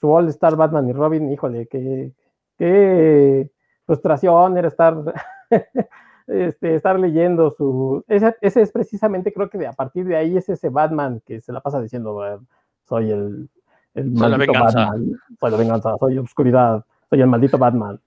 su 0.00 0.10
All 0.10 0.28
Star 0.30 0.56
Batman 0.56 0.88
y 0.88 0.92
Robin, 0.92 1.30
híjole, 1.30 1.68
qué, 1.68 3.48
frustración 3.86 4.58
era 4.58 4.66
estar, 4.66 4.96
este, 6.26 6.74
estar 6.74 6.98
leyendo 6.98 7.52
su... 7.52 8.02
Ese, 8.08 8.34
ese, 8.40 8.62
es 8.62 8.72
precisamente, 8.72 9.32
creo 9.32 9.48
que 9.48 9.64
a 9.64 9.72
partir 9.72 10.04
de 10.04 10.16
ahí 10.16 10.36
es 10.36 10.48
ese 10.48 10.68
Batman 10.68 11.22
que 11.24 11.40
se 11.40 11.52
la 11.52 11.60
pasa 11.60 11.80
diciendo, 11.80 12.40
soy 12.88 13.12
el, 13.12 13.48
el 13.94 14.16
soy 14.16 14.30
maldito 14.30 14.52
Batman, 14.52 15.20
soy 15.40 15.50
la 15.50 15.56
venganza, 15.56 15.96
soy 15.98 16.18
oscuridad, 16.18 16.84
soy 17.08 17.20
el 17.20 17.26
maldito 17.26 17.58
Batman 17.58 18.00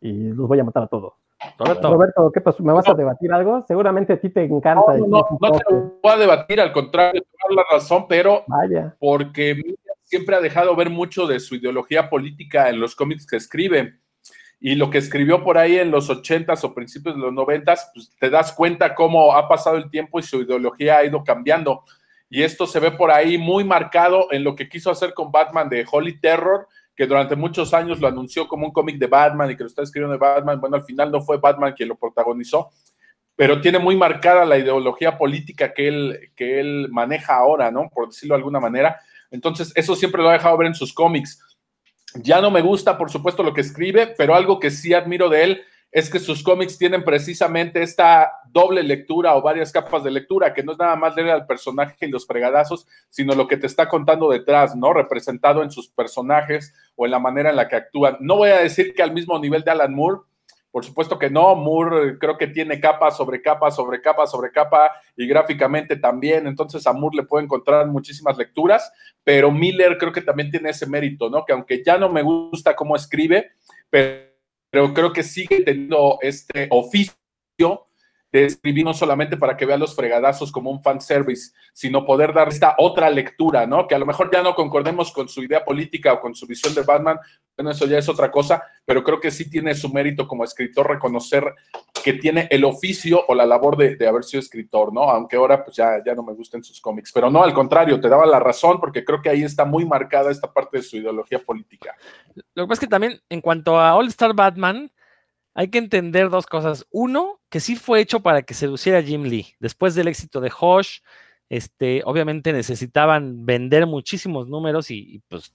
y 0.00 0.30
los 0.30 0.48
voy 0.48 0.60
a 0.60 0.64
matar 0.64 0.84
a 0.84 0.86
todos. 0.86 1.12
Roberto. 1.58 1.92
Roberto, 1.92 2.32
¿qué 2.32 2.40
pasó? 2.40 2.62
¿Me 2.62 2.72
vas 2.72 2.88
a 2.88 2.94
debatir 2.94 3.32
algo? 3.32 3.64
Seguramente 3.68 4.14
a 4.14 4.20
ti 4.20 4.30
te 4.30 4.44
encanta. 4.44 4.96
No, 4.96 5.06
no, 5.06 5.06
no, 5.08 5.38
no 5.40 5.58
te 5.58 5.74
voy 6.02 6.12
a 6.12 6.16
debatir, 6.16 6.60
al 6.60 6.72
contrario, 6.72 7.22
te 7.22 7.54
la 7.54 7.64
razón, 7.70 8.06
pero 8.08 8.44
Vaya. 8.46 8.96
porque 8.98 9.60
siempre 10.02 10.36
ha 10.36 10.40
dejado 10.40 10.74
ver 10.74 10.90
mucho 10.90 11.26
de 11.26 11.40
su 11.40 11.56
ideología 11.56 12.08
política 12.08 12.70
en 12.70 12.80
los 12.80 12.94
cómics 12.94 13.26
que 13.26 13.36
escribe. 13.36 13.98
Y 14.60 14.76
lo 14.76 14.88
que 14.88 14.98
escribió 14.98 15.44
por 15.44 15.58
ahí 15.58 15.76
en 15.76 15.90
los 15.90 16.08
80s 16.08 16.64
o 16.64 16.74
principios 16.74 17.16
de 17.16 17.20
los 17.20 17.32
90s, 17.32 17.90
pues 17.92 18.16
te 18.18 18.30
das 18.30 18.52
cuenta 18.52 18.94
cómo 18.94 19.34
ha 19.34 19.46
pasado 19.46 19.76
el 19.76 19.90
tiempo 19.90 20.18
y 20.18 20.22
su 20.22 20.40
ideología 20.40 20.98
ha 20.98 21.04
ido 21.04 21.22
cambiando. 21.22 21.84
Y 22.34 22.42
esto 22.42 22.66
se 22.66 22.80
ve 22.80 22.90
por 22.90 23.12
ahí 23.12 23.38
muy 23.38 23.62
marcado 23.62 24.26
en 24.32 24.42
lo 24.42 24.56
que 24.56 24.68
quiso 24.68 24.90
hacer 24.90 25.14
con 25.14 25.30
Batman 25.30 25.68
de 25.68 25.86
Holy 25.88 26.18
Terror, 26.18 26.66
que 26.96 27.06
durante 27.06 27.36
muchos 27.36 27.72
años 27.72 28.00
lo 28.00 28.08
anunció 28.08 28.48
como 28.48 28.66
un 28.66 28.72
cómic 28.72 28.98
de 28.98 29.06
Batman 29.06 29.52
y 29.52 29.56
que 29.56 29.62
lo 29.62 29.68
está 29.68 29.82
escribiendo 29.82 30.14
de 30.14 30.18
Batman. 30.18 30.60
Bueno, 30.60 30.74
al 30.74 30.82
final 30.82 31.12
no 31.12 31.20
fue 31.20 31.38
Batman 31.38 31.74
quien 31.74 31.90
lo 31.90 31.94
protagonizó, 31.94 32.72
pero 33.36 33.60
tiene 33.60 33.78
muy 33.78 33.94
marcada 33.94 34.44
la 34.44 34.58
ideología 34.58 35.16
política 35.16 35.72
que 35.72 35.86
él, 35.86 36.32
que 36.34 36.58
él 36.58 36.88
maneja 36.90 37.36
ahora, 37.36 37.70
¿no? 37.70 37.88
Por 37.88 38.08
decirlo 38.08 38.34
de 38.34 38.38
alguna 38.38 38.58
manera. 38.58 39.00
Entonces, 39.30 39.70
eso 39.76 39.94
siempre 39.94 40.20
lo 40.20 40.28
ha 40.28 40.32
dejado 40.32 40.58
ver 40.58 40.66
en 40.66 40.74
sus 40.74 40.92
cómics. 40.92 41.40
Ya 42.16 42.40
no 42.40 42.50
me 42.50 42.62
gusta, 42.62 42.98
por 42.98 43.12
supuesto, 43.12 43.44
lo 43.44 43.54
que 43.54 43.60
escribe, 43.60 44.12
pero 44.18 44.34
algo 44.34 44.58
que 44.58 44.72
sí 44.72 44.92
admiro 44.92 45.28
de 45.28 45.44
él 45.44 45.62
es 45.94 46.10
que 46.10 46.18
sus 46.18 46.42
cómics 46.42 46.76
tienen 46.76 47.04
precisamente 47.04 47.80
esta 47.80 48.40
doble 48.50 48.82
lectura 48.82 49.36
o 49.36 49.42
varias 49.42 49.70
capas 49.70 50.02
de 50.02 50.10
lectura, 50.10 50.52
que 50.52 50.64
no 50.64 50.72
es 50.72 50.78
nada 50.78 50.96
más 50.96 51.14
leer 51.14 51.30
al 51.30 51.46
personaje 51.46 51.94
y 52.00 52.10
los 52.10 52.26
fregadazos, 52.26 52.88
sino 53.08 53.32
lo 53.36 53.46
que 53.46 53.56
te 53.56 53.68
está 53.68 53.88
contando 53.88 54.28
detrás, 54.28 54.74
¿no? 54.74 54.92
Representado 54.92 55.62
en 55.62 55.70
sus 55.70 55.88
personajes 55.88 56.74
o 56.96 57.04
en 57.04 57.12
la 57.12 57.20
manera 57.20 57.50
en 57.50 57.56
la 57.56 57.68
que 57.68 57.76
actúan. 57.76 58.16
No 58.18 58.34
voy 58.34 58.50
a 58.50 58.58
decir 58.58 58.92
que 58.92 59.04
al 59.04 59.12
mismo 59.12 59.38
nivel 59.38 59.62
de 59.62 59.70
Alan 59.70 59.94
Moore, 59.94 60.22
por 60.72 60.84
supuesto 60.84 61.16
que 61.16 61.30
no, 61.30 61.54
Moore 61.54 62.18
creo 62.18 62.36
que 62.36 62.48
tiene 62.48 62.80
capa 62.80 63.12
sobre 63.12 63.40
capa, 63.40 63.70
sobre 63.70 64.00
capa, 64.00 64.26
sobre 64.26 64.50
capa 64.50 64.90
y 65.16 65.28
gráficamente 65.28 65.94
también, 65.94 66.48
entonces 66.48 66.84
a 66.88 66.92
Moore 66.92 67.18
le 67.18 67.22
puedo 67.22 67.44
encontrar 67.44 67.86
muchísimas 67.86 68.36
lecturas, 68.36 68.92
pero 69.22 69.52
Miller 69.52 69.96
creo 69.96 70.10
que 70.10 70.22
también 70.22 70.50
tiene 70.50 70.70
ese 70.70 70.88
mérito, 70.88 71.30
¿no? 71.30 71.44
Que 71.44 71.52
aunque 71.52 71.84
ya 71.86 71.98
no 71.98 72.08
me 72.08 72.22
gusta 72.22 72.74
cómo 72.74 72.96
escribe, 72.96 73.52
pero 73.88 74.23
pero 74.74 74.92
creo 74.92 75.12
que 75.12 75.22
sigue 75.22 75.62
teniendo 75.62 76.18
este 76.20 76.66
oficio 76.72 77.14
de 78.32 78.44
escribir 78.44 78.84
no 78.84 78.92
solamente 78.92 79.36
para 79.36 79.56
que 79.56 79.66
vea 79.66 79.76
los 79.76 79.94
fregadazos 79.94 80.50
como 80.50 80.68
un 80.68 80.82
fanservice, 80.82 81.52
sino 81.72 82.04
poder 82.04 82.34
dar 82.34 82.48
esta 82.48 82.74
otra 82.78 83.08
lectura, 83.08 83.68
¿no? 83.68 83.86
Que 83.86 83.94
a 83.94 84.00
lo 84.00 84.04
mejor 84.04 84.32
ya 84.32 84.42
no 84.42 84.56
concordemos 84.56 85.12
con 85.12 85.28
su 85.28 85.44
idea 85.44 85.64
política 85.64 86.14
o 86.14 86.18
con 86.18 86.34
su 86.34 86.48
visión 86.48 86.74
de 86.74 86.82
Batman, 86.82 87.20
bueno, 87.56 87.70
eso 87.70 87.86
ya 87.86 87.98
es 87.98 88.08
otra 88.08 88.32
cosa, 88.32 88.64
pero 88.84 89.04
creo 89.04 89.20
que 89.20 89.30
sí 89.30 89.48
tiene 89.48 89.76
su 89.76 89.90
mérito 89.90 90.26
como 90.26 90.42
escritor 90.42 90.88
reconocer 90.88 91.44
que 92.04 92.12
tiene 92.12 92.46
el 92.50 92.66
oficio 92.66 93.24
o 93.28 93.34
la 93.34 93.46
labor 93.46 93.78
de, 93.78 93.96
de 93.96 94.06
haber 94.06 94.24
sido 94.24 94.40
escritor, 94.40 94.92
¿no? 94.92 95.04
Aunque 95.04 95.36
ahora 95.36 95.64
pues 95.64 95.74
ya, 95.74 96.02
ya 96.04 96.14
no 96.14 96.22
me 96.22 96.34
gusten 96.34 96.62
sus 96.62 96.78
cómics, 96.78 97.10
pero 97.10 97.30
no, 97.30 97.42
al 97.42 97.54
contrario, 97.54 97.98
te 97.98 98.10
daba 98.10 98.26
la 98.26 98.38
razón 98.38 98.78
porque 98.78 99.06
creo 99.06 99.22
que 99.22 99.30
ahí 99.30 99.42
está 99.42 99.64
muy 99.64 99.86
marcada 99.86 100.30
esta 100.30 100.52
parte 100.52 100.76
de 100.76 100.82
su 100.82 100.98
ideología 100.98 101.38
política. 101.38 101.96
Lo 102.54 102.64
que 102.64 102.68
pasa 102.68 102.74
es 102.74 102.80
que 102.80 102.86
también 102.88 103.22
en 103.30 103.40
cuanto 103.40 103.80
a 103.80 103.96
All 103.96 104.08
Star 104.08 104.34
Batman, 104.34 104.92
hay 105.54 105.68
que 105.68 105.78
entender 105.78 106.28
dos 106.28 106.44
cosas. 106.44 106.86
Uno, 106.90 107.40
que 107.48 107.60
sí 107.60 107.74
fue 107.74 108.00
hecho 108.00 108.20
para 108.20 108.42
que 108.42 108.52
seduciera 108.52 108.98
a 108.98 109.02
Jim 109.02 109.22
Lee. 109.22 109.54
Después 109.58 109.94
del 109.94 110.08
éxito 110.08 110.42
de 110.42 110.52
Hosh, 110.60 110.98
este, 111.48 112.02
obviamente 112.04 112.52
necesitaban 112.52 113.46
vender 113.46 113.86
muchísimos 113.86 114.46
números 114.46 114.90
y, 114.90 115.14
y, 115.14 115.18
pues 115.20 115.54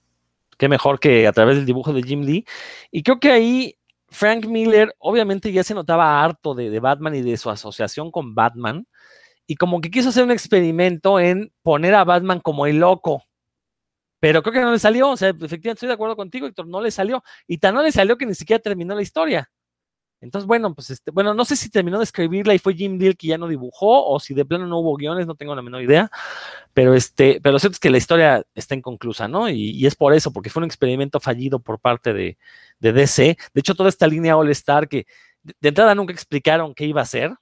qué 0.58 0.68
mejor 0.68 1.00
que 1.00 1.28
a 1.28 1.32
través 1.32 1.58
del 1.58 1.68
dibujo 1.68 1.94
de 1.94 2.02
Jim 2.02 2.22
Lee. 2.22 2.44
Y 2.90 3.04
creo 3.04 3.20
que 3.20 3.32
ahí 3.32 3.79
Frank 4.12 4.46
Miller 4.46 4.94
obviamente 5.00 5.52
ya 5.52 5.64
se 5.64 5.74
notaba 5.74 6.24
harto 6.24 6.56
de, 6.56 6.70
de 6.70 6.80
Batman 6.80 7.16
y 7.16 7.22
de 7.22 7.38
su 7.38 7.50
asociación 7.50 8.12
con 8.12 8.36
Batman. 8.36 8.88
Y 9.48 9.56
como 9.56 9.82
que 9.82 9.90
quiso 9.90 10.10
hacer 10.10 10.24
un 10.24 10.32
experimento 10.32 11.20
en 11.20 11.52
poner 11.64 11.96
a 11.96 12.04
Batman 12.04 12.40
como 12.40 12.68
el 12.68 12.78
loco, 12.78 13.24
pero 14.20 14.44
creo 14.44 14.54
que 14.54 14.62
no 14.62 14.72
le 14.72 14.80
salió, 14.80 15.10
o 15.10 15.18
sea, 15.18 15.30
efectivamente 15.30 15.72
estoy 15.72 15.88
de 15.88 15.94
acuerdo 15.94 16.16
contigo, 16.16 16.46
Héctor, 16.46 16.68
no 16.68 16.82
le 16.82 16.92
salió, 16.92 17.24
y 17.48 17.58
tan 17.58 17.74
no 17.74 17.82
le 17.82 17.92
salió 17.92 18.18
que 18.18 18.26
ni 18.26 18.36
siquiera 18.36 18.62
terminó 18.62 18.96
la 18.96 19.02
historia. 19.02 19.50
Entonces, 20.22 20.48
bueno, 20.48 20.74
pues 20.76 20.90
este, 20.90 21.12
bueno, 21.12 21.34
no 21.34 21.46
sé 21.46 21.56
si 21.56 21.70
terminó 21.70 21.98
de 21.98 22.04
escribirla 22.04 22.54
y 22.54 22.60
fue 22.60 22.74
Jim 22.74 22.98
Deal 22.98 23.16
que 23.16 23.28
ya 23.28 23.38
no 23.38 23.48
dibujó, 23.48 24.06
o 24.06 24.20
si 24.20 24.34
de 24.34 24.44
plano 24.44 24.68
no 24.68 24.80
hubo 24.80 24.96
guiones, 24.98 25.28
no 25.28 25.36
tengo 25.36 25.56
la 25.56 25.62
menor 25.62 25.82
idea. 25.82 26.12
Pero 26.74 26.94
este, 26.94 27.40
pero 27.42 27.54
lo 27.54 27.60
cierto 27.60 27.76
es 27.76 27.80
que 27.80 27.90
la 27.90 27.98
historia 27.98 28.44
está 28.54 28.76
inconclusa, 28.76 29.28
¿no? 29.28 29.50
Y, 29.50 29.72
y 29.72 29.86
es 29.86 29.96
por 29.96 30.14
eso, 30.14 30.32
porque 30.34 30.50
fue 30.50 30.62
un 30.62 30.66
experimento 30.66 31.20
fallido 31.20 31.60
por 31.60 31.80
parte 31.80 32.14
de, 32.14 32.38
de 32.80 32.94
DC. 32.94 33.38
De 33.54 33.60
hecho, 33.60 33.76
toda 33.76 33.90
esta 33.90 34.08
línea 34.08 34.36
All 34.38 34.50
Star 34.50 34.88
que 34.90 35.06
de, 35.44 35.56
de, 35.60 35.70
entrada 35.70 35.96
nunca 35.96 36.14
explicaron 36.14 36.74
qué 36.76 36.86
iba 36.86 37.02
a 37.02 37.06
ser. 37.06 37.34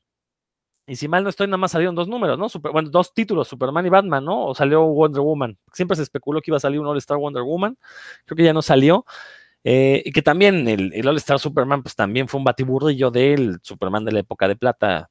Y 0.89 0.95
si 0.95 1.07
mal 1.09 1.23
no 1.23 1.29
estoy, 1.29 1.47
nada 1.47 1.57
más 1.57 1.71
salieron 1.71 1.95
dos 1.95 2.07
números, 2.07 2.39
¿no? 2.39 2.47
Super, 2.47 2.71
bueno, 2.71 2.89
dos 2.89 3.13
títulos, 3.13 3.49
Superman 3.49 3.85
y 3.85 3.89
Batman, 3.89 4.23
¿no? 4.23 4.45
O 4.45 4.55
salió 4.55 4.83
Wonder 4.85 5.21
Woman. 5.21 5.57
Siempre 5.73 5.97
se 5.97 6.03
especuló 6.03 6.41
que 6.41 6.49
iba 6.51 6.57
a 6.57 6.61
salir 6.61 6.79
un 6.79 6.87
All 6.87 6.97
Star 6.97 7.17
Wonder 7.17 7.43
Woman. 7.43 7.77
Creo 8.25 8.37
que 8.37 8.43
ya 8.43 8.53
no 8.53 8.61
salió. 8.61 9.05
Eh, 9.69 10.01
y 10.05 10.13
que 10.13 10.21
también 10.21 10.65
el, 10.69 10.93
el 10.93 11.07
All 11.09 11.17
Star 11.17 11.39
Superman, 11.39 11.83
pues 11.83 11.93
también 11.93 12.29
fue 12.29 12.37
un 12.37 12.45
batiburrillo 12.45 13.11
del 13.11 13.59
Superman 13.61 14.05
de 14.05 14.13
la 14.13 14.19
época 14.21 14.47
de 14.47 14.55
plata. 14.55 15.09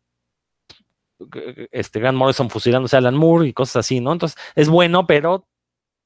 Este 1.71 2.01
Grant 2.01 2.17
Morrison 2.17 2.49
fusilándose 2.49 2.97
a 2.97 3.01
Alan 3.01 3.17
Moore 3.17 3.49
y 3.49 3.53
cosas 3.53 3.85
así, 3.85 4.01
¿no? 4.01 4.15
Entonces 4.15 4.39
es 4.55 4.71
bueno, 4.71 5.07
pero 5.07 5.47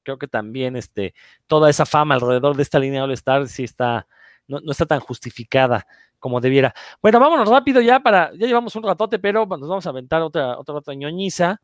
creo 0.03 0.17
que 0.17 0.27
también 0.27 0.75
este, 0.75 1.13
toda 1.47 1.69
esa 1.69 1.85
fama 1.85 2.15
alrededor 2.15 2.57
de 2.57 2.63
esta 2.63 2.77
línea 2.77 3.05
All 3.05 3.13
Star 3.13 3.47
sí 3.47 3.63
está, 3.63 4.05
no, 4.49 4.59
no 4.59 4.71
está 4.73 4.85
tan 4.85 4.99
justificada 4.99 5.87
como 6.19 6.41
debiera. 6.41 6.73
Bueno, 7.01 7.21
vámonos 7.21 7.47
rápido 7.47 7.79
ya 7.79 8.01
para, 8.01 8.33
ya 8.33 8.47
llevamos 8.47 8.75
un 8.75 8.83
ratote, 8.83 9.17
pero 9.17 9.45
nos 9.45 9.69
vamos 9.69 9.85
a 9.85 9.91
aventar 9.91 10.21
otra, 10.23 10.59
otra, 10.59 10.75
otra 10.75 10.93
ñoñiza. 10.93 11.61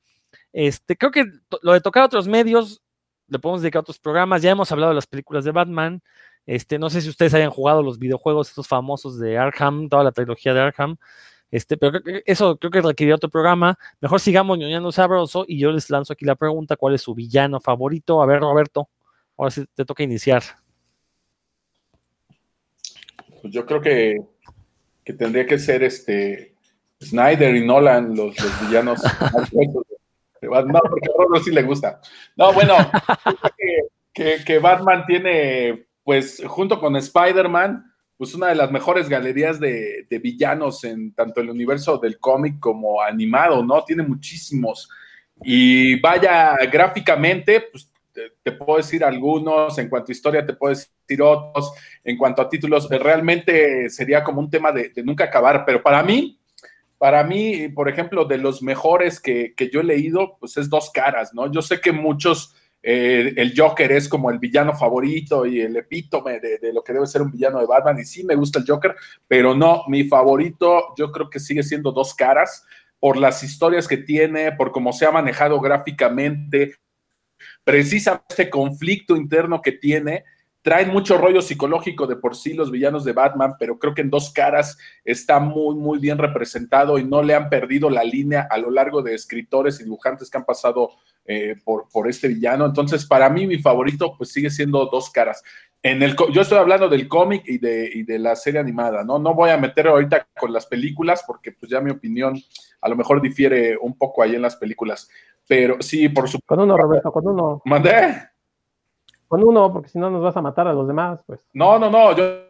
Este, 0.53 0.95
creo 0.95 1.11
que 1.11 1.25
lo 1.63 1.73
de 1.73 1.81
tocar 1.81 2.03
otros 2.03 2.29
medios, 2.29 2.81
le 3.27 3.39
podemos 3.39 3.61
dedicar 3.61 3.79
a 3.79 3.81
otros 3.81 3.99
programas. 3.99 4.41
Ya 4.41 4.51
hemos 4.51 4.71
hablado 4.71 4.91
de 4.91 4.95
las 4.95 5.07
películas 5.07 5.43
de 5.43 5.51
Batman. 5.51 6.01
Este, 6.47 6.79
no 6.79 6.89
sé 6.89 7.01
si 7.01 7.09
ustedes 7.09 7.33
hayan 7.33 7.51
jugado 7.51 7.83
los 7.83 7.99
videojuegos 7.99 8.49
estos 8.49 8.67
famosos 8.67 9.19
de 9.19 9.37
Arkham, 9.37 9.89
toda 9.89 10.03
la 10.03 10.11
trilogía 10.11 10.53
de 10.53 10.61
Arkham. 10.61 10.97
Este, 11.51 11.77
pero 11.77 11.99
eso 12.25 12.57
creo 12.57 12.71
que 12.71 12.81
requeriría 12.81 13.15
otro 13.15 13.29
programa. 13.29 13.77
Mejor 14.01 14.19
sigamos 14.19 14.57
ñoñando 14.57 14.91
sabroso 14.91 15.45
y 15.47 15.59
yo 15.59 15.71
les 15.71 15.89
lanzo 15.89 16.13
aquí 16.13 16.25
la 16.25 16.35
pregunta: 16.35 16.75
¿cuál 16.75 16.95
es 16.95 17.01
su 17.01 17.13
villano 17.13 17.59
favorito? 17.59 18.21
A 18.21 18.25
ver, 18.25 18.39
Roberto, 18.39 18.89
ahora 19.37 19.51
sí 19.51 19.65
te 19.75 19.85
toca 19.85 20.03
iniciar. 20.03 20.41
Pues 23.41 23.53
yo 23.53 23.65
creo 23.65 23.81
que, 23.81 24.17
que 25.03 25.13
tendría 25.13 25.45
que 25.45 25.59
ser 25.59 25.83
este 25.83 26.55
Snyder 27.01 27.55
y 27.55 27.65
Nolan 27.65 28.15
los, 28.15 28.37
los 28.39 28.61
villanos 28.61 29.01
No, 30.41 30.79
porque 30.89 31.09
a 31.09 31.17
Robert 31.17 31.43
sí 31.43 31.51
le 31.51 31.63
gusta. 31.63 31.99
No, 32.35 32.53
bueno, 32.53 32.75
que, 33.57 33.87
que, 34.13 34.45
que, 34.45 34.59
Batman 34.59 35.05
tiene, 35.05 35.86
pues, 36.07 36.41
junto 36.47 36.79
con 36.79 36.95
Spider-Man, 36.95 37.93
pues 38.15 38.33
una 38.33 38.47
de 38.47 38.55
las 38.55 38.71
mejores 38.71 39.09
galerías 39.09 39.59
de, 39.59 40.07
de, 40.09 40.19
villanos 40.19 40.85
en 40.85 41.13
tanto 41.13 41.41
el 41.41 41.49
universo 41.49 41.97
del 41.97 42.17
cómic 42.17 42.61
como 42.61 43.01
animado, 43.01 43.61
¿no? 43.61 43.83
Tiene 43.83 44.03
muchísimos. 44.03 44.89
Y 45.43 45.99
vaya, 45.99 46.55
gráficamente, 46.71 47.59
pues 47.69 47.91
te, 48.13 48.21
te, 48.41 48.53
puedo 48.53 48.77
decir 48.77 49.03
algunos, 49.03 49.77
en 49.79 49.89
cuanto 49.89 50.09
a 50.09 50.13
historia 50.13 50.45
te 50.45 50.53
puedo 50.53 50.73
decir 50.73 51.21
otros, 51.21 51.73
en 52.05 52.17
cuanto 52.17 52.41
a 52.41 52.47
títulos, 52.47 52.87
realmente 52.89 53.89
sería 53.89 54.23
como 54.23 54.39
un 54.39 54.49
tema 54.49 54.71
de, 54.71 54.87
de 54.87 55.03
nunca 55.03 55.25
acabar, 55.25 55.65
pero 55.65 55.83
para 55.83 56.01
mí, 56.03 56.39
para 56.97 57.21
mí, 57.25 57.67
por 57.67 57.89
ejemplo, 57.89 58.23
de 58.23 58.37
los 58.37 58.63
mejores 58.63 59.19
que, 59.19 59.53
que, 59.57 59.69
yo 59.69 59.81
he 59.81 59.83
leído, 59.83 60.37
pues 60.39 60.55
es 60.55 60.69
dos 60.69 60.89
caras, 60.89 61.33
¿no? 61.33 61.51
Yo 61.51 61.61
sé 61.61 61.81
que 61.81 61.91
muchos 61.91 62.55
eh, 62.89 63.33
el 63.35 63.53
Joker 63.53 63.91
es 63.91 64.07
como 64.07 64.31
el 64.31 64.39
villano 64.39 64.73
favorito 64.73 65.45
y 65.45 65.59
el 65.59 65.75
epítome 65.75 66.39
de, 66.39 66.57
de, 66.57 66.71
lo 66.71 66.81
que 66.81 66.93
debe 66.93 67.05
ser 67.05 67.21
un 67.21 67.29
villano 67.29 67.59
de 67.59 67.65
Batman. 67.65 67.99
Y 67.99 68.05
sí 68.05 68.23
me 68.23 68.33
gusta 68.33 68.59
el 68.59 68.65
Joker, 68.65 68.95
pero 69.27 69.53
no, 69.53 69.83
mi 69.89 70.05
favorito 70.05 70.93
yo 70.97 71.11
creo 71.11 71.29
que 71.29 71.41
sigue 71.41 71.63
siendo 71.63 71.91
Dos 71.91 72.13
Caras 72.13 72.65
por 72.97 73.17
las 73.17 73.43
historias 73.43 73.89
que 73.89 73.97
tiene, 73.97 74.53
por 74.53 74.71
cómo 74.71 74.93
se 74.93 75.05
ha 75.05 75.11
manejado 75.11 75.59
gráficamente, 75.59 76.75
precisamente 77.65 78.25
este 78.29 78.49
conflicto 78.49 79.17
interno 79.17 79.61
que 79.61 79.73
tiene 79.73 80.23
traen 80.61 80.89
mucho 80.89 81.17
rollo 81.17 81.41
psicológico 81.41 82.07
de 82.07 82.17
por 82.17 82.35
sí 82.35 82.53
los 82.53 82.71
villanos 82.71 83.05
de 83.05 83.13
Batman, 83.13 83.55
pero 83.57 83.79
creo 83.79 83.93
que 83.93 84.01
en 84.01 84.09
dos 84.09 84.31
caras 84.31 84.77
está 85.05 85.39
muy, 85.39 85.75
muy 85.75 85.99
bien 85.99 86.17
representado 86.17 86.97
y 86.97 87.05
no 87.05 87.23
le 87.23 87.35
han 87.35 87.49
perdido 87.49 87.89
la 87.89 88.03
línea 88.03 88.47
a 88.49 88.57
lo 88.57 88.69
largo 88.69 89.01
de 89.01 89.15
escritores 89.15 89.79
y 89.79 89.85
dibujantes 89.85 90.29
que 90.29 90.37
han 90.37 90.45
pasado 90.45 90.91
eh, 91.25 91.55
por, 91.63 91.87
por 91.89 92.09
este 92.09 92.27
villano. 92.27 92.65
Entonces, 92.65 93.05
para 93.05 93.29
mí, 93.29 93.47
mi 93.47 93.59
favorito, 93.59 94.15
pues 94.17 94.31
sigue 94.31 94.49
siendo 94.49 94.85
dos 94.87 95.09
caras. 95.09 95.43
En 95.83 96.01
el, 96.03 96.15
yo 96.33 96.41
estoy 96.41 96.57
hablando 96.57 96.89
del 96.89 97.07
cómic 97.07 97.43
y 97.45 97.59
de, 97.59 97.89
y 97.93 98.03
de 98.03 98.19
la 98.19 98.35
serie 98.35 98.59
animada, 98.59 99.03
¿no? 99.03 99.19
No 99.19 99.33
voy 99.33 99.51
a 99.51 99.57
meter 99.57 99.87
ahorita 99.87 100.27
con 100.37 100.51
las 100.51 100.65
películas 100.65 101.23
porque 101.25 101.51
pues 101.51 101.71
ya 101.71 101.79
mi 101.79 101.91
opinión 101.91 102.35
a 102.81 102.89
lo 102.89 102.95
mejor 102.95 103.21
difiere 103.21 103.77
un 103.77 103.97
poco 103.97 104.23
ahí 104.23 104.35
en 104.35 104.41
las 104.41 104.55
películas. 104.55 105.09
Pero 105.47 105.77
sí, 105.79 106.09
por 106.09 106.27
supuesto. 106.27 106.47
Con 106.47 106.59
uno, 106.59 106.77
Roberto, 106.77 107.11
con 107.11 107.27
uno. 107.27 107.61
¿Mandé? 107.65 108.31
Con 109.27 109.43
uno, 109.43 109.71
porque 109.71 109.89
si 109.89 109.99
no 109.99 110.09
nos 110.09 110.23
vas 110.23 110.37
a 110.37 110.41
matar 110.41 110.67
a 110.67 110.73
los 110.73 110.87
demás, 110.87 111.19
pues. 111.25 111.39
No, 111.53 111.77
no, 111.77 111.89
no, 111.89 112.15
yo. 112.15 112.47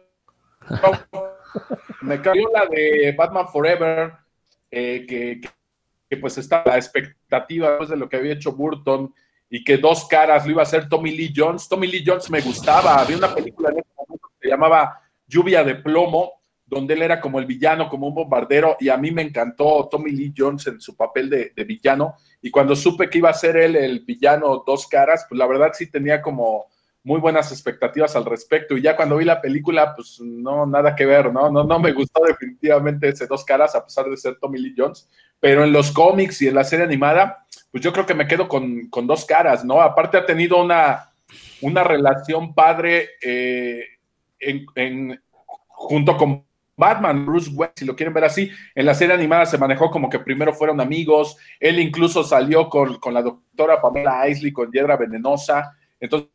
me 2.02 2.20
cayó 2.20 2.48
la 2.52 2.66
de 2.66 3.14
Batman 3.16 3.48
Forever, 3.48 4.12
eh, 4.70 5.04
que, 5.08 5.40
que, 6.08 6.16
pues 6.16 6.38
está 6.38 6.62
la 6.64 6.76
expectativa 6.76 7.78
de 7.78 7.96
lo 7.96 8.08
que 8.08 8.16
había 8.16 8.34
hecho 8.34 8.52
Burton 8.52 9.12
y 9.50 9.64
que 9.64 9.78
dos 9.78 10.06
caras 10.06 10.44
lo 10.44 10.52
iba 10.52 10.62
a 10.62 10.64
hacer 10.64 10.88
Tommy 10.88 11.10
Lee 11.10 11.32
Jones. 11.34 11.68
Tommy 11.68 11.86
Lee 11.86 12.04
Jones 12.06 12.30
me 12.30 12.40
gustaba, 12.40 12.96
había 12.96 13.16
una 13.16 13.34
película 13.34 13.70
en 13.70 13.78
ese 13.78 13.88
momento 13.96 14.28
que 14.28 14.46
se 14.46 14.48
llamaba 14.48 15.00
Lluvia 15.26 15.64
de 15.64 15.74
Plomo, 15.76 16.37
donde 16.68 16.94
él 16.94 17.02
era 17.02 17.20
como 17.20 17.38
el 17.38 17.46
villano, 17.46 17.88
como 17.88 18.08
un 18.08 18.14
bombardero, 18.14 18.76
y 18.78 18.90
a 18.90 18.96
mí 18.96 19.10
me 19.10 19.22
encantó 19.22 19.88
Tommy 19.90 20.10
Lee 20.10 20.34
Jones 20.36 20.66
en 20.66 20.80
su 20.80 20.94
papel 20.94 21.30
de, 21.30 21.64
villano, 21.64 22.16
y 22.42 22.50
cuando 22.50 22.76
supe 22.76 23.08
que 23.08 23.18
iba 23.18 23.30
a 23.30 23.34
ser 23.34 23.56
él 23.56 23.74
el 23.76 24.00
villano 24.00 24.62
dos 24.66 24.86
caras, 24.86 25.26
pues 25.28 25.38
la 25.38 25.46
verdad 25.46 25.72
sí 25.72 25.90
tenía 25.90 26.20
como 26.20 26.66
muy 27.04 27.20
buenas 27.20 27.50
expectativas 27.52 28.14
al 28.16 28.26
respecto, 28.26 28.76
y 28.76 28.82
ya 28.82 28.94
cuando 28.96 29.16
vi 29.16 29.24
la 29.24 29.40
película, 29.40 29.94
pues 29.94 30.20
no, 30.20 30.66
nada 30.66 30.94
que 30.94 31.06
ver, 31.06 31.32
¿no? 31.32 31.50
No, 31.50 31.64
no 31.64 31.78
me 31.78 31.92
gustó 31.92 32.22
definitivamente 32.26 33.08
ese 33.08 33.26
dos 33.26 33.44
caras, 33.44 33.74
a 33.74 33.84
pesar 33.84 34.06
de 34.10 34.16
ser 34.18 34.36
Tommy 34.38 34.58
Lee 34.58 34.74
Jones, 34.76 35.08
pero 35.40 35.64
en 35.64 35.72
los 35.72 35.90
cómics 35.90 36.42
y 36.42 36.48
en 36.48 36.54
la 36.54 36.64
serie 36.64 36.84
animada, 36.84 37.46
pues 37.70 37.82
yo 37.82 37.92
creo 37.94 38.04
que 38.04 38.14
me 38.14 38.26
quedo 38.26 38.46
con, 38.46 38.88
con 38.90 39.06
dos 39.06 39.24
caras, 39.24 39.64
¿no? 39.64 39.80
Aparte 39.80 40.18
ha 40.18 40.26
tenido 40.26 40.62
una, 40.62 41.12
una 41.62 41.82
relación 41.82 42.54
padre 42.54 43.10
eh, 43.22 43.84
en, 44.38 44.66
en, 44.74 45.22
junto 45.68 46.16
con 46.16 46.47
Batman, 46.78 47.26
Bruce 47.26 47.50
Wayne, 47.52 47.72
si 47.76 47.84
lo 47.84 47.96
quieren 47.96 48.14
ver 48.14 48.24
así, 48.24 48.50
en 48.74 48.86
la 48.86 48.94
serie 48.94 49.12
animada 49.12 49.44
se 49.44 49.58
manejó 49.58 49.90
como 49.90 50.08
que 50.08 50.20
primero 50.20 50.54
fueron 50.54 50.80
amigos, 50.80 51.36
él 51.58 51.80
incluso 51.80 52.22
salió 52.22 52.68
con, 52.68 52.98
con 53.00 53.12
la 53.12 53.20
doctora 53.20 53.82
Pamela 53.82 54.28
Isley 54.28 54.52
con 54.52 54.70
Hiedra 54.70 54.96
Venenosa, 54.96 55.76
entonces 55.98 56.30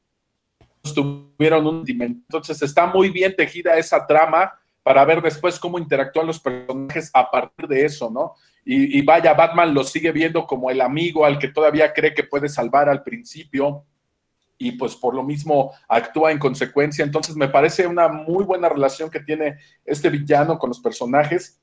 tuvieron 0.93 1.65
un 1.65 1.85
entonces 1.87 2.61
está 2.61 2.85
muy 2.85 3.09
bien 3.09 3.33
tejida 3.37 3.77
esa 3.77 4.05
trama 4.05 4.51
para 4.83 5.05
ver 5.05 5.21
después 5.21 5.57
cómo 5.57 5.79
interactúan 5.79 6.27
los 6.27 6.41
personajes 6.41 7.09
a 7.13 7.31
partir 7.31 7.67
de 7.69 7.85
eso, 7.85 8.11
¿no? 8.11 8.33
Y, 8.65 8.99
y 8.99 9.01
vaya, 9.01 9.33
Batman 9.33 9.73
lo 9.73 9.85
sigue 9.85 10.11
viendo 10.11 10.45
como 10.45 10.69
el 10.69 10.81
amigo 10.81 11.25
al 11.25 11.39
que 11.39 11.47
todavía 11.47 11.93
cree 11.93 12.13
que 12.13 12.25
puede 12.25 12.49
salvar 12.49 12.89
al 12.89 13.01
principio, 13.01 13.85
y 14.63 14.71
pues 14.71 14.95
por 14.95 15.13
lo 15.13 15.23
mismo 15.23 15.73
actúa 15.89 16.31
en 16.31 16.39
consecuencia. 16.39 17.03
Entonces 17.03 17.35
me 17.35 17.49
parece 17.49 17.85
una 17.85 18.07
muy 18.07 18.45
buena 18.45 18.69
relación 18.69 19.09
que 19.09 19.19
tiene 19.19 19.57
este 19.83 20.09
villano 20.09 20.57
con 20.57 20.69
los 20.69 20.79
personajes 20.79 21.61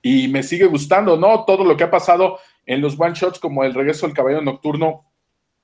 y 0.00 0.28
me 0.28 0.44
sigue 0.44 0.66
gustando, 0.66 1.16
¿no? 1.16 1.44
Todo 1.44 1.64
lo 1.64 1.76
que 1.76 1.82
ha 1.82 1.90
pasado 1.90 2.38
en 2.64 2.80
los 2.80 2.98
one 2.98 3.14
shots 3.14 3.40
como 3.40 3.64
el 3.64 3.74
regreso 3.74 4.06
del 4.06 4.14
caballero 4.14 4.40
nocturno, 4.40 5.04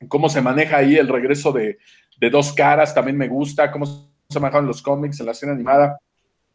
cómo 0.09 0.28
se 0.28 0.42
maneja 0.42 0.78
ahí 0.78 0.96
el 0.96 1.06
regreso 1.06 1.52
de, 1.52 1.78
de 2.18 2.30
dos 2.30 2.52
caras, 2.52 2.92
también 2.92 3.16
me 3.16 3.28
gusta, 3.28 3.70
cómo 3.70 3.86
se 4.28 4.40
manejan 4.40 4.66
los 4.66 4.82
cómics 4.82 5.20
en 5.20 5.26
la 5.26 5.34
serie 5.34 5.55
animada. 5.55 5.96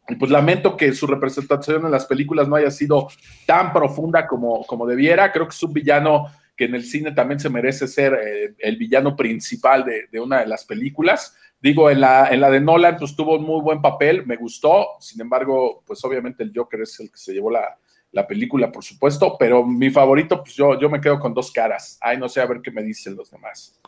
Y 0.06 0.16
pues 0.16 0.30
lamento 0.30 0.76
que 0.76 0.92
su 0.92 1.06
representación 1.06 1.86
en 1.86 1.92
las 1.92 2.04
películas 2.04 2.46
no 2.46 2.56
haya 2.56 2.70
sido 2.70 3.08
tan 3.46 3.72
profunda 3.72 4.26
como, 4.26 4.66
como 4.66 4.86
debiera. 4.86 5.32
Creo 5.32 5.46
que 5.46 5.54
es 5.54 5.62
un 5.62 5.72
villano 5.72 6.26
que 6.60 6.66
en 6.66 6.74
el 6.74 6.84
cine 6.84 7.12
también 7.12 7.40
se 7.40 7.48
merece 7.48 7.88
ser 7.88 8.12
eh, 8.12 8.54
el 8.58 8.76
villano 8.76 9.16
principal 9.16 9.82
de, 9.82 10.08
de, 10.12 10.20
una 10.20 10.40
de 10.40 10.46
las 10.46 10.66
películas. 10.66 11.34
Digo, 11.58 11.88
en 11.88 12.02
la, 12.02 12.28
en 12.28 12.38
la 12.38 12.50
de 12.50 12.60
Nolan, 12.60 12.98
pues 12.98 13.16
tuvo 13.16 13.38
un 13.38 13.44
muy 13.46 13.62
buen 13.62 13.80
papel, 13.80 14.26
me 14.26 14.36
gustó. 14.36 14.88
Sin 15.00 15.22
embargo, 15.22 15.82
pues 15.86 16.04
obviamente 16.04 16.42
el 16.42 16.52
Joker 16.54 16.82
es 16.82 17.00
el 17.00 17.10
que 17.10 17.16
se 17.16 17.32
llevó 17.32 17.50
la, 17.50 17.78
la 18.12 18.26
película, 18.26 18.70
por 18.70 18.84
supuesto, 18.84 19.36
pero 19.38 19.64
mi 19.64 19.88
favorito, 19.88 20.42
pues 20.42 20.54
yo, 20.54 20.78
yo 20.78 20.90
me 20.90 21.00
quedo 21.00 21.18
con 21.18 21.32
dos 21.32 21.50
caras. 21.50 21.96
Ay, 21.98 22.18
no 22.18 22.28
sé, 22.28 22.42
a 22.42 22.46
ver 22.46 22.60
qué 22.60 22.70
me 22.70 22.82
dicen 22.82 23.16
los 23.16 23.30
demás. 23.30 23.80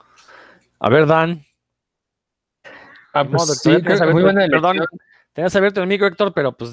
A 0.79 0.89
ver, 0.89 1.05
Dan. 1.05 1.45
Ah, 3.13 3.29
pues, 3.29 3.59
sí, 3.59 3.83
creo, 3.83 4.13
muy 4.13 4.23
buena 4.23 4.47
Perdón, 4.49 4.79
tenías 5.35 5.55
abierto 5.55 5.83
el 5.83 5.89
micro, 5.89 6.07
Héctor, 6.07 6.33
pero 6.33 6.57
pues 6.57 6.73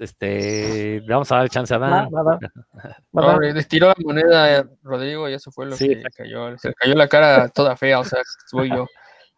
este, 0.00 1.02
vamos 1.06 1.30
a 1.30 1.36
dar 1.36 1.50
chance 1.50 1.74
a 1.74 1.78
Dan. 1.78 2.08
Nada, 2.10 2.38
nada. 2.38 2.38
No, 3.12 3.38
le 3.38 3.64
tiró 3.64 3.88
la 3.88 3.96
moneda 3.98 4.60
a 4.60 4.66
Rodrigo 4.82 5.28
y 5.28 5.34
eso 5.34 5.52
fue 5.52 5.66
lo 5.66 5.76
sí. 5.76 5.88
que 5.88 5.96
le 5.96 6.10
cayó. 6.10 6.56
Se 6.58 6.68
le 6.68 6.74
cayó 6.74 6.94
la 6.94 7.08
cara 7.08 7.48
toda 7.48 7.76
fea, 7.76 8.00
o 8.00 8.04
sea, 8.04 8.20
soy 8.50 8.70
yo. 8.70 8.86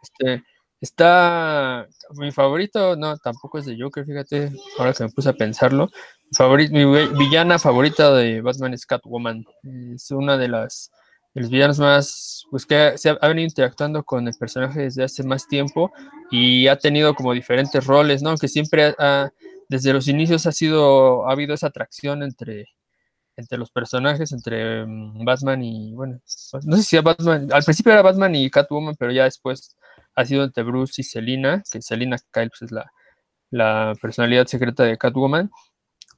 Este, 0.02 0.44
está 0.80 1.86
mi 2.14 2.30
favorito, 2.30 2.96
no, 2.96 3.16
tampoco 3.18 3.58
es 3.58 3.66
de 3.66 3.76
Joker, 3.78 4.04
fíjate, 4.04 4.52
ahora 4.78 4.92
que 4.92 5.04
me 5.04 5.10
puse 5.10 5.30
a 5.30 5.32
pensarlo. 5.32 5.88
Mi, 6.30 6.36
favorito, 6.36 6.72
mi 6.72 6.84
villana 7.18 7.58
favorita 7.58 8.14
de 8.14 8.40
Batman 8.40 8.74
es 8.74 8.86
Catwoman. 8.86 9.44
Es 9.94 10.10
una 10.12 10.36
de 10.36 10.48
las 10.48 10.92
de 11.34 11.40
los 11.40 11.50
villanos 11.50 11.78
más, 11.78 12.44
pues 12.50 12.66
que 12.66 12.92
se 12.96 13.08
ha, 13.08 13.18
ha, 13.20 13.28
venido 13.28 13.46
interactuando 13.46 14.04
con 14.04 14.28
el 14.28 14.34
personaje 14.34 14.82
desde 14.82 15.04
hace 15.04 15.22
más 15.22 15.48
tiempo 15.48 15.90
y 16.30 16.68
ha 16.68 16.76
tenido 16.76 17.14
como 17.14 17.32
diferentes 17.32 17.86
roles, 17.86 18.22
¿no? 18.22 18.30
Aunque 18.30 18.48
siempre 18.48 18.94
ha, 18.98 19.30
desde 19.72 19.94
los 19.94 20.06
inicios 20.06 20.46
ha 20.46 20.52
sido, 20.52 21.26
ha 21.26 21.32
habido 21.32 21.54
esa 21.54 21.68
atracción 21.68 22.22
entre, 22.22 22.68
entre 23.36 23.56
los 23.56 23.70
personajes, 23.70 24.30
entre 24.32 24.84
um, 24.84 25.24
Batman 25.24 25.62
y, 25.62 25.94
bueno, 25.94 26.20
no 26.64 26.76
sé 26.76 26.82
si 26.82 26.96
era 26.96 27.02
Batman, 27.02 27.48
al 27.50 27.64
principio 27.64 27.92
era 27.92 28.02
Batman 28.02 28.34
y 28.34 28.50
Catwoman, 28.50 28.96
pero 28.96 29.12
ya 29.12 29.24
después 29.24 29.76
ha 30.14 30.24
sido 30.26 30.44
entre 30.44 30.62
Bruce 30.62 31.00
y 31.00 31.04
Selina, 31.04 31.62
que 31.70 31.80
Selina 31.80 32.18
Kyle 32.30 32.50
pues, 32.50 32.62
es 32.62 32.70
la, 32.70 32.92
la 33.50 33.94
personalidad 34.02 34.46
secreta 34.46 34.84
de 34.84 34.98
Catwoman. 34.98 35.50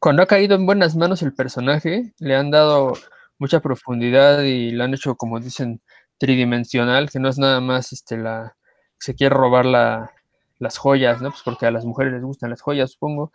Cuando 0.00 0.22
ha 0.24 0.26
caído 0.26 0.56
en 0.56 0.66
buenas 0.66 0.96
manos 0.96 1.22
el 1.22 1.32
personaje, 1.32 2.12
le 2.18 2.34
han 2.34 2.50
dado 2.50 2.94
mucha 3.38 3.60
profundidad 3.60 4.42
y 4.42 4.72
lo 4.72 4.82
han 4.82 4.94
hecho, 4.94 5.14
como 5.14 5.38
dicen, 5.38 5.80
tridimensional, 6.18 7.08
que 7.08 7.20
no 7.20 7.28
es 7.28 7.38
nada 7.38 7.60
más 7.60 7.92
este, 7.92 8.16
la, 8.16 8.56
se 8.98 9.14
quiere 9.14 9.34
robar 9.34 9.64
la, 9.64 10.10
las 10.58 10.76
joyas, 10.76 11.22
¿no? 11.22 11.30
Pues 11.30 11.42
porque 11.44 11.66
a 11.66 11.70
las 11.70 11.84
mujeres 11.84 12.12
les 12.14 12.22
gustan 12.22 12.50
las 12.50 12.62
joyas, 12.62 12.90
supongo. 12.92 13.32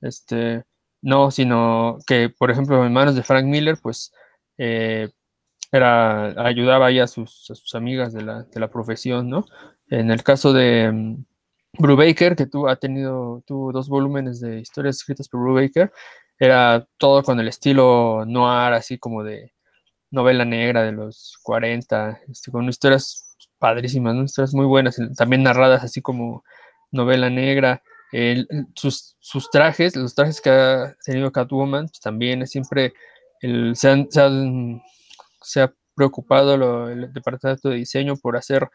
Este, 0.00 0.64
no, 1.02 1.30
sino 1.30 1.98
que, 2.06 2.30
por 2.30 2.50
ejemplo, 2.50 2.84
en 2.84 2.92
manos 2.92 3.14
de 3.14 3.22
Frank 3.22 3.44
Miller, 3.46 3.78
pues 3.82 4.12
eh, 4.58 5.10
era, 5.72 6.30
ayudaba 6.46 6.86
ahí 6.86 6.98
a 6.98 7.06
sus, 7.06 7.52
amigas 7.74 8.12
de 8.12 8.22
la, 8.22 8.42
de 8.44 8.60
la, 8.60 8.68
profesión, 8.70 9.28
¿no? 9.30 9.46
En 9.88 10.10
el 10.10 10.22
caso 10.22 10.52
de 10.52 10.90
um, 10.90 11.24
Brubaker, 11.78 12.36
que 12.36 12.46
tú 12.46 12.68
ha 12.68 12.76
tenido, 12.76 13.42
tuvo 13.46 13.72
dos 13.72 13.88
volúmenes 13.88 14.40
de 14.40 14.60
historias 14.60 14.96
escritas 14.96 15.28
por 15.28 15.40
Brubaker, 15.40 15.92
era 16.38 16.86
todo 16.98 17.22
con 17.22 17.38
el 17.40 17.48
estilo 17.48 18.24
noir, 18.26 18.72
así 18.72 18.98
como 18.98 19.22
de 19.22 19.52
novela 20.10 20.44
negra 20.44 20.82
de 20.82 20.92
los 20.92 21.38
40, 21.42 22.20
este, 22.28 22.50
con 22.50 22.68
historias 22.68 23.36
padrísimas, 23.58 24.16
historias 24.16 24.54
muy 24.54 24.66
buenas, 24.66 24.98
también 25.16 25.42
narradas 25.42 25.84
así 25.84 26.02
como 26.02 26.44
novela 26.90 27.30
negra. 27.30 27.82
Sus, 28.74 29.16
sus, 29.20 29.50
trajes, 29.50 29.94
los 29.96 30.14
trajes 30.14 30.40
que 30.40 30.50
ha 30.50 30.96
tenido 31.04 31.30
Catwoman, 31.30 31.86
pues 31.86 32.00
también 32.00 32.46
siempre 32.46 32.92
se, 33.74 33.88
han, 33.88 34.82
se, 35.40 35.62
ha 35.62 35.72
preocupado 35.94 36.88
el 36.88 37.12
departamento 37.12 37.68
de 37.68 37.76
diseño 37.76 38.16
por 38.16 38.36
hacer 38.36 38.68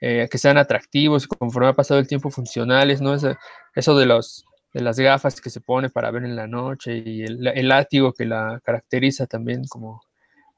eh, 0.00 0.28
que 0.30 0.38
sean 0.38 0.58
atractivos 0.58 1.26
conforme 1.26 1.68
ha 1.68 1.72
pasado 1.74 2.00
el 2.00 2.06
tiempo 2.06 2.30
funcionales, 2.30 3.00
¿no? 3.00 3.14
Eso, 3.14 3.36
eso 3.74 3.98
de, 3.98 4.06
los, 4.06 4.44
de 4.72 4.80
las 4.80 4.98
gafas 4.98 5.40
que 5.40 5.50
se 5.50 5.60
pone 5.60 5.90
para 5.90 6.10
ver 6.10 6.24
en 6.24 6.36
la 6.36 6.46
noche 6.46 7.02
y 7.04 7.22
el, 7.22 7.46
el 7.48 7.68
látigo 7.68 8.12
que 8.12 8.24
la 8.24 8.60
caracteriza 8.64 9.26
también 9.26 9.64
como 9.68 10.00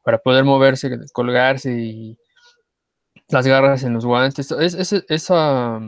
para 0.03 0.19
poder 0.19 0.45
moverse, 0.45 0.91
colgarse 1.13 1.73
y 1.73 2.19
las 3.29 3.47
garras 3.47 3.83
en 3.83 3.95
los 3.95 4.05
guantes. 4.05 4.51
Es, 4.51 4.75
es, 4.75 4.93
esa, 5.09 5.81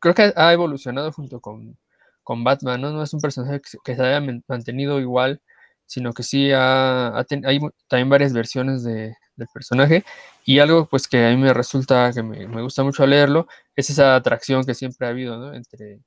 creo 0.00 0.14
que 0.14 0.32
ha 0.36 0.52
evolucionado 0.52 1.12
junto 1.12 1.40
con, 1.40 1.76
con 2.22 2.44
Batman, 2.44 2.80
¿no? 2.80 2.92
No 2.92 3.02
es 3.02 3.12
un 3.14 3.20
personaje 3.20 3.60
que 3.84 3.96
se, 3.96 4.02
haya 4.02 4.20
mantenido 4.48 5.00
igual, 5.00 5.40
sino 5.86 6.12
que 6.12 6.22
sí 6.22 6.50
ha, 6.52 7.18
hay 7.18 7.60
también 7.88 8.08
varias 8.10 8.32
versiones 8.32 8.82
de, 8.84 9.16
del 9.36 9.48
personaje. 9.54 10.04
Y 10.44 10.58
algo 10.58 10.86
pues 10.86 11.08
que 11.08 11.26
a 11.26 11.30
mí 11.30 11.36
me 11.38 11.54
resulta, 11.54 12.12
que 12.12 12.22
me, 12.22 12.62
gusta 12.62 12.82
mucho 12.84 13.06
leerlo, 13.06 13.48
es 13.74 13.90
esa 13.90 14.16
atracción 14.16 14.64
que 14.64 14.74
siempre 14.74 15.06
ha 15.06 15.10
habido 15.10 15.38
¿no? 15.38 15.54
entre, 15.54 16.00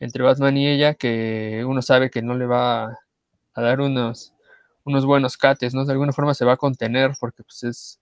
entre 0.00 0.22
Batman 0.22 0.56
y 0.56 0.68
ella, 0.68 0.94
que 0.94 1.64
uno 1.66 1.82
sabe 1.82 2.10
que 2.10 2.22
no 2.22 2.34
le 2.34 2.46
va 2.46 2.86
a 3.54 3.62
dar 3.62 3.80
unos, 3.80 4.34
unos 4.84 5.04
buenos 5.06 5.36
cates, 5.36 5.74
¿no? 5.74 5.84
De 5.84 5.92
alguna 5.92 6.12
forma 6.12 6.34
se 6.34 6.44
va 6.44 6.54
a 6.54 6.56
contener 6.58 7.12
porque 7.20 7.42
pues 7.42 7.64
es, 7.64 8.00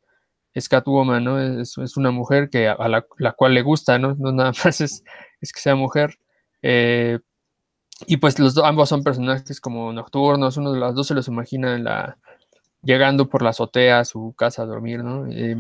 es 0.55 0.69
Catwoman, 0.69 1.25
¿no? 1.25 1.41
Es, 1.41 1.77
una 1.97 2.13
mujer 2.13 2.49
que 2.49 2.69
a 2.69 2.89
la, 2.89 3.05
la, 3.19 3.33
cual 3.33 3.55
le 3.55 3.63
gusta, 3.63 3.99
¿no? 3.99 4.15
No 4.15 4.33
nada 4.33 4.53
más 4.65 4.81
es, 4.81 5.03
es 5.41 5.53
que 5.53 5.61
sea 5.61 5.75
mujer. 5.75 6.19
Eh, 6.63 7.19
y 8.07 8.17
pues 8.17 8.39
los 8.39 8.57
ambos 8.59 8.89
son 8.89 9.03
personajes 9.03 9.61
como 9.61 9.93
nocturnos, 9.93 10.57
uno 10.57 10.73
de 10.73 10.81
los 10.81 10.95
dos 10.95 11.07
se 11.09 11.15
los 11.15 11.29
imagina 11.29 11.75
en 11.75 11.85
la, 11.85 12.19
llegando 12.83 13.29
por 13.29 13.43
la 13.43 13.51
azotea 13.51 14.01
a 14.01 14.05
su 14.05 14.35
casa 14.37 14.63
a 14.63 14.67
dormir, 14.67 15.03
¿no? 15.03 15.27
Eh, 15.31 15.57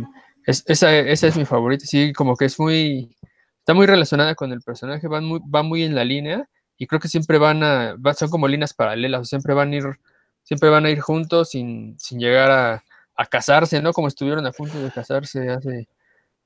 es, 0.46 0.64
esa, 0.66 0.96
esa, 0.96 1.26
es 1.26 1.36
mi 1.36 1.44
favorita, 1.44 1.86
sí, 1.86 2.12
como 2.12 2.36
que 2.36 2.46
es 2.46 2.58
muy, 2.58 3.16
está 3.58 3.74
muy 3.74 3.86
relacionada 3.86 4.34
con 4.34 4.52
el 4.52 4.62
personaje, 4.62 5.08
van 5.08 5.24
muy, 5.24 5.40
va 5.52 5.62
muy 5.62 5.84
en 5.84 5.94
la 5.94 6.04
línea 6.04 6.48
y 6.76 6.86
creo 6.86 7.00
que 7.00 7.08
siempre 7.08 7.38
van 7.38 7.62
a, 7.62 7.96
son 8.16 8.30
como 8.30 8.48
líneas 8.48 8.74
paralelas, 8.74 9.28
siempre 9.28 9.54
van 9.54 9.72
a 9.72 9.76
ir, 9.76 9.84
siempre 10.42 10.68
van 10.70 10.86
a 10.86 10.90
ir 10.90 11.00
juntos 11.00 11.50
sin, 11.50 11.98
sin 11.98 12.18
llegar 12.18 12.50
a, 12.50 12.84
a, 13.16 13.26
casarse, 13.26 13.80
¿no? 13.80 13.92
Como 13.92 14.08
estuvieron 14.08 14.46
a 14.46 14.52
punto 14.52 14.80
de 14.80 14.90
casarse 14.90 15.48
hace, 15.50 15.88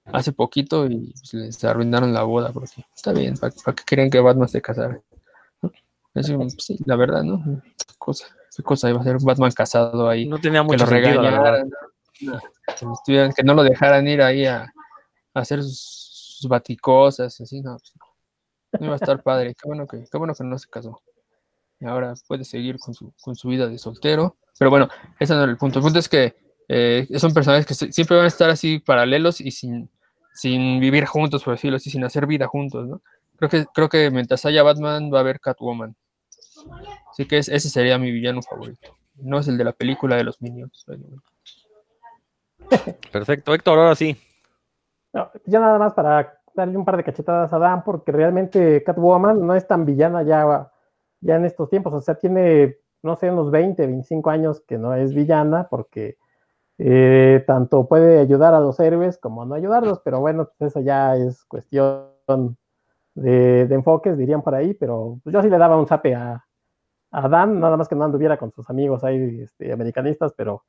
hace 0.04 0.32
poquito 0.32 0.86
y 0.86 1.12
pues, 1.12 1.34
les 1.34 1.64
arruinaron 1.64 2.12
la 2.12 2.22
boda, 2.22 2.52
porque 2.52 2.84
está 2.94 3.12
bien, 3.12 3.36
¿para, 3.36 3.54
para 3.64 3.74
que 3.74 3.84
creen 3.84 4.10
que 4.10 4.20
Batman 4.20 4.48
se 4.48 4.62
casara? 4.62 5.00
sí, 6.22 6.78
la 6.84 6.96
verdad, 6.96 7.22
¿no? 7.22 7.62
¿Qué 7.62 7.94
cosa, 7.98 8.26
qué 8.56 8.62
cosa 8.62 8.90
iba 8.90 9.00
a 9.00 9.04
ser 9.04 9.16
Batman 9.20 9.52
casado 9.52 10.08
ahí? 10.08 10.26
No 10.26 10.38
tenía 10.38 10.62
mucho 10.62 10.84
que 10.84 10.84
lo 10.84 11.02
sentido, 11.02 11.22
regañaran, 11.22 11.70
que, 13.34 13.42
no 13.42 13.54
lo 13.54 13.62
dejaran 13.62 14.06
ir 14.08 14.22
ahí 14.22 14.46
a, 14.46 14.72
hacer 15.34 15.62
sus, 15.62 16.46
baticosas, 16.48 17.40
así, 17.40 17.60
no, 17.60 17.76
pues, 17.78 17.92
no 18.80 18.86
iba 18.86 18.94
a 18.94 18.96
estar 18.96 19.22
padre. 19.22 19.54
Qué 19.54 19.66
bueno 19.66 19.86
que, 19.86 20.04
qué 20.10 20.18
bueno 20.18 20.34
que 20.34 20.44
no 20.44 20.58
se 20.58 20.68
casó. 20.68 21.00
Y 21.80 21.86
ahora 21.86 22.14
puede 22.26 22.44
seguir 22.44 22.78
con 22.78 22.94
su, 22.94 23.12
con 23.20 23.34
su 23.36 23.48
vida 23.48 23.66
de 23.66 23.78
soltero. 23.78 24.36
Pero 24.58 24.70
bueno, 24.70 24.88
ese 25.18 25.34
no 25.34 25.42
era 25.42 25.52
el 25.52 25.58
punto. 25.58 25.78
El 25.78 25.84
punto 25.84 25.98
es 25.98 26.08
que 26.08 26.36
eh, 26.68 27.06
son 27.16 27.32
personajes 27.32 27.66
que 27.66 27.74
siempre 27.74 28.16
van 28.16 28.26
a 28.26 28.28
estar 28.28 28.50
así 28.50 28.78
paralelos 28.78 29.40
y 29.40 29.50
sin, 29.50 29.88
sin 30.34 30.80
vivir 30.80 31.06
juntos, 31.06 31.42
por 31.42 31.54
decirlo 31.54 31.76
así, 31.76 31.90
sin 31.90 32.04
hacer 32.04 32.26
vida 32.26 32.46
juntos, 32.46 32.86
¿no? 32.86 33.00
Creo 33.36 33.48
que, 33.48 33.66
creo 33.72 33.88
que 33.88 34.10
mientras 34.10 34.44
haya 34.44 34.62
Batman 34.62 35.10
va 35.12 35.18
a 35.18 35.20
haber 35.20 35.40
Catwoman. 35.40 35.96
Así 37.10 37.26
que 37.26 37.38
ese 37.38 37.58
sería 37.60 37.98
mi 37.98 38.10
villano 38.10 38.42
favorito. 38.42 38.96
No 39.14 39.38
es 39.38 39.48
el 39.48 39.56
de 39.56 39.64
la 39.64 39.72
película 39.72 40.16
de 40.16 40.24
los 40.24 40.42
Minions. 40.42 40.84
Perfecto, 43.12 43.54
Héctor, 43.54 43.78
ahora 43.78 43.94
sí. 43.94 44.16
ya 45.46 45.60
nada 45.60 45.78
más 45.78 45.94
para 45.94 46.40
darle 46.54 46.76
un 46.76 46.84
par 46.84 46.96
de 46.96 47.04
cachetadas 47.04 47.52
a 47.52 47.58
Dan, 47.58 47.82
porque 47.84 48.12
realmente 48.12 48.82
Catwoman 48.84 49.46
no 49.46 49.54
es 49.54 49.66
tan 49.66 49.86
villana 49.86 50.22
ya, 50.22 50.70
ya 51.20 51.36
en 51.36 51.44
estos 51.44 51.70
tiempos. 51.70 51.94
O 51.94 52.00
sea, 52.00 52.16
tiene, 52.16 52.76
no 53.02 53.16
sé, 53.16 53.30
unos 53.30 53.50
20, 53.50 53.86
25 53.86 54.30
años 54.30 54.60
que 54.66 54.76
no 54.76 54.94
es 54.94 55.14
villana, 55.14 55.68
porque 55.70 56.18
eh, 56.78 57.44
tanto 57.46 57.88
puede 57.88 58.20
ayudar 58.20 58.54
a 58.54 58.60
los 58.60 58.78
héroes 58.80 59.18
como 59.18 59.44
no 59.44 59.54
ayudarlos, 59.54 60.00
pero 60.04 60.20
bueno, 60.20 60.48
pues 60.58 60.70
eso 60.70 60.80
ya 60.80 61.16
es 61.16 61.44
cuestión 61.44 62.06
de, 63.14 63.62
enfoques, 63.62 64.16
dirían 64.16 64.42
por 64.42 64.54
ahí, 64.54 64.74
pero 64.74 65.18
pues 65.22 65.32
yo 65.32 65.42
sí 65.42 65.50
le 65.50 65.58
daba 65.58 65.76
un 65.76 65.86
zape 65.86 66.14
a, 66.14 66.44
a, 67.10 67.28
Dan, 67.28 67.60
nada 67.60 67.76
más 67.76 67.88
que 67.88 67.94
no 67.96 68.04
anduviera 68.04 68.36
con 68.36 68.52
sus 68.52 68.70
amigos 68.70 69.02
ahí 69.04 69.40
este, 69.42 69.72
americanistas, 69.72 70.32
pero 70.36 70.64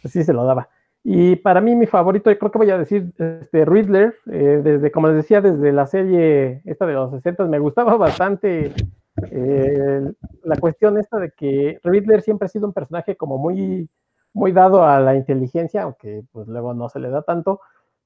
pues 0.00 0.12
sí 0.12 0.24
se 0.24 0.32
lo 0.32 0.44
daba. 0.44 0.68
Y 1.04 1.36
para 1.36 1.60
mí 1.60 1.74
mi 1.74 1.86
favorito, 1.86 2.30
yo 2.30 2.38
creo 2.38 2.50
que 2.52 2.58
voy 2.58 2.70
a 2.70 2.78
decir 2.78 3.12
este, 3.18 3.64
Riddler, 3.64 4.14
eh, 4.30 4.60
desde, 4.62 4.92
como 4.92 5.08
les 5.08 5.16
decía, 5.16 5.40
desde 5.40 5.72
la 5.72 5.86
serie 5.86 6.62
esta 6.64 6.86
de 6.86 6.94
los 6.94 7.10
60 7.10 7.44
me 7.46 7.58
gustaba 7.58 7.96
bastante 7.96 8.72
eh, 9.30 10.12
la 10.44 10.56
cuestión 10.56 10.98
esta 10.98 11.18
de 11.18 11.30
que 11.32 11.80
Riddler 11.82 12.22
siempre 12.22 12.46
ha 12.46 12.48
sido 12.48 12.66
un 12.66 12.72
personaje 12.72 13.16
como 13.16 13.36
muy, 13.36 13.88
muy 14.34 14.52
dado 14.52 14.84
a 14.84 15.00
la 15.00 15.14
inteligencia, 15.14 15.82
aunque 15.82 16.24
pues 16.32 16.48
luego 16.48 16.74
no 16.74 16.88
se 16.88 17.00
le 17.00 17.10
da 17.10 17.22
tanto, 17.22 17.60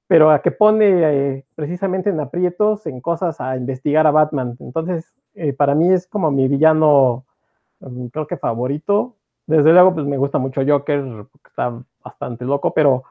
pero 0.07 0.31
a 0.31 0.41
que 0.43 0.51
pone 0.51 1.37
eh, 1.37 1.45
precisamente 1.55 2.11
en 2.11 2.21
aprietos, 2.21 2.87
en 2.87 3.01
cosas 3.01 3.41
a 3.41 3.57
investigar 3.57 4.07
a 4.07 4.13
Batman. 4.13 4.57
Entonces, 4.61 5.13
eh, 5.35 5.53
para 5.53 5.75
mí 5.75 5.93
es 5.93 6.07
como 6.07 6.31
mi 6.31 6.49
villano, 6.49 7.25
mm, 7.81 8.07
creo 8.07 8.27
que 8.27 8.37
favorito. 8.37 9.17
Desde 9.47 9.73
luego, 9.73 9.95
pues 9.95 10.07
me 10.07 10.17
gusta 10.17 10.39
mucho 10.39 10.63
Joker, 10.67 11.03
porque 11.31 11.49
está 11.49 11.73
bastante 12.05 12.45
loco, 12.45 12.73
pero 12.75 13.05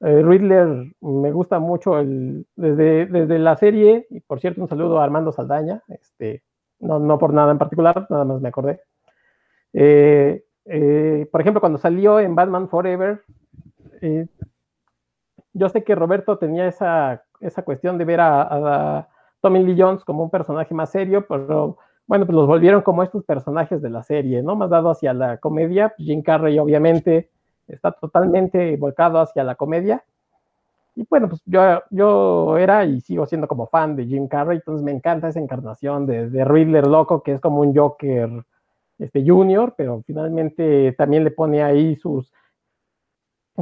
eh, 0.00 0.22
Riddler 0.22 0.92
me 1.00 1.32
gusta 1.32 1.58
mucho 1.58 1.96
desde, 1.96 3.06
desde 3.06 3.38
la 3.38 3.56
serie, 3.56 4.06
y 4.10 4.20
por 4.20 4.40
cierto, 4.40 4.62
un 4.62 4.68
saludo 4.68 5.00
a 5.00 5.04
Armando 5.04 5.32
Saldaña, 5.32 5.82
este, 5.88 6.42
no, 6.80 6.98
no 6.98 7.18
por 7.18 7.32
nada 7.34 7.52
en 7.52 7.58
particular, 7.58 8.06
nada 8.10 8.24
más 8.24 8.40
me 8.40 8.48
acordé. 8.48 8.80
Por 10.64 11.40
ejemplo, 11.40 11.60
cuando 11.60 11.78
salió 11.78 12.20
en 12.20 12.34
Batman 12.34 12.68
Forever, 12.68 13.22
yo 15.52 15.68
sé 15.68 15.84
que 15.84 15.94
Roberto 15.94 16.38
tenía 16.38 16.66
esa, 16.66 17.24
esa 17.40 17.62
cuestión 17.62 17.98
de 17.98 18.04
ver 18.04 18.20
a, 18.20 19.08
Tommy 19.40 19.64
Lee 19.64 19.80
Jones 19.80 20.04
como 20.04 20.22
un 20.22 20.30
personaje 20.30 20.74
más 20.74 20.90
serio, 20.90 21.26
pero 21.26 21.78
bueno, 22.06 22.26
pues 22.26 22.36
los 22.36 22.46
volvieron 22.46 22.82
como 22.82 23.02
estos 23.02 23.24
personajes 23.24 23.80
de 23.80 23.88
la 23.88 24.02
serie, 24.02 24.42
¿no? 24.42 24.54
Más 24.54 24.68
dado 24.68 24.90
hacia 24.90 25.14
la 25.14 25.38
comedia. 25.38 25.94
Jim 25.96 26.20
Carrey 26.22 26.58
obviamente 26.58 27.30
está 27.66 27.92
totalmente 27.92 28.76
volcado 28.76 29.18
hacia 29.18 29.42
la 29.42 29.54
comedia. 29.54 30.04
Y 30.94 31.06
bueno, 31.08 31.30
pues 31.30 31.40
yo, 31.46 31.82
yo 31.90 32.58
era 32.58 32.84
y 32.84 33.00
sigo 33.00 33.24
siendo 33.24 33.48
como 33.48 33.66
fan 33.66 33.96
de 33.96 34.04
Jim 34.04 34.28
Carrey, 34.28 34.58
entonces 34.58 34.84
me 34.84 34.92
encanta 34.92 35.28
esa 35.28 35.40
encarnación 35.40 36.04
de, 36.04 36.28
de 36.28 36.44
Riddler 36.44 36.86
loco, 36.86 37.22
que 37.22 37.32
es 37.32 37.40
como 37.40 37.60
un 37.60 37.74
Joker 37.74 38.44
este, 39.00 39.24
junior, 39.26 39.74
pero 39.76 40.02
finalmente 40.06 40.92
también 40.92 41.24
le 41.24 41.30
pone 41.30 41.62
ahí 41.62 41.96
sus, 41.96 42.32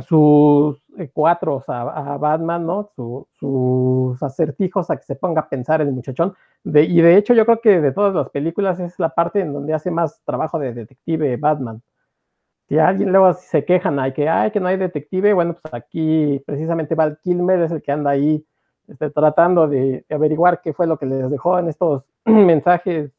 sus 0.03 0.83
eh, 0.99 1.11
cuatro 1.13 1.63
a, 1.69 2.19
Batman, 2.19 2.67
¿no? 2.67 2.91
sus 2.95 4.23
acertijos 4.23 4.91
a 4.91 4.97
que 4.97 5.05
se 5.05 5.15
ponga 5.15 5.43
a 5.43 5.49
pensar 5.49 5.81
el 5.81 5.93
muchachón. 5.93 6.35
Y 6.65 7.01
de 7.01 7.17
hecho 7.17 7.35
yo 7.35 7.47
creo 7.47 7.61
que 7.61 7.81
de 7.81 7.93
todas 7.93 8.15
las 8.15 8.31
películas 8.31 8.81
es 8.81 8.99
la 8.99 9.11
parte 9.11 9.41
en 9.41 9.53
donde 9.53 9.75
hace 9.75 9.91
más 9.91 10.21
trabajo 10.25 10.59
de 10.59 10.75
detective 10.75 11.37
Batman. 11.37 11.83
Si 12.69 12.79
alguien 12.79 13.11
luego 13.13 13.33
se 13.33 13.65
quejan, 13.65 13.99
hay 13.99 14.13
que, 14.13 14.29
ay, 14.29 14.51
que 14.51 14.61
no 14.61 14.69
hay 14.69 14.77
detective, 14.77 15.33
bueno, 15.33 15.55
pues 15.55 15.73
aquí 15.73 16.43
precisamente 16.45 16.95
Val 16.95 17.19
Kilmer 17.23 17.63
es 17.63 17.71
el 17.71 17.81
que 17.81 17.93
anda 17.93 18.11
ahí 18.11 18.45
este, 18.89 19.11
tratando 19.11 19.69
de, 19.69 20.05
averiguar 20.11 20.61
qué 20.61 20.73
fue 20.75 20.87
lo 20.87 20.99
que 20.99 21.07
les 21.07 21.31
dejó 21.31 21.59
en 21.59 21.69
estos 21.69 22.05
mensajes 22.25 23.13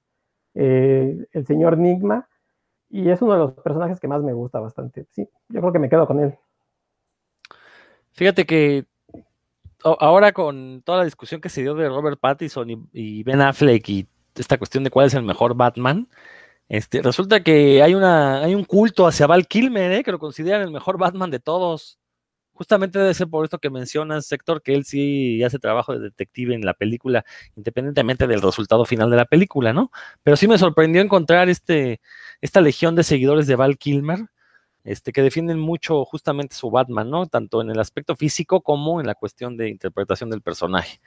eh, 0.54 1.26
el 1.32 1.46
señor 1.46 1.78
Nigma. 1.78 2.28
Y 2.90 3.10
es 3.10 3.22
uno 3.22 3.34
de 3.34 3.40
los 3.40 3.54
personajes 3.54 4.00
que 4.00 4.08
más 4.08 4.24
me 4.24 4.34
gusta 4.34 4.60
bastante. 4.60 5.06
Sí, 5.12 5.30
yo 5.50 5.62
creo 5.62 5.72
que 5.72 5.80
me 5.80 5.90
quedo 5.90 6.08
con 6.08 6.20
él. 6.20 6.38
Fíjate 8.12 8.46
que 8.46 8.86
ahora 9.84 10.32
con 10.32 10.82
toda 10.84 11.00
la 11.00 11.04
discusión 11.06 11.40
que 11.40 11.50
se 11.50 11.62
dio 11.62 11.74
de 11.76 11.88
Robert 11.88 12.20
Pattinson 12.20 12.90
y, 12.92 13.24
Ben 13.24 13.42
Affleck 13.42 13.88
y 13.90 14.08
esta 14.36 14.58
cuestión 14.58 14.84
de 14.84 14.90
cuál 14.90 15.08
es 15.08 15.14
el 15.14 15.24
mejor 15.24 15.56
Batman, 15.56 16.08
este, 16.68 17.02
resulta 17.02 17.42
que 17.42 17.82
hay, 17.82 17.96
una, 17.96 18.44
hay 18.44 18.56
un 18.56 18.64
culto 18.64 19.08
hacia 19.08 19.28
Val 19.28 19.48
Kilmer, 19.48 19.92
¿eh? 19.92 20.04
que 20.04 20.12
lo 20.12 20.20
consideran 20.20 20.62
el 20.62 20.72
mejor 20.72 20.98
Batman 20.98 21.32
de 21.32 21.40
todos. 21.40 21.99
Justamente 22.60 23.00
debe 23.00 23.14
ser 23.14 23.30
por 23.30 23.46
esto 23.46 23.58
que 23.58 23.70
mencionas, 23.70 24.26
Sector, 24.26 24.62
que 24.62 24.74
él 24.74 24.84
sí 24.84 25.42
hace 25.46 25.60
trabajo 25.60 25.94
de 25.94 26.00
detective 26.00 26.54
en 26.54 26.66
la 26.66 26.74
película, 26.74 27.24
independientemente 27.56 28.28
del 28.28 28.42
resultado 28.42 28.84
final 28.84 29.10
de 29.10 29.16
la 29.16 29.24
película, 29.24 29.72
¿no? 29.72 29.92
Pero 30.24 30.36
sí 30.36 30.46
me 30.46 30.58
sorprendió 30.58 31.02
encontrar 31.02 31.48
este, 31.48 32.02
esta 32.42 32.60
legión 32.60 32.98
de 32.98 33.04
seguidores 33.04 33.48
de 33.48 33.56
Val 33.56 33.78
Kilmer 33.78 34.26
este, 34.84 35.14
que 35.14 35.22
defienden 35.22 35.58
mucho 35.58 36.04
justamente 36.04 36.54
su 36.54 36.70
Batman, 36.70 37.10
¿no? 37.10 37.28
Tanto 37.28 37.62
en 37.62 37.70
el 37.70 37.80
aspecto 37.80 38.18
físico 38.18 38.60
como 38.60 39.00
en 39.00 39.08
la 39.08 39.16
cuestión 39.16 39.56
de 39.56 39.70
interpretación 39.70 40.30
del 40.30 40.42
personaje. 40.42 41.00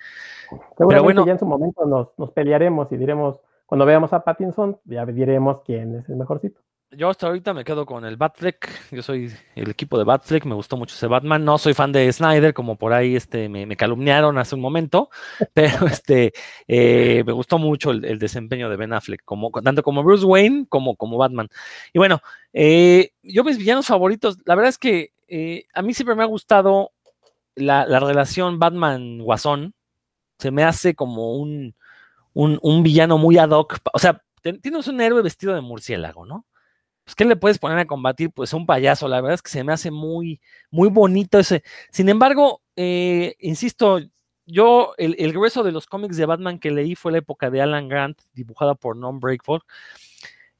Pero 0.79 1.03
bueno, 1.03 1.27
ya 1.27 1.33
en 1.33 1.39
su 1.39 1.45
momento 1.45 1.85
nos, 2.16 2.31
pelearemos 2.31 2.91
y 2.93 2.97
diremos, 2.97 3.41
cuando 3.66 3.85
veamos 3.85 4.15
a 4.15 4.24
Pattinson, 4.24 4.79
ya 4.87 5.05
diremos 5.05 5.61
quién 5.66 5.97
es 5.97 6.09
el 6.09 6.16
mejorcito. 6.16 6.62
Yo 6.94 7.09
hasta 7.09 7.27
ahorita 7.27 7.55
me 7.55 7.64
quedo 7.64 7.86
con 7.86 8.05
el 8.05 8.19
Batfleck. 8.19 8.90
Yo 8.90 9.02
soy 9.02 9.32
el 9.55 9.70
equipo 9.70 9.97
de 9.97 10.05
Batfleck. 10.05 10.44
Me 10.44 10.55
gustó 10.55 10.77
mucho 10.77 10.94
ese 10.94 11.06
Batman. 11.06 11.43
No 11.43 11.56
soy 11.56 11.73
fan 11.73 11.90
de 11.90 12.12
Snyder, 12.12 12.52
como 12.52 12.77
por 12.77 12.93
ahí 12.93 13.16
este, 13.16 13.48
me, 13.48 13.77
calumniaron 13.77 14.36
hace 14.36 14.55
un 14.55 14.60
momento. 14.60 15.09
Pero 15.55 15.86
este, 15.86 16.35
eh, 16.69 17.23
me 17.24 17.32
gustó 17.32 17.56
mucho 17.56 17.93
el, 17.93 18.19
desempeño 18.19 18.69
de 18.69 18.77
Ben 18.77 18.93
Affleck, 18.93 19.23
como, 19.24 19.51
tanto 19.51 19.82
como 19.82 20.02
Bruce 20.02 20.27
Wayne 20.27 20.66
como 20.69 20.97
como 20.97 21.16
Batman. 21.16 21.48
Y 21.94 21.98
bueno, 21.98 22.20
eh, 22.52 23.12
yo 23.23 23.43
mis 23.43 23.56
villanos 23.56 23.86
favoritos, 23.86 24.39
la 24.44 24.55
verdad 24.55 24.69
es 24.69 24.78
que 24.78 25.12
eh, 25.28 25.64
a 25.73 25.81
mí 25.81 25.94
siempre 25.94 26.14
me 26.14 26.24
ha 26.24 26.27
gustado 26.27 26.93
la, 27.55 27.86
relación 28.01 28.59
Batman-Guasón. 28.59 29.74
Se 30.39 30.51
me 30.51 30.62
hace 30.64 30.94
como 30.94 31.36
un, 31.36 31.74
un 32.35 32.82
villano 32.82 33.16
muy 33.16 33.39
ad 33.39 33.51
hoc. 33.51 33.78
O 33.94 33.98
sea, 33.98 34.23
tienes 34.43 34.89
un 34.89 35.01
héroe 35.01 35.23
vestido 35.23 35.55
de 35.55 35.62
murciélago, 35.62 36.27
¿no? 36.27 36.47
Pues, 37.05 37.15
¿qué 37.15 37.24
le 37.24 37.37
puedes 37.37 37.59
poner 37.59 37.79
a 37.79 37.87
combatir? 37.87 38.31
Pues 38.31 38.53
un 38.53 38.66
payaso, 38.66 39.09
la 39.09 39.20
verdad 39.20 39.35
es 39.35 39.43
que 39.43 39.51
se 39.51 39.65
me 39.65 39.73
hace 39.73 39.91
muy, 39.91 40.41
muy 40.70 40.89
bonito 40.89 41.39
ese. 41.39 41.62
Sin 41.91 42.09
embargo, 42.09 42.62
eh, 42.77 43.35
insisto, 43.41 44.01
yo, 44.47 44.95
el, 44.99 45.33
grueso 45.33 45.62
de 45.62 45.73
los 45.73 45.87
cómics 45.87 46.16
de 46.16 46.27
Batman 46.27 46.59
que 46.59 46.70
leí 46.70 46.95
fue 46.95 47.12
la 47.12 47.19
época 47.19 47.51
de 47.51 47.62
Alan 47.62 47.89
Grant, 47.89 48.20
dibujada 48.35 48.74
por 48.74 48.97
Non 48.97 49.20
Breakford. 49.20 49.62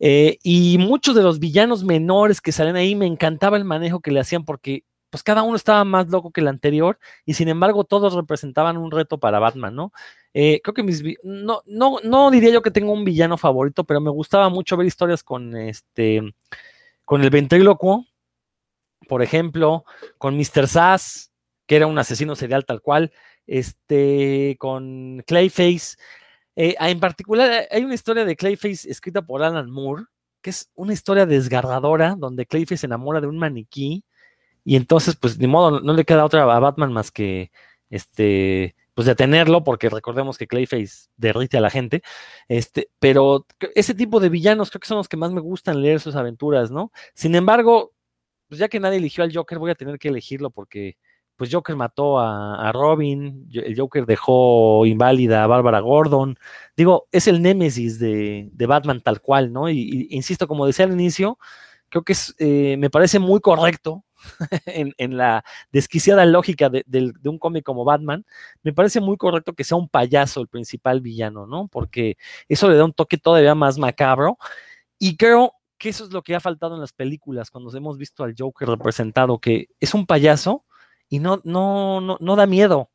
Eh, 0.01 0.39
y 0.43 0.79
muchos 0.79 1.15
de 1.15 1.23
los 1.23 1.39
villanos 1.39 1.85
menores 1.85 2.41
que 2.41 2.53
salen 2.53 2.77
ahí, 2.77 2.97
me 2.97 3.07
encantaba 3.07 3.57
el 3.57 3.65
manejo 3.65 4.01
que 4.01 4.11
le 4.11 4.21
hacían 4.21 4.45
porque 4.45 4.85
pues 5.13 5.23
cada 5.23 5.43
uno 5.43 5.57
estaba 5.57 5.85
más 5.85 6.09
loco 6.09 6.31
que 6.31 6.41
el 6.41 6.49
anterior 6.49 6.99
y 7.27 7.35
sin 7.35 7.49
embargo 7.49 7.85
todos 7.85 8.15
representaban 8.15 8.79
un 8.79 8.91
reto 8.91 9.19
para 9.19 9.39
Batman, 9.39 9.75
¿no? 9.75 9.93
Eh, 10.33 10.63
creo 10.65 10.73
que 10.73 10.83
mis, 10.83 11.05
no, 11.23 11.61
no, 11.67 11.99
no 12.03 12.31
diría 12.31 12.49
yo 12.49 12.63
que 12.63 12.71
tengo 12.71 12.93
un 12.95 13.05
villano 13.05 13.37
favorito, 13.37 13.85
pero 13.85 14.01
me 14.01 14.09
gustaba 14.09 14.49
mucho 14.49 14.75
ver 14.79 14.87
historias 14.87 15.23
con 15.23 15.55
este, 15.55 16.23
con 17.05 17.23
el 17.23 17.29
ventrílocuo, 17.29 18.07
por 19.07 19.23
ejemplo, 19.23 19.85
con 20.17 20.35
Mr. 20.35 20.67
Sass, 20.67 21.31
que 21.67 21.77
era 21.77 21.87
un 21.87 21.99
asesino 21.99 22.35
serial 22.35 22.65
tal 22.65 22.81
cual, 22.81 23.13
este, 23.47 24.57
con 24.59 25.23
Clayface. 25.27 25.99
Eh, 26.57 26.75
en 26.81 27.01
particular, 27.01 27.69
hay 27.71 27.85
una 27.85 27.95
historia 27.95 28.25
de 28.25 28.35
Clayface 28.35 28.91
escrita 28.91 29.21
por 29.21 29.43
Alan 29.43 29.71
Moore, 29.71 30.05
que 30.41 30.49
es 30.49 30.71
una 30.75 30.95
historia 30.95 31.27
desgarradora, 31.27 32.15
donde 32.17 32.47
Clayface 32.47 32.79
se 32.79 32.87
enamora 32.87 33.21
de 33.21 33.27
un 33.27 33.37
maniquí 33.37 34.05
y 34.65 34.77
entonces, 34.77 35.17
pues, 35.17 35.39
ni 35.39 35.47
modo, 35.47 35.81
no 35.81 35.93
le 35.95 36.05
queda 36.05 36.25
otra 36.25 36.43
a 36.43 36.61
Batman 36.61 36.93
más 36.93 37.11
que 37.11 37.51
este, 37.91 38.75
pues 38.95 39.07
detenerlo, 39.07 39.65
porque 39.65 39.89
recordemos 39.89 40.39
que 40.39 40.47
Clayface 40.47 41.09
derrite 41.17 41.59
a 41.59 41.61
la 41.61 41.71
gente. 41.71 42.03
Este, 42.49 42.91
pero 42.99 43.47
ese 43.75 43.95
tipo 43.95 44.21
de 44.21 44.29
villanos 44.29 44.71
creo 44.71 44.81
que 44.81 44.89
son 44.89 44.99
los 44.99 45.09
que 45.09 45.17
más 45.17 45.33
me 45.33 45.41
gustan 45.41 45.81
leer 45.83 46.01
sus 46.01 46.17
aventuras, 46.17 46.71
¿no? 46.71 46.93
Sin 47.15 47.35
embargo, 47.35 47.93
pues 48.49 48.59
ya 48.59 48.69
que 48.69 48.81
nadie 48.81 48.99
eligió 48.99 49.25
al 49.25 49.35
Joker, 49.35 49.59
voy 49.59 49.71
a 49.71 49.75
tener 49.75 49.99
que 49.99 50.09
elegirlo 50.09 50.51
porque 50.51 50.97
pues 51.37 51.53
Joker 51.53 51.75
mató 51.75 52.21
a, 52.21 52.71
Robin, 52.73 53.49
el 53.53 53.77
Joker 53.77 54.07
dejó 54.07 54.87
inválida 54.87 55.43
a 55.43 55.47
Bárbara 55.47 55.81
Gordon. 55.81 56.39
Digo, 56.77 57.09
es 57.11 57.27
el 57.27 57.43
némesis 57.43 57.99
de, 57.99 58.51
Batman 58.55 59.01
tal 59.01 59.21
cual, 59.21 59.53
¿no? 59.53 59.69
Y, 59.69 60.09
insisto, 60.11 60.47
como 60.47 60.67
decía 60.67 60.85
al 60.85 60.93
inicio, 60.93 61.39
creo 61.89 62.05
que 62.05 62.13
es, 62.13 62.35
eh, 62.39 62.77
me 62.79 62.91
parece 62.91 63.19
muy 63.19 63.41
correcto 63.41 64.05
en, 64.67 65.17
la 65.17 65.45
desquiciada 65.73 66.25
lógica 66.25 66.69
de, 66.69 67.13
un 67.25 67.39
cómic 67.39 67.65
como 67.65 67.85
Batman, 67.85 68.25
me 68.63 68.73
parece 68.73 69.01
muy 69.01 69.17
correcto 69.17 69.55
que 69.55 69.65
sea 69.65 69.77
un 69.77 69.89
payaso 69.89 70.41
el 70.41 70.49
principal 70.49 71.01
villano, 71.01 71.47
¿no? 71.47 71.69
Porque 71.69 72.17
eso 72.49 72.69
le 72.69 72.77
da 72.77 72.85
un 72.85 72.93
toque 72.93 73.19
todavía 73.19 73.55
más 73.55 73.79
macabro. 73.79 74.39
Y 74.99 75.17
creo 75.17 75.55
que 75.79 75.89
eso 75.89 76.05
es 76.05 76.13
lo 76.13 76.23
que 76.23 76.35
ha 76.35 76.41
faltado 76.41 76.75
en 76.75 76.81
las 76.81 76.93
películas 76.93 77.51
cuando 77.51 77.77
hemos 77.77 77.99
visto 77.99 78.25
al 78.25 78.35
Joker 78.39 78.69
representado, 78.69 79.39
que 79.39 79.69
es 79.81 79.95
un 79.95 80.07
payaso 80.07 80.65
y 81.09 81.19
no, 81.19 81.41
no, 81.45 82.01
no, 82.01 82.19
no 82.21 82.37
da 82.37 82.47
miedo. 82.47 82.91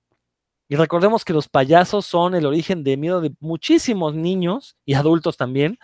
Y 0.70 0.76
recordemos 0.76 1.24
que 1.24 1.34
los 1.34 1.48
payasos 1.48 2.06
son 2.06 2.36
el 2.36 2.46
origen 2.46 2.84
de 2.84 2.98
miedo 2.98 3.22
de 3.22 3.34
muchísimos 3.40 4.16
niños 4.16 4.78
y 4.86 4.96
adultos 4.96 5.38
también. 5.38 5.80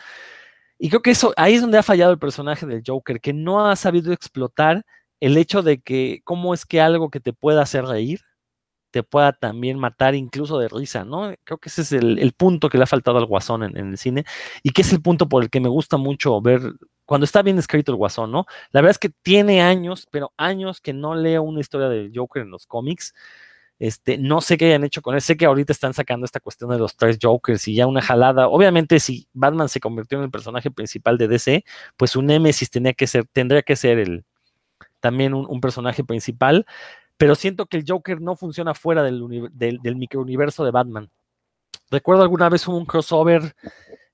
Y 0.77 0.89
creo 0.89 1.01
que 1.01 1.11
eso, 1.11 1.33
ahí 1.37 1.55
es 1.55 1.61
donde 1.61 1.77
ha 1.77 1.83
fallado 1.83 2.11
el 2.11 2.19
personaje 2.19 2.65
del 2.65 2.83
Joker, 2.85 3.21
que 3.21 3.33
no 3.33 3.65
ha 3.65 3.75
sabido 3.75 4.11
explotar 4.11 4.85
el 5.23 5.37
hecho 5.37 5.61
de 5.61 5.79
que 5.79 6.19
cómo 6.25 6.53
es 6.53 6.65
que 6.65 6.81
algo 6.81 7.09
que 7.09 7.21
te 7.21 7.31
pueda 7.31 7.61
hacer 7.61 7.85
reír 7.85 8.19
te 8.91 9.03
pueda 9.03 9.31
también 9.31 9.79
matar 9.79 10.15
incluso 10.15 10.59
de 10.59 10.67
risa, 10.67 11.05
¿no? 11.05 11.33
Creo 11.45 11.57
que 11.57 11.69
ese 11.69 11.81
es 11.81 11.93
el, 11.93 12.33
punto 12.33 12.69
que 12.69 12.77
le 12.77 12.83
ha 12.83 12.87
faltado 12.87 13.19
al 13.19 13.25
Guasón 13.25 13.63
en, 13.63 13.77
el 13.77 13.97
cine 13.97 14.25
y 14.63 14.71
que 14.71 14.81
es 14.81 14.91
el 14.91 15.01
punto 15.01 15.29
por 15.29 15.43
el 15.43 15.49
que 15.49 15.61
me 15.61 15.69
gusta 15.69 15.95
mucho 15.95 16.41
ver 16.41 16.61
cuando 17.05 17.23
está 17.23 17.41
bien 17.41 17.57
escrito 17.57 17.93
el 17.93 17.97
Guasón, 17.97 18.31
¿no? 18.31 18.45
La 18.71 18.81
verdad 18.81 18.91
es 18.91 18.99
que 18.99 19.09
tiene 19.09 19.61
años, 19.61 20.07
pero 20.11 20.33
años 20.37 20.81
que 20.81 20.93
no 20.93 21.15
leo 21.15 21.41
una 21.41 21.61
historia 21.61 21.87
de 21.87 22.11
Joker 22.13 22.43
en 22.43 22.51
los 22.51 22.67
cómics. 22.67 23.13
Este, 23.79 24.17
no 24.17 24.41
sé 24.41 24.57
qué 24.57 24.65
hayan 24.65 24.83
hecho 24.83 25.01
con 25.01 25.15
él. 25.15 25.21
Sé 25.21 25.37
que 25.37 25.45
ahorita 25.45 25.71
están 25.73 25.93
sacando 25.93 26.25
esta 26.25 26.41
cuestión 26.41 26.69
de 26.69 26.79
los 26.79 26.97
tres 26.97 27.17
Jokers 27.21 27.67
y 27.69 27.75
ya 27.75 27.87
una 27.87 28.01
jalada. 28.01 28.49
Obviamente, 28.49 28.99
si 28.99 29.27
Batman 29.33 29.69
se 29.69 29.79
convirtió 29.79 30.17
en 30.17 30.25
el 30.25 30.31
personaje 30.31 30.69
principal 30.69 31.17
de 31.17 31.29
DC, 31.29 31.63
pues 31.97 32.11
su 32.11 32.21
némesis 32.21 32.69
tenía 32.69 32.93
que 32.93 33.07
ser, 33.07 33.25
tendría 33.31 33.63
que 33.63 33.75
ser 33.75 33.99
el, 33.99 34.25
también 35.03 35.33
un, 35.33 35.59
personaje 35.59 36.01
principal, 36.05 36.65
pero 37.17 37.35
siento 37.35 37.65
que 37.65 37.75
el 37.75 37.83
Joker 37.85 38.21
no 38.21 38.37
funciona 38.37 38.73
fuera 38.73 39.03
del, 39.03 39.97
microuniverso 39.97 40.63
de 40.63 40.71
Batman. 40.71 41.11
Recuerdo 41.91 42.23
alguna 42.23 42.47
vez 42.47 42.69
un 42.69 42.85
crossover 42.85 43.53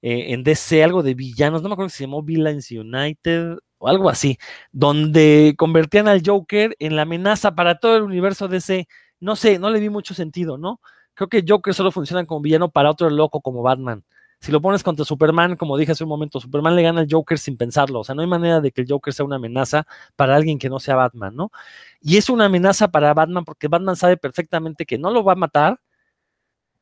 eh, 0.01 0.33
en 0.33 0.43
DC, 0.43 0.83
algo 0.83 1.03
de 1.03 1.13
villanos, 1.13 1.61
no 1.61 1.69
me 1.69 1.73
acuerdo 1.73 1.89
si 1.89 1.97
se 1.97 2.03
llamó 2.05 2.23
Villains 2.23 2.71
United 2.71 3.59
o 3.77 3.87
algo 3.87 4.09
así, 4.09 4.39
donde 4.71 5.53
convertían 5.59 6.07
al 6.07 6.23
Joker 6.25 6.75
en 6.79 6.95
la 6.95 7.03
amenaza 7.03 7.53
para 7.53 7.77
todo 7.77 7.95
el 7.95 8.01
universo 8.01 8.47
DC. 8.47 8.87
No 9.19 9.35
sé, 9.35 9.59
no 9.59 9.69
le 9.69 9.79
vi 9.79 9.89
mucho 9.89 10.15
sentido, 10.15 10.57
¿no? 10.57 10.81
Creo 11.13 11.29
que 11.29 11.45
Joker 11.47 11.75
solo 11.75 11.91
funciona 11.91 12.25
como 12.25 12.41
villano 12.41 12.71
para 12.71 12.89
otro 12.89 13.11
loco 13.11 13.41
como 13.41 13.61
Batman. 13.61 14.03
Si 14.41 14.51
lo 14.51 14.61
pones 14.61 14.83
contra 14.83 15.03
Superman, 15.03 15.57
como 15.57 15.77
dije 15.77 15.91
hace 15.91 16.03
un 16.05 16.09
momento, 16.09 16.39
Superman 16.39 16.75
le 16.75 16.83
gana 16.83 17.01
al 17.01 17.07
Joker 17.09 17.37
sin 17.37 17.57
pensarlo. 17.57 17.99
O 17.99 18.03
sea, 18.03 18.15
no 18.15 18.21
hay 18.21 18.27
manera 18.27 18.61
de 18.61 18.71
que 18.71 18.81
el 18.81 18.87
Joker 18.89 19.13
sea 19.13 19.25
una 19.25 19.35
amenaza 19.35 19.85
para 20.15 20.35
alguien 20.35 20.57
que 20.59 20.69
no 20.69 20.79
sea 20.79 20.95
Batman, 20.95 21.35
¿no? 21.35 21.51
Y 22.01 22.17
es 22.17 22.29
una 22.29 22.45
amenaza 22.45 22.87
para 22.89 23.13
Batman 23.13 23.43
porque 23.45 23.67
Batman 23.67 23.95
sabe 23.97 24.17
perfectamente 24.17 24.85
que 24.85 24.97
no 24.97 25.11
lo 25.11 25.23
va 25.23 25.33
a 25.33 25.35
matar 25.35 25.79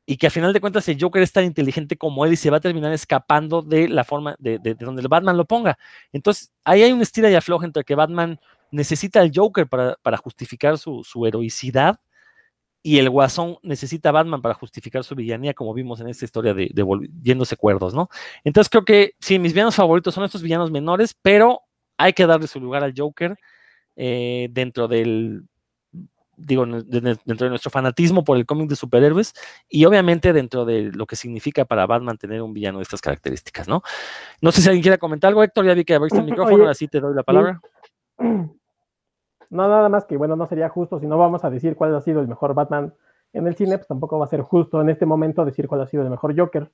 y 0.06 0.18
que 0.18 0.28
a 0.28 0.30
final 0.30 0.54
de 0.54 0.62
cuentas 0.62 0.88
el 0.88 0.98
Joker 1.00 1.22
es 1.22 1.34
tan 1.34 1.44
inteligente 1.44 1.98
como 1.98 2.26
él 2.26 2.34
y 2.34 2.38
se 2.38 2.50
va 2.50 2.58
a 2.58 2.62
terminar 2.62 2.94
escapando 2.94 3.62
de 3.62 3.90
la 3.90 4.06
forma 4.06 4.36
de, 4.40 4.58
donde 4.80 5.02
el 5.02 5.08
Batman 5.10 5.36
lo 5.36 5.46
ponga. 5.46 5.78
Entonces, 6.14 6.54
ahí 6.64 6.84
hay 6.84 6.94
un 6.94 7.02
estira 7.02 7.30
y 7.30 7.36
afloja 7.36 7.66
entre 7.66 7.84
que 7.84 7.96
Batman 7.96 8.40
necesita 8.72 9.20
al 9.20 9.32
Joker 9.36 9.68
para, 9.68 10.18
justificar 10.18 10.78
su, 10.78 11.04
su 11.04 11.26
heroicidad 11.26 12.00
y 12.88 13.00
el 13.00 13.10
Guasón 13.10 13.58
necesita 13.64 14.08
a 14.08 14.12
Batman 14.14 14.42
para 14.42 14.54
justificar 14.54 15.04
su 15.04 15.14
villanía, 15.14 15.54
como 15.54 15.74
vimos 15.74 16.00
en 16.00 16.08
esta 16.08 16.24
historia 16.24 16.54
de, 16.54 16.72
de 16.74 17.10
yéndose 17.22 17.58
cuerdos, 17.58 17.94
¿no? 17.94 18.08
Entonces 18.46 18.70
creo 18.70 18.86
que 18.86 19.12
sí, 19.20 19.40
mis 19.40 19.52
villanos 19.52 19.76
favoritos 19.76 20.16
son 20.16 20.24
estos 20.24 20.42
villanos 20.42 20.72
menores, 20.72 21.14
pero 21.22 21.64
hay 21.98 22.14
que 22.14 22.26
darle 22.26 22.48
su 22.48 22.62
lugar 22.62 22.86
al 22.86 22.94
Joker 22.96 23.38
eh, 23.98 24.48
dentro 24.52 24.88
del, 24.88 25.44
digo, 26.38 26.66
dentro 26.66 27.36
de 27.36 27.50
nuestro 27.50 27.72
fanatismo 27.72 28.24
por 28.24 28.38
el 28.38 28.46
cómic 28.46 28.70
de 28.70 28.78
superhéroes 28.78 29.34
y 29.68 29.84
obviamente 29.84 30.32
dentro 30.32 30.64
de 30.64 30.84
lo 30.94 31.08
que 31.08 31.18
significa 31.18 31.66
para 31.66 31.88
Batman 31.88 32.18
tener 32.18 32.42
un 32.42 32.54
villano 32.54 32.78
de 32.78 32.84
estas 32.84 33.02
características, 33.02 33.68
¿no? 33.68 33.82
No 34.40 34.54
sé 34.54 34.62
si 34.62 34.70
alguien 34.70 34.84
quiere 34.84 34.98
comentar 34.98 35.28
algo, 35.28 35.44
Héctor, 35.44 35.66
ya 35.66 35.74
vi 35.74 35.84
que 35.84 35.96
abriste 35.96 36.20
el 36.20 36.26
micrófono, 36.32 36.70
así 36.70 36.88
te 36.88 37.02
doy 37.02 37.14
la 37.14 37.24
palabra. 37.24 37.60
No, 39.50 39.68
nada 39.68 39.90
más 39.90 40.06
que, 40.06 40.18
bueno, 40.18 40.36
no 40.36 40.46
sería 40.48 40.70
justo 40.70 41.00
si 41.00 41.08
no 41.08 41.18
vamos 41.18 41.44
a 41.44 41.50
decir 41.50 41.76
cuál 41.76 41.96
ha 41.96 42.02
sido 42.02 42.20
el 42.20 42.28
mejor 42.28 42.54
Batman 42.54 42.94
en 43.34 43.48
el 43.48 43.56
cine, 43.56 43.78
pues 43.78 43.88
tampoco 43.88 44.18
va 44.20 44.26
a 44.26 44.30
ser 44.30 44.42
justo 44.42 44.82
en 44.82 44.90
este 44.90 45.06
momento 45.06 45.46
decir 45.46 45.68
cuál 45.68 45.82
ha 45.82 45.88
sido 45.88 46.04
el 46.04 46.10
mejor 46.10 46.38
Joker. 46.38 46.70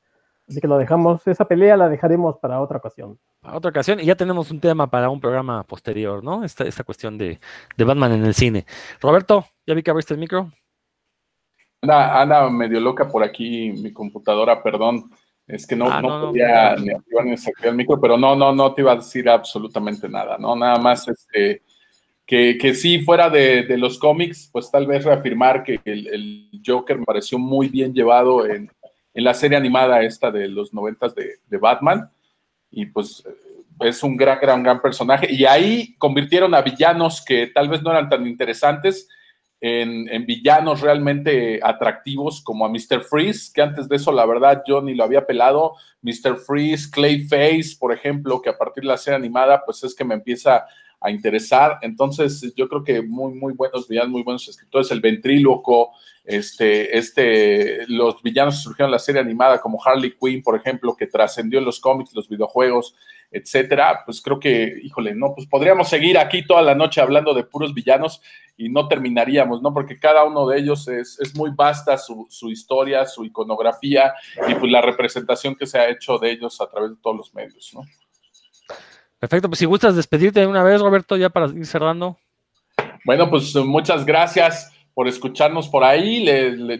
Así 0.48 0.60
que 0.60 0.68
lo 0.68 0.78
dejamos, 0.78 1.26
esa 1.28 1.46
pelea 1.46 1.78
la 1.78 1.88
dejaremos 1.88 2.38
para 2.38 2.60
otra 2.60 2.78
ocasión. 2.78 3.18
Para 3.40 3.58
otra 3.58 3.70
ocasión, 3.70 4.00
y 4.00 4.06
ya 4.06 4.16
tenemos 4.16 4.52
un 4.52 4.60
tema 4.60 4.88
para 4.88 5.10
un 5.10 5.22
programa 5.22 5.64
posterior, 5.64 6.24
¿no? 6.24 6.44
Esta, 6.44 6.66
esta 6.66 6.84
cuestión 6.84 7.18
de, 7.18 7.40
Batman 7.78 8.12
en 8.14 8.26
el 8.26 8.34
cine. 8.34 8.66
Roberto, 9.00 9.46
ya 9.66 9.74
vi 9.74 9.84
que 9.84 9.92
abriste 9.92 10.14
el 10.14 10.20
micro. 10.20 10.52
Anda, 11.82 12.22
anda 12.22 12.50
medio 12.50 12.80
loca 12.82 13.08
por 13.08 13.24
aquí 13.24 13.72
mi 13.72 13.94
computadora, 13.94 14.62
perdón. 14.62 15.12
Es 15.48 15.68
que 15.68 15.76
no, 15.76 15.90
ah, 15.90 16.02
no, 16.02 16.28
podía 16.28 16.76
ni 16.76 16.92
activar 16.92 17.26
ni 17.26 17.38
sacar 17.38 17.68
el 17.68 17.76
micro, 17.76 18.00
pero 18.00 18.18
no, 18.18 18.36
no, 18.36 18.54
no 18.54 18.74
te 18.74 18.82
iba 18.82 18.94
a 18.94 18.98
decir 18.98 19.30
absolutamente 19.30 20.08
nada, 20.08 20.38
¿no? 20.38 20.56
Nada 20.56 20.78
más 20.78 21.08
este 21.08 21.64
que, 22.60 22.74
sí, 22.74 23.00
fuera 23.00 23.30
de, 23.30 23.78
los 23.78 24.00
cómics, 24.00 24.50
pues 24.52 24.72
tal 24.72 24.88
vez 24.88 25.04
reafirmar 25.04 25.64
que 25.64 25.80
el, 25.86 26.50
Joker 26.66 26.98
me 26.98 27.06
pareció 27.06 27.38
muy 27.38 27.68
bien 27.68 27.94
llevado 27.94 28.48
en, 28.48 28.72
la 29.14 29.36
serie 29.36 29.58
animada 29.58 30.02
esta 30.02 30.32
de 30.32 30.48
los 30.48 30.74
noventas 30.74 31.14
de, 31.14 31.58
Batman. 31.58 32.10
Y 32.72 32.88
pues 32.88 33.24
es 33.82 34.02
un 34.02 34.18
gran, 34.18 34.40
gran, 34.40 34.64
gran 34.64 34.82
personaje. 34.82 35.32
Y 35.32 35.46
ahí 35.46 35.96
convirtieron 36.00 36.56
a 36.56 36.62
villanos 36.62 37.24
que 37.24 37.48
tal 37.48 37.70
vez 37.70 37.84
no 37.84 37.92
eran 37.92 38.10
tan 38.10 38.26
interesantes 38.26 39.08
en, 39.62 40.10
en, 40.10 40.26
villanos 40.26 40.82
realmente 40.82 41.60
atractivos 41.62 42.42
como 42.42 42.66
a 42.66 42.70
Mr. 42.70 43.02
Freeze, 43.02 43.52
que 43.54 43.62
antes 43.62 43.88
de 43.88 43.96
eso 43.96 44.12
la 44.12 44.26
verdad 44.26 44.64
yo 44.68 44.82
ni 44.82 44.96
lo 44.96 45.04
había 45.04 45.28
pelado. 45.28 45.76
Mr. 46.02 46.38
Freeze, 46.38 46.90
Clayface, 46.90 47.78
por 47.80 47.94
ejemplo, 47.94 48.42
que 48.42 48.50
a 48.50 48.58
partir 48.58 48.82
de 48.82 48.90
la 48.90 48.98
serie 48.98 49.18
animada 49.18 49.64
pues 49.64 49.84
es 49.84 49.94
que 49.94 50.04
me 50.04 50.16
empieza 50.16 50.66
a 51.04 51.12
interesar. 51.12 51.80
Entonces, 51.82 52.54
yo 52.56 52.70
creo 52.70 52.84
que 52.84 53.02
muy, 53.02 53.34
muy 53.34 53.54
buenos 53.54 53.88
villanos, 53.88 54.12
muy 54.12 54.24
buenos 54.24 54.48
escritores. 54.48 54.90
El 54.90 55.02
ventríloco, 55.02 55.92
este, 56.24 56.98
este, 56.98 57.86
los 57.88 58.24
villanos 58.24 58.56
que 58.56 58.62
surgieron 58.62 58.88
en 58.88 58.94
la 58.94 59.00
serie 59.00 59.20
animada, 59.20 59.60
como 59.60 59.84
Harley 59.84 60.16
Quinn, 60.18 60.42
por 60.42 60.56
ejemplo, 60.56 60.96
que 60.96 61.08
trascendió 61.08 61.60
en 61.60 61.66
los 61.66 61.82
cómics, 61.82 62.16
los 62.16 62.30
videojuegos, 62.30 62.96
etcétera. 63.30 64.04
Pues 64.06 64.22
creo 64.22 64.40
que, 64.40 64.80
híjole, 64.82 65.14
no, 65.14 65.34
pues 65.36 65.46
podríamos 65.46 65.90
seguir 65.90 66.18
aquí 66.18 66.46
toda 66.46 66.62
la 66.62 66.74
noche 66.74 67.02
hablando 67.02 67.34
de 67.34 67.44
puros 67.44 67.74
villanos 67.74 68.22
y 68.56 68.70
no 68.70 68.88
terminaríamos, 68.88 69.62
¿no? 69.62 69.74
Porque 69.74 70.00
cada 70.00 70.24
uno 70.24 70.48
de 70.48 70.60
ellos 70.60 70.88
es, 70.88 71.20
es 71.20 71.36
muy 71.36 71.52
vasta 71.54 71.98
su, 71.98 72.28
su, 72.30 72.50
historia, 72.50 73.06
su 73.06 73.26
iconografía 73.26 74.14
y 74.48 74.56
pues 74.56 74.72
la 74.72 74.82
representación 74.82 75.56
que 75.56 75.66
se 75.66 75.80
ha 75.80 75.90
hecho 75.90 76.18
de 76.18 76.32
ellos 76.32 76.62
a 76.62 76.70
través 76.70 76.92
de 76.92 76.98
todos 77.02 77.18
los 77.18 77.34
medios, 77.34 77.72
¿no? 77.74 77.82
Perfecto, 79.24 79.48
pues 79.48 79.60
si 79.60 79.66
gustas 79.66 79.96
despedirte 79.96 80.42
de 80.42 80.48
una 80.48 80.64
vez, 80.64 80.82
Roberto, 80.82 81.16
ya 81.16 81.30
para 81.30 81.46
ir 81.46 81.66
cerrando. 81.66 82.18
Bueno, 83.06 83.30
pues 83.30 83.56
muchas 83.56 84.06
gracias 84.06 84.74
por 84.94 85.08
escucharnos 85.08 85.70
por 85.70 85.86
ahí. 85.86 86.26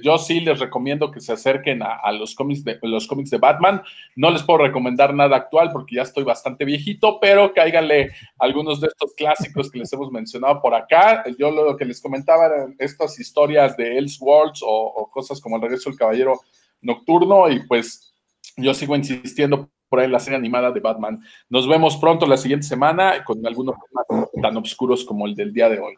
yo 0.04 0.18
sí 0.18 0.42
les 0.42 0.60
recomiendo 0.60 1.10
que 1.10 1.22
se 1.22 1.32
acerquen 1.32 1.82
a, 1.82 2.12
los, 2.12 2.36
cómics 2.36 2.66
de, 2.66 2.78
los 2.82 3.08
cómics 3.08 3.30
de 3.30 3.38
Batman. 3.38 3.82
No 4.18 4.30
les 4.30 4.44
puedo 4.44 4.60
recomendar 4.60 5.14
nada 5.14 5.38
actual 5.38 5.72
porque 5.72 5.96
ya 5.96 6.02
estoy 6.02 6.26
bastante 6.26 6.66
viejito, 6.66 7.18
pero 7.22 7.54
cáiganle 7.54 8.12
algunos 8.40 8.82
de 8.82 8.88
estos 8.88 9.14
clásicos 9.14 9.72
que 9.72 9.80
les 9.80 9.94
hemos 9.94 10.12
mencionado 10.12 10.62
por 10.62 10.76
acá. 10.76 11.24
Yo 11.40 11.50
lo 11.50 11.78
que 11.78 11.86
les 11.86 12.02
comentaba 12.02 12.48
eran 12.48 12.76
estas 12.78 13.18
historias 13.22 13.78
de 13.78 13.98
Elseworlds 14.00 14.62
o, 14.64 14.68
o 14.68 15.10
cosas 15.10 15.40
como 15.40 15.56
El 15.56 15.62
regreso 15.62 15.90
del 15.90 15.98
caballero 15.98 16.42
nocturno 16.82 17.50
y 17.50 17.66
pues 17.66 18.14
yo 18.58 18.74
sigo 18.74 18.98
insistiendo 18.98 19.70
por 19.94 20.00
ahí 20.00 20.08
en 20.08 20.12
la 20.12 20.20
serie 20.20 20.40
animada 20.40 20.72
de 20.72 20.80
Batman. 20.80 21.24
Nos 21.50 21.68
vemos 21.68 21.98
pronto 21.98 22.26
la 22.26 22.36
siguiente 22.36 22.66
semana 22.66 23.24
con 23.24 23.46
algunos 23.46 23.76
temas 24.08 24.28
tan 24.42 24.58
oscuros 24.58 25.06
como 25.06 25.28
el 25.28 25.36
del 25.36 25.54
día 25.54 25.70
de 25.70 25.80
hoy. 25.80 25.94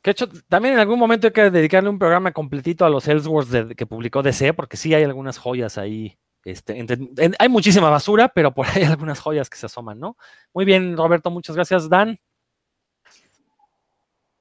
Que 0.00 0.12
hecho, 0.12 0.26
también 0.48 0.72
en 0.72 0.80
algún 0.80 0.98
momento 0.98 1.26
hay 1.26 1.32
que 1.34 1.50
dedicarle 1.50 1.90
un 1.90 1.98
programa 1.98 2.32
completito 2.32 2.86
a 2.86 2.88
los 2.88 3.06
Elseworlds 3.06 3.74
que 3.76 3.84
publicó 3.84 4.22
DC, 4.22 4.54
porque 4.54 4.78
sí 4.78 4.94
hay 4.94 5.04
algunas 5.04 5.36
joyas 5.36 5.76
ahí. 5.76 6.16
Este, 6.42 6.86
hay 7.38 7.48
muchísima 7.50 7.90
basura, 7.90 8.28
pero 8.28 8.54
por 8.54 8.64
ahí 8.66 8.76
hay 8.76 8.84
algunas 8.90 9.20
joyas 9.20 9.50
que 9.50 9.58
se 9.58 9.66
asoman, 9.66 10.00
¿no? 10.00 10.16
Muy 10.54 10.64
bien, 10.64 10.96
Roberto, 10.96 11.30
muchas 11.30 11.54
gracias. 11.54 11.90
Dan. 11.90 12.18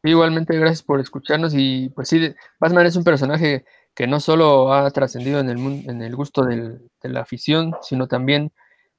Igualmente, 0.02 0.58
gracias 0.58 0.82
por 0.82 1.02
escucharnos. 1.02 1.52
Y 1.54 1.90
pues 1.90 2.08
sí, 2.08 2.34
Batman 2.58 2.86
es 2.86 2.96
un 2.96 3.04
personaje 3.04 3.66
que 3.94 4.08
no 4.08 4.22
solo 4.22 4.74
ha 4.74 4.90
trascendido 4.92 5.42
en 5.42 5.50
el, 5.50 5.58
en 5.90 6.02
el 6.02 6.16
gusto 6.16 6.46
de 6.46 6.80
la 7.02 7.20
afición, 7.20 7.76
sino 7.82 8.08
también 8.08 8.54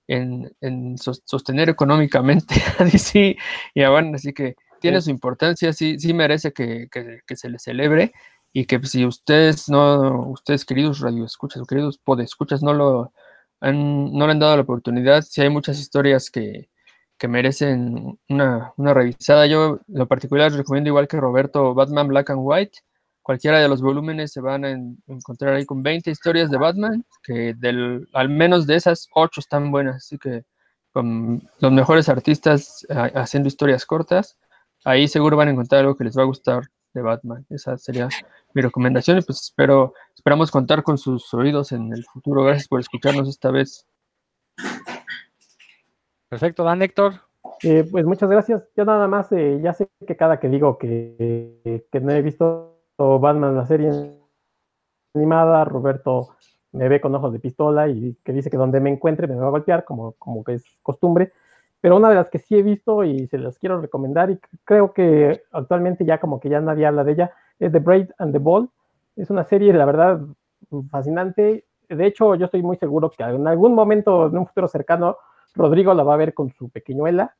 en, 0.09 0.97
sostener 0.99 1.69
económicamente 1.69 2.55
a 2.79 2.85
DC 2.85 3.37
y 3.75 3.83
a 3.83 3.91
Batman. 3.91 4.17
Así 4.17 4.33
que 4.33 4.57
tiene 4.81 5.01
su 5.01 5.11
importancia, 5.11 5.73
sí, 5.73 5.99
sí 5.99 6.13
merece 6.13 6.53
que, 6.53 6.89
se 7.35 7.49
le 7.49 7.59
celebre 7.59 8.13
y 8.53 8.67
que 8.67 8.79
si 8.85 9.07
ustedes 9.07 9.69
no, 9.69 10.29
ustedes 10.29 10.65
queridos 10.65 11.01
radioescuchas 11.01 11.67
queridos 11.67 11.99
podescuchas 11.99 12.63
no 12.63 12.75
lo 12.75 13.13
han, 13.61 14.13
no 14.13 14.27
le 14.27 14.33
han 14.33 14.39
dado 14.39 14.57
la 14.57 14.63
oportunidad, 14.63 15.23
si 15.23 15.41
hay 15.41 15.49
muchas 15.49 15.79
historias 15.81 16.31
que, 16.31 16.69
merecen 17.27 18.19
una, 18.29 18.75
revisada. 18.77 19.47
Yo, 19.47 19.81
en 19.89 19.99
lo 19.99 20.07
particular, 20.07 20.53
recomiendo 20.53 20.89
igual 20.89 21.09
que 21.09 21.17
Roberto, 21.17 21.73
Batman 21.73 22.09
Black 22.09 22.29
and 22.29 22.41
White. 22.43 22.81
Cualquiera 23.25 23.59
de 23.59 23.69
los 23.69 23.83
volúmenes 23.83 24.31
se 24.33 24.41
van 24.41 24.65
a 24.65 24.71
encontrar 25.09 25.55
ahí 25.55 25.67
con 25.67 25.83
20 25.83 26.13
historias 26.13 26.49
de 26.49 26.59
Batman, 26.59 27.05
que 27.25 27.55
del, 27.55 28.07
al 28.13 28.29
menos 28.29 28.69
de 28.69 28.77
esas 28.77 29.09
8 29.15 29.41
están 29.41 29.73
buenas, 29.73 29.97
así 29.97 30.19
que 30.19 30.45
con 30.93 31.43
los 31.59 31.73
mejores 31.73 32.09
artistas 32.09 32.87
haciendo 33.15 33.49
historias 33.49 33.85
cortas 33.85 34.39
ahí 34.85 35.09
seguro 35.09 35.37
van 35.37 35.49
a 35.49 35.51
encontrar 35.53 35.81
algo 35.81 35.97
que 35.97 36.05
les 36.05 36.17
va 36.17 36.23
a 36.23 36.27
gustar 36.27 36.65
de 36.93 37.03
Batman. 37.03 37.45
Esa 37.51 37.77
sería 37.77 38.09
mi 38.53 38.63
recomendación 38.63 39.19
y 39.19 39.23
pues 39.23 39.41
espero, 39.41 39.95
esperamos 40.15 40.51
contar 40.51 40.83
con 40.83 40.99
sus 40.99 41.33
oídos 41.35 41.73
en 41.73 41.93
el 41.93 42.05
futuro. 42.05 42.45
Gracias 42.45 42.69
por 42.69 42.81
escucharnos 42.81 43.29
esta 43.29 43.51
vez. 43.51 43.87
Perfecto, 46.29 46.63
Dan 46.63 46.83
Héctor. 46.83 47.15
Eh, 47.63 47.87
pues 47.91 48.05
muchas 48.05 48.31
gracias. 48.31 48.63
Yo 48.77 48.85
nada 48.85 49.09
más, 49.09 49.33
eh, 49.33 49.61
ya 49.63 49.73
sé 49.73 49.89
que 50.07 50.17
cada 50.17 50.39
que 50.39 50.49
digo 50.49 50.79
que, 50.79 51.87
que 51.91 52.01
no 52.01 52.13
he 52.13 52.23
visto 52.23 52.74
Batman 52.97 53.57
la 53.57 53.67
serie 53.67 53.91
animada, 55.15 55.65
Roberto 55.65 56.29
me 56.73 56.89
ve 56.89 57.01
con 57.01 57.15
ojos 57.15 57.33
de 57.33 57.39
pistola 57.39 57.89
y 57.89 58.17
que 58.25 58.33
dice 58.33 58.51
que 58.51 58.57
donde 58.57 58.81
me 58.81 58.91
encuentre 58.91 59.27
me 59.27 59.37
va 59.37 59.47
a 59.47 59.51
golpear, 59.51 59.85
como, 59.85 60.13
como 60.13 60.43
que 60.43 60.55
es 60.55 60.65
costumbre 60.83 61.33
pero 61.85 61.99
una 61.99 62.09
de 62.09 62.15
las 62.15 62.31
que 62.31 62.39
sí 62.39 62.57
he 62.57 62.63
visto 62.63 63.05
y 63.05 63.27
se 63.27 63.37
las 63.37 63.59
quiero 63.59 63.79
recomendar 63.79 64.31
y 64.31 64.41
creo 64.65 64.95
que 64.95 65.43
actualmente 65.53 66.07
ya 66.07 66.19
como 66.19 66.41
que 66.41 66.49
ya 66.49 66.59
nadie 66.63 66.87
habla 66.87 67.05
de 67.05 67.13
ella, 67.13 67.33
es 67.59 67.73
The 67.73 67.79
Braid 67.79 68.09
and 68.17 68.33
the 68.33 68.39
Ball. 68.39 68.71
Es 69.17 69.29
una 69.29 69.45
serie, 69.45 69.71
la 69.75 69.85
verdad, 69.85 70.23
fascinante. 70.91 71.67
De 71.91 72.07
hecho, 72.07 72.37
yo 72.37 72.47
estoy 72.47 72.63
muy 72.63 72.79
seguro 72.79 73.11
que 73.11 73.23
en 73.23 73.47
algún 73.47 73.75
momento, 73.75 74.29
en 74.29 74.39
un 74.39 74.47
futuro 74.47 74.67
cercano, 74.67 75.19
Rodrigo 75.55 75.93
la 75.93 76.05
va 76.05 76.15
a 76.15 76.17
ver 76.17 76.33
con 76.33 76.49
su 76.55 76.71
pequeñuela 76.71 77.37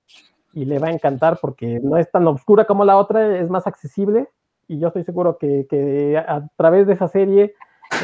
y 0.53 0.67
le 0.67 0.79
va 0.79 0.89
a 0.89 0.93
encantar 0.93 1.39
porque 1.41 1.81
no 1.83 1.97
es 1.97 2.11
tan 2.11 2.27
oscura 2.27 2.67
como 2.67 2.85
la 2.85 2.99
otra, 2.99 3.39
es 3.39 3.49
más 3.49 3.67
accesible 3.67 4.29
y 4.69 4.79
yo 4.79 4.89
estoy 4.89 5.05
seguro 5.05 5.39
que, 5.39 6.23
a 6.27 6.47
través 6.57 6.87
de 6.87 6.95
esa 6.95 7.09
serie 7.09 7.55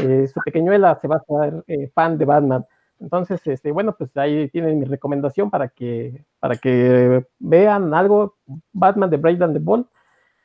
eh, 0.02 0.26
su 0.28 0.40
pequeñuela 0.44 0.98
se 1.00 1.08
va 1.08 1.16
a 1.16 1.18
hacer 1.18 1.64
eh, 1.66 1.90
fan 1.94 2.18
de 2.18 2.24
Batman. 2.24 2.66
Entonces, 3.00 3.44
este, 3.46 3.72
bueno, 3.72 3.96
pues 3.96 4.14
ahí 4.16 4.48
tienen 4.50 4.78
mi 4.78 4.84
recomendación 4.84 5.50
para 5.50 5.68
que, 5.68 6.24
para 6.38 6.56
que 6.56 7.24
vean 7.38 7.94
algo, 7.94 8.36
Batman 8.72 9.08
de 9.10 9.16
Brave 9.16 9.44
and 9.44 9.54
the 9.54 9.58
Ball. 9.58 9.86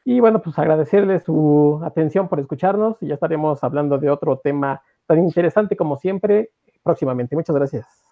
Y 0.05 0.19
bueno, 0.19 0.41
pues 0.41 0.57
agradecerles 0.57 1.23
su 1.23 1.81
atención 1.83 2.27
por 2.29 2.39
escucharnos 2.39 2.97
y 3.01 3.07
ya 3.07 3.15
estaremos 3.15 3.63
hablando 3.63 3.97
de 3.97 4.09
otro 4.09 4.37
tema 4.37 4.81
tan 5.05 5.19
interesante 5.19 5.75
como 5.75 5.97
siempre 5.97 6.51
próximamente. 6.83 7.35
Muchas 7.35 7.55
gracias. 7.55 8.04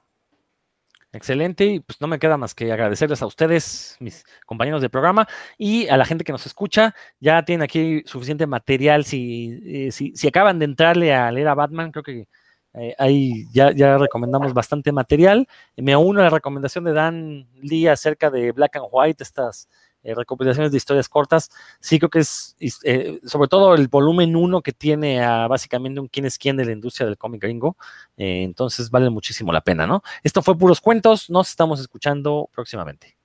Excelente, 1.15 1.65
y 1.65 1.79
pues 1.79 2.01
no 2.01 2.07
me 2.07 2.17
queda 2.17 2.37
más 2.37 2.55
que 2.55 2.71
agradecerles 2.71 3.21
a 3.21 3.27
ustedes, 3.27 3.97
mis 3.99 4.25
compañeros 4.47 4.81
de 4.81 4.89
programa, 4.89 5.27
y 5.59 5.87
a 5.87 5.95
la 5.95 6.05
gente 6.05 6.23
que 6.23 6.31
nos 6.31 6.47
escucha. 6.47 6.95
Ya 7.19 7.45
tienen 7.45 7.61
aquí 7.61 8.01
suficiente 8.07 8.47
material. 8.47 9.05
Si, 9.05 9.61
eh, 9.63 9.91
si, 9.91 10.15
si 10.15 10.27
acaban 10.27 10.57
de 10.57 10.65
entrarle 10.65 11.13
a 11.13 11.31
leer 11.31 11.49
a 11.49 11.53
Batman, 11.53 11.91
creo 11.91 12.03
que 12.03 12.27
eh, 12.73 12.95
ahí 12.97 13.45
ya, 13.53 13.71
ya, 13.71 13.99
recomendamos 13.99 14.55
bastante 14.55 14.91
material. 14.91 15.47
Me 15.77 15.95
uno 15.95 16.21
a 16.21 16.23
la 16.23 16.29
recomendación 16.31 16.83
de 16.83 16.93
Dan 16.93 17.47
Lee 17.61 17.87
acerca 17.87 18.31
de 18.31 18.51
Black 18.51 18.75
and 18.77 18.87
White, 18.91 19.21
estas 19.21 19.69
eh, 20.03 20.15
recopilaciones 20.15 20.71
de 20.71 20.77
historias 20.77 21.09
cortas. 21.09 21.49
Sí 21.79 21.99
creo 21.99 22.09
que 22.09 22.19
es, 22.19 22.55
eh, 22.83 23.19
sobre 23.25 23.47
todo 23.47 23.75
el 23.75 23.87
volumen 23.87 24.35
1 24.35 24.61
que 24.61 24.73
tiene 24.73 25.23
a 25.23 25.47
básicamente 25.47 25.99
un 25.99 26.07
quién 26.07 26.25
es 26.25 26.37
quién 26.37 26.57
de 26.57 26.65
la 26.65 26.71
industria 26.71 27.05
del 27.07 27.17
cómic 27.17 27.41
gringo. 27.41 27.77
entonces 28.17 28.89
vale 28.89 29.09
muchísimo 29.09 29.51
la 29.51 29.61
pena, 29.61 29.87
¿no? 29.87 30.03
Esto 30.23 30.41
fue 30.41 30.57
Puros 30.57 30.81
Cuentos. 30.81 31.29
Nos 31.29 31.49
estamos 31.49 31.79
escuchando 31.79 32.49
próximamente. 32.53 33.22